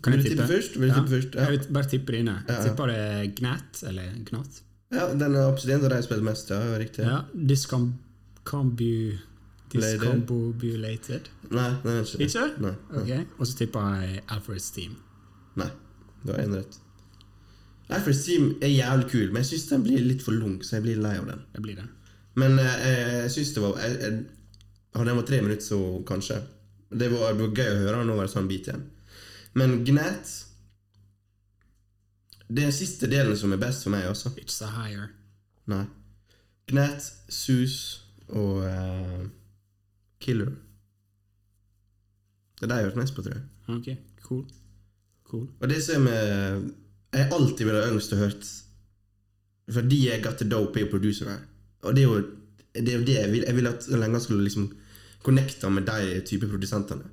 Kan 0.01 0.15
Vil 0.15 0.23
jeg 0.23 0.31
tippe 0.31 0.47
først? 0.49 0.79
Vil 0.79 0.89
du 0.89 0.93
ja. 0.93 0.99
tippe 0.99 1.11
først? 1.13 1.35
Ja. 1.35 1.49
Jeg 1.51 1.73
bare 1.73 1.89
tippe 1.91 2.15
dine. 2.15 2.31
Jeg 2.47 2.55
Ja, 2.55 2.55
ja. 2.61 2.63
tipper 2.69 2.85
det 2.89 2.95
er 2.97 3.27
Gnat, 3.37 3.83
eller 3.91 4.03
Gnat. 4.29 4.61
ja, 4.91 5.05
den 5.13 5.35
er 5.35 5.47
absolutt 5.51 5.75
en 5.77 5.85
av 5.85 5.89
de 5.89 5.95
jeg 5.95 6.03
spilt 6.07 6.23
mest, 6.23 6.49
ja. 6.49 6.77
Riktig. 6.79 7.05
Ja. 7.05 7.21
Discombu... 7.53 8.91
Lated. 9.75 9.99
Discombobulated. 9.99 11.29
Nei, 11.51 11.69
er 11.83 12.01
ikke 12.05 12.17
det. 12.17 12.27
Ikke? 12.29 12.45
Nei. 12.63 12.73
Ok, 13.01 13.27
Og 13.39 13.47
så 13.47 13.57
tipper 13.57 13.95
jeg 14.01 14.21
Alfred's 14.31 14.69
Team. 14.75 14.95
Nei. 15.59 15.67
Du 16.23 16.31
har 16.31 16.39
én 16.45 16.53
rett. 16.55 16.77
Alfred's 17.89 18.23
Team 18.25 18.55
er 18.61 18.71
jævlig 18.71 19.09
kul, 19.11 19.27
men 19.33 19.43
jeg 19.43 19.45
syns 19.51 19.67
den 19.69 19.83
blir 19.83 19.99
litt 20.05 20.23
for 20.25 20.31
lang, 20.37 20.61
så 20.65 20.77
jeg 20.77 20.85
blir 20.87 21.01
lei 21.01 21.17
av 21.19 21.27
den. 21.29 21.41
Jeg 21.57 21.61
blir 21.65 21.75
det. 21.81 21.87
Men 22.35 22.57
eh, 22.59 23.25
jeg 23.25 23.31
syns 23.35 23.53
det 23.55 23.63
var 23.63 23.77
jeg, 23.83 23.99
jeg, 24.01 24.23
Hadde 24.95 25.09
den 25.11 25.19
var 25.19 25.27
tre 25.27 25.41
minutter, 25.43 25.65
så 25.65 26.03
kanskje. 26.07 26.39
Det 26.89 27.09
var, 27.11 27.33
det 27.33 27.43
var 27.43 27.59
gøy 27.59 27.71
å 27.71 27.79
høre 27.83 27.99
han 27.99 28.11
over 28.13 28.29
sånn 28.31 28.47
bit 28.47 28.69
igjen. 28.69 28.85
Men 29.55 29.79
Gnat 29.87 30.31
Det 32.47 32.61
er 32.61 32.69
den 32.69 32.75
siste 32.75 33.09
delen 33.11 33.35
som 33.39 33.51
er 33.55 33.59
best 33.59 33.83
for 33.83 33.91
meg, 33.91 34.05
altså. 34.07 34.31
It's 34.39 34.59
the 34.61 34.69
higher. 34.71 35.09
Nei. 35.71 35.85
Gnat, 36.69 37.07
Sus 37.29 38.05
og 38.29 38.61
uh, 38.63 39.25
Killer. 40.21 40.53
Det 42.55 42.67
er 42.67 42.71
det 42.71 42.77
jeg 42.77 42.85
har 42.85 42.91
hørt 42.91 43.01
mest 43.01 43.17
på, 43.17 43.25
tror 43.25 43.35
jeg. 43.35 43.43
Ok, 43.75 43.89
cool. 44.23 44.45
Cool. 45.25 45.47
Og 45.59 45.69
det 45.69 45.81
som 45.83 46.05
er 46.07 46.61
Jeg 47.15 47.31
alltid 47.33 47.65
ville 47.65 47.87
ønsket 47.89 48.13
å 48.13 48.19
hørt 48.19 48.49
Fordi 49.73 49.97
jeg 50.03 50.21
got 50.21 50.37
the 50.37 50.45
dope 50.45 50.77
er 50.77 50.85
jo 50.85 50.91
producer 50.91 51.31
her. 51.31 51.39
Og 51.81 51.95
det 51.97 52.03
er 52.03 52.11
jo 52.11 52.19
det, 52.75 52.91
er 52.91 52.99
jo 52.99 53.07
det 53.07 53.15
jeg 53.15 53.31
vil. 53.31 53.45
Jeg 53.47 53.55
vil 53.55 53.67
at 53.71 53.87
lenger 53.87 54.19
skulle 54.19 54.45
liksom 54.45 54.67
connecte 55.25 55.69
med 55.73 55.87
de 55.89 56.19
type 56.27 56.47
produsentene. 56.51 57.09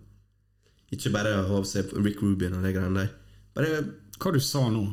Ikke 0.93 1.13
bare 1.15 1.39
ha 1.49 1.63
seg 1.65 1.93
Rick 2.05 2.21
Rubin 2.21 2.59
og 2.59 2.67
de 2.67 2.75
greiene 2.75 3.07
der. 3.07 3.15
Bare 3.57 3.83
Hva 4.23 4.31
du 4.35 4.41
sa 4.45 4.67
nå? 4.71 4.85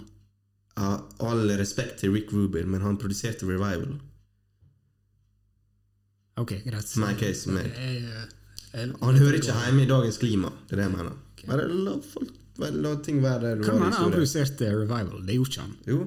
ha 0.79 0.93
all 1.27 1.49
respekt 1.59 1.99
til 1.99 2.13
Rick 2.15 2.31
Rubin, 2.33 2.69
men 2.71 2.81
han 2.81 2.97
produserte 2.99 3.47
Revival. 3.47 3.97
Ok, 6.39 6.53
greit. 6.63 6.93
My 7.01 7.13
case. 7.19 7.51
Jeg, 7.51 8.03
jeg, 8.71 8.91
Han 9.01 9.17
hører 9.19 9.39
ikke 9.41 9.55
hjemme 9.65 9.83
i 9.83 9.89
dagens 9.89 10.19
klima. 10.21 10.53
Det 10.67 10.77
er 10.77 10.81
det 10.81 10.87
jeg 10.87 10.95
mener. 10.95 11.17
Bare 11.49 11.65
la, 11.67 11.97
folk, 12.13 12.31
la 12.79 12.93
ting 13.03 13.19
være 13.23 13.41
der. 13.43 13.63
Hva 13.65 13.75
var 13.75 13.83
mener 13.89 14.03
han 14.05 14.15
produserte 14.15 14.71
Revival? 14.71 15.25
Det 15.27 15.35
gjorde 15.35 15.51
ikke 15.51 15.65
han. 15.65 15.75
Jo, 15.89 15.99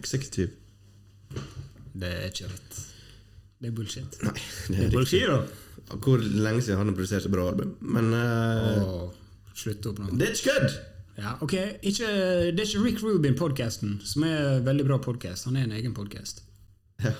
executive. 0.00 0.50
Det 2.00 2.10
er 2.10 2.30
ikke 2.32 2.50
rett. 2.50 2.80
Det 3.60 3.68
er 3.68 3.74
bullshit. 3.76 4.20
Nei, 4.24 4.32
det 4.36 4.76
Det 4.76 4.78
er 4.78 4.86
er 4.86 4.94
bullshit, 4.94 5.26
da! 5.28 5.96
Hvor 6.00 6.22
lenge 6.22 6.62
siden 6.62 6.78
han 6.80 6.88
har 6.92 6.96
produsert 6.96 7.24
så 7.26 7.32
bra 7.32 7.48
album. 7.50 7.74
Men 7.80 8.12
uh, 8.14 9.10
slutt 9.58 9.86
opp 9.90 9.98
nå. 10.00 10.12
det 10.16 10.28
er 10.28 10.36
ikke 10.36 10.54
kødd! 10.54 10.78
Ja, 11.20 11.34
ok, 11.44 11.52
ikke, 11.84 12.06
Det 12.56 12.62
er 12.62 12.68
ikke 12.68 12.84
Rick 12.86 13.02
Rubin-podkasten, 13.04 13.98
som 14.08 14.24
er 14.24 14.38
en 14.56 14.64
veldig 14.64 14.86
bra 14.88 14.96
podkast. 15.04 15.44
Han 15.50 15.58
er 15.60 15.66
en 15.66 15.74
egen 15.76 15.92
podkast. 15.96 16.40
Ja. 17.04 17.12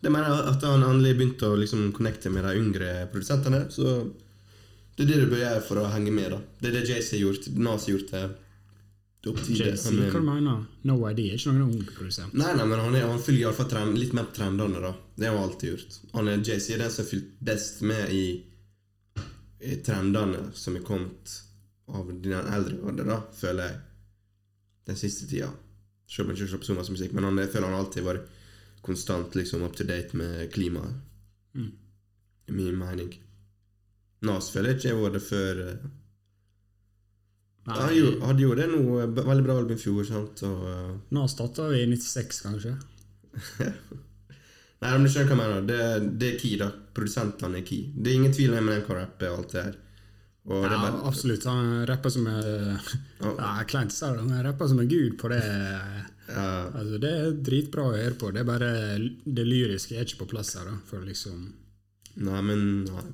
Det 0.00 0.12
mener 0.12 0.30
jeg 0.30 0.54
at 0.54 0.64
han 0.64 0.84
endelig 0.86 1.16
begynte 1.18 1.50
å 1.50 1.58
liksom 1.58 1.90
connecte 1.96 2.30
med 2.32 2.46
de 2.46 2.54
yngre 2.60 2.90
produsentene. 3.12 3.66
Så 3.74 3.98
det 4.96 5.04
er 5.04 5.10
det 5.10 5.20
du 5.24 5.30
bør 5.34 5.42
gjøre 5.42 5.62
for 5.66 5.82
å 5.82 5.90
henge 5.92 6.14
med. 6.14 6.32
da 6.32 6.40
Det 6.62 6.70
er 6.70 6.78
det 6.78 6.88
JC 6.88 7.16
har 7.18 7.24
gjort. 7.26 7.48
Nas 7.58 7.84
har 7.84 7.96
gjort 7.96 8.12
det. 8.14 8.24
Det 9.26 9.32
er 9.32 9.34
opp 9.34 9.40
til 9.42 9.56
hva 9.58 10.06
er- 10.06 10.12
du 10.14 10.20
mener 10.22 10.66
No 10.86 10.94
Idea 11.10 11.32
er 11.34 11.38
ikke 11.40 11.52
noen 11.56 11.62
ung 11.74 11.86
produsent. 11.96 12.34
Nei, 12.38 12.52
nei, 12.54 12.66
men 12.70 12.78
han, 12.78 12.94
er, 12.94 13.06
han 13.10 13.18
følger 13.18 13.48
iallfall 13.48 13.66
trend, 13.72 13.98
litt 13.98 14.12
mer 14.14 14.28
på 14.28 14.36
trendene. 14.36 14.80
da 14.84 14.92
Det 15.18 15.26
har 15.26 15.34
han 15.34 15.48
alltid 15.48 15.72
gjort. 15.72 15.96
Han 16.12 16.28
er 16.30 16.44
JC 16.46 16.68
er 16.76 16.78
den 16.84 16.90
som 16.94 17.02
har 17.02 17.10
fulgt 17.10 17.32
best 17.48 17.82
med 17.82 18.12
i, 18.14 18.22
i 19.66 19.76
trendene 19.82 20.44
som 20.54 20.76
er 20.78 20.84
kommet 20.86 21.34
av 21.88 22.06
den 22.22 22.36
eldre 22.38 22.78
garde, 22.84 23.04
da, 23.08 23.18
føler 23.34 23.66
jeg. 23.72 23.80
Den 24.86 24.96
siste 25.02 25.26
tida. 25.26 25.50
Selv 26.06 26.28
om 26.28 26.30
jeg 26.36 26.38
ikke 26.44 26.52
slår 26.52 26.62
på 26.62 26.70
så 26.70 26.78
masse 26.78 26.94
musikk, 26.94 27.12
men 27.18 27.24
han, 27.26 27.38
jeg 27.42 27.50
føler 27.50 27.66
han 27.72 27.80
alltid 27.80 28.06
var 28.06 28.20
konstant 28.86 29.34
liksom 29.34 29.64
up 29.66 29.74
to 29.74 29.82
date 29.88 30.14
med 30.14 30.46
klimaet. 30.54 30.94
Mm. 31.58 31.72
I 32.46 32.52
min 32.52 32.78
mening. 32.78 33.10
Nas 34.22 34.52
føler 34.54 34.70
jeg 34.76 34.78
ikke 34.84 34.94
har 34.94 35.02
var 35.02 35.14
det 35.18 35.22
før 35.26 35.62
eh, 35.66 35.88
Nei, 37.66 37.76
Han 37.76 38.20
hadde 38.28 38.44
jo 38.44 38.54
det 38.54 38.66
nå, 38.70 38.80
eh, 39.02 39.08
veldig 39.16 39.44
bra 39.46 39.56
album 39.58 39.74
i 39.74 39.80
fjor, 39.80 40.04
sant, 40.06 40.42
og 40.46 40.66
uh... 40.70 40.92
Nå 41.16 41.24
starta 41.30 41.66
vi 41.72 41.80
i 41.82 41.88
96, 41.90 42.42
kanskje. 42.44 42.76
Nei, 44.82 44.92
men 44.92 45.06
du 45.06 45.10
skjønner 45.10 45.32
hva 45.32 45.34
jeg 45.34 45.40
mener. 45.40 45.66
Det, 45.66 46.12
det 46.20 46.28
er 46.28 46.38
key, 46.38 46.54
da. 46.60 46.68
Produsentene 46.94 47.58
er 47.62 47.66
key. 47.66 47.88
Det 47.96 48.12
er 48.12 48.20
ingen 48.20 48.36
tvil 48.36 48.54
om 48.54 48.70
hvem 48.70 48.86
kan 48.86 49.00
rappe 49.00 49.32
og 49.32 49.40
alt 49.40 49.56
det 49.56 49.64
her. 49.66 49.76
Og 50.46 50.62
det 50.62 50.70
er 50.70 50.76
Ja, 50.76 50.82
bare, 50.84 51.02
absolutt. 51.10 51.46
Han 51.50 51.70
rapper 51.90 52.12
som 52.14 52.26
en 52.30 52.78
ja, 53.18 53.48
Kleint 53.66 53.90
det, 53.90 54.10
han 54.20 54.44
rapper 54.46 54.68
som 54.70 54.78
en 54.82 54.88
gud 54.88 55.16
på 55.18 55.30
det. 55.32 55.42
ja, 56.28 56.46
Altså, 56.70 57.00
det 57.02 57.10
er 57.10 57.38
dritbra 57.48 57.88
å 57.88 57.96
høre 57.96 58.14
på. 58.20 58.30
Det 58.30 58.44
er 58.44 58.50
bare 58.52 58.72
det 59.24 59.46
lyriske 59.48 59.96
er 59.96 60.06
ikke 60.06 60.22
på 60.22 60.30
plass 60.36 60.54
her. 60.54 60.68
da 60.70 60.78
For 60.86 61.02
liksom 61.02 61.48
Nei, 62.16 62.42
men 62.46 62.62
nei. 62.86 63.08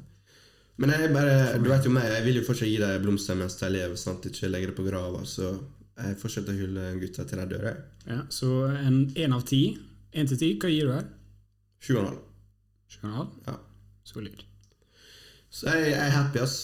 Men 0.81 0.91
jeg 0.95 1.13
bare 1.13 1.59
Du 1.61 1.69
vet 1.69 1.85
jo 1.85 1.93
meg, 1.93 2.09
jeg 2.09 2.25
vil 2.27 2.39
jo 2.41 2.45
fortsatt 2.47 2.71
gi 2.71 2.79
deg 2.81 3.03
blomster 3.05 3.37
mens 3.39 3.59
jeg 3.61 3.75
lever, 3.75 3.97
sånn 4.01 4.17
at 4.19 4.27
jeg 4.27 4.35
ikke 4.35 4.51
legger 4.53 4.73
det 4.73 4.77
på 4.79 4.87
grava. 4.87 5.23
Så 5.29 5.51
jeg 6.01 6.19
fortsetter 6.23 6.55
å 6.55 6.61
hylle 6.63 6.87
gutta 7.03 7.27
til 7.29 7.43
de 7.43 7.47
dør. 7.53 7.67
Ja, 8.09 8.23
Så 8.33 8.51
en 8.71 9.03
én 9.15 9.37
av 9.37 9.45
ti. 9.49 9.63
Én 10.13 10.29
til 10.29 10.41
ti, 10.41 10.53
hva 10.61 10.71
gir 10.73 10.89
du 10.89 10.95
her? 10.97 11.07
Sju 11.83 11.95
og 11.97 12.03
en 12.03 12.09
halv. 12.13 12.23
Sju 12.89 12.99
og 13.03 13.11
en 13.11 13.19
halv? 13.21 13.37
Ja. 13.47 13.57
Solid. 14.09 14.43
Så 15.53 15.69
jeg, 15.69 15.93
jeg 15.93 16.01
er 16.01 16.17
happy, 16.17 16.41
ass. 16.43 16.57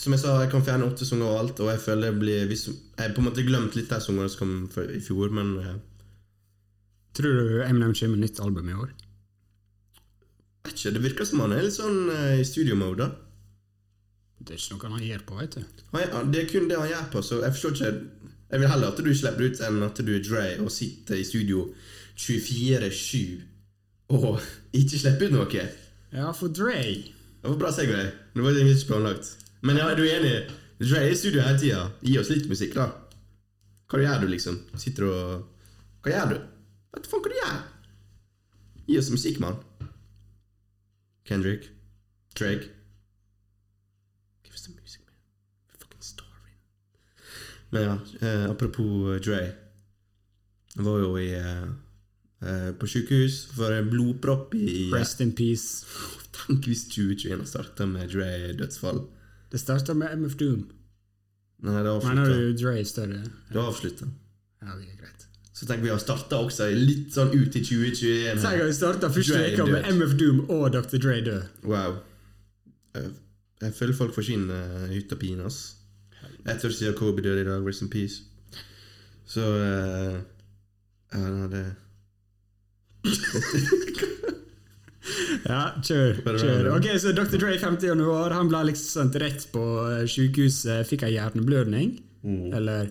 Som 0.00 0.14
jeg 0.14 0.22
sa, 0.22 0.36
jeg 0.40 0.50
kan 0.52 0.64
fjerne 0.64 0.86
åtte 0.86 1.04
sanger 1.04 1.28
og 1.28 1.38
alt, 1.42 1.60
og 1.60 1.68
jeg 1.74 1.82
føler 1.82 2.12
det 2.14 2.20
blir 2.22 2.38
Jeg 2.54 2.76
har 3.02 3.12
på 3.12 3.20
en 3.20 3.26
måte 3.26 3.44
glemt 3.44 3.74
litt 3.76 3.90
de 3.90 3.98
sangene 4.00 4.30
som 4.32 4.40
kom 4.70 4.84
i 4.86 5.00
fjor, 5.02 5.34
men 5.34 5.56
eh, 5.60 5.78
Tror 7.18 7.34
du 7.36 7.62
Eminem 7.66 7.92
kommer 7.92 8.16
med 8.16 8.28
nytt 8.28 8.40
album 8.40 8.68
i 8.70 8.76
år? 8.78 8.92
vet 10.64 10.76
ikke, 10.76 10.92
det 10.94 11.02
virker 11.02 11.26
som 11.26 11.40
han 11.42 11.54
er 11.56 11.64
litt 11.66 11.76
sånn 11.76 12.10
eh, 12.12 12.40
i 12.40 12.46
studio-mode. 12.46 13.08
Det 14.40 14.54
er 14.56 14.60
ikke 14.60 14.88
noe 14.88 14.96
han 14.98 15.04
gjør 15.06 15.22
på, 15.28 15.36
vet 15.40 15.54
du. 15.58 15.64
Han- 15.92 16.30
det 16.32 16.40
er 16.44 16.48
kun 16.52 16.68
det 16.70 16.78
han 16.80 16.88
gjør 16.88 17.10
på, 17.12 17.22
så 17.22 17.42
jeg 17.44 17.52
forstår 17.52 17.74
ikke 17.76 18.10
Jeg 18.50 18.58
vil 18.60 18.68
heller 18.68 18.88
at 18.90 18.96
du 18.98 19.10
slipper 19.14 19.46
ut 19.46 19.60
enn 19.62 19.82
at 19.86 20.00
du 20.02 20.08
er 20.16 20.22
Dre 20.26 20.46
og 20.64 20.70
sitter 20.74 21.14
i 21.20 21.24
studio 21.24 21.68
24-7 22.18 23.42
og 24.10 24.40
ikke 24.80 24.98
slipper 24.98 25.28
ut 25.28 25.32
noe. 25.36 25.66
Ja, 26.12 26.32
for 26.34 26.48
Dre 26.48 26.80
Det 26.82 27.46
var 27.46 27.56
bra 27.60 27.70
segway. 27.72 28.08
Det 28.34 28.42
var 28.42 28.50
egentlig 28.50 28.76
ikke 28.80 28.88
planlagt. 28.90 29.30
Men 29.62 29.76
ja, 29.78 29.86
er 29.92 29.96
du 29.96 30.02
enig? 30.02 30.34
Dre 30.80 30.98
er 31.04 31.12
i 31.12 31.14
studio 31.16 31.40
hele 31.44 31.60
tida. 31.60 31.84
Gi 32.02 32.18
oss 32.18 32.28
litt 32.32 32.48
musikk, 32.50 32.74
da. 32.74 32.88
Hva 33.90 34.00
gjør 34.02 34.20
du, 34.24 34.26
liksom? 34.34 34.58
Sitter 34.76 35.06
og 35.06 35.46
Hva 36.02 36.10
gjør 36.12 36.28
du? 36.34 36.36
Vet 36.96 37.04
du 37.06 37.10
faen 37.12 37.22
hva 37.22 37.30
du 37.30 37.38
gjør? 37.38 37.56
Gi 38.90 38.98
oss 38.98 39.10
musikk, 39.14 39.38
mann. 39.40 39.56
Kendrick. 41.24 41.68
Drake. 42.34 42.66
Give 44.44 44.54
us 44.54 44.62
the 44.66 44.72
music, 44.74 45.02
man. 45.06 45.14
We're 45.70 45.78
fucking 45.84 46.02
starving. 46.02 46.58
Men 47.70 47.82
ja, 47.86 47.98
eh, 48.20 48.50
apropos 48.50 49.14
eh, 49.14 49.20
Dre. 49.22 49.40
Jeg 50.76 50.86
var 50.86 50.98
jo 51.02 51.14
i 51.18 51.28
eh, 51.34 51.68
eh, 52.46 52.70
på 52.78 52.88
sykehus 52.90 53.44
for 53.54 53.74
en 53.74 53.90
blodpropp 53.90 54.54
i 54.58 54.90
Rest 54.94 55.22
in 55.24 55.32
peace. 55.38 55.86
Tenk 56.40 56.66
hvis 56.70 56.86
2021 56.90 57.46
starta 57.46 57.86
med 57.90 58.10
Dre-dødsfall. 58.12 59.02
Det 59.50 59.60
starta 59.60 59.94
med 59.98 60.14
MF 60.18 60.36
Doom. 60.38 60.68
Nei, 61.60 61.74
det 61.76 61.80
Mener 61.82 61.90
avslutta. 61.92 62.36
du 62.36 62.52
Dre 62.62 62.84
større? 62.88 63.24
Det 63.50 63.60
avslutta. 63.60 64.06
Ja, 64.62 64.76
det 64.76 64.86
er 64.86 65.00
greit. 65.02 65.26
Så 65.52 65.66
tenker 65.68 65.84
vi 65.84 65.90
har 65.92 65.98
starta 66.00 66.38
også 66.40 66.70
litt 66.72 67.10
sånn 67.12 67.34
ut 67.34 67.56
i 67.58 67.60
2021. 67.60 68.38
Tenk 68.40 68.62
at 68.62 68.70
vi 68.70 68.76
starta 68.78 69.10
første 69.12 69.40
uka 69.52 69.66
med. 69.68 69.90
MF 69.92 70.14
Doom 70.20 70.38
og 70.48 70.70
Dr. 70.72 70.96
Dre 71.02 71.18
død. 71.26 71.42
Wow. 71.68 71.98
Jeg, 72.96 73.74
føler 73.76 73.98
folk 73.98 74.14
forsvinner 74.16 74.88
ut 74.94 75.12
av 75.12 75.20
pine, 75.20 75.50
ass. 75.50 75.60
Ett 76.48 76.64
år 76.64 76.72
siden 76.74 76.94
Kobe 76.98 77.22
døde 77.22 77.40
i 77.42 77.44
dag, 77.48 77.66
rest 77.66 77.82
in 77.82 77.90
peace. 77.92 78.22
Så 79.28 79.40
uh, 79.40 80.18
Ja, 81.12 81.18
nei, 81.18 81.48
det 81.52 81.64
Ja, 85.48 85.60
kjør. 85.82 86.18
Kjør. 86.38 86.68
Ok, 86.76 86.86
så 87.00 87.12
Dr. 87.16 87.38
Dre 87.40 87.56
50 87.58 87.88
januar, 87.88 88.34
han 88.36 88.50
ble 88.50 88.60
liksom 88.68 88.90
sendt 89.08 89.16
rett 89.22 89.46
på 89.54 89.62
eh, 89.88 90.02
sykehuset, 90.10 90.84
fikk 90.88 91.06
ei 91.08 91.14
hjerneblødning. 91.16 91.94
Mm. 92.22 92.50
Eller 92.58 92.90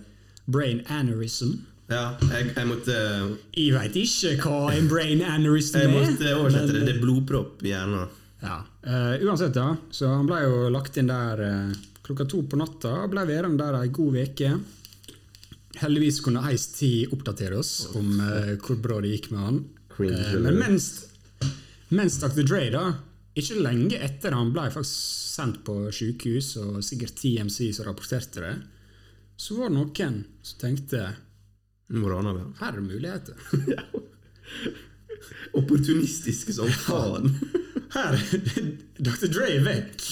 brain 0.50 0.82
aneurysm. 0.90 1.54
Ja, 1.90 2.12
jeg, 2.30 2.52
jeg 2.54 2.66
måtte 2.70 2.96
Jeg 3.56 3.72
veit 3.74 3.96
ikke 3.98 4.34
hva 4.44 4.70
en 4.76 4.86
brain 4.90 5.22
aneurysm 5.26 5.78
Jeg 5.80 5.88
er. 5.88 5.94
måtte 5.94 6.34
oversette 6.36 6.74
det. 6.76 6.82
Det 6.86 6.96
er 6.96 7.00
blodpropp 7.02 7.62
i 7.66 7.72
hjernen. 7.72 8.10
Ja. 8.42 8.60
Uh, 8.84 9.14
uansett, 9.26 9.54
da. 9.56 9.72
Så 9.94 10.10
han 10.10 10.28
ble 10.28 10.42
jo 10.44 10.68
lagt 10.74 10.98
inn 11.00 11.10
der 11.10 11.42
eh, 11.46 11.72
klokka 12.06 12.26
to 12.30 12.42
på 12.48 12.58
natta 12.60 12.94
ble 13.10 13.26
værende 13.28 13.62
der 13.62 13.78
ei 13.80 13.92
god 13.94 14.18
uke. 14.22 14.54
Heldigvis 15.80 16.20
kunne 16.24 16.42
Ice-T 16.52 17.12
oppdatere 17.14 17.60
oss 17.60 17.74
om 17.94 18.18
uh, 18.18 18.56
hvor 18.58 18.80
bra 18.82 18.98
det 19.04 19.14
gikk 19.14 19.30
med 19.34 19.44
han. 19.44 19.62
Eh, 20.00 20.34
men 20.40 20.58
mens, 20.58 20.88
mens 21.92 22.18
Dr. 22.22 22.42
Dre, 22.42 22.64
da, 22.74 22.84
ikke 23.38 23.62
lenge 23.62 24.00
etter 24.00 24.34
han 24.34 24.50
ble 24.54 24.66
faktisk 24.72 25.18
sendt 25.30 25.60
på 25.64 25.76
sykehus, 25.94 26.54
og 26.60 26.80
sikkert 26.84 27.20
TMC 27.20 27.70
som 27.76 27.86
rapporterte 27.86 28.42
det, 28.44 28.54
så 29.40 29.56
var 29.56 29.70
det 29.70 29.78
noen 29.78 30.22
som 30.44 30.60
tenkte 30.60 31.04
her 31.90 32.68
er 32.68 32.76
det 32.76 32.82
muligheter. 32.86 33.34
Opportunistiske 35.58 36.54
som 36.54 36.70
faen. 36.70 37.32
Her, 37.90 38.14
Dr. 39.06 39.26
Dre 39.26 39.48
er 39.56 39.64
vekk. 39.66 40.04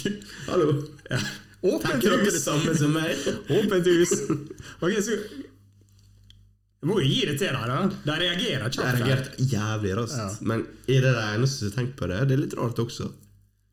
Hallo. 0.49 0.73
Ja. 1.07 1.21
Åpent 1.63 2.05
hus. 2.05 2.49
Åpent 3.51 3.87
hus. 3.87 4.13
Ok, 4.81 4.93
så 5.03 5.17
Jeg 6.79 6.87
må 6.87 7.01
jo 7.03 7.07
gi 7.11 7.25
det 7.27 7.39
til 7.41 7.51
deg, 7.51 7.65
da. 7.67 7.79
De 8.05 8.15
reagerer 8.21 8.69
kjapt. 8.71 8.85
her. 8.87 8.99
reagerte 9.01 9.47
jævlig 9.51 9.97
raskt. 9.99 10.19
Ja. 10.21 10.29
Men 10.47 10.61
er 10.87 11.01
det 11.03 11.15
det 11.17 11.25
eneste 11.35 11.65
som 11.67 11.75
tenker 11.75 11.97
på 11.99 12.07
det? 12.13 12.21
Det 12.31 12.37
er 12.37 12.43
litt 12.45 12.55
rart 12.59 12.79
også. 12.79 13.09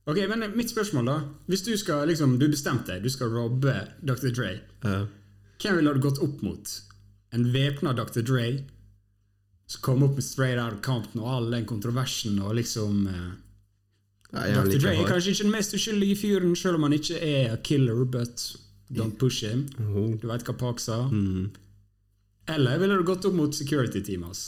Ok, 0.10 0.18
men 0.30 0.48
Mitt 0.58 0.70
spørsmål, 0.74 1.06
da. 1.12 1.18
Hvis 1.50 1.62
du 1.66 1.72
skal 1.78 2.08
liksom, 2.10 2.40
du 2.42 2.48
bestemte 2.50 2.94
deg, 2.96 3.06
du 3.06 3.10
skal 3.14 3.30
robbe 3.34 3.76
Dr. 4.02 4.32
Dre. 4.34 4.56
Ja. 4.86 5.04
Hvem 5.62 5.78
ville 5.80 5.94
du 5.94 6.02
gått 6.02 6.22
opp 6.26 6.42
mot? 6.46 6.74
En 7.34 7.46
væpna 7.54 7.94
Dr. 7.98 8.22
Dre 8.26 8.48
som 9.68 9.82
kom 9.82 10.04
opp 10.06 10.18
med 10.18 10.24
Straight 10.26 10.60
Out 10.62 10.82
Compton 10.86 11.22
og 11.24 11.30
all 11.32 11.48
den 11.54 11.66
kontroversen 11.66 12.38
og 12.42 12.54
liksom 12.60 13.08
eh, 13.10 13.32
Nei, 14.34 14.50
Dr. 14.56 14.80
Dre 14.82 14.96
er 14.98 15.08
kanskje 15.08 15.32
ikke 15.36 15.44
den 15.46 15.52
mest 15.54 15.76
uskyldige 15.78 16.16
fyren, 16.20 16.56
selv 16.60 16.80
om 16.80 16.88
han 16.88 16.96
ikke 16.98 17.20
er 17.22 17.54
a 17.54 17.58
killer, 17.64 18.02
but 18.06 18.42
don't 18.92 19.18
push 19.22 19.44
him. 19.46 19.68
Oh. 19.80 20.16
Du 20.20 20.28
veit 20.28 20.44
hva 20.48 20.56
Park 20.60 20.80
sa? 20.84 21.04
Mm. 21.12 21.52
Eller 22.56 22.78
ville 22.82 22.98
du 23.00 23.06
gått 23.08 23.26
opp 23.26 23.34
mot 23.38 23.56
security-teamet 23.56 24.28
hans? 24.28 24.44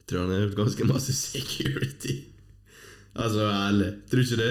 Jeg 0.00 0.08
tror 0.12 0.24
han 0.24 0.32
har 0.36 0.44
gjort 0.46 0.56
ganske 0.62 0.86
masse 0.88 1.12
security. 1.18 2.16
Altså, 3.16 3.46
ærlig. 3.50 3.90
Tror 4.10 4.22
du 4.22 4.26
ikke 4.26 4.40
det? 4.42 4.50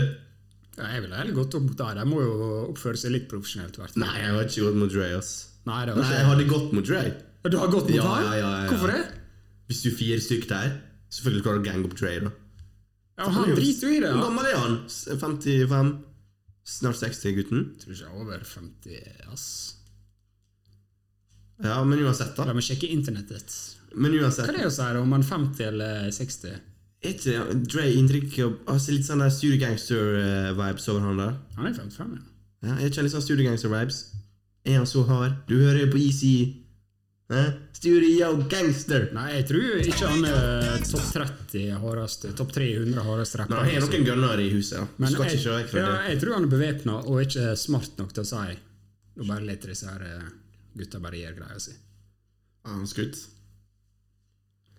Ja, 0.76 0.88
jeg 0.92 1.04
ville 1.06 1.16
heller 1.20 1.36
gått 1.38 1.56
opp 1.56 1.64
mot 1.70 1.78
dem. 1.80 1.92
De 2.00 2.06
må 2.12 2.22
jo 2.24 2.32
oppføre 2.70 3.00
seg 3.00 3.14
litt 3.16 3.28
profesjonelt. 3.32 3.78
hvert. 3.80 3.96
Nei, 4.02 4.14
jeg 4.20 4.34
har 4.36 4.48
ikke 4.50 4.66
gått 4.68 4.80
mot 4.82 4.92
Dre, 4.92 5.10
ass. 5.18 5.34
Nei, 5.66 5.82
det 5.88 5.96
var 5.96 6.04
Nei, 6.04 6.16
jeg 6.20 6.26
hadde 6.30 6.48
gått 6.50 6.74
mot 6.76 6.86
Dre. 6.90 7.04
Du 7.46 7.58
har 7.62 7.70
gått 7.72 7.88
mot 7.90 7.96
Ja, 7.96 8.08
han? 8.10 8.24
ja, 8.26 8.34
ja, 8.34 8.40
ja, 8.42 8.64
ja. 8.66 8.72
Hvorfor 8.74 8.92
det? 8.92 9.04
Hvis 9.70 9.82
du 9.84 9.90
er 9.92 9.96
fire 10.00 10.18
stykker 10.22 10.50
der, 10.52 10.74
selvfølgelig 11.14 11.44
klarer 11.46 11.62
du 11.62 11.64
å 11.64 11.68
gange 11.72 11.88
opp 11.90 11.96
Dre, 12.00 12.14
da. 12.26 12.32
Ja, 13.16 13.30
han 13.32 13.56
driter 13.56 13.88
jo 13.88 13.94
i 13.96 14.02
det. 14.04 14.12
Hvor 14.12 14.26
gammel 14.28 14.50
er 14.50 14.58
han? 14.60 14.76
55? 14.90 15.94
Snart 16.66 16.98
60, 17.00 17.36
gutten? 17.38 17.64
Jeg 17.72 17.82
tror 17.84 17.94
ikke 17.94 18.04
jeg 18.04 18.12
er 18.12 18.22
over 18.22 18.46
50, 18.50 19.32
ass. 19.32 19.48
Ja, 21.64 21.78
men 21.88 22.02
uansett, 22.04 22.36
La 22.38 22.50
da. 22.50 22.56
meg 22.58 22.66
sjekke 22.66 22.90
internettet. 22.92 23.54
Men 23.96 24.16
uansett 24.20 24.50
Hva 24.50 24.52
er 24.52 24.58
det 24.60 24.68
å 24.68 24.74
si 24.76 24.88
om 25.00 25.14
han 25.16 25.24
er 25.24 25.30
50 25.30 25.68
eller 25.70 26.10
60? 26.12 26.58
Er 27.06 27.14
ikke 27.14 27.56
Dre 27.70 27.86
inntrykk 27.96 28.34
altså 28.72 28.96
Litt 28.96 29.06
sånn 29.08 29.22
der 29.24 29.32
studiegangster-vibes 29.32 30.88
over 30.92 31.06
han 31.06 31.22
der? 31.22 31.38
Han 31.56 31.70
er 31.70 31.78
55, 31.78 32.18
ja. 32.18 32.26
Ja, 32.66 32.76
er 32.82 32.90
ikke 32.90 33.06
litt 33.06 33.14
sånn 33.14 33.24
studiegangster-vibes? 33.24 34.02
Er 34.66 34.80
han 34.82 34.90
så 34.90 35.06
hard? 35.08 35.38
Du 35.48 35.56
hører 35.62 35.88
på 35.94 36.02
Easy. 36.02 36.65
Eh? 37.30 37.46
Studio 37.74 38.28
Gangster. 38.50 39.08
Nei, 39.16 39.32
jeg 39.40 39.48
tror 39.50 39.80
ikke 39.82 40.10
han 40.12 40.28
er 40.30 40.84
topp 40.86 41.08
30 41.16 41.80
hardeste, 41.82 42.32
topp 42.38 42.52
300 42.54 43.02
hardeste 43.02 43.40
Men 43.40 43.48
rappere. 43.48 43.64
han 43.66 43.82
har 43.82 43.88
noen 43.88 44.06
gunner 44.06 44.44
i 44.44 44.50
huset, 44.54 44.78
Ja. 44.78 44.86
Men 45.02 45.18
jeg, 45.18 45.42
ja, 45.74 45.96
jeg 46.12 46.20
tror 46.22 46.38
han 46.38 46.46
er 46.46 46.54
bevæpna 46.54 47.00
og 47.02 47.22
ikke 47.24 47.56
smart 47.58 47.98
nok 47.98 48.14
til 48.14 48.22
å 48.26 48.30
si 48.30 48.60
Nå 49.16 49.26
bare 49.26 49.46
lar 49.48 49.58
disse 49.64 49.88
her 49.88 50.02
eh, 50.04 50.32
gutta 50.76 51.00
bare 51.00 51.18
gjøre 51.22 51.38
greia 51.40 51.60
si. 51.64 51.72
Er 52.66 52.74
han 52.76 52.88
skutt? 52.90 53.22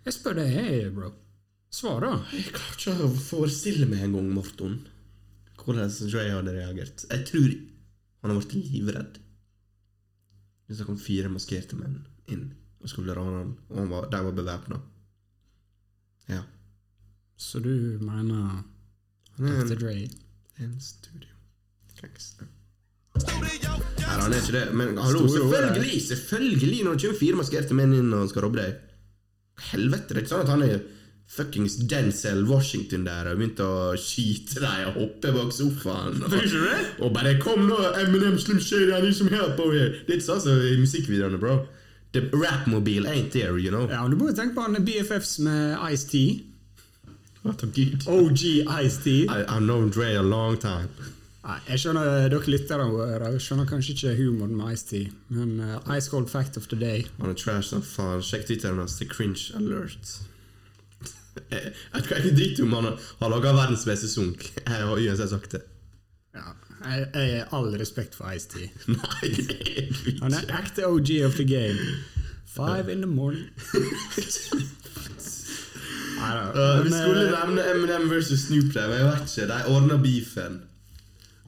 Jeg 0.05 0.12
spør 0.12 0.36
deg, 0.36 0.51
hey, 0.53 0.90
bro. 0.92 1.09
Svar, 1.72 2.05
da. 2.05 2.11
Jeg 2.36 2.53
klarer 2.53 2.76
ikke 2.76 3.07
å 3.09 3.14
forestille 3.16 3.88
meg 3.88 4.05
en 4.05 4.12
gang, 4.18 4.28
Morton, 4.36 4.74
hvordan 5.57 5.88
Dre 5.88 6.26
hadde 6.30 6.53
reagert. 6.53 7.07
Jeg 7.11 7.24
tror 7.30 7.49
han 7.57 8.30
har 8.30 8.38
vært 8.38 8.55
livredd. 8.61 9.18
Hvis 10.68 10.82
det 10.82 10.86
kom 10.86 11.01
fire 11.01 11.32
maskerte 11.32 11.80
menn 11.80 12.05
inn 12.33 12.51
og 12.83 12.91
skulle 12.91 13.14
rane 13.16 13.39
han, 13.41 13.55
og 13.70 13.81
han 13.81 13.91
var, 13.91 14.09
de 14.12 14.22
var 14.29 14.37
bevæpna. 14.37 14.81
Ja. 16.31 16.43
Så 17.37 17.61
du 17.62 17.99
mener 18.01 18.62
er 19.39 19.64
Dr. 19.64 19.74
Dre? 19.81 19.97
en 20.59 20.77
studio 20.81 21.33
gangster. 22.01 22.49
Nei, 23.16 23.57
han 24.05 24.33
er 24.33 24.41
ikke 24.41 24.55
det. 24.55 24.66
Men 24.77 24.99
hallo, 25.01 25.24
selvfølgelig! 25.29 26.03
Selvfølgelig 26.09 26.83
når 26.85 26.97
det 26.97 27.03
kommer 27.07 27.20
fire 27.20 27.41
maskerte 27.41 27.77
menn 27.77 27.95
inn 27.97 28.12
og 28.16 28.28
skal 28.32 28.47
robbe 28.47 28.61
deg. 28.61 28.77
Helvete, 29.70 30.12
det 30.12 30.19
er 30.19 30.24
ikke 30.24 30.35
sånn 30.35 30.44
at 30.44 30.53
han 30.53 30.65
er 30.66 30.82
fuckings 31.27 31.78
Denzel 31.90 32.44
Washington 32.47 33.07
der 33.09 33.32
og 33.32 33.40
begynte 33.40 33.65
å 33.66 33.94
skyte 33.98 34.61
deg 34.62 34.90
og 34.90 34.98
hoppe 35.01 35.32
bak 35.35 35.55
sofaen. 35.57 36.20
Og, 36.27 37.09
og 37.09 37.16
bare 37.16 37.35
'Kom 37.40 37.66
nå, 37.66 37.81
Eminem 38.03 38.39
Slim 38.39 38.61
Shady, 38.61 38.93
I 38.93 39.01
need 39.03 39.16
some 39.16 39.32
help 39.32 39.59
over 39.59 39.74
here'. 39.74 40.05
Det 40.07 40.15
er 40.15 40.20
ikke 40.20 40.28
sånn 40.28 40.44
som 40.44 40.61
i 40.61 40.77
musikkvideoene, 40.81 41.40
bro. 41.40 41.59
The 42.16 42.30
rap-mobil 42.32 43.06
ain't 43.06 43.30
there, 43.32 43.59
you 43.59 43.70
know. 43.70 43.86
Ja, 43.90 44.09
Du 44.09 44.16
må 44.16 44.30
jo 44.30 44.34
tenke 44.36 44.55
på 44.56 44.62
han 44.64 44.84
BFFs 44.84 45.38
med 45.44 45.76
Ice-T. 45.93 46.43
What 47.44 47.62
a 47.62 47.66
good. 47.66 48.06
OG 48.09 48.43
Ice-T. 48.84 49.26
I've 49.28 49.60
known 49.60 49.90
Dre 49.90 50.16
a 50.16 50.22
long 50.22 50.56
time. 50.56 50.88
Nei, 51.44 51.59
Jeg 51.68 51.82
skjønner 51.82 52.30
dere 52.32 52.40
lyttere 52.51 52.86
jeg 53.34 53.43
skjønner 53.44 53.68
kanskje 53.68 53.93
ikke 53.94 54.14
humoren 54.22 54.56
med 54.56 54.72
Ice-T, 54.72 55.02
men 55.28 55.60
uh, 55.60 55.76
Ice 55.97 56.09
Cold 56.10 56.32
Fact 56.32 56.56
of 56.56 56.66
the 56.72 56.80
Day 56.80 57.05
Han 57.20 57.30
er 57.30 57.36
trash 57.38 57.68
som 57.68 57.84
faen. 57.84 58.24
Sjekk 58.24 58.48
Twitteren 58.48 58.80
hans. 58.80 58.97
The 58.97 59.06
cringe 59.12 59.52
alert. 59.55 60.16
Jeg 61.52 61.72
jeg 61.94 62.02
tror 62.09 62.16
ikke 62.16 62.36
driter 62.40 62.64
om 62.64 62.72
han 62.80 62.93
har 63.20 63.28
laga 63.30 63.52
verdens 63.60 63.84
beste 63.84 64.09
sunk. 64.09 64.48
Jeg 64.64 64.72
har 64.72 64.97
uansett 64.97 65.30
sagt 65.36 65.52
det. 65.52 65.66
Jeg 66.87 67.09
jeg 67.15 67.45
har 67.51 67.59
all 67.59 67.75
respekt 67.81 68.15
for 68.15 68.31
Ice-T. 68.31 68.55
Han 70.23 70.35
er 70.35 70.53
ekte 70.61 70.87
OG 70.87 71.11
of 71.27 71.35
the 71.35 71.45
game. 71.45 71.79
Five 72.47 72.93
in 72.93 73.03
the 73.03 73.11
morning. 73.11 73.51
Uh, 76.17 76.85
vi 76.85 76.91
skulle 76.91 77.27
eh, 77.27 77.33
nevne 77.47 77.63
Eminem 77.71 78.11
versus 78.11 78.47
Snoop 78.47 78.73
der, 78.75 78.89
men 78.89 78.99
jeg 78.99 79.07
vet 79.07 79.37
ikke. 79.37 79.47
De 79.51 79.75
ordner 79.75 79.99
beefen. 80.03 80.63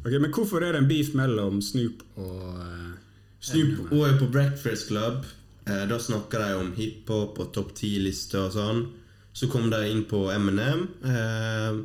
ok, 0.05 0.13
men 0.21 0.31
hvorfor 0.35 0.61
er 0.61 0.73
det 0.73 0.83
en 0.83 0.89
beef 0.89 1.15
mellom 1.15 1.63
Snoop 1.63 2.05
og 2.17 2.59
uh, 2.59 2.93
Snoop 3.41 3.93
og 3.93 4.09
er 4.09 4.19
på 4.19 4.29
Breakfast 4.33 4.87
Club. 4.87 5.25
Uh, 5.71 5.89
da 5.89 5.99
snakker 5.99 6.45
de 6.45 6.55
om 6.61 6.73
hiphop 6.77 7.39
og 7.39 7.53
topp 7.55 7.73
ti-lister 7.81 8.45
og 8.45 8.53
sånn. 8.53 8.85
Så 9.33 9.49
kom 9.49 9.71
de 9.71 9.81
inn 9.89 10.05
på 10.11 10.25
Eminem. 10.33 10.87
Eh, 11.05 11.77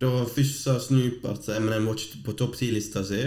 da 0.00 0.10
fyssa 0.26 0.78
Snoop 0.80 1.24
at 1.28 1.48
Eminem 1.52 1.86
var 1.88 1.98
ikke 2.00 2.22
på 2.24 2.36
topp 2.40 2.56
ti-lista 2.56 3.02
si. 3.04 3.20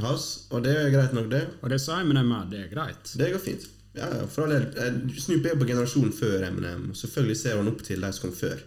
Hans, 0.00 0.26
og 0.52 0.64
det 0.64 0.72
er 0.76 0.92
greit 0.92 1.12
nok, 1.16 1.28
det. 1.32 1.42
Og 1.60 1.72
det 1.72 1.80
sa 1.82 2.00
Eminem 2.00 2.30
at 2.36 2.50
det 2.52 2.64
er 2.64 2.72
greit. 2.72 3.12
Det 3.16 3.30
går 3.32 3.42
fint. 3.42 3.66
Ja, 3.96 4.06
for 4.30 4.44
all 4.46 4.54
del. 4.54 4.68
Eh, 4.78 4.98
Snoop 5.20 5.48
er 5.48 5.58
på 5.58 5.68
generasjonen 5.68 6.12
før 6.14 6.46
Eminem. 6.46 6.90
og 6.92 6.96
Selvfølgelig 6.96 7.36
ser 7.40 7.58
han 7.58 7.68
opp 7.72 7.82
til 7.84 8.04
de 8.04 8.12
som 8.12 8.26
kom 8.26 8.36
før. 8.36 8.62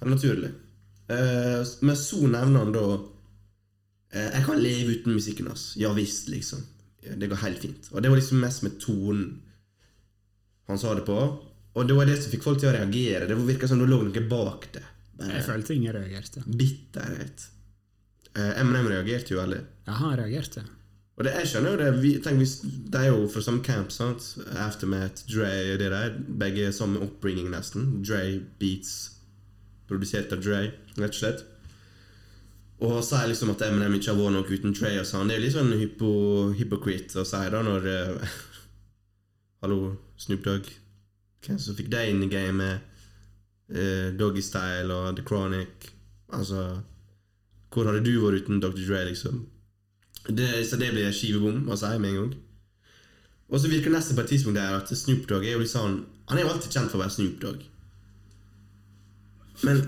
Helt 0.00 0.14
naturlig. 0.14 0.52
Eh, 1.10 1.60
men 1.86 1.98
så 1.98 2.22
nevner 2.22 2.64
han 2.64 2.72
da 2.74 2.84
eh, 4.14 4.28
Jeg 4.36 4.44
kan 4.46 4.62
leve 4.62 4.96
uten 4.96 5.18
musikken 5.18 5.50
hans. 5.50 5.72
Ja 5.80 5.92
visst, 5.96 6.30
liksom. 6.32 6.62
Det 7.00 7.28
går 7.30 7.42
helt 7.44 7.62
fint. 7.62 7.90
Og 7.92 8.02
det 8.02 8.10
var 8.12 8.20
liksom 8.20 8.42
mest 8.44 8.62
med 8.62 8.78
tonen 8.80 9.40
han 10.70 10.78
sa 10.78 10.94
det 10.94 11.02
på. 11.02 11.18
Og 11.74 11.86
det 11.86 11.94
var 11.98 12.06
det 12.06 12.20
som 12.20 12.30
fikk 12.30 12.44
folk 12.46 12.60
til 12.62 12.70
å 12.70 12.74
reagere. 12.76 13.26
Det 13.26 13.38
virka 13.42 13.66
som 13.66 13.80
det 13.80 13.88
lå 13.90 14.00
noe 14.06 14.22
bak 14.30 14.68
det. 14.74 14.84
Jeg 15.28 15.44
følte 15.44 15.74
ingen 15.74 15.94
reagerte. 15.94 16.42
bitterhet. 16.46 17.48
Eh, 18.36 18.60
Eminem 18.60 18.86
reagerte 18.88 19.34
jo 19.34 19.40
veldig. 19.40 19.60
Ja, 19.86 19.92
han 19.98 20.18
reagerte. 20.18 20.62
Og 21.18 21.24
det, 21.26 21.34
jeg 21.36 21.48
skjønner 21.50 21.74
jo 21.74 21.78
det. 21.82 21.88
Vi, 22.00 22.10
tenk, 22.24 22.40
de 22.92 23.00
er 23.00 23.10
jo 23.10 23.26
fra 23.28 23.42
samme 23.44 23.60
camp. 23.66 23.90
sant? 23.92 24.30
Aftermath, 24.56 25.26
Dre 25.28 25.50
og 25.74 25.80
det 25.82 25.90
der. 25.92 26.14
Begge 26.40 26.70
samme 26.72 27.02
oppbringing, 27.04 27.50
nesten. 27.52 27.98
Dre 28.06 28.40
Beats, 28.60 28.94
produsert 29.90 30.32
av 30.32 30.40
Dre, 30.44 30.62
rett 30.96 31.10
og 31.10 31.18
slett. 31.18 31.44
Og 32.80 33.02
sier 33.04 33.28
liksom 33.28 33.52
at 33.52 33.60
Eminem 33.66 33.98
ikke 33.98 34.14
har 34.14 34.16
vært 34.16 34.38
noe 34.38 34.48
uten 34.48 34.72
Dre 34.72 34.94
og 35.02 35.08
sånn. 35.10 35.28
Det 35.28 35.36
er 35.36 35.42
jo 35.42 35.44
litt 35.44 35.56
sånn 35.58 35.74
hypo, 35.82 36.12
hypocrite 36.56 37.20
å 37.20 37.26
si 37.28 37.42
da, 37.52 37.60
når 37.66 37.90
uh, 37.92 38.38
Hallo, 39.60 39.80
Snoop 40.16 40.46
Dogg. 40.46 40.70
Hvem 41.44 41.58
som 41.60 41.76
fikk 41.76 41.90
deg 41.92 42.14
inn 42.14 42.24
i 42.24 42.30
gamet? 42.32 42.86
Uh, 43.70 44.10
Doggy 44.18 44.42
Style 44.42 44.90
og 44.94 45.16
The 45.16 45.24
Chronic. 45.26 45.90
Altså 46.34 46.80
Hvor 47.70 47.86
hadde 47.86 48.02
du 48.04 48.16
vært 48.24 48.44
uten 48.44 48.60
Dr. 48.62 48.82
Dre, 48.82 49.04
liksom? 49.10 49.44
Det, 50.28 50.48
så 50.68 50.76
det 50.76 50.90
blir 50.92 51.12
skivebom, 51.14 51.68
å 51.70 51.78
si 51.78 51.90
med 51.98 52.10
en 52.10 52.16
gang. 52.20 52.32
Og 53.50 53.60
så 53.60 53.70
virker 53.70 53.90
nesten 53.90 54.18
på 54.18 54.24
et 54.24 54.30
tidspunkt 54.34 54.58
der 54.60 54.76
at 54.76 54.90
Snoop 54.94 55.26
Dogg 55.30 55.46
er 55.46 55.56
jo 55.56 55.64
liksom 55.64 56.04
Han 56.30 56.38
er 56.38 56.44
jo 56.44 56.52
alltid 56.52 56.70
kjent 56.76 56.92
for 56.92 57.00
å 57.00 57.02
være 57.02 57.14
Snoop 57.16 57.40
Dogg. 57.42 57.64
Men 59.66 59.80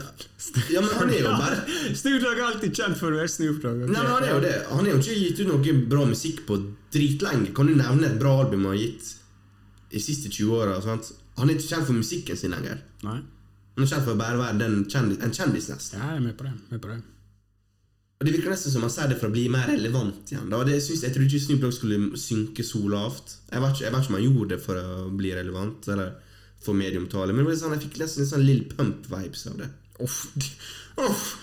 Ja, 0.69 0.83
men 0.83 0.91
han 0.99 1.11
er 1.11 1.21
jo 1.23 1.35
bare 1.39 1.61
Snoop 2.01 2.25
Dogg 2.25 2.41
er 2.41 2.47
alltid 2.49 2.75
kjent 2.77 2.99
for 2.99 3.15
å 3.15 3.21
være 3.21 3.31
Snoop 3.35 3.61
Dogg. 3.63 3.85
Okay. 3.85 3.93
Nei, 3.93 4.03
men 4.03 4.13
Han 4.13 4.27
er 4.27 4.33
jo 4.35 4.41
det. 4.45 4.55
Han 4.71 4.83
har 4.83 4.91
jo 4.91 5.03
ikke 5.03 5.19
gitt 5.21 5.43
ut 5.43 5.53
noe 5.53 5.77
bra 5.95 6.07
musikk 6.11 6.43
på 6.49 6.59
dritlenge. 6.95 7.53
Kan 7.57 7.71
du 7.71 7.77
nevne 7.79 8.11
et 8.11 8.19
bra 8.21 8.35
album 8.43 8.67
han 8.67 8.75
har 8.75 8.83
gitt 8.83 9.13
de 9.93 10.03
siste 10.03 10.33
20 10.33 10.59
åra? 10.59 10.81
Han 10.83 11.49
er 11.49 11.55
ikke 11.55 11.71
kjent 11.71 11.87
for 11.87 11.97
musikken 11.97 12.39
sin 12.41 12.57
lenger. 12.57 12.83
Nei. 13.07 13.21
Han 13.77 13.85
er 13.85 13.89
kjent 13.89 14.05
for 14.05 14.15
å 14.15 14.21
bare 14.21 14.41
være 14.41 14.59
den 14.61 14.83
kjendis, 14.85 15.23
en 15.25 15.33
kjendis, 15.33 15.69
nesten. 15.73 16.01
Ja, 16.01 16.13
jeg 16.13 16.21
er 16.21 16.27
med 16.27 16.37
på 16.39 16.47
det. 16.49 16.53
Med 16.71 16.83
på 16.83 16.93
det. 16.93 16.99
Og 18.21 18.27
Det 18.27 18.35
virker 18.37 18.53
nesten 18.53 18.71
som 18.71 18.85
han 18.87 18.93
sier 18.95 19.09
det 19.11 19.17
for 19.19 19.33
å 19.33 19.35
bli 19.35 19.49
mer 19.51 19.65
relevant 19.67 20.29
igjen. 20.31 20.51
Da. 20.53 20.61
Det 20.69 20.77
synes, 20.85 21.01
jeg 21.03 21.15
tror 21.15 21.25
ikke 21.27 21.41
Snoop 21.43 21.65
Dogg 21.65 21.73
skulle 21.75 22.21
synke 22.21 22.67
så 22.67 22.83
lavt. 22.93 23.33
Jeg 23.51 23.65
vet, 23.65 23.73
ikke, 23.73 23.85
jeg 23.87 23.95
vet 23.95 24.05
ikke 24.05 24.13
om 24.13 24.19
han 24.19 24.27
gjorde 24.29 24.51
det 24.53 24.61
for 24.63 24.79
å 24.79 25.09
bli 25.19 25.33
relevant, 25.35 25.89
eller 25.91 26.13
for 26.63 26.79
mediumtale, 26.79 27.35
men 27.35 27.43
det 27.43 27.49
var 27.49 27.59
sånn, 27.59 27.75
jeg 27.75 27.89
fikk 27.89 27.99
nesten 27.99 28.23
litt 28.23 28.31
sånn 28.31 28.45
Lill 28.47 28.63
Pump-vibes 28.71 29.49
av 29.51 29.57
det. 29.59 29.71
Uff. 30.03 30.27
Uff. 30.97 31.37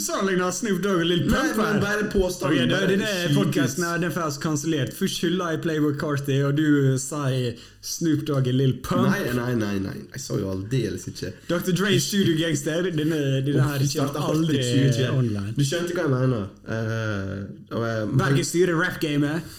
Sammenligna 0.00 0.52
Snoop 0.52 0.82
Dogg 0.82 1.02
og 1.02 1.06
Lill 1.06 1.22
Pump 1.28 1.56
her. 1.60 1.78
bare 1.80 2.04
påstanden. 2.10 2.72
Okay, 2.72 2.88
det, 2.88 2.96
Denne 2.96 3.34
podkasten 3.36 3.84
er 3.84 4.10
først 4.12 4.40
kansellert. 4.42 4.94
Først 4.96 5.20
skylder 5.20 5.50
jeg 5.52 5.60
Playboy 5.64 5.94
Carty, 6.00 6.38
og 6.46 6.56
du 6.56 6.96
sier 7.00 7.60
Snoop 7.84 8.24
Dogg 8.28 8.48
og 8.48 8.56
Lill 8.56 8.74
Pump. 8.84 9.08
Nei, 9.08 9.32
nei, 9.36 9.54
nei, 9.60 9.74
nei. 9.84 9.94
Jeg 10.14 10.24
sa 10.24 10.38
jo 10.40 10.50
aldeles 10.52 11.06
ikke 11.10 11.32
Dr. 11.50 11.76
Dre 11.76 11.92
Studio 12.00 12.36
Gangster. 12.40 12.88
Denne, 12.90 13.20
denne 13.46 13.68
her 13.68 13.86
kommer 13.92 14.32
aldri 14.32 14.64
online. 15.10 15.54
Du 15.56 15.64
skjønte 15.68 15.96
hva 15.96 16.08
jeg 16.08 16.14
mener. 16.16 16.50
Uh, 16.66 17.38
uh, 17.76 17.86
men, 18.08 18.18
Bergen 18.20 18.48
styrer 18.48 18.80
rap-gamet. 18.80 19.56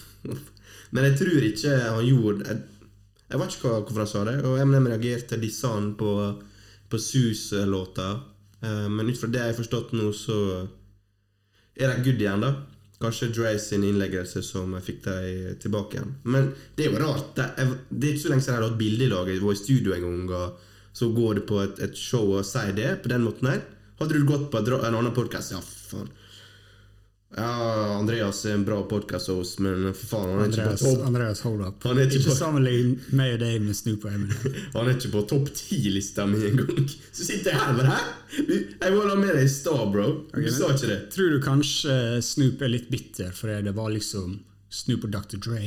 men 0.94 1.10
jeg 1.10 1.18
tror 1.20 1.45
ikke 1.49 1.72
han 1.82 2.06
gjorde 2.07 2.45
Jeg, 2.48 2.61
jeg 3.30 3.40
vet 3.41 3.56
ikke 3.56 3.70
hva, 3.70 3.80
hvorfor 3.82 4.03
han 4.03 4.14
sa 4.14 4.28
det. 4.30 4.38
Og 4.45 4.61
Eminem 4.61 4.91
reagerte 4.94 5.41
dissa 5.41 5.74
han 5.78 5.94
på, 5.98 6.14
på 6.90 7.02
Sus-låta. 7.02 8.11
Eh, 8.64 8.88
men 8.90 9.10
ut 9.10 9.19
fra 9.19 9.31
det 9.31 9.41
jeg 9.41 9.52
har 9.52 9.60
forstått 9.60 9.91
nå, 9.98 10.11
så 10.15 10.38
er 11.76 11.90
de 11.91 12.06
good 12.06 12.22
igjen, 12.22 12.45
da. 12.45 12.53
Kanskje 13.03 13.31
Dre 13.35 13.57
sin 13.60 13.84
innleggelse 13.84 14.44
som 14.45 14.76
fikk 14.80 15.02
dem 15.07 15.57
tilbake 15.60 15.98
igjen. 15.98 16.14
Men 16.23 16.53
det 16.77 16.85
er 16.85 16.94
jo 16.94 17.02
rart. 17.02 17.34
Det 17.35 17.49
er, 17.60 17.73
det 17.90 18.07
er 18.07 18.14
ikke 18.14 18.23
så 18.23 18.31
lenge 18.31 18.45
siden 18.45 18.53
jeg 18.53 18.61
hadde 18.61 18.69
hatt 18.72 18.80
bilde 18.80 19.06
i 19.06 19.11
lag. 19.11 19.31
Jeg 19.31 19.44
var 19.44 19.57
i 19.57 19.60
studio 19.60 19.95
en 19.95 20.06
gang, 20.07 20.35
og 20.38 20.95
så 20.95 21.10
går 21.11 21.40
det 21.40 21.45
på 21.49 21.60
et, 21.65 21.81
et 21.84 21.98
show 21.99 22.31
og 22.38 22.45
sier 22.48 22.76
det 22.77 22.91
på 23.03 23.11
den 23.11 23.26
måten 23.26 23.49
her. 23.52 23.64
Hadde 23.99 24.19
du 24.19 24.30
gått 24.30 24.48
på 24.53 24.61
en 24.64 24.94
annen 24.94 25.15
podkast, 25.15 25.56
ja, 25.56 25.60
faen. 25.64 26.11
Ja, 27.36 27.98
Andreas 27.98 28.44
er 28.46 28.54
en 28.54 28.64
bra 28.66 28.76
podkast-host, 28.86 29.60
men 29.66 29.88
for 29.98 30.06
faen, 30.12 30.34
han 30.38 30.44
er 30.44 30.52
ikke 30.54 30.66
på 30.76 30.78
topp 30.84 31.06
Andreas, 31.08 31.40
hold 31.42 31.64
up. 31.66 31.80
Han 31.88 31.98
er 31.98 32.06
ikke 32.06 32.20
ikke 32.20 32.30
på- 32.30 32.36
sammenlign 32.38 32.92
meg 33.18 33.32
og 33.34 33.40
deg 33.42 33.56
med 33.66 33.78
Snoop 33.80 34.06
og 34.06 34.12
Eminem. 34.14 34.60
Han 34.76 34.90
er 34.92 34.94
ikke 35.00 35.10
på 35.16 35.24
topp 35.32 35.50
ti-lista 35.58 36.28
mi 36.30 36.44
engang. 36.52 36.84
Så 37.10 37.26
sitter 37.26 37.56
jeg 37.56 37.64
her 37.64 37.74
med 37.80 37.90
deg! 37.90 38.70
Jeg 38.84 38.94
var 39.00 39.10
ha 39.10 39.16
med 39.18 39.34
deg 39.34 39.48
i 39.48 39.50
stad, 39.56 39.82
bro. 39.96 40.06
Du 40.30 40.38
men- 40.44 40.54
sa 40.54 40.70
ikke 40.76 40.92
det. 40.92 41.00
Tror 41.16 41.34
du 41.34 41.40
kanskje 41.48 41.98
Snoop 42.30 42.62
er 42.62 42.74
litt 42.76 42.88
bitter 42.94 43.34
fordi 43.34 43.58
det 43.66 43.74
var 43.82 43.90
liksom 43.98 44.38
Snoop 44.70 45.10
og 45.10 45.16
Dr. 45.18 45.42
Dre? 45.42 45.64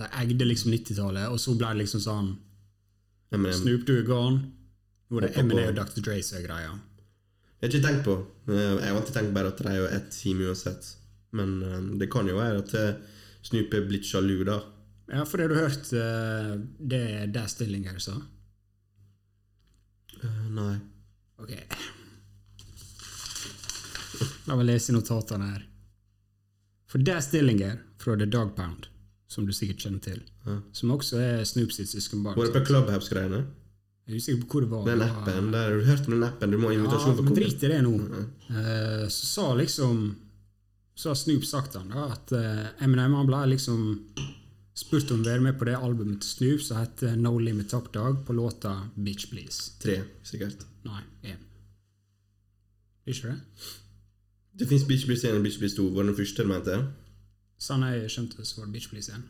De 0.00 0.08
eide 0.22 0.48
liksom 0.48 0.72
90-tallet, 0.72 1.28
og 1.32 1.38
så 1.40 1.54
ble 1.60 1.74
det 1.74 1.82
liksom 1.84 2.00
sånn 2.04 2.32
Snoop, 3.52 3.84
du 3.84 3.98
er 3.98 4.04
gone. 4.08 4.46
Nå 5.10 5.20
er 5.20 5.28
det. 5.28 5.36
Eminem 5.44 5.74
og 5.74 5.76
Dr. 5.82 6.00
Dre 6.08 6.22
som 6.24 6.40
er 6.40 6.48
greia. 6.48 6.72
Jeg 7.56 7.70
har 7.70 7.72
ikke 7.72 7.86
tenkt 7.88 8.04
på 8.04 8.14
Jeg 8.52 8.78
har 8.84 8.96
alltid 8.98 9.14
tenkt 9.16 9.34
bare 9.34 9.48
at 9.52 9.60
de 9.64 9.72
er 9.72 9.94
ett 9.96 10.10
team 10.12 10.40
uansett. 10.44 10.88
Men 11.36 11.56
eh, 11.62 11.78
det 12.02 12.10
kan 12.12 12.28
jo 12.28 12.36
være 12.38 12.62
at 12.64 12.74
Snoop 13.46 13.74
er 13.78 13.86
blitt 13.88 14.04
sjalu, 14.08 14.40
da. 14.48 14.58
Ja, 15.12 15.22
for 15.24 15.38
det 15.38 15.48
du 15.48 15.54
har 15.54 15.68
hørt 15.68 15.92
eh, 15.94 16.54
det 16.92 17.02
Der 17.34 17.46
Stillinger 17.50 17.98
sa? 18.02 18.16
Uh, 20.16 20.46
nei. 20.56 20.74
Ok. 21.38 21.52
La 24.46 24.56
meg 24.56 24.66
lese 24.70 24.94
notatene 24.94 25.50
her. 25.52 25.64
For 26.90 27.02
Der 27.02 27.20
Stillinger 27.24 27.78
fra 28.00 28.16
The 28.16 28.26
Dog 28.30 28.54
Pound, 28.56 28.86
som 29.30 29.46
du 29.46 29.52
sikkert 29.54 29.82
kjenner 29.84 30.02
til, 30.04 30.22
Ja. 30.46 30.60
som 30.72 30.90
også 30.94 31.18
er 31.20 31.44
Snoop 31.44 31.72
sitt 31.74 31.90
søskenbarn 31.90 32.36
Var 32.38 32.46
det 32.46 32.54
på 32.60 32.66
Clubhouse-greiene? 32.70 33.44
Jeg 34.06 34.14
er 34.14 34.22
usikker 34.22 34.42
på 34.46 34.60
hvor 34.60 34.62
det 34.62 34.70
var. 34.70 34.84
Den 34.86 35.02
appen 35.02 35.48
der, 35.50 35.64
Har 35.66 35.80
du 35.80 35.84
hørt 35.88 36.06
om 36.06 36.14
den 36.14 36.22
appen? 36.22 36.50
Du 36.54 36.58
må 36.62 36.68
ha 36.68 36.74
Ja, 36.74 36.78
invitasjon 36.78 37.16
for 37.16 37.24
å 37.24 37.26
men 37.26 37.34
drit 37.34 37.62
i 37.66 37.70
det 37.72 37.78
nå. 37.82 37.94
Eh, 38.54 39.06
så 39.10 39.26
sa 39.32 39.46
liksom 39.58 40.04
Så 40.94 41.10
har 41.10 41.18
Snoop 41.18 41.44
sagt 41.44 41.74
han 41.74 41.90
da, 41.92 42.06
at 42.14 42.32
uh, 42.32 42.84
Eminem 42.84 43.16
han 43.18 43.26
ble 43.28 43.42
liksom 43.50 43.80
spurt 44.76 45.10
om 45.12 45.20
å 45.20 45.26
være 45.26 45.42
med 45.44 45.58
på 45.58 45.66
det 45.68 45.74
albumet 45.76 46.22
til 46.22 46.30
Snoop 46.30 46.62
som 46.64 46.78
heter 46.80 47.18
No 47.20 47.34
Limit 47.38 47.68
Top 47.68 47.90
Dog, 47.92 48.22
på 48.24 48.32
låta 48.32 48.72
Bitch 48.94 49.26
Please. 49.28 49.74
Tre, 49.82 49.98
sikkert. 50.24 50.64
Nei, 50.86 51.02
én. 51.32 51.42
Ikke 53.04 53.34
det? 53.34 53.66
Det 54.56 54.68
fins 54.70 54.86
Bitch 54.88 55.04
Please 55.04 55.28
1 55.28 55.36
og 55.36 55.44
Bitch 55.44 55.58
Please 55.60 55.76
2. 55.76 55.90
Var 55.92 56.06
det 56.06 56.14
den 56.14 56.18
første 56.20 56.46
du 56.46 56.52
mente? 56.52 56.78
Sånn 57.60 57.84
jeg 57.84 58.08
skjønte 58.12 58.40
det, 58.40 58.48
så 58.48 58.60
var 58.62 58.70
det 58.70 58.76
Bitch 58.78 58.92
Please 58.92 59.12
1. 59.12 59.26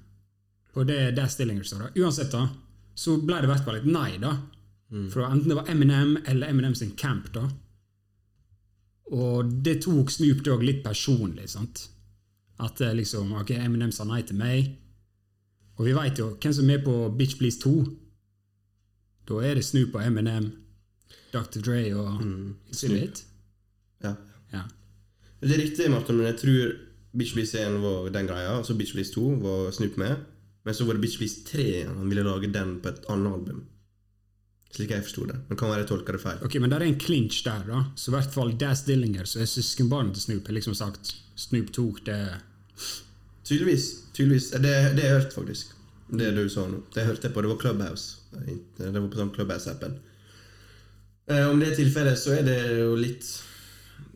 På 0.75 0.85
det 0.87 1.01
der 1.17 1.31
stillinger 1.33 1.67
står 1.67 1.87
det. 1.87 2.05
Uansett, 2.05 2.31
da, 2.31 2.47
så 2.95 3.17
ble 3.19 3.41
det 3.41 3.49
i 3.49 3.53
hvert 3.55 3.67
fall 3.67 3.81
et 3.81 3.89
nei, 3.91 4.11
da. 4.23 4.37
For 4.91 5.27
enten 5.27 5.51
det 5.51 5.57
var 5.59 5.71
Eminem 5.71 6.17
eller 6.27 6.49
Eminem 6.49 6.75
sin 6.75 6.93
camp, 6.97 7.33
da. 7.35 7.49
Og 9.15 9.51
det 9.63 9.81
tok 9.85 10.11
Snoop 10.11 10.43
Dogg 10.47 10.63
litt 10.67 10.83
personlig, 10.85 11.49
sant. 11.51 11.89
At 12.63 12.81
eh, 12.81 12.95
liksom, 12.97 13.33
ok, 13.41 13.53
Eminem 13.59 13.93
sa 13.95 14.07
nei 14.07 14.23
til 14.27 14.39
meg. 14.39 14.73
Og 15.77 15.87
vi 15.89 15.95
veit 15.97 16.19
jo 16.19 16.33
hvem 16.41 16.55
som 16.57 16.71
er 16.73 16.83
på 16.85 16.95
Bitch 17.19 17.39
Please 17.41 17.61
2. 17.63 17.75
Da 19.27 19.43
er 19.43 19.59
det 19.59 19.67
Snoop 19.67 19.99
og 19.99 20.07
Eminem, 20.07 20.49
Dr. 21.35 21.61
Dre 21.61 21.83
og 21.99 22.23
Exhibit. 22.71 23.25
Ja. 24.05 24.15
Ja. 24.55 24.63
Det 25.43 25.53
er 25.53 25.63
riktig, 25.65 25.91
Martin, 25.91 26.17
men 26.17 26.31
jeg 26.31 26.39
tror 26.41 26.77
Bitch 27.17 27.35
Please 27.35 27.59
1 27.59 27.81
var 27.83 28.09
den 28.15 28.31
greia, 28.31 28.55
og 28.57 28.67
så 28.67 28.79
Bitch 28.79 28.95
Please 28.95 29.13
2 29.13 29.27
var 29.43 29.71
Snoop 29.75 29.99
med. 30.01 30.23
Men 30.65 30.75
så 30.75 30.87
var 30.87 30.97
det 30.97 31.03
Bitch 31.03 31.19
Please 31.19 31.43
3 31.47 31.85
han 31.91 32.09
ville 32.09 32.25
lage 32.27 32.53
den 32.55 32.79
på 32.83 32.95
et 32.95 33.05
annet 33.13 33.35
album. 33.35 33.67
Slik 34.75 34.91
jeg 34.91 35.05
forsto 35.07 35.25
det. 35.31 35.37
Men 35.49 35.57
kan 35.61 35.71
være 35.71 35.85
jeg 35.85 35.89
tolker 35.89 36.13
det 36.17 36.21
feil. 36.21 36.41
Ok, 36.45 36.55
men 36.61 36.71
det 36.73 36.77
er 36.81 36.85
en 36.89 36.99
clinch 37.01 37.39
der, 37.47 37.63
da. 37.69 37.85
Så 37.97 38.11
i 38.11 38.17
hvert 38.17 38.33
fall 38.35 38.51
Daz 38.61 38.83
Dillinger, 38.85 39.25
som 39.25 39.41
er 39.41 39.49
søskenbarnet 39.49 40.15
til 40.19 40.23
Snoop, 40.27 40.47
har 40.51 40.57
liksom 40.59 40.75
sagt 40.77 41.15
Snoop 41.37 41.71
tok 41.73 42.03
det 42.05 42.19
Tydeligvis. 43.47 43.87
tydeligvis. 44.13 44.51
Det, 44.51 44.75
det 44.97 45.05
jeg 45.07 45.15
hørt, 45.21 45.33
faktisk. 45.33 45.73
Det 46.11 46.31
du 46.37 46.45
sa 46.51 46.67
nå. 46.71 46.83
Det 46.95 47.05
hørte 47.07 47.29
jeg 47.29 47.35
på. 47.35 47.43
Det 47.43 47.51
var 47.53 47.61
Clubhouse. 47.63 48.17
Det 48.37 48.93
var 48.95 49.09
på 49.11 49.21
sånn 49.21 49.33
Clubhouse-appen. 49.35 49.97
Eh, 51.31 51.45
om 51.51 51.59
det 51.61 51.73
er 51.73 51.79
tilfellet, 51.81 52.19
så 52.19 52.37
er 52.37 52.43
det 52.47 52.59
jo 52.79 52.95
litt 52.99 53.27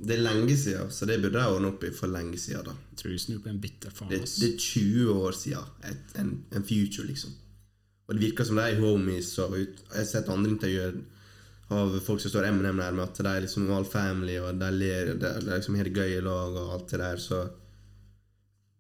Det 0.01 0.15
er 0.17 0.23
lenge 0.23 0.55
siden, 0.57 0.89
så 0.93 1.05
det 1.09 1.19
burde 1.21 1.41
jeg 1.43 1.53
ordne 1.53 1.69
opp 1.75 1.83
i 1.85 1.91
for 1.93 2.09
lenge 2.09 2.39
siden. 2.41 2.65
da. 2.65 2.73
Jeg 2.93 3.01
tror 3.03 3.17
Snoop 3.21 3.47
er 3.47 3.51
en 3.55 3.61
bitter 3.61 3.91
faen. 3.93 4.09
Det, 4.13 4.21
det 4.41 4.49
er 4.49 4.59
20 4.59 5.11
år 5.27 5.33
siden. 5.37 5.97
En, 6.21 6.31
en 6.57 6.65
future, 6.65 7.07
liksom. 7.09 7.35
Og 8.11 8.17
det 8.17 8.25
virker 8.25 8.47
som 8.47 8.59
de 8.59 8.67
er 8.67 8.81
homies. 8.83 9.31
Og 9.39 9.55
ut, 9.55 9.83
jeg 9.87 9.95
har 9.95 10.09
sett 10.09 10.31
andre 10.35 10.51
intervjuer 10.51 10.97
av 11.71 11.93
folk 12.03 12.19
som 12.19 12.33
står 12.33 12.49
Eminem 12.49 12.81
med 12.81 13.05
at 13.05 13.21
de 13.23 13.31
er 13.31 13.45
liksom 13.45 13.69
all 13.71 13.87
family, 13.87 14.41
og 14.43 14.59
de 14.59 14.71
ler, 14.75 15.13
de, 15.15 15.29
de 15.39 15.53
liksom 15.53 15.77
har 15.79 15.87
det 15.87 15.95
gøy 15.95 16.17
i 16.17 16.25
lag, 16.27 16.57
og 16.59 16.73
alt 16.75 16.91
det 16.91 16.99
der, 17.05 17.23
så 17.23 17.41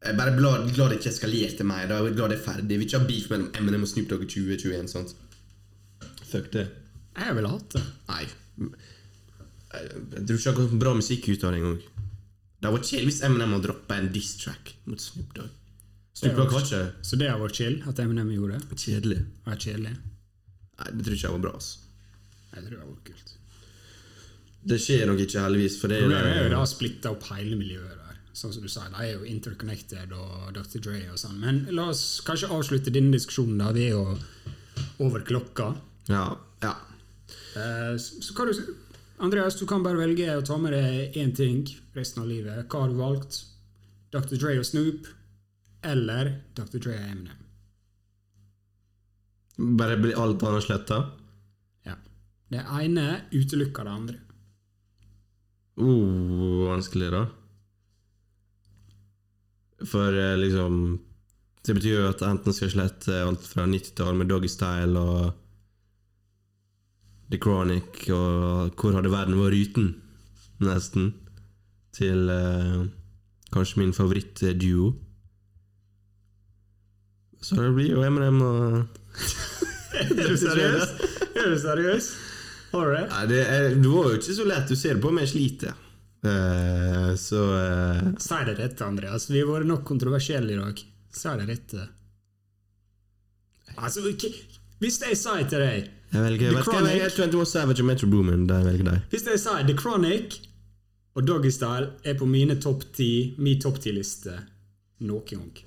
Jeg 0.00 0.14
er 0.14 0.16
bare 0.16 0.32
glad, 0.32 0.70
glad 0.72 0.88
det 0.90 0.96
ikke 0.96 1.10
eskalerte 1.12 1.64
meg. 1.68 1.82
Da. 1.90 1.98
Jeg 2.00 2.14
er 2.14 2.14
glad 2.16 2.32
det 2.32 2.38
er 2.38 2.44
ferdig. 2.46 2.70
Jeg 2.72 2.80
vil 2.80 2.86
ikke 2.88 2.98
ha 3.02 3.08
beef 3.10 3.26
mellom 3.30 3.50
Eminem 3.60 3.82
og 3.84 3.90
Snoop 3.90 4.06
Dogg 4.08 4.22
i 4.24 4.28
2021. 4.32 4.86
Sant? 4.88 5.12
Fuck 6.30 6.48
det. 6.54 6.62
Jeg 7.18 7.36
ville 7.36 7.50
hatt 7.52 7.76
det. 7.76 7.82
Nei. 8.08 8.22
Jeg 9.70 10.24
tror 10.24 10.38
ikke 10.38 10.40
det 10.40 10.48
har 10.48 10.58
gått 10.62 10.78
bra 10.80 10.94
musikk 10.96 11.28
ut 11.28 11.44
av 11.44 11.52
det 11.52 11.60
engang. 11.60 11.82
Det 12.60 12.72
var 12.72 12.82
kjedelig 12.88 13.10
hvis 13.10 13.22
Eminem 13.28 13.52
hadde 13.54 13.68
droppa 13.68 14.00
en 14.00 14.10
diss-track 14.14 14.72
mot 14.88 15.04
Snoop 15.04 15.36
Dogg. 15.36 15.59
Var 16.20 16.60
ikke 16.60 16.80
Så 17.06 17.16
det 17.16 17.28
har 17.30 17.38
vært 17.40 17.54
chill 17.56 17.82
at 17.88 17.98
Eminem 18.02 18.28
gjorde 18.34 18.58
det. 18.58 18.78
kjedelig. 18.78 19.20
Var 19.46 19.56
kjedelig. 19.56 19.92
Nei, 20.80 20.90
det 20.96 21.04
tror 21.06 21.14
ikke 21.16 21.26
jeg 21.28 21.36
var 21.36 21.44
bra. 21.46 21.52
altså. 21.52 21.78
Jeg 22.54 22.62
tror 22.64 22.70
det 22.70 22.78
var 22.88 22.98
kult. 23.04 23.32
Det 24.70 24.76
skjer 24.80 25.06
nok 25.08 25.20
ikke, 25.24 25.40
heldigvis. 25.40 25.78
For 25.80 25.88
det 25.88 25.96
er 25.96 26.02
Problemet 26.04 26.26
er 26.26 26.36
jo 26.42 26.48
det, 26.48 26.56
da 26.58 26.64
splitta 26.68 27.10
opp 27.14 27.22
hele 27.30 27.56
miljøet 27.56 27.96
der. 27.96 28.18
Sånn 28.36 28.52
som 28.54 28.62
du 28.62 28.68
sa, 28.68 28.82
De 28.88 29.00
er 29.06 29.12
jo 29.14 29.24
interconnected 29.24 30.12
og 30.12 30.52
Dr. 30.54 30.78
Dre 30.84 31.00
og 31.12 31.18
sånn. 31.18 31.38
Men 31.40 31.62
la 31.70 31.88
oss 31.94 32.20
kanskje 32.26 32.50
avslutte 32.52 32.92
denne 32.92 33.12
diskusjonen 33.16 33.58
da 33.58 33.70
ved 33.72 33.94
å 33.94 34.18
over 35.00 35.20
klokka. 35.24 35.74
ja, 36.08 36.36
ja. 36.62 36.74
Eh, 37.56 37.96
Så 37.96 38.20
så 38.22 38.34
hva 38.34 38.46
du 38.52 38.76
Andreas, 39.20 39.56
du 39.58 39.66
kan 39.66 39.82
bare 39.82 39.96
velge 39.98 40.26
å 40.36 40.44
ta 40.44 40.56
med 40.56 40.72
deg 40.72 41.12
én 41.16 41.34
ting 41.36 41.66
resten 41.94 42.22
av 42.22 42.28
livet. 42.28 42.66
Hva 42.68 42.80
har 42.80 42.88
du 42.88 42.94
valgt? 42.96 43.44
Dr. 44.12 44.36
Dre 44.36 44.58
og 44.58 44.64
Snoop 44.64 45.06
eller 45.82 46.34
Dr. 46.54 46.78
Dre 46.78 46.96
og 46.96 47.10
Eminem? 47.10 47.40
Bare 49.78 49.98
blir 50.00 50.16
alt 50.16 50.42
annet 50.46 50.64
sletta? 50.64 51.02
Ja. 51.84 51.96
Det 52.48 52.62
ene 52.64 53.06
utelukker 53.32 53.84
det 53.84 53.92
andre. 53.92 54.18
Uh, 55.80 56.68
vanskelig, 56.70 57.10
da. 57.12 57.26
For 59.88 60.12
eh, 60.12 60.36
liksom 60.36 60.98
Det 61.64 61.72
betyr 61.76 61.94
jo 61.94 62.08
at 62.10 62.22
enten 62.24 62.52
skal 62.52 62.68
slette 62.72 63.16
alt 63.24 63.46
fra 63.48 63.64
90-tall 63.68 64.16
med 64.16 64.28
Doggy 64.28 64.48
Style 64.48 65.00
og 65.00 65.30
The 67.32 67.38
Chronic 67.40 68.08
og 68.12 68.76
Hvor 68.76 68.96
hadde 68.96 69.12
verden 69.12 69.38
vært 69.40 69.56
uten? 69.56 69.90
Nesten. 70.60 71.14
Til 71.96 72.28
eh, 72.28 72.82
kanskje 73.52 73.80
min 73.80 73.94
favorittduo. 73.96 74.92
Så 77.40 77.56
det 77.56 77.70
blir 77.76 77.94
jo 77.94 78.02
Eminem 78.04 78.40
og 78.44 78.80
Er 80.00 80.10
du 80.14 80.36
seriøs? 80.38 80.90
Er 81.34 81.48
du 81.50 81.56
seriøs? 81.58 82.10
Har 82.70 82.86
du 82.86 82.94
det? 82.94 83.06
Nei, 83.10 83.22
det, 83.30 83.40
er, 83.42 83.68
det 83.74 83.90
var 83.90 84.10
jo 84.10 84.18
ikke 84.20 84.34
så 84.36 84.44
lett. 84.46 84.68
Du 84.70 84.78
ser 84.78 84.96
det 84.96 85.02
på 85.02 85.10
meg, 85.14 85.26
jeg 85.26 85.32
sliter. 85.34 85.78
Uh, 86.20 87.16
så 87.18 87.40
uh... 87.48 88.10
Si 88.20 88.42
det 88.46 88.54
rette, 88.58 88.86
Andreas. 88.86 89.26
Vi 89.30 89.40
har 89.40 89.48
vært 89.50 89.70
nok 89.70 89.82
kontroversielle 89.88 90.54
i 90.54 90.60
dag. 90.60 90.82
Si 91.10 91.32
det 91.40 91.48
rette. 91.48 91.86
Altså, 93.80 94.04
hvis 94.04 95.00
jeg 95.00 95.16
sier 95.16 95.48
til 95.48 95.62
deg 95.62 95.88
Jeg 96.10 96.22
velger, 96.24 96.54
The 96.54 96.62
Chronic, 96.66 96.94
jeg 96.98 97.12
Chronic. 97.14 97.34
21 97.34 97.46
Savage 97.48 97.82
og 97.82 97.88
Metro 97.88 98.10
Boomin. 98.12 98.46
Der 98.50 98.62
velger 98.66 98.86
deg. 98.92 99.08
Hvis 99.12 99.26
jeg 99.30 99.42
sier 99.42 99.66
The 99.66 99.76
Chronic 99.78 100.38
og 101.16 101.26
Doggystyle 101.26 101.90
er 102.06 102.18
på 102.18 102.28
mine 102.30 102.58
topp 102.62 102.86
ti, 102.94 103.10
min 103.38 103.58
topp 103.62 103.80
ti-liste 103.82 104.36
noen 105.06 105.26
gang, 105.26 105.62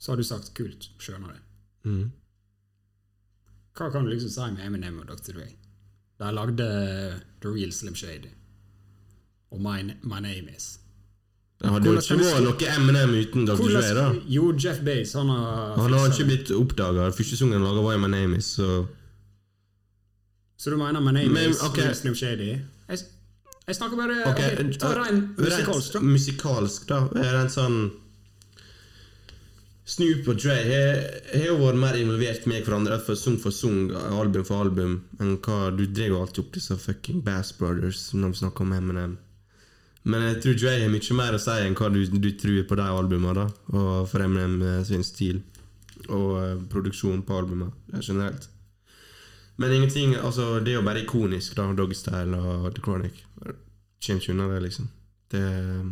så 0.00 0.12
har 0.12 0.16
du 0.16 0.24
sagt 0.24 0.54
kult. 0.56 0.88
Skjønner 0.98 1.34
det. 1.36 1.40
Mm. 1.84 2.10
Hva 3.76 3.88
kan 3.92 4.04
du 4.04 4.12
liksom 4.12 4.32
si 4.32 4.50
med 4.54 4.66
Eminem 4.66 5.00
og 5.02 5.08
Dr. 5.08 5.34
Dre? 5.36 5.48
De 6.20 6.30
lagde 6.36 6.68
The 7.40 7.48
Real 7.48 7.72
Slim 7.72 7.94
Shady 7.96 8.32
og 9.50 9.60
My, 9.60 9.82
My 10.02 10.20
Name 10.20 10.52
Is. 10.56 10.78
Det 11.60 11.68
hadde 11.68 11.90
jo 11.90 12.00
ikke 12.00 12.16
vært 12.16 12.44
noe 12.46 12.72
Eminem 12.74 13.14
uten 13.18 13.46
Dr. 13.48 13.68
Dre. 13.68 13.94
da 13.96 14.06
Jo, 14.32 14.50
Jeff 14.56 14.80
Bays 14.84 15.12
han 15.18 15.28
har 15.28 15.76
Han 15.76 15.92
har 15.92 16.12
ikke 16.12 16.28
blitt 16.28 16.52
oppdaga. 16.56 17.10
Første 17.12 17.36
sangen 17.36 17.58
han 17.58 17.66
laga, 17.68 17.84
var 17.84 18.00
My 18.00 18.08
Name 18.08 18.40
Is. 18.40 18.54
Så 18.56 18.86
Så 20.56 20.70
du 20.70 20.76
mener 20.76 21.00
My 21.00 21.12
Name 21.12 21.28
Men, 21.28 21.50
Is 21.50 21.62
ok. 21.62 21.80
Slim 21.94 22.14
Shady? 22.14 22.52
Jeg, 22.88 22.98
jeg 23.66 23.76
snakker 23.76 23.96
bare 23.96 24.32
okay, 24.32 24.52
okay, 24.54 24.72
Ta 24.80 24.94
rein 24.96 25.34
musikalsk, 25.38 25.92
da. 25.92 26.00
Musikalsk, 26.00 26.88
da. 26.88 27.02
Rent 27.36 27.52
sånn 27.52 27.82
Snoop 29.90 30.28
og 30.30 30.36
Dre 30.38 30.54
har 30.62 31.48
jo 31.48 31.56
vært 31.58 31.78
mer 31.82 31.96
involvert 31.98 32.44
med 32.46 32.62
hverandre 32.62 33.00
for 33.02 33.18
sang 33.18 33.40
for 33.42 33.54
sang, 33.54 33.88
album 33.90 34.44
for 34.46 34.62
album, 34.62 34.92
enn 35.18 35.38
hva 35.42 35.72
Du 35.74 35.82
jo 35.82 36.20
alltid 36.20 36.44
opp 36.44 36.52
disse 36.54 36.76
fucking 36.78 37.24
Bass 37.26 37.50
Brothers 37.58 38.12
når 38.14 38.34
vi 38.34 38.40
snakker 38.44 38.66
om 38.66 38.76
Eminem. 38.76 39.16
Men 40.04 40.28
jeg 40.28 40.36
tror 40.44 40.58
Dre 40.60 40.76
har 40.78 40.92
mye 40.92 41.16
mer 41.18 41.34
å 41.36 41.40
si 41.42 41.56
enn 41.64 41.74
hva 41.76 41.90
du, 41.90 42.04
du 42.06 42.30
tror 42.38 42.60
på 42.68 42.78
de 42.78 42.86
albumene, 42.86 43.34
da. 43.40 43.48
Og 43.74 44.06
for 44.12 44.24
Eminem 44.24 44.62
eh, 44.62 44.84
sin 44.86 45.02
stil. 45.04 45.42
Og 46.06 46.28
uh, 46.38 46.62
produksjon 46.70 47.24
på 47.26 47.36
albumene 47.36 48.00
generelt. 48.00 48.46
Men 49.60 49.74
ingenting 49.76 50.14
Altså, 50.16 50.60
det 50.64 50.72
er 50.72 50.78
jo 50.78 50.86
bare 50.86 51.02
ikonisk, 51.02 51.58
da. 51.58 51.66
Doggystyle 51.76 52.38
og 52.38 52.70
The 52.76 52.84
Chronic. 52.86 53.24
Kommer 53.42 54.22
ikke 54.22 54.36
unna 54.36 54.48
det, 54.54 54.62
liksom. 54.68 54.88
Det 55.30 55.42
er 55.50 55.82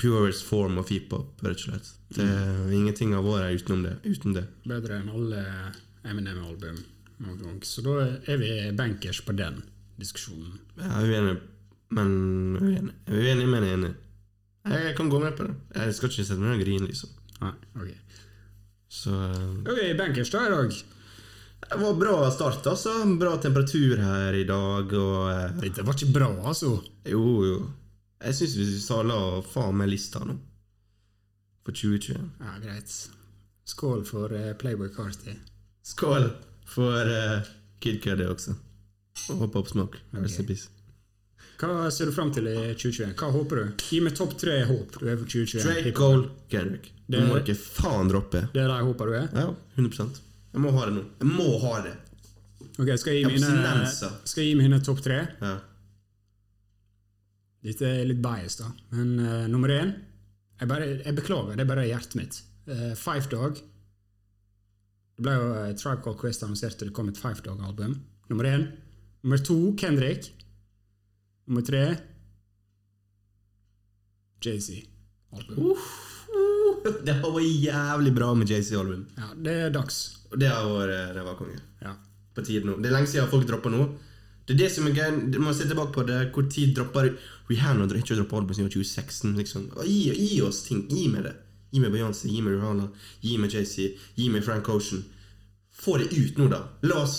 purest 0.00 0.44
form 0.48 0.78
of 0.80 0.88
hiphop, 0.92 1.42
rett 1.44 1.60
og 1.60 1.66
slett. 1.68 1.90
Det 2.16 2.24
er 2.26 2.72
Ingenting 2.74 3.14
har 3.16 3.24
vært 3.26 3.62
utenom 3.62 3.84
det. 3.86 3.94
Uten 4.06 4.36
det. 4.36 4.44
Bedre 4.68 5.00
enn 5.00 5.10
alle 5.12 5.44
Eminem-album 6.04 6.78
noen 7.24 7.40
gang. 7.40 7.58
Så 7.66 7.84
da 7.84 7.98
er 8.28 8.40
vi 8.40 8.52
bankers 8.76 9.20
på 9.24 9.34
den 9.36 9.62
diskusjonen. 10.00 10.58
Jeg 10.78 10.90
er 10.90 11.10
uenig, 11.10 11.36
men 11.94 12.16
uenig. 12.60 12.96
Jeg 13.06 13.14
er 13.20 13.28
uenig, 13.28 13.50
men 13.52 13.68
enig. 13.68 13.92
Jeg 14.72 14.96
kan 14.96 15.10
gå 15.12 15.20
med 15.20 15.36
på 15.36 15.46
det. 15.46 15.54
Jeg 15.76 15.94
skal 15.98 16.10
ikke 16.10 16.24
sette 16.24 16.40
meg 16.40 16.50
ned 16.50 16.58
og 16.58 16.64
grine, 16.64 16.88
liksom. 16.88 17.14
Nei, 17.42 17.52
ok. 17.76 18.18
Så 18.94 19.12
eh, 19.12 19.54
Ok, 19.68 19.80
bankers 19.98 20.30
da 20.32 20.44
i 20.46 20.52
dag. 20.54 20.76
Det 21.64 21.78
var 21.80 21.96
bra 22.00 22.16
start, 22.32 22.66
altså. 22.70 22.94
Bra 23.20 23.36
temperatur 23.42 24.00
her 24.00 24.36
i 24.38 24.44
dag, 24.48 24.92
og 25.00 25.30
eh, 25.32 25.56
Dette 25.64 25.84
var 25.86 25.98
ikke 25.98 26.14
bra, 26.14 26.30
altså. 26.48 26.76
Jo, 27.08 27.24
jo. 27.44 27.58
Jeg 28.24 28.36
syns 28.38 28.56
vi 28.56 28.66
skal 28.80 29.08
la 29.10 29.18
faen 29.44 29.76
meg 29.76 29.90
lista 29.92 30.22
nå. 30.24 30.36
For 31.64 31.76
2021. 31.76 32.30
Ja, 32.40 32.54
greit. 32.62 32.94
Skål 33.68 34.04
for 34.08 34.32
uh, 34.32 34.52
Playboy 34.60 34.88
Carty. 34.92 35.36
Skål 35.84 36.30
for 36.68 37.10
uh, 37.10 37.44
Kid 37.80 38.00
Cudi 38.04 38.24
også. 38.28 38.56
Og 39.36 39.44
opp 39.48 39.68
smak. 39.68 39.98
Rest. 40.16 40.70
Hva 41.60 41.90
ser 41.94 42.10
du 42.10 42.14
fram 42.16 42.32
til 42.34 42.48
i 42.50 42.56
2021? 42.74 43.12
Hva 43.20 43.28
håper 43.32 43.60
du? 43.60 43.84
Gi 43.86 44.00
meg 44.04 44.16
topp 44.18 44.34
tre 44.40 44.56
håp 44.68 44.96
du 44.98 45.04
er 45.06 45.20
for 45.20 45.28
2021. 45.28 45.62
Drake, 45.68 45.92
Goal 45.96 46.24
Kendrick. 46.52 46.90
Du 47.06 47.20
må 47.28 47.38
ikke 47.40 47.56
faen 47.56 48.08
droppe. 48.10 48.46
Det 48.54 48.64
er 48.64 48.72
de 48.72 48.80
håper 48.88 49.10
du 49.12 49.18
er? 49.20 49.28
Ja, 49.36 49.50
100% 49.76 50.20
Jeg 50.54 50.64
må 50.64 50.72
ha 50.74 50.88
det 50.88 50.96
nå. 50.96 51.04
Jeg 51.20 51.30
må 51.30 51.46
ha 51.62 51.76
det. 51.84 51.94
Ok, 52.74 52.90
Skal 52.98 53.14
jeg 53.14 53.22
gi 53.22 53.36
mine, 53.36 53.84
skal 53.92 54.42
jeg 54.42 54.50
gi 54.50 54.58
mine 54.58 54.80
topp 54.82 55.04
tre? 55.04 55.20
Ja. 55.44 55.54
Dette 57.64 57.88
er 57.88 58.08
litt 58.08 58.20
bias, 58.24 58.58
da. 58.60 58.68
Men 58.92 59.14
uh, 59.22 59.44
nummer 59.50 59.72
én 59.72 59.94
jeg, 60.60 60.68
bare, 60.70 60.88
jeg 61.00 61.16
beklager, 61.16 61.56
det 61.56 61.64
er 61.64 61.70
bare 61.70 61.86
hjertet 61.88 62.18
mitt. 62.18 62.40
Uh, 62.68 62.92
Five 62.98 63.30
Dog. 63.32 63.58
Det 65.14 65.24
ble 65.24 65.34
jo 65.34 65.50
uh, 65.54 65.70
Tribe 65.78 66.04
Called 66.04 66.20
Quest 66.20 66.44
annonserte 66.44 66.86
det 66.88 66.94
kom 66.96 67.08
et 67.10 67.20
Five 67.20 67.42
Dog-album. 67.46 67.96
Nummer 68.30 68.48
én. 68.48 68.68
Nummer 69.24 69.40
to 69.40 69.58
Kendrick. 69.80 70.28
Nummer 71.48 71.64
tre 71.64 71.84
Jay-Z. 74.44 74.84
Album. 75.32 75.72
Det 76.84 77.14
har 77.16 77.30
vært 77.32 77.62
jævlig 77.64 78.10
bra 78.12 78.26
med 78.36 78.50
JC-album. 78.50 79.06
Ja, 79.16 79.30
det 79.46 79.52
er 79.66 79.70
dags. 79.72 80.00
Det 80.36 80.50
har 80.50 80.66
vært 80.68 81.14
det 81.16 81.22
var 81.24 81.36
konge. 81.38 81.56
Ja. 81.80 81.94
På 82.34 82.44
tide 82.44 82.68
nå. 82.68 82.74
Det 82.82 82.90
er 82.90 82.96
lenge 82.98 83.08
siden 83.08 83.30
folk 83.30 83.46
droppa 83.48 83.72
nå. 83.72 83.86
Det 84.44 84.54
er 84.54 84.60
det 84.64 84.72
som 84.74 84.88
er 84.88 84.98
gøy. 84.98 85.22
Du 85.32 85.38
må 85.40 85.54
se 85.56 85.68
tilbake 85.68 85.94
på 85.94 86.04
det. 86.08 86.20
Hvor 86.34 86.48
tid 86.52 86.74
dropper 86.76 87.14
Rihanna 87.48 87.88
har 87.88 88.00
ikke 88.00 88.18
droppa 88.18 88.42
album 88.42 88.56
siden 88.56 88.72
2016. 88.72 89.32
Liksom. 89.38 89.70
Gi, 89.88 90.12
gi 90.12 90.42
oss 90.44 90.64
ting. 90.68 90.84
Gi 90.90 91.08
meg 91.12 91.24
det. 91.28 91.34
Gi 91.74 91.80
meg 91.82 91.90
Beyoncé, 91.90 92.28
gi 92.30 92.38
meg 92.44 92.54
Rihanna, 92.54 92.84
gi 93.24 93.34
meg 93.42 93.50
JC, 93.50 93.88
gi 94.14 94.28
meg 94.30 94.44
Frank 94.46 94.68
Ocean. 94.70 95.00
Få 95.74 95.96
det 95.98 96.12
ut 96.14 96.36
nå, 96.38 96.46
da. 96.52 96.60
La 96.86 97.00
oss 97.02 97.16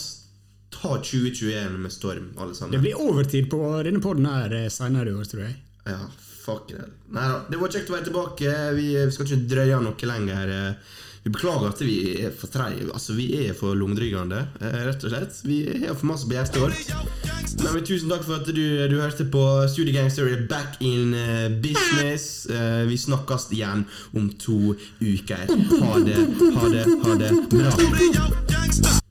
ta 0.72 0.94
2021 1.04 1.76
med 1.84 1.92
storm, 1.92 2.30
alle 2.40 2.56
sammen. 2.56 2.72
Det 2.72 2.80
blir 2.86 3.02
overtid 3.04 3.50
på 3.52 3.60
denne 3.84 4.00
poden 4.04 4.30
her 4.30 4.48
seinere 4.48 4.72
senere 4.72 5.12
i 5.12 5.18
år, 5.20 5.28
tror 5.28 5.44
jeg. 5.44 5.58
Ja, 5.90 5.98
fuck 6.46 6.72
it. 6.72 6.96
Nei 7.12 7.26
da. 7.34 7.42
Det 7.52 7.60
var 7.60 7.74
kjekt 7.76 7.92
å 7.92 7.98
være 7.98 8.08
tilbake. 8.08 8.54
Vi, 8.80 8.88
vi 8.96 9.12
skal 9.18 9.28
ikke 9.28 9.50
drøye 9.52 9.82
noe 9.84 10.10
lenger. 10.14 10.56
Vi 11.26 11.32
beklager 11.34 11.72
at 11.72 11.80
vi 11.82 11.94
er 12.22 12.34
for 12.38 12.52
treige. 12.54 12.86
Altså, 12.94 13.14
vi 13.18 13.48
er 13.48 13.54
for 13.58 13.74
lungdryggende, 13.74 14.44
eh, 14.62 14.76
rett 14.86 15.04
og 15.04 15.10
slett. 15.10 15.40
Vi 15.44 15.58
har 15.88 15.96
for 15.98 16.06
masse 16.12 16.30
hjertet. 16.30 16.94
Men 17.64 17.86
tusen 17.88 18.12
takk 18.14 18.22
for 18.28 18.36
at 18.38 18.52
du, 18.54 18.62
du 18.92 19.00
hørte 19.02 19.26
på 19.34 19.42
Studiegangster 19.74 20.30
er 20.30 20.44
back 20.50 20.78
in 20.86 21.16
eh, 21.18 21.50
business. 21.50 22.46
Eh, 22.46 22.86
vi 22.86 22.98
snakkes 22.98 23.50
igjen 23.58 23.88
om 24.14 24.30
to 24.38 24.76
uker. 25.02 25.48
Ha 25.50 25.98
det, 26.06 26.20
ha 26.60 26.70
det, 26.70 26.86
ha 27.08 27.18
det 27.18 27.34
bra. 27.50 29.02